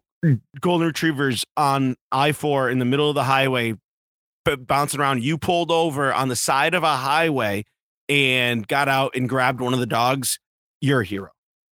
golden 0.59 0.87
retrievers 0.87 1.45
on 1.55 1.95
I 2.11 2.31
four 2.31 2.69
in 2.69 2.79
the 2.79 2.85
middle 2.85 3.09
of 3.09 3.15
the 3.15 3.23
highway 3.25 3.73
b- 4.43 4.55
bouncing 4.55 4.99
around, 4.99 5.23
you 5.23 5.37
pulled 5.37 5.71
over 5.71 6.11
on 6.13 6.27
the 6.29 6.35
side 6.35 6.73
of 6.73 6.83
a 6.83 6.95
highway 6.97 7.63
and 8.09 8.67
got 8.67 8.87
out 8.87 9.15
and 9.15 9.29
grabbed 9.29 9.61
one 9.61 9.73
of 9.73 9.79
the 9.79 9.85
dogs. 9.85 10.39
You're 10.81 11.01
a 11.01 11.05
hero. 11.05 11.29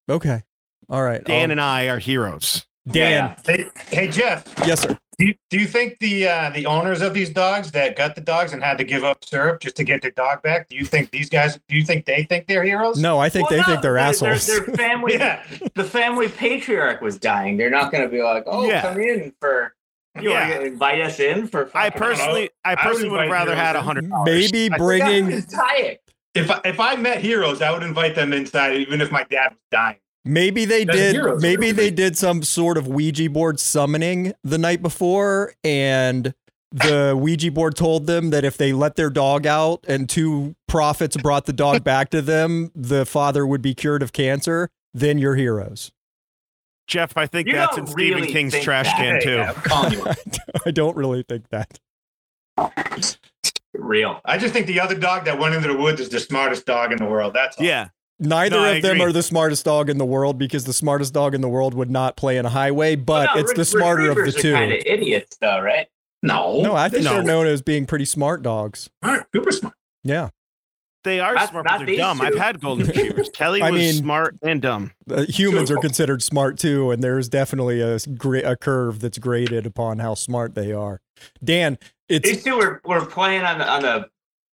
Okay. 0.10 0.43
All 0.89 1.01
right. 1.04 1.24
Dan 1.24 1.45
I'll- 1.45 1.51
and 1.51 1.62
I 1.62 1.88
are 1.88 1.99
heroes. 1.99 2.66
Dan. 2.88 3.36
Hey, 3.45 3.69
hey 3.88 4.07
Jeff, 4.09 4.45
Yes, 4.65 4.81
sir. 4.81 4.97
do 5.17 5.25
you, 5.27 5.36
do 5.49 5.57
you 5.59 5.67
think 5.67 5.97
the 5.99 6.27
uh, 6.27 6.49
the 6.49 6.65
owners 6.65 7.01
of 7.01 7.13
these 7.13 7.29
dogs 7.29 7.71
that 7.71 7.95
got 7.95 8.15
the 8.15 8.21
dogs 8.21 8.51
and 8.51 8.61
had 8.61 8.77
to 8.79 8.84
give 8.84 9.03
up 9.05 9.23
syrup 9.23 9.61
just 9.61 9.75
to 9.77 9.84
get 9.86 10.01
their 10.01 10.11
dog 10.11 10.41
back? 10.41 10.67
Do 10.69 10.75
you 10.75 10.84
think 10.86 11.11
these 11.11 11.29
guys? 11.29 11.57
Do 11.69 11.77
you 11.77 11.84
think 11.86 12.05
they 12.05 12.23
think 12.23 12.47
they're 12.47 12.63
heroes? 12.63 12.99
No, 12.99 13.19
I 13.19 13.29
think 13.29 13.49
Well, 13.49 13.57
they 13.57 13.61
no, 13.61 13.63
think 13.67 13.81
they're 13.81 13.93
their- 13.93 13.97
assholes. 13.99 14.45
Their, 14.47 14.59
their 14.65 14.75
family, 14.75 15.13
Yeah. 15.17 15.43
the 15.75 15.84
family 15.86 16.27
patriarch 16.27 16.99
was 17.01 17.17
dying. 17.17 17.55
They're 17.57 17.69
not 17.69 17.91
going 17.91 18.03
to 18.03 18.09
be 18.09 18.21
like, 18.21 18.43
"Oh, 18.47 18.67
Yeah. 18.67 18.81
come 18.81 18.99
in 18.99 19.34
for." 19.39 19.73
You 20.21 20.29
Yeah. 20.31 20.49
want 20.49 20.61
to 20.61 20.67
invite 20.67 21.01
us 21.01 21.19
in 21.19 21.47
for? 21.47 21.71
I 21.73 21.89
personally, 21.89 22.49
I 22.65 22.71
I 22.71 22.71
would 22.73 22.79
personally 22.79 23.09
would 23.11 23.21
have 23.21 23.31
rather 23.31 23.51
heroes 23.55 23.65
had 23.65 23.75
a 23.77 23.81
hundred. 23.81 24.11
Maybe 24.25 24.69
bringing 24.69 25.25
forgot 25.25 25.29
he 25.29 25.36
was 25.36 25.45
dying. 25.45 25.97
If 26.36 26.51
I, 26.51 26.59
if 26.65 26.79
I 26.79 26.95
met 26.97 27.19
heroes, 27.21 27.61
I 27.61 27.71
would 27.71 27.81
invite 27.84 28.13
them 28.15 28.34
inside, 28.34 28.75
even 28.75 29.01
if 29.01 29.11
my 29.11 29.23
dad 29.23 29.51
was 29.51 29.59
dying. 29.71 29.97
Maybe 30.26 30.65
they 30.65 30.86
That's 30.86 30.97
did. 30.97 31.15
heroes, 31.15 31.41
Maybe 31.41 31.57
really. 31.67 31.71
they 31.74 31.91
did 31.91 32.17
some 32.17 32.43
sort 32.43 32.78
of 32.78 32.88
Ouija 32.88 33.30
board 33.30 33.59
summoning 33.59 34.34
the 34.43 34.57
night 34.57 34.82
before, 34.82 35.53
and 35.63 36.34
the 36.71 37.13
Ouija 37.17 37.51
board 37.51 37.76
told 37.76 38.07
them 38.07 38.30
that 38.32 38.43
if 38.45 38.57
they 38.57 38.71
let 38.74 38.95
their 38.95 39.09
dog 39.09 39.45
out 39.45 39.84
and 39.88 40.09
two 40.09 40.55
prophets 40.67 41.17
brought 41.17 41.45
the 41.45 41.53
dog 41.53 41.84
back 41.84 42.09
to 42.11 42.21
them, 42.21 42.71
the 42.74 43.05
father 43.05 43.45
would 43.45 43.61
be 43.61 43.74
cured 43.76 44.01
of 44.01 44.13
cancer. 44.13 44.69
Then 44.93 45.17
you're 45.17 45.36
heroes. 45.36 45.91
Jeff, 46.88 47.15
I 47.17 47.28
think 47.28 47.47
You 47.47 47.53
that's 47.53 47.76
don't 47.76 47.88
in 47.88 47.91
Stephen 47.91 48.21
really 48.21 48.32
King's 48.34 48.59
trash 48.59 48.86
that. 48.88 48.97
can 48.97 49.21
too. 49.21 49.39
I'm 49.39 49.53
calling 49.55 49.93
you. 49.93 50.05
I 50.65 50.71
don't 50.71 50.95
really 50.97 51.24
think 51.28 51.45
that. 51.49 51.80
Real. 53.74 54.21
I 54.26 54.38
just 54.38 54.53
think 54.53 54.67
the 54.67 54.80
other 54.80 54.95
dog 54.95 55.26
that 55.26 55.39
went 55.39 55.55
into 55.55 55.67
the 55.67 55.78
woods 55.78 55.99
is 55.99 56.09
the 56.09 56.19
smartest 56.19 56.65
dog 56.65 56.91
in 56.91 56.97
the 56.99 57.05
world. 57.05 57.34
That's 57.34 57.57
all. 57.57 57.65
Yeah, 57.65 57.89
Neither 58.20 58.55
No, 58.57 58.64
I 58.64 58.70
of 58.76 58.82
them 58.84 59.01
are 59.01 59.11
the 59.11 59.24
smartest 59.24 59.66
dog 59.66 59.89
in 59.89 59.97
the 59.97 60.05
world 60.05 60.38
because 60.38 60.66
the 60.66 60.74
smartest 60.74 61.14
dog 61.14 61.34
in 61.36 61.41
the 61.41 61.49
world 61.49 61.74
would 61.74 61.89
not 61.91 62.16
play 62.16 62.38
in 62.38 62.45
a 62.45 62.49
highway, 62.49 62.95
but 62.95 63.28
Well, 63.28 63.36
no, 63.36 63.41
it's 63.41 63.53
the 63.53 63.66
smarter 63.66 64.09
of 64.09 64.16
the 64.16 64.22
are 64.24 64.32
two. 64.32 64.53
Kind 64.53 64.72
of 64.72 64.80
idiots, 64.86 65.38
though, 65.41 65.59
right? 65.61 65.88
No, 66.22 66.61
No, 66.61 66.76
I 66.76 66.88
think 66.89 67.03
No. 67.03 67.14
they're 67.16 67.24
known 67.24 67.47
as 67.47 67.61
being 67.61 67.86
pretty 67.86 68.05
smart 68.05 68.41
dogs. 68.43 68.89
smart, 69.03 69.28
super 69.36 69.51
smart. 69.51 69.76
Yeah. 70.03 70.30
they 71.03 71.20
are 71.20 71.34
Not- 71.34 71.49
smart, 71.49 71.66
not 71.66 71.80
but 71.80 71.86
they're 71.88 71.97
dumb. 71.97 72.20
two. 72.20 72.24
I've 72.28 72.36
had 72.38 72.61
golden 72.61 72.88
retrievers. 72.88 73.30
Kelly 73.34 73.61
I 73.61 73.72
was 73.72 73.82
mean- 73.82 73.93
smart 73.95 74.38
and 74.41 74.61
dumb. 74.61 74.91
Uh, 75.11 75.24
humans 75.28 75.70
are 75.70 75.76
considered 75.78 76.24
smart 76.24 76.57
too, 76.57 76.91
and 76.91 77.03
there's 77.03 77.28
definitely 77.28 77.82
a 77.82 77.95
s- 77.95 78.05
gra- 78.05 78.49
a 78.51 78.55
curve 78.55 79.01
that's 79.01 79.18
graded 79.18 79.66
upon 79.66 79.99
how 79.99 80.14
smart 80.14 80.55
they 80.55 80.72
are. 80.72 81.01
Dan, 81.43 81.78
it's 82.07 82.30
These 82.30 82.43
two 82.45 82.55
were, 82.55 82.80
were 82.86 83.05
playing 83.05 83.41
on 83.43 83.57
the 83.57 83.68
on 83.70 83.82
the 83.82 84.09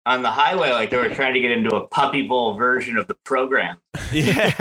on 0.09 0.23
the 0.23 0.31
highway 0.31 0.71
like 0.71 0.89
they 0.89 0.97
were 0.97 1.11
trying 1.11 1.35
to 1.35 1.41
get 1.41 1.51
into 1.51 1.77
a 1.77 1.87
puppy 1.87 2.23
bowl 2.23 2.55
version 2.55 2.97
of 2.97 3.07
the 3.09 3.15
program. 3.25 3.77
Yeah. 4.11 4.55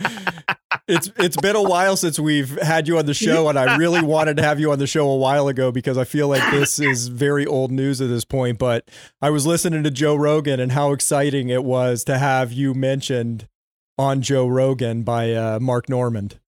it's 0.88 1.12
it's 1.16 1.36
been 1.36 1.54
a 1.54 1.62
while 1.62 1.96
since 1.96 2.18
we've 2.18 2.60
had 2.60 2.88
you 2.88 2.98
on 2.98 3.06
the 3.06 3.14
show, 3.14 3.48
and 3.48 3.56
I 3.56 3.76
really 3.76 4.02
wanted 4.02 4.36
to 4.38 4.42
have 4.42 4.58
you 4.58 4.72
on 4.72 4.80
the 4.80 4.88
show 4.88 5.08
a 5.08 5.16
while 5.16 5.46
ago 5.46 5.70
because 5.70 5.96
I 5.96 6.02
feel 6.02 6.26
like 6.26 6.50
this 6.50 6.80
is 6.80 7.06
very 7.06 7.46
old 7.46 7.70
news 7.70 8.00
at 8.00 8.08
this 8.08 8.24
point. 8.24 8.58
But 8.58 8.90
I 9.22 9.30
was 9.30 9.46
listening 9.46 9.84
to 9.84 9.90
Joe 9.90 10.16
Rogan 10.16 10.58
and 10.58 10.72
how 10.72 10.90
exciting 10.90 11.50
it 11.50 11.62
was 11.62 12.02
to 12.04 12.18
have 12.18 12.52
you 12.52 12.74
mentioned 12.74 13.46
on 13.96 14.22
Joe 14.22 14.48
Rogan 14.48 15.04
by 15.04 15.32
uh, 15.34 15.60
Mark 15.60 15.88
Normand. 15.88 16.39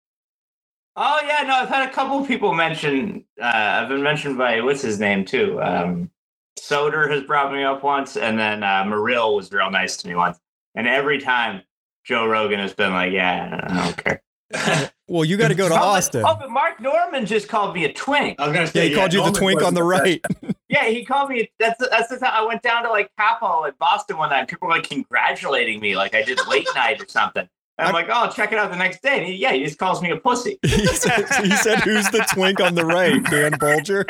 Oh 0.97 1.21
yeah, 1.25 1.43
no, 1.47 1.55
I've 1.55 1.69
had 1.69 1.89
a 1.89 1.93
couple 1.93 2.25
people 2.27 2.53
mention. 2.53 3.25
Uh, 3.41 3.47
I've 3.47 3.89
been 3.89 4.03
mentioned 4.03 4.37
by 4.37 4.61
what's 4.61 4.83
his 4.83 5.01
name 5.01 5.25
too. 5.25 5.61
Um, 5.63 6.11
Soder 6.59 7.11
has 7.11 7.23
brought 7.23 7.53
me 7.53 7.63
up 7.65 7.83
once, 7.83 8.17
and 8.17 8.39
then 8.39 8.63
uh, 8.63 8.85
Marill 8.85 9.35
was 9.35 9.51
real 9.53 9.71
nice 9.71 9.97
to 9.99 10.09
me 10.09 10.15
once. 10.15 10.39
And 10.75 10.87
every 10.87 11.19
time 11.19 11.63
Joe 12.05 12.27
Rogan 12.27 12.59
has 12.59 12.75
been 12.75 12.93
like, 12.93 13.13
"Yeah, 13.13 13.61
I 13.65 13.85
don't 13.85 14.05
care." 14.05 14.91
Well, 15.09 15.27
you 15.27 15.37
got 15.37 15.49
to 15.49 15.55
go 15.55 15.69
to 15.69 15.75
oh, 15.75 15.77
but- 15.77 15.85
Austin. 15.85 16.23
Oh, 16.25 16.37
but 16.41 16.49
Mark 16.49 16.81
Normand 16.81 17.27
just 17.27 17.47
called 17.47 17.75
me 17.75 17.85
a 17.85 17.93
twink. 17.93 18.41
I 18.41 18.47
was 18.47 18.55
gonna 18.55 18.65
Yeah, 18.67 18.71
say 18.71 18.89
he 18.89 18.95
called 18.95 19.13
you 19.13 19.23
the 19.23 19.31
twink 19.33 19.63
on 19.63 19.75
the 19.75 19.83
right. 19.83 20.25
Yeah, 20.71 20.87
he 20.87 21.05
called 21.05 21.29
me. 21.29 21.51
That's 21.59 21.79
that's 21.91 22.09
the 22.09 22.17
time 22.17 22.31
I 22.33 22.47
went 22.47 22.63
down 22.63 22.85
to 22.85 22.89
like 22.89 23.11
Capo 23.19 23.65
in 23.65 23.75
Boston 23.79 24.17
one 24.17 24.31
night. 24.31 24.49
People 24.49 24.69
were 24.69 24.75
like 24.75 24.89
congratulating 24.89 25.81
me, 25.81 25.97
like 25.97 26.15
I 26.15 26.23
did 26.23 26.41
late 26.49 26.67
night 26.75 26.99
or 27.03 27.07
something. 27.09 27.47
And 27.83 27.89
I'm 27.89 27.95
like, 27.95 28.09
oh, 28.11 28.31
check 28.35 28.53
it 28.53 28.59
out 28.59 28.71
the 28.71 28.77
next 28.77 29.03
day. 29.03 29.19
And 29.19 29.27
he, 29.27 29.35
yeah, 29.35 29.53
he 29.53 29.65
just 29.65 29.79
calls 29.79 30.01
me 30.01 30.11
a 30.11 30.17
pussy. 30.17 30.59
he, 30.63 30.87
said, 30.87 31.27
he 31.43 31.51
said, 31.51 31.81
"Who's 31.81 32.09
the 32.11 32.25
twink 32.33 32.61
on 32.61 32.75
the 32.75 32.85
right?" 32.85 33.23
Dan 33.25 33.53
Boulger. 33.53 34.05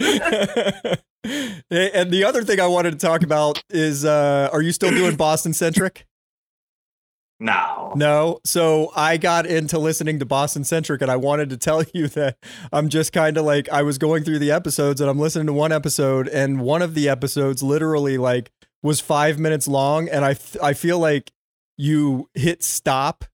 and 1.70 2.10
the 2.10 2.24
other 2.24 2.42
thing 2.42 2.60
I 2.60 2.66
wanted 2.66 2.92
to 2.92 2.98
talk 2.98 3.22
about 3.22 3.62
is, 3.70 4.04
uh, 4.04 4.48
are 4.52 4.62
you 4.62 4.72
still 4.72 4.90
doing 4.90 5.16
Boston 5.16 5.52
centric? 5.52 6.06
No. 7.40 7.92
No. 7.94 8.40
So 8.44 8.90
I 8.96 9.16
got 9.16 9.46
into 9.46 9.78
listening 9.78 10.18
to 10.18 10.26
Boston 10.26 10.64
Centric 10.64 11.02
and 11.02 11.10
I 11.10 11.16
wanted 11.16 11.50
to 11.50 11.56
tell 11.56 11.84
you 11.94 12.08
that 12.08 12.36
I'm 12.72 12.88
just 12.88 13.12
kind 13.12 13.36
of 13.36 13.44
like 13.44 13.68
I 13.68 13.82
was 13.82 13.98
going 13.98 14.24
through 14.24 14.40
the 14.40 14.50
episodes 14.50 15.00
and 15.00 15.08
I'm 15.08 15.18
listening 15.18 15.46
to 15.46 15.52
one 15.52 15.70
episode 15.70 16.26
and 16.28 16.60
one 16.60 16.82
of 16.82 16.94
the 16.94 17.08
episodes 17.08 17.62
literally 17.62 18.18
like 18.18 18.50
was 18.82 19.00
5 19.00 19.38
minutes 19.38 19.68
long 19.68 20.08
and 20.08 20.24
I 20.24 20.32
f- 20.32 20.56
I 20.62 20.72
feel 20.72 20.98
like 20.98 21.32
you 21.78 22.28
hit 22.34 22.62
stop 22.62 23.24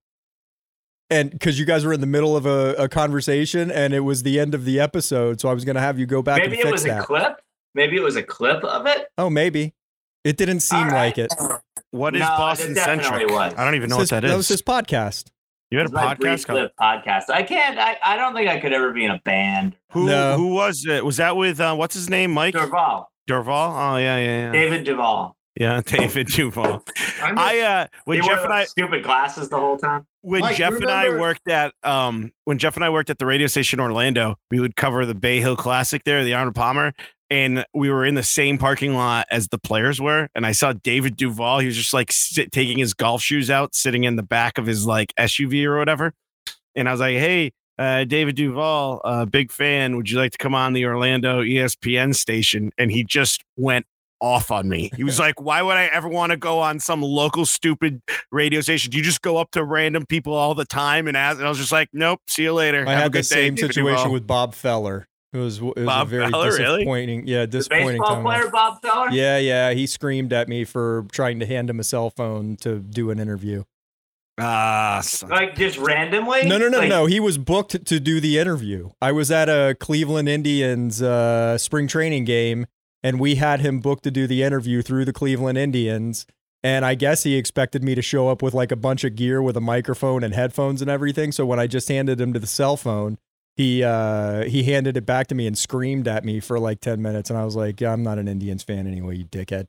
and 1.11 1.39
cuz 1.41 1.59
you 1.59 1.65
guys 1.65 1.85
were 1.85 1.93
in 1.93 2.01
the 2.01 2.07
middle 2.07 2.37
of 2.37 2.47
a, 2.47 2.75
a 2.79 2.89
conversation 2.89 3.71
and 3.71 3.93
it 3.95 4.01
was 4.01 4.23
the 4.23 4.39
end 4.39 4.55
of 4.55 4.65
the 4.65 4.79
episode 4.81 5.41
so 5.41 5.49
I 5.49 5.55
was 5.55 5.65
going 5.65 5.75
to 5.77 5.81
have 5.81 5.99
you 5.99 6.07
go 6.07 6.23
back 6.23 6.39
Maybe 6.41 6.61
and 6.61 6.69
it 6.69 6.73
was 6.73 6.83
that. 6.85 7.03
a 7.03 7.07
clip. 7.07 7.41
Maybe 7.75 7.97
it 7.97 8.03
was 8.03 8.17
a 8.17 8.23
clip 8.23 8.63
of 8.63 8.87
it. 8.87 9.09
oh, 9.19 9.29
maybe. 9.29 9.75
It 10.23 10.37
didn't 10.37 10.61
seem 10.61 10.79
All 10.79 10.85
right. 10.87 11.07
like 11.07 11.19
it. 11.19 11.35
What 11.91 12.15
is 12.15 12.21
No, 12.21 12.27
Boston 12.29 12.73
definitely 12.75 13.05
centric? 13.05 13.31
was. 13.31 13.55
I 13.57 13.65
don't 13.65 13.75
even 13.75 13.91
know 13.91 13.97
It's 14.01 14.13
what 14.13 14.23
his- 14.23 14.23
that 14.23 14.25
is. 14.25 14.31
That 14.31 14.37
was 14.37 14.49
his 14.49 14.63
podcast. 14.63 15.31
you 15.71 15.79
had 15.79 15.87
a 15.87 15.89
It's 15.89 15.95
my 15.95 16.15
brief 16.15 16.41
podcast. 16.41 16.45
clip 16.47 16.73
podcast. 16.81 17.31
I 17.31 17.43
can't. 17.43 17.79
I, 17.79 17.97
I 18.05 18.17
don't 18.17 18.33
think 18.35 18.49
I 18.49 18.59
could 18.61 18.73
ever 18.73 18.93
be 18.93 19.05
in 19.05 19.11
a 19.11 19.21
band. 19.25 19.77
Who 19.91 20.07
No. 20.07 20.37
who 20.37 20.55
was 20.55 20.87
it? 20.87 21.05
Was 21.05 21.17
that 21.19 21.37
with 21.37 21.61
uh, 21.61 21.75
what's 21.75 21.95
his 21.95 22.09
name? 22.09 22.31
Mike 22.31 22.55
Durval, 22.55 23.07
Durval? 23.29 23.95
Oh 23.95 23.97
yeah, 23.97 24.17
yeah, 24.19 24.25
yeah. 24.47 24.53
David 24.53 24.85
Duval. 24.85 25.37
Yeah, 25.57 25.81
David 25.87 26.27
Duval. 26.33 26.85
I'm 27.23 27.39
I 27.39 27.61
uh 27.61 27.87
when 28.05 28.23
Jeff 28.23 28.45
and 28.45 28.53
I 28.53 28.65
stupid 28.65 29.03
glasses 29.05 29.49
the 29.49 29.59
whole 29.59 29.77
time. 29.79 30.07
when 30.23 30.41
Mike, 30.41 30.57
Jeff 30.57 30.73
you 30.73 30.79
and 30.79 30.91
I 30.91 31.11
worked 31.11 31.49
at 31.49 31.75
um 31.83 32.33
when 32.45 32.59
Jeff 32.59 32.77
and 32.77 32.85
I 32.85 32.91
worked 32.91 33.11
at 33.11 33.19
the 33.19 33.27
radio 33.27 33.47
station 33.47 33.81
Orlando, 33.81 34.37
we 34.51 34.61
would 34.61 34.77
cover 34.77 35.07
the 35.07 35.15
Bay 35.15 35.41
Hill 35.41 35.57
Classic 35.57 36.03
there, 36.05 36.25
the 36.25 36.35
Arnold 36.35 36.55
Palmer, 36.57 36.93
and 37.31 37.65
we 37.73 37.89
were 37.91 38.05
in 38.05 38.15
the 38.17 38.23
same 38.23 38.59
parking 38.59 38.95
lot 38.95 39.27
as 39.31 39.49
the 39.49 39.59
players 39.59 40.01
were. 40.01 40.29
And 40.35 40.45
I 40.45 40.53
saw 40.53 40.73
David 40.73 41.17
Duval. 41.17 41.61
He 41.61 41.67
was 41.67 41.77
just 41.77 41.95
like 41.95 42.11
sit, 42.11 42.51
taking 42.53 42.79
his 42.79 42.93
golf 42.95 43.23
shoes 43.23 43.49
out, 43.51 43.75
sitting 43.75 44.05
in 44.05 44.17
the 44.17 44.23
back 44.23 44.59
of 44.59 44.67
his 44.67 44.87
like 44.87 45.15
SUV 45.17 45.65
or 45.67 45.79
whatever. 45.79 46.13
And 46.75 46.89
I 46.89 46.93
was 46.93 47.01
like, 47.01 47.17
"Hey, 47.17 47.53
uh, 47.79 48.03
David 48.05 48.35
Duval, 48.35 49.01
uh, 49.05 49.25
big 49.27 49.53
fan. 49.53 49.97
Would 49.97 50.11
you 50.11 50.19
like 50.19 50.33
to 50.33 50.39
come 50.39 50.55
on 50.57 50.73
the 50.73 50.85
Orlando 50.85 51.43
ESPN 51.43 52.13
station?" 52.15 52.73
And 52.77 52.91
he 52.91 53.05
just 53.05 53.45
went 53.57 53.87
off 54.21 54.51
on 54.51 54.69
me. 54.69 54.91
He 54.97 55.05
was 55.05 55.19
like, 55.19 55.41
"Why 55.41 55.61
would 55.63 55.77
I 55.77 55.85
ever 55.87 56.09
want 56.09 56.31
to 56.31 56.37
go 56.37 56.59
on 56.61 56.81
some 56.81 57.03
local 57.03 57.45
stupid 57.47 58.01
radio 58.33 58.61
station? 58.61 58.91
Do 58.91 58.97
you 58.99 59.05
just 59.05 59.23
go 59.23 59.37
up 59.37 59.51
to 59.53 59.65
random 59.65 60.07
people 60.07 60.33
all 60.35 60.55
the 60.55 60.65
time 60.65 61.07
and 61.09 61.17
ask?" 61.17 61.39
And 61.39 61.47
I 61.47 61.49
was 61.49 61.59
just 61.59 61.73
like, 61.73 61.89
"Nope. 61.93 62.21
See 62.29 62.43
you 62.45 62.53
later. 62.53 62.85
I 62.87 62.93
Have 62.93 63.03
had 63.03 63.13
the 63.13 63.19
good 63.19 63.29
day, 63.29 63.35
same 63.35 63.55
David 63.55 63.75
situation 63.75 64.11
with 64.13 64.27
Bob 64.27 64.55
Feller. 64.55 65.07
It 65.33 65.39
was, 65.39 65.59
it 65.59 65.65
was 65.65 65.85
Bob 65.87 66.07
a 66.07 66.11
very 66.11 66.31
Feller, 66.31 66.53
really? 66.53 66.79
disappointing. 66.85 67.27
Yeah, 67.27 67.41
The 67.41 67.47
disappointing 67.49 67.89
baseball 67.99 68.15
time. 68.15 68.25
player 68.25 68.49
Bob 68.51 68.81
Feller. 68.83 69.11
Yeah, 69.11 69.39
yeah. 69.39 69.73
He 69.73 69.87
screamed 69.89 70.33
at 70.33 70.49
me 70.49 70.63
for 70.65 71.07
trying 71.11 71.41
to 71.41 71.47
hand 71.47 71.69
him 71.69 71.81
a 71.81 71.85
cell 71.85 72.09
phone 72.11 72.55
to 72.61 72.79
do 72.79 73.11
an 73.11 73.19
interview. 73.19 73.65
Ah, 74.39 75.01
son. 75.03 75.31
Like 75.31 75.55
just 75.57 75.79
randomly. 75.79 76.45
No, 76.47 76.59
no, 76.59 76.69
no, 76.69 76.79
Like, 76.79 76.89
no. 76.89 77.07
He 77.07 77.21
was 77.21 77.39
booked 77.39 77.85
to 77.87 78.01
do 78.01 78.21
the 78.21 78.39
interview. 78.39 78.91
I 79.01 79.13
was 79.13 79.31
at 79.31 79.49
a 79.49 79.77
Cleveland 79.79 80.29
Indians 80.29 81.01
uh, 81.03 81.57
spring 81.59 81.87
training 81.87 82.25
game, 82.25 82.67
and 83.05 83.21
we 83.21 83.37
had 83.37 83.61
him 83.61 83.79
booked 83.79 84.03
to 84.03 84.11
do 84.11 84.27
the 84.27 84.43
interview 84.43 84.83
through 84.83 85.05
the 85.05 85.13
Cleveland 85.13 85.59
Indians. 85.59 86.27
And 86.65 86.85
I 86.85 86.95
guess 86.95 87.23
he 87.25 87.37
expected 87.37 87.85
me 87.85 87.95
to 87.95 88.01
show 88.01 88.29
up 88.29 88.41
with 88.43 88.55
like 88.55 88.73
a 88.73 88.77
bunch 88.77 89.05
of 89.05 89.15
gear 89.15 89.43
with 89.43 89.55
a 89.57 89.61
microphone 89.61 90.25
and 90.25 90.35
headphones 90.35 90.81
and 90.81 90.91
everything. 90.91 91.31
So 91.31 91.45
when 91.45 91.61
I 91.61 91.67
just 91.67 91.87
handed 91.89 92.19
him 92.21 92.33
to 92.33 92.39
the 92.41 92.47
cell 92.47 92.79
phone, 92.79 93.19
he 93.55 93.85
uh, 93.85 94.45
he 94.45 94.63
handed 94.65 94.97
it 94.97 95.05
back 95.07 95.27
to 95.29 95.35
me 95.35 95.47
and 95.47 95.57
screamed 95.57 96.09
at 96.09 96.25
me 96.25 96.41
for 96.41 96.59
like 96.59 96.81
ten 96.81 97.03
minutes. 97.03 97.29
And 97.31 97.39
I 97.39 97.45
was 97.45 97.55
like, 97.55 97.81
yeah, 97.83 97.93
"I'm 97.93 98.03
not 98.03 98.19
an 98.19 98.27
Indians 98.29 98.63
fan 98.65 98.87
anyway, 98.87 99.17
you 99.19 99.27
dickhead." 99.27 99.67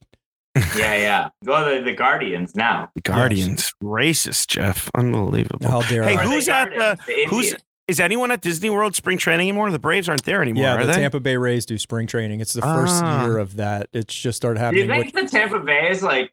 Yeah, 0.77 0.95
yeah. 0.95 1.29
Well, 1.43 1.69
the, 1.69 1.81
the 1.83 1.91
Guardians 1.93 2.55
now. 2.55 2.89
The 2.95 3.01
Guardians, 3.01 3.73
racist, 3.83 4.47
Jeff. 4.47 4.89
Unbelievable. 4.95 5.67
How 5.69 5.81
dare 5.81 6.03
Hey, 6.03 6.15
I? 6.15 6.23
Who's 6.23 6.45
the 6.45 6.53
at 6.55 6.69
the- 6.69 6.97
the 7.05 7.25
who's- 7.29 7.45
Indians. 7.47 7.63
Is 7.87 7.99
anyone 7.99 8.31
at 8.31 8.41
Disney 8.41 8.69
World 8.71 8.95
spring 8.95 9.17
training 9.19 9.47
anymore? 9.47 9.69
The 9.69 9.77
Braves 9.77 10.09
aren't 10.09 10.23
there 10.23 10.41
anymore, 10.41 10.63
Yeah, 10.63 10.75
are 10.75 10.85
the 10.85 10.91
they? 10.93 10.99
Tampa 10.99 11.19
Bay 11.19 11.37
Rays 11.37 11.65
do 11.67 11.77
spring 11.77 12.07
training. 12.07 12.41
It's 12.41 12.53
the 12.53 12.61
first 12.61 13.03
Ah. 13.03 13.25
year 13.25 13.37
of 13.37 13.57
that. 13.57 13.89
It's 13.93 14.13
just 14.13 14.37
started 14.37 14.59
happening. 14.59 14.83
Do 14.83 14.87
you 14.87 14.91
happening. 14.93 15.11
think 15.11 15.23
With, 15.23 15.31
the 15.31 15.37
Tampa 15.37 15.59
Bay 15.59 15.89
is 15.91 16.01
like? 16.01 16.31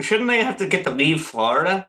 Shouldn't 0.00 0.28
they 0.28 0.42
have 0.42 0.56
to 0.58 0.66
get 0.66 0.84
to 0.84 0.90
leave 0.90 1.22
Florida? 1.22 1.88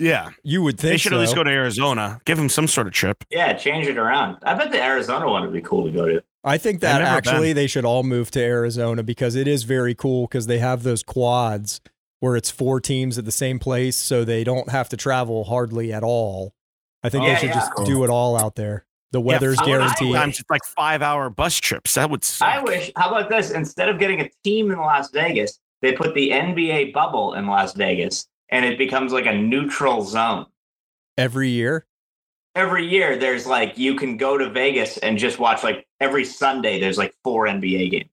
yeah, 0.00 0.30
you 0.44 0.62
would 0.62 0.78
think 0.78 0.92
they 0.92 0.96
should 0.96 1.10
so. 1.10 1.16
at 1.16 1.20
least 1.20 1.34
go 1.34 1.42
to 1.44 1.50
Arizona. 1.50 2.20
Give 2.24 2.36
them 2.36 2.48
some 2.48 2.66
sort 2.68 2.86
of 2.86 2.92
trip. 2.92 3.24
Yeah, 3.30 3.52
change 3.54 3.86
it 3.86 3.96
around. 3.96 4.36
I 4.42 4.54
bet 4.54 4.70
the 4.70 4.82
Arizona 4.82 5.28
one 5.28 5.42
would 5.42 5.52
be 5.52 5.60
cool 5.62 5.86
to 5.86 5.90
go 5.90 6.06
to. 6.06 6.22
I 6.44 6.56
think 6.58 6.80
that 6.80 6.98
never 6.98 7.10
actually 7.16 7.52
they 7.52 7.66
should 7.66 7.84
all 7.84 8.02
move 8.04 8.30
to 8.32 8.40
Arizona 8.40 9.02
because 9.02 9.34
it 9.34 9.48
is 9.48 9.62
very 9.64 9.94
cool 9.94 10.26
because 10.26 10.46
they 10.46 10.58
have 10.58 10.82
those 10.84 11.02
quads 11.02 11.80
where 12.20 12.36
it's 12.36 12.50
four 12.50 12.80
teams 12.80 13.18
at 13.18 13.24
the 13.24 13.32
same 13.32 13.58
place, 13.58 13.96
so 13.96 14.24
they 14.24 14.44
don't 14.44 14.68
have 14.70 14.88
to 14.90 14.96
travel 14.96 15.44
hardly 15.44 15.92
at 15.92 16.02
all. 16.04 16.54
I 17.02 17.08
think 17.08 17.24
Yeah, 17.24 17.34
they 17.34 17.40
should 17.40 17.48
yeah. 17.50 17.54
just 17.54 17.72
do 17.86 18.04
it 18.04 18.10
all 18.10 18.36
out 18.38 18.54
there. 18.56 18.84
The 19.12 19.20
weather's 19.20 19.58
Yeah, 19.60 19.66
guaranteed. 19.66 19.98
Sometimes 20.12 20.36
just 20.36 20.50
like 20.50 20.64
five 20.64 21.00
hour 21.00 21.30
bus 21.30 21.56
trips. 21.56 21.94
That 21.94 22.10
would 22.10 22.24
suck. 22.24 22.48
I 22.48 22.62
wish. 22.62 22.90
How 22.96 23.08
about 23.08 23.30
this? 23.30 23.50
Instead 23.50 23.88
of 23.88 23.98
getting 23.98 24.20
a 24.20 24.28
team 24.44 24.70
in 24.70 24.78
Las 24.78 25.10
Vegas, 25.10 25.58
they 25.80 25.92
put 25.92 26.14
the 26.14 26.30
NBA 26.30 26.92
bubble 26.92 27.34
in 27.34 27.46
Las 27.46 27.72
Vegas, 27.74 28.26
and 28.50 28.64
it 28.66 28.76
becomes 28.76 29.12
like 29.12 29.26
a 29.26 29.32
neutral 29.34 30.02
zone. 30.02 30.46
every 31.16 31.48
year. 31.48 31.86
Every 32.54 32.86
year, 32.86 33.16
there's 33.16 33.46
like 33.46 33.78
you 33.78 33.94
can 33.94 34.16
go 34.16 34.36
to 34.36 34.50
Vegas 34.50 34.98
and 34.98 35.16
just 35.16 35.38
watch 35.38 35.62
like 35.62 35.86
every 36.00 36.24
Sunday. 36.24 36.80
There's 36.80 36.98
like 36.98 37.14
four 37.22 37.46
NBA 37.46 37.90
games. 37.90 38.10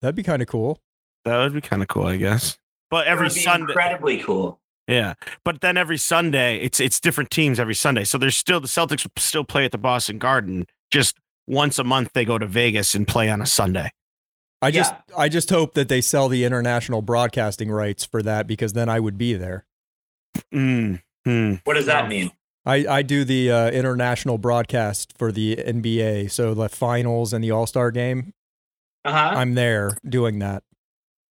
That'd 0.00 0.14
be 0.16 0.22
kind 0.22 0.40
of 0.40 0.48
cool. 0.48 0.80
That 1.24 1.38
would 1.38 1.52
be 1.52 1.60
kind 1.60 1.82
of 1.82 1.88
cool, 1.88 2.06
I 2.06 2.16
guess. 2.16 2.56
But 2.90 3.06
It 3.06 3.10
every 3.10 3.26
would 3.26 3.34
be 3.34 3.40
Sunday, 3.40 3.64
incredibly 3.72 4.18
cool. 4.18 4.60
Yeah. 4.86 5.14
But 5.44 5.60
then 5.60 5.76
every 5.76 5.98
Sunday, 5.98 6.58
it's 6.58 6.80
it's 6.80 7.00
different 7.00 7.30
teams 7.30 7.58
every 7.58 7.74
Sunday. 7.74 8.04
So 8.04 8.18
there's 8.18 8.36
still 8.36 8.60
the 8.60 8.68
Celtics 8.68 9.06
still 9.18 9.44
play 9.44 9.64
at 9.64 9.72
the 9.72 9.78
Boston 9.78 10.18
Garden. 10.18 10.66
Just 10.90 11.16
once 11.46 11.78
a 11.78 11.84
month, 11.84 12.12
they 12.12 12.24
go 12.24 12.38
to 12.38 12.46
Vegas 12.46 12.94
and 12.94 13.06
play 13.06 13.28
on 13.28 13.40
a 13.40 13.46
Sunday. 13.46 13.90
I 14.62 14.70
just 14.70 14.92
Yeah. 14.92 15.16
I 15.16 15.28
just 15.28 15.50
hope 15.50 15.74
that 15.74 15.88
they 15.88 16.00
sell 16.00 16.28
the 16.28 16.44
international 16.44 17.02
broadcasting 17.02 17.70
rights 17.70 18.04
for 18.04 18.22
that 18.22 18.46
because 18.46 18.72
then 18.72 18.88
I 18.88 19.00
would 19.00 19.18
be 19.18 19.34
there. 19.34 19.66
Mm, 20.52 21.02
mm. 21.26 21.60
What 21.64 21.74
does 21.74 21.86
that 21.86 22.08
mean? 22.08 22.30
I, 22.64 22.84
I 22.88 23.02
do 23.02 23.24
the 23.24 23.50
uh, 23.50 23.70
international 23.70 24.38
broadcast 24.38 25.16
for 25.16 25.30
the 25.30 25.56
NBA, 25.56 26.32
so 26.32 26.52
the 26.52 26.68
finals 26.68 27.32
and 27.32 27.44
the 27.44 27.52
All 27.52 27.66
Star 27.66 27.90
game. 27.92 28.32
Uh 29.04 29.12
huh. 29.12 29.34
I'm 29.36 29.54
there 29.54 29.96
doing 30.06 30.40
that. 30.40 30.64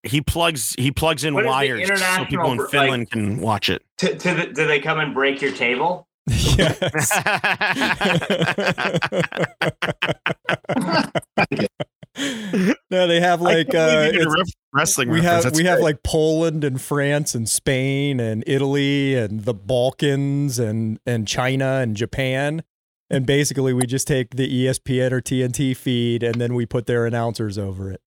He 0.05 0.21
plugs 0.21 0.75
he 0.77 0.91
plugs 0.91 1.23
in 1.23 1.33
What 1.33 1.41
is 1.41 1.45
the 1.45 1.49
wires 1.51 1.99
so 2.01 2.25
people 2.25 2.51
in 2.51 2.57
br- 2.57 2.63
like- 2.63 2.71
Finland 2.71 3.11
can 3.11 3.41
watch 3.41 3.69
it. 3.69 3.83
To, 3.97 4.15
to 4.15 4.33
the, 4.33 4.45
do 4.47 4.67
they 4.67 4.79
come 4.79 4.99
and 4.99 5.13
break 5.13 5.41
your 5.41 5.51
table? 5.51 6.07
yes. 6.27 6.79
no, 12.89 13.07
they 13.07 13.19
have 13.19 13.41
like 13.41 13.69
uh, 13.69 13.71
can't 13.71 13.91
believe 13.91 14.05
you 14.05 14.11
did 14.11 14.15
a 14.15 14.21
it's- 14.21 14.35
ref- 14.37 14.53
wrestling. 14.73 15.09
we 15.09 15.21
have 15.21 15.43
That's 15.43 15.57
we 15.57 15.65
have 15.65 15.79
like 15.79 16.03
Poland 16.03 16.63
and 16.63 16.79
France 16.81 17.35
and 17.35 17.47
Spain 17.49 18.19
and 18.19 18.43
Italy 18.47 19.15
and 19.15 19.41
the 19.41 19.53
Balkans 19.53 20.59
and 20.59 20.99
and 21.05 21.27
China 21.27 21.79
and 21.81 21.95
Japan. 21.95 22.63
And 23.09 23.25
basically 23.25 23.73
we 23.73 23.85
just 23.85 24.07
take 24.07 24.35
the 24.35 24.65
ESPN 24.65 25.11
or 25.11 25.21
TNT 25.21 25.75
feed 25.77 26.23
and 26.23 26.35
then 26.41 26.55
we 26.55 26.65
put 26.65 26.87
their 26.87 27.05
announcers 27.05 27.57
over 27.57 27.91
it. 27.91 28.01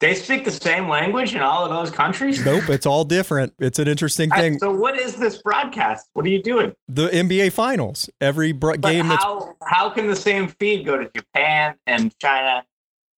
They 0.00 0.14
speak 0.14 0.46
the 0.46 0.50
same 0.50 0.88
language 0.88 1.34
in 1.34 1.42
all 1.42 1.64
of 1.64 1.70
those 1.70 1.90
countries. 1.94 2.42
Nope, 2.44 2.70
it's 2.70 2.86
all 2.86 3.04
different. 3.04 3.52
It's 3.58 3.78
an 3.78 3.86
interesting 3.86 4.32
I- 4.32 4.40
thing. 4.40 4.58
so 4.58 4.72
what 4.72 4.98
is 4.98 5.16
this 5.16 5.42
broadcast? 5.42 6.08
What 6.14 6.24
are 6.24 6.30
you 6.30 6.42
doing? 6.42 6.72
The 6.88 7.08
NBA 7.08 7.52
finals, 7.52 8.08
every 8.20 8.52
bro- 8.52 8.76
But 8.78 8.90
game 8.92 9.08
that's 9.08 9.22
how 9.22 9.56
how 9.66 9.90
can 9.90 10.06
the 10.08 10.16
same 10.16 10.48
feed 10.48 10.86
go 10.86 10.96
to 10.96 11.10
Japan 11.14 11.74
and 11.86 12.18
China? 12.18 12.64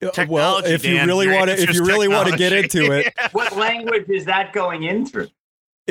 Uh, 0.04 0.08
well, 0.28 0.56
Technology, 0.56 0.70
if 0.74 0.84
you 0.84 0.96
Dan. 0.96 1.08
really 1.08 1.28
want 1.28 1.52
to, 1.52 1.62
if 1.62 1.72
you 1.76 1.86
really 1.86 2.08
want 2.08 2.28
to 2.32 2.36
get 2.36 2.52
into 2.52 2.92
it, 2.92 3.14
What 3.34 3.56
language 3.56 4.10
is 4.10 4.26
that 4.26 4.52
going 4.52 4.82
in 4.84 5.06
through? 5.06 5.28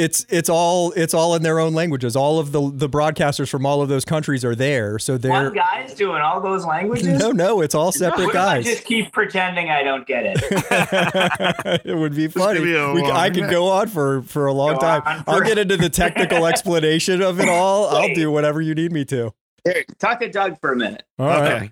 It's 0.01 0.25
it's 0.29 0.49
all 0.49 0.93
it's 0.93 1.13
all 1.15 1.35
in 1.35 1.43
their 1.43 1.59
own 1.61 1.75
languages. 1.75 2.17
All 2.17 2.39
of 2.39 2.53
the 2.53 2.71
the 2.73 2.89
broadcasters 2.89 3.49
from 3.51 3.67
all 3.67 3.83
of 3.83 3.89
those 3.89 4.05
countries 4.05 4.45
are 4.45 4.55
there, 4.55 4.99
so 4.99 5.19
they're 5.19 5.51
guy's 5.51 5.95
doing 5.95 6.23
all 6.23 6.41
those 6.41 6.65
languages. 6.65 7.07
no, 7.19 7.31
no, 7.31 7.61
it's 7.61 7.75
all 7.75 7.93
separate 7.93 8.27
What 8.27 8.35
if 8.35 8.41
I 8.41 8.57
guys. 8.57 8.65
just 8.65 8.85
keep 8.85 9.13
pretending 9.13 9.69
I 9.71 9.83
don't 9.83 10.07
get 10.07 10.25
it. 10.27 11.81
it 11.85 11.97
would 11.97 12.15
be 12.17 12.29
funny. 12.29 12.61
be 12.61 12.73
We, 12.73 13.03
I 13.11 13.31
could 13.31 13.51
go 13.51 13.69
on 13.69 13.89
for 13.89 14.23
for 14.23 14.47
a 14.47 14.53
long 14.53 14.75
Go 14.75 14.81
time. 14.81 15.03
on 15.07 15.25
I'll 15.27 15.41
get 15.43 15.59
into 15.59 15.77
the 15.77 15.89
technical 16.03 16.47
explanation 16.47 17.23
of 17.23 17.39
it 17.41 17.49
all. 17.49 17.87
I'll 17.89 18.15
do 18.15 18.31
whatever 18.31 18.61
you 18.61 18.75
need 18.75 18.93
me 18.93 19.05
to. 19.07 19.33
Here, 19.65 19.85
talk 19.99 20.21
to 20.21 20.31
Doug 20.31 20.59
for 20.61 20.73
a 20.73 20.77
minute. 20.77 21.03
All 21.19 21.27
right, 21.27 21.53
Okay. 21.53 21.71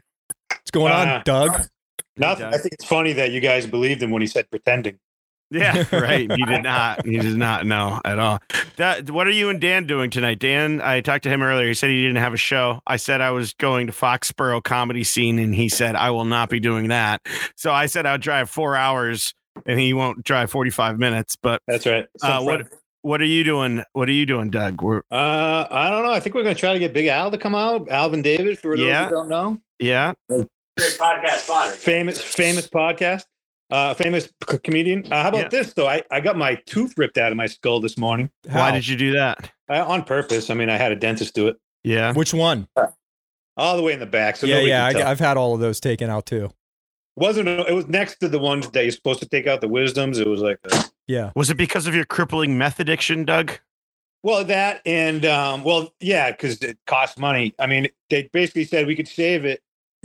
what's 0.50 0.70
going 0.70 0.92
on, 0.92 1.08
Uh, 1.08 1.22
Doug? 1.24 1.62
Nothing. 2.16 2.46
I 2.46 2.58
think 2.58 2.74
it's 2.74 2.84
funny 2.84 3.12
that 3.14 3.30
you 3.30 3.40
guys 3.40 3.66
believed 3.66 4.02
him 4.02 4.10
when 4.10 4.20
he 4.20 4.26
said 4.28 4.50
pretending. 4.50 4.98
Yeah, 5.50 5.84
right. 5.92 6.28
You 6.36 6.46
did 6.46 6.62
not. 6.62 7.06
You 7.06 7.20
did 7.20 7.36
not 7.36 7.66
know 7.66 8.00
at 8.04 8.18
all. 8.18 8.40
That, 8.76 9.10
what 9.10 9.26
are 9.26 9.30
you 9.32 9.48
and 9.48 9.60
Dan 9.60 9.86
doing 9.86 10.10
tonight? 10.10 10.38
Dan, 10.38 10.80
I 10.80 11.00
talked 11.00 11.24
to 11.24 11.30
him 11.30 11.42
earlier. 11.42 11.68
He 11.68 11.74
said 11.74 11.90
he 11.90 12.02
didn't 12.02 12.16
have 12.22 12.34
a 12.34 12.38
show. 12.38 12.80
I 12.86 12.96
said 12.96 13.20
I 13.20 13.30
was 13.30 13.54
going 13.54 13.86
to 13.86 13.92
Foxborough 13.92 14.62
comedy 14.62 15.04
scene, 15.04 15.38
and 15.38 15.54
he 15.54 15.68
said 15.68 15.96
I 15.96 16.10
will 16.10 16.24
not 16.26 16.50
be 16.50 16.60
doing 16.60 16.88
that. 16.88 17.22
So 17.56 17.72
I 17.72 17.86
said 17.86 18.04
I'll 18.06 18.18
drive 18.18 18.50
four 18.50 18.76
hours, 18.76 19.32
and 19.66 19.80
he 19.80 19.92
won't 19.94 20.22
drive 20.24 20.50
forty 20.50 20.70
five 20.70 20.98
minutes. 20.98 21.36
But 21.36 21.62
That's 21.66 21.86
right. 21.86 22.06
uh, 22.22 22.42
what 22.42 22.66
what 23.02 23.20
are 23.22 23.26
you 23.26 23.42
doing? 23.44 23.82
What 23.94 24.08
are 24.08 24.12
you 24.12 24.26
doing, 24.26 24.50
Doug? 24.50 24.82
We're 24.82 25.02
Uh, 25.10 25.66
I 25.70 25.88
don't 25.88 26.02
know. 26.04 26.12
I 26.12 26.20
think 26.20 26.34
we're 26.34 26.42
going 26.42 26.56
to 26.56 26.60
try 26.60 26.72
to 26.74 26.78
get 26.78 26.92
Big 26.92 27.06
Al 27.06 27.30
to 27.30 27.38
come 27.38 27.54
out. 27.54 27.88
Alvin 27.88 28.22
David, 28.22 28.58
for 28.58 28.76
those 28.76 28.84
Yeah. 28.86 29.04
who 29.04 29.10
don't 29.14 29.28
know, 29.28 29.58
yeah. 29.78 30.12
Great 30.28 30.46
podcast 30.98 31.40
fodder. 31.40 31.72
famous 31.72 32.20
famous 32.20 32.68
podcast, 32.68 33.24
uh, 33.70 33.94
famous 33.94 34.28
c- 34.48 34.58
comedian. 34.58 35.10
Uh, 35.12 35.22
how 35.22 35.28
about 35.28 35.38
Yeah. 35.42 35.48
this 35.48 35.72
though? 35.74 35.86
I, 35.88 36.02
I 36.10 36.20
got 36.20 36.36
my 36.36 36.54
tooth 36.66 36.94
ripped 36.96 37.18
out 37.18 37.30
of 37.32 37.36
my 37.36 37.46
skull 37.46 37.80
this 37.80 37.98
morning 37.98 38.30
Why 38.44 38.52
How? 38.52 38.70
did 38.72 38.86
you 38.88 38.96
do 38.96 39.12
that? 39.12 39.50
uh, 39.68 39.84
on 39.86 40.04
purpose. 40.04 40.50
I 40.50 40.54
mean, 40.54 40.70
I 40.70 40.76
had 40.76 40.92
a 40.92 40.96
dentist 40.96 41.34
do 41.34 41.48
it 41.48 41.56
Yeah. 41.84 42.12
Which 42.12 42.32
one? 42.34 42.68
all 43.56 43.76
the 43.76 43.82
way 43.82 43.92
in 43.92 44.00
the 44.00 44.06
back. 44.06 44.36
So 44.36 44.46
yeah, 44.46 44.60
yeah, 44.60 44.86
I, 44.86 45.10
I've 45.10 45.18
had 45.18 45.36
all 45.36 45.54
of 45.54 45.60
those 45.60 45.80
taken 45.80 46.08
out 46.10 46.26
too. 46.26 46.50
wasn't. 47.16 47.48
It 47.48 47.74
was 47.74 47.88
next 47.88 48.20
to 48.20 48.28
the 48.28 48.38
ones 48.38 48.70
that 48.70 48.82
you're 48.84 48.92
supposed 48.92 49.20
to 49.20 49.28
take 49.28 49.46
out 49.48 49.60
the 49.60 49.68
wisdoms. 49.68 50.18
It 50.18 50.26
was 50.28 50.40
like, 50.40 50.58
a, 50.70 50.84
Yeah, 51.08 51.32
Was 51.34 51.50
it 51.50 51.56
because 51.56 51.86
of 51.88 51.94
your 51.94 52.04
crippling 52.04 52.56
meth 52.56 52.78
addiction, 52.80 53.24
Doug? 53.24 53.52
well, 54.22 54.44
that 54.44 54.80
and 54.86 55.24
um, 55.26 55.64
well, 55.64 55.92
yeah, 56.00 56.30
because 56.30 56.58
it 56.62 56.78
costs 56.86 57.18
money. 57.18 57.54
I 57.58 57.66
mean, 57.66 57.88
they 58.10 58.28
basically 58.32 58.64
said 58.64 58.86
we 58.86 58.94
could 58.96 59.08
save 59.08 59.44
it 59.44 59.60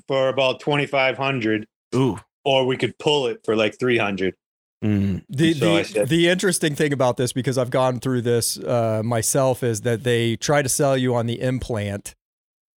for 0.08 0.30
about 0.30 0.60
twenty 0.60 0.86
five 0.88 1.16
hundred, 1.18 1.68
Ooh. 1.96 2.20
Or 2.46 2.66
we 2.66 2.78
could 2.78 2.98
pull 3.00 3.28
it 3.28 3.42
for 3.46 3.56
like 3.56 3.80
three 3.80 3.98
hundred. 3.98 4.36
Mm. 4.84 5.24
The 5.30 5.54
So 5.54 5.78
the, 5.78 5.84
said- 5.84 6.10
the 6.10 6.28
interesting 6.28 6.76
thing 6.76 6.92
about 6.92 7.18
this 7.18 7.32
because 7.32 7.58
I've 7.58 7.70
gone 7.70 8.00
through 8.00 8.22
this 8.22 8.58
uh, 8.60 9.02
myself 9.04 9.64
is 9.64 9.82
that 9.82 10.04
they 10.04 10.36
try 10.36 10.62
to 10.62 10.70
sell 10.70 10.98
you 10.98 11.16
on 11.16 11.26
the 11.26 11.40
implant, 11.40 12.16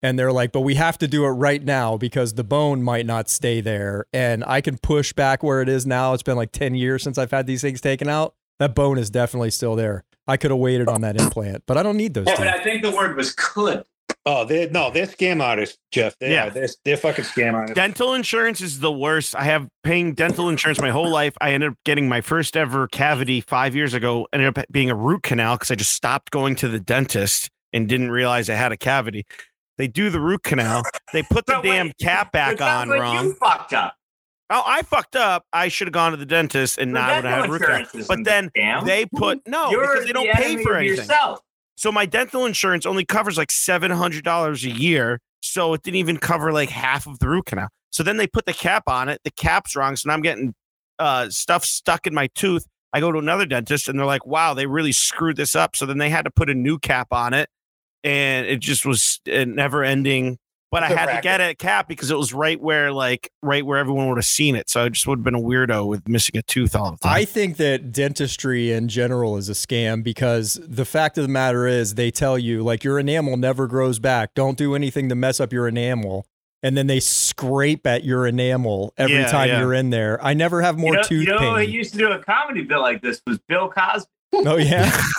and 0.02 0.16
they're 0.18 0.32
like, 0.32 0.52
"But 0.52 0.60
we 0.60 0.76
have 0.76 0.98
to 0.98 1.08
do 1.08 1.24
it 1.24 1.30
right 1.30 1.64
now 1.64 1.96
because 1.96 2.34
the 2.34 2.44
bone 2.44 2.82
might 2.82 3.06
not 3.06 3.28
stay 3.28 3.60
there." 3.60 4.06
And 4.12 4.44
I 4.46 4.60
can 4.60 4.78
push 4.78 5.12
back 5.12 5.42
where 5.42 5.60
it 5.62 5.68
is 5.68 5.84
now. 5.84 6.14
It's 6.14 6.22
been 6.22 6.36
like 6.36 6.52
ten 6.52 6.74
years 6.76 7.02
since 7.02 7.18
I've 7.18 7.32
had 7.32 7.46
these 7.46 7.62
things 7.62 7.80
taken 7.80 8.08
out. 8.08 8.34
That 8.60 8.74
bone 8.74 8.98
is 8.98 9.10
definitely 9.10 9.50
still 9.50 9.74
there. 9.74 10.04
I 10.28 10.36
could 10.36 10.50
have 10.50 10.58
waited 10.58 10.88
on 10.88 11.02
that 11.02 11.20
implant, 11.20 11.64
but 11.66 11.76
I 11.76 11.82
don't 11.82 11.96
need 11.96 12.14
those. 12.14 12.26
Yeah, 12.26 12.36
but. 12.38 12.46
I 12.48 12.58
think 12.62 12.82
the 12.82 12.90
word 12.90 13.16
was 13.16 13.32
could. 13.32 13.84
Oh, 14.28 14.44
they 14.44 14.68
no, 14.68 14.90
they're 14.90 15.06
scam 15.06 15.40
artists, 15.40 15.78
Jeff. 15.92 16.16
They 16.18 16.32
Yeah. 16.32 16.48
are. 16.48 16.50
They're, 16.50 16.68
they're 16.84 16.96
fucking 16.96 17.24
scam 17.26 17.54
artists. 17.54 17.76
Dental 17.76 18.12
insurance 18.12 18.60
is 18.60 18.80
the 18.80 18.90
worst. 18.90 19.36
I 19.36 19.44
have 19.44 19.68
paying 19.84 20.14
dental 20.14 20.48
insurance 20.48 20.80
my 20.80 20.90
whole 20.90 21.08
life. 21.08 21.34
I 21.40 21.52
ended 21.52 21.70
up 21.70 21.76
getting 21.84 22.08
my 22.08 22.20
first 22.20 22.56
ever 22.56 22.88
cavity 22.88 23.40
five 23.40 23.76
years 23.76 23.94
ago. 23.94 24.26
Ended 24.32 24.58
up 24.58 24.64
being 24.72 24.90
a 24.90 24.96
root 24.96 25.22
canal 25.22 25.54
because 25.54 25.70
I 25.70 25.76
just 25.76 25.92
stopped 25.92 26.32
going 26.32 26.56
to 26.56 26.68
the 26.68 26.80
dentist 26.80 27.50
and 27.72 27.88
didn't 27.88 28.10
realize 28.10 28.50
I 28.50 28.54
had 28.56 28.72
a 28.72 28.76
cavity. 28.76 29.24
They 29.78 29.86
do 29.86 30.10
the 30.10 30.20
root 30.20 30.42
canal. 30.42 30.82
They 31.12 31.22
put 31.22 31.46
the 31.46 31.52
But 31.52 31.62
wait, 31.64 31.70
damn 31.70 31.92
cap 32.02 32.32
back 32.32 32.54
It 32.54 32.62
on 32.62 32.88
like 32.88 33.00
wrong. 33.00 33.24
You 33.26 33.32
fucked 33.34 33.74
up. 33.74 33.94
Oh, 34.50 34.62
I 34.66 34.82
fucked 34.82 35.14
up. 35.16 35.44
I 35.52 35.68
should 35.68 35.86
have 35.86 35.92
gone 35.92 36.10
to 36.12 36.16
the 36.16 36.26
dentist 36.26 36.78
and 36.78 36.90
The 36.94 37.00
not 37.00 37.16
would 37.16 37.24
have 37.24 37.40
had 37.42 37.48
a 37.48 37.52
root 37.52 37.62
canal. 37.62 38.06
But 38.08 38.24
then 38.24 38.50
a 38.56 38.58
scam. 38.58 38.84
they 38.86 39.06
put 39.06 39.40
no 39.46 39.70
You're 39.70 39.86
because 39.88 40.06
they 40.06 40.12
don't 40.12 40.26
the 40.26 40.32
pay 40.32 40.44
enemy 40.50 40.64
for 40.64 40.72
of 40.74 40.78
anything. 40.78 40.96
Yourself. 40.98 41.40
So 41.76 41.92
my 41.92 42.06
dental 42.06 42.46
insurance 42.46 42.86
only 42.86 43.04
covers 43.04 43.36
like 43.36 43.50
seven 43.50 43.90
hundred 43.90 44.24
dollars 44.24 44.64
a 44.64 44.70
year. 44.70 45.20
So 45.42 45.74
it 45.74 45.82
didn't 45.82 45.96
even 45.98 46.16
cover 46.16 46.52
like 46.52 46.70
half 46.70 47.06
of 47.06 47.18
the 47.18 47.28
root 47.28 47.46
canal. 47.46 47.68
So 47.90 48.02
then 48.02 48.16
they 48.16 48.26
put 48.26 48.46
the 48.46 48.52
cap 48.52 48.84
on 48.88 49.08
it. 49.08 49.20
The 49.24 49.30
cap's 49.30 49.76
wrong. 49.76 49.96
So 49.96 50.08
now 50.08 50.14
I'm 50.14 50.22
getting 50.22 50.54
uh, 50.98 51.28
stuff 51.30 51.64
stuck 51.64 52.06
in 52.06 52.14
my 52.14 52.28
tooth. 52.34 52.66
I 52.92 53.00
go 53.00 53.12
to 53.12 53.18
another 53.18 53.46
dentist 53.46 53.88
and 53.88 53.98
they're 53.98 54.06
like, 54.06 54.26
"Wow, 54.26 54.54
they 54.54 54.66
really 54.66 54.92
screwed 54.92 55.36
this 55.36 55.54
up." 55.54 55.76
So 55.76 55.86
then 55.86 55.98
they 55.98 56.10
had 56.10 56.24
to 56.24 56.30
put 56.30 56.50
a 56.50 56.54
new 56.54 56.78
cap 56.78 57.08
on 57.12 57.34
it, 57.34 57.48
and 58.02 58.46
it 58.46 58.60
just 58.60 58.86
was 58.86 59.20
a 59.26 59.44
never 59.44 59.84
ending. 59.84 60.38
But 60.76 60.82
I 60.82 60.86
It's 60.88 60.94
a 60.94 60.98
had 60.98 61.06
to 61.06 61.10
racket. 61.12 61.22
get 61.22 61.40
a 61.40 61.54
cap 61.54 61.88
because 61.88 62.10
it 62.10 62.18
was 62.18 62.34
right 62.34 62.60
where 62.60 62.92
like 62.92 63.30
right 63.42 63.64
where 63.64 63.78
everyone 63.78 64.08
would 64.10 64.18
have 64.18 64.26
seen 64.26 64.54
it. 64.56 64.68
So 64.68 64.84
I 64.84 64.90
just 64.90 65.06
would 65.06 65.20
have 65.20 65.24
been 65.24 65.34
a 65.34 65.40
weirdo 65.40 65.86
with 65.86 66.06
missing 66.06 66.36
a 66.36 66.42
tooth 66.42 66.76
all 66.76 66.90
the 66.90 66.98
time. 66.98 67.12
I 67.14 67.24
think 67.24 67.56
that 67.56 67.92
dentistry 67.92 68.72
in 68.72 68.88
general 68.88 69.38
is 69.38 69.48
a 69.48 69.52
scam 69.54 70.04
because 70.04 70.60
the 70.62 70.84
fact 70.84 71.16
of 71.16 71.22
the 71.22 71.28
matter 71.28 71.66
is 71.66 71.94
they 71.94 72.10
tell 72.10 72.38
you 72.38 72.62
like 72.62 72.84
your 72.84 72.98
enamel 72.98 73.38
never 73.38 73.66
grows 73.66 73.98
back. 73.98 74.34
Don't 74.34 74.58
do 74.58 74.74
anything 74.74 75.08
to 75.08 75.14
mess 75.14 75.40
up 75.40 75.50
your 75.50 75.66
enamel. 75.66 76.26
And 76.62 76.76
then 76.76 76.88
they 76.88 77.00
scrape 77.00 77.86
at 77.86 78.04
your 78.04 78.26
enamel 78.26 78.92
every 78.98 79.14
Yeah, 79.16 79.28
time 79.28 79.48
yeah. 79.48 79.60
you're 79.60 79.72
in 79.72 79.88
there. 79.88 80.22
I 80.22 80.34
never 80.34 80.60
have 80.60 80.76
more 80.76 80.90
you 80.92 80.96
know, 80.96 81.02
tooth 81.04 81.26
you 81.26 81.32
know 81.32 81.38
who 81.38 81.56
pain. 81.56 81.70
used 81.70 81.92
to 81.92 81.98
do 81.98 82.10
a 82.10 82.18
comedy 82.22 82.62
bit 82.64 82.76
like 82.78 83.00
this 83.00 83.22
was 83.26 83.38
Bill 83.48 83.70
Cosby. 83.70 84.10
oh 84.34 84.56
yeah. 84.58 84.94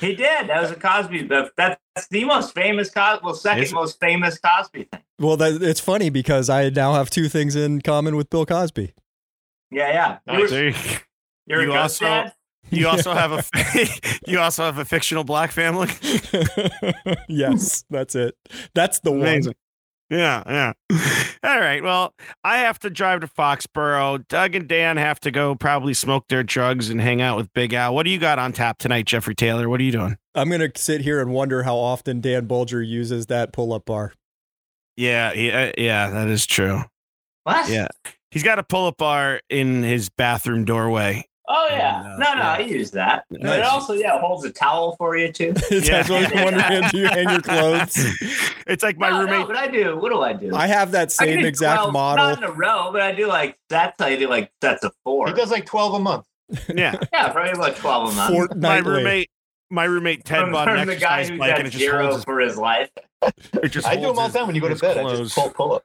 He 0.00 0.14
did. 0.14 0.48
That 0.48 0.62
was 0.62 0.70
a 0.70 0.76
Cosby 0.76 1.22
bit. 1.24 1.52
That's 1.56 1.78
the 2.10 2.24
most 2.24 2.54
famous 2.54 2.90
Cosby. 2.90 3.20
Well, 3.24 3.34
second 3.34 3.62
Is 3.64 3.72
it? 3.72 3.74
most 3.74 4.00
famous 4.00 4.38
Cosby 4.38 4.84
thing. 4.84 5.00
well, 5.18 5.36
that, 5.36 5.62
it's 5.62 5.80
funny 5.80 6.10
because 6.10 6.50
I 6.50 6.68
now 6.70 6.94
have 6.94 7.10
two 7.10 7.28
things 7.28 7.54
in 7.56 7.80
common 7.80 8.16
with 8.16 8.30
Bill 8.30 8.44
Cosby. 8.46 8.92
Yeah, 9.70 10.18
yeah. 10.26 10.32
You 10.34 10.40
Nice. 10.42 10.50
were, 10.50 10.56
There 10.56 10.68
you- 10.68 10.74
you're 11.46 11.62
You 11.62 11.72
a 11.72 11.76
also- 11.78 12.06
also, 12.06 12.22
dad. 12.24 12.32
You 12.70 12.88
also 12.92 13.12
have 13.12 13.32
a 13.32 13.44
you 14.26 14.40
also 14.40 14.64
have 14.64 14.78
a 14.78 14.84
fictional 14.86 15.22
black 15.22 15.52
family. 15.52 15.88
yes, 17.28 17.84
that's 17.90 18.14
it. 18.14 18.36
That's 18.74 19.00
the 19.00 19.12
Amazing. 19.12 19.50
one. 19.50 19.54
Yeah, 20.10 20.42
yeah. 20.46 20.72
All 21.44 21.58
right. 21.58 21.82
Well, 21.82 22.12
I 22.42 22.58
have 22.58 22.78
to 22.80 22.90
drive 22.90 23.20
to 23.20 23.26
Foxborough. 23.26 24.26
Doug 24.28 24.54
and 24.54 24.68
Dan 24.68 24.96
have 24.96 25.18
to 25.20 25.30
go 25.30 25.54
probably 25.54 25.94
smoke 25.94 26.28
their 26.28 26.42
drugs 26.42 26.90
and 26.90 27.00
hang 27.00 27.22
out 27.22 27.36
with 27.36 27.52
Big 27.52 27.72
Al. 27.72 27.94
What 27.94 28.04
do 28.04 28.10
you 28.10 28.18
got 28.18 28.38
on 28.38 28.52
tap 28.52 28.78
tonight, 28.78 29.06
Jeffrey 29.06 29.34
Taylor? 29.34 29.68
What 29.68 29.80
are 29.80 29.84
you 29.84 29.92
doing? 29.92 30.16
I'm 30.34 30.50
gonna 30.50 30.70
sit 30.76 31.00
here 31.00 31.20
and 31.20 31.32
wonder 31.32 31.62
how 31.62 31.76
often 31.76 32.20
Dan 32.20 32.46
Boulger 32.46 32.86
uses 32.86 33.26
that 33.26 33.52
pull-up 33.52 33.86
bar. 33.86 34.12
Yeah, 34.96 35.32
yeah, 35.32 35.62
uh, 35.62 35.72
yeah, 35.78 36.10
that 36.10 36.28
is 36.28 36.46
true. 36.46 36.82
What? 37.44 37.68
Yeah. 37.68 37.88
He's 38.30 38.42
got 38.42 38.58
a 38.58 38.62
pull-up 38.62 38.96
bar 38.96 39.40
in 39.48 39.82
his 39.82 40.08
bathroom 40.10 40.64
doorway. 40.64 41.26
Oh 41.46 41.68
yeah. 41.70 42.00
And, 42.00 42.22
uh, 42.22 42.26
no, 42.26 42.34
no, 42.34 42.40
yeah. 42.40 42.52
I 42.52 42.58
use 42.60 42.90
that. 42.92 43.24
But 43.30 43.58
it 43.58 43.64
also 43.64 43.92
yeah 43.92 44.18
holds 44.18 44.44
a 44.44 44.50
towel 44.50 44.96
for 44.96 45.16
you 45.16 45.30
too. 45.32 45.52
That's 45.70 45.88
Yeah. 45.88 46.08
what 46.08 46.34
I'm 46.36 46.44
wondering. 46.44 46.90
Do 46.90 46.98
you 46.98 47.06
hang 47.06 47.28
your 47.28 47.40
clothes? 47.42 47.96
It's 48.66 48.82
like 48.82 48.96
my 48.96 49.10
no, 49.10 49.20
roommate. 49.20 49.40
No, 49.40 49.46
but 49.46 49.56
I 49.56 49.66
do. 49.66 49.98
What 49.98 50.10
do 50.10 50.22
I 50.22 50.32
do? 50.32 50.54
I 50.54 50.66
have 50.66 50.92
that 50.92 51.12
same 51.12 51.40
do 51.40 51.46
exact 51.46 51.80
12 51.80 51.92
model. 51.92 52.28
Not 52.28 52.38
in 52.38 52.44
a 52.44 52.50
row, 52.50 52.88
but 52.92 53.02
I 53.02 53.12
do 53.12 53.26
like 53.26 53.58
sets. 53.70 54.00
I 54.00 54.16
do 54.16 54.26
like 54.26 54.50
that's 54.62 54.84
a 54.84 54.92
four. 55.04 55.26
He 55.28 55.34
does 55.34 55.50
like 55.50 55.66
12 55.66 55.94
a 55.94 55.98
month. 55.98 56.24
yeah. 56.74 56.98
yeah, 57.12 57.30
probably 57.30 57.52
about 57.52 57.76
twelve 57.76 58.12
a 58.12 58.14
month. 58.14 58.56
My 58.56 58.78
roommate 58.78 59.30
my 59.70 59.84
roommate 59.84 60.24
Ted 60.24 60.42
from, 60.42 60.52
bought 60.52 60.68
an 60.68 60.78
from 60.78 60.88
the 60.88 60.96
guy 60.96 61.20
exercise 61.20 61.38
bike 61.38 61.58
and 61.58 61.66
it 61.66 61.70
just 61.70 61.82
zero 61.82 62.02
holds 62.02 62.16
his, 62.16 62.24
for 62.24 62.40
his 62.40 62.56
life. 62.56 62.90
it 63.22 63.68
just 63.68 63.86
I 63.86 63.96
do 63.96 64.02
them 64.02 64.18
all 64.18 64.28
the 64.28 64.38
time 64.38 64.46
when 64.46 64.54
you 64.54 64.60
go 64.60 64.68
to 64.68 64.74
his 64.74 64.80
bed. 64.80 64.98
I 64.98 65.16
just 65.16 65.34
pull, 65.34 65.50
pull 65.50 65.74
up. 65.74 65.84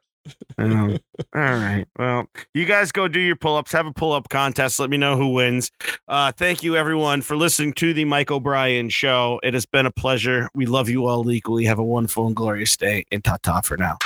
Oh, 0.58 0.96
all 1.34 1.40
right. 1.40 1.86
Well, 1.98 2.26
you 2.54 2.64
guys 2.64 2.92
go 2.92 3.08
do 3.08 3.20
your 3.20 3.36
pull 3.36 3.56
ups, 3.56 3.72
have 3.72 3.86
a 3.86 3.92
pull 3.92 4.12
up 4.12 4.28
contest. 4.28 4.78
Let 4.78 4.90
me 4.90 4.96
know 4.96 5.16
who 5.16 5.32
wins. 5.32 5.70
Uh, 6.08 6.32
thank 6.32 6.62
you, 6.62 6.76
everyone, 6.76 7.22
for 7.22 7.36
listening 7.36 7.72
to 7.74 7.94
the 7.94 8.04
Mike 8.04 8.30
O'Brien 8.30 8.88
show. 8.88 9.40
It 9.42 9.54
has 9.54 9.66
been 9.66 9.86
a 9.86 9.90
pleasure. 9.90 10.48
We 10.54 10.66
love 10.66 10.88
you 10.88 11.06
all 11.06 11.30
equally. 11.30 11.64
Have 11.64 11.78
a 11.78 11.84
wonderful 11.84 12.26
and 12.26 12.36
glorious 12.36 12.76
day, 12.76 13.04
and 13.10 13.24
ta 13.24 13.38
ta 13.42 13.60
for 13.60 13.76
now. 13.76 13.98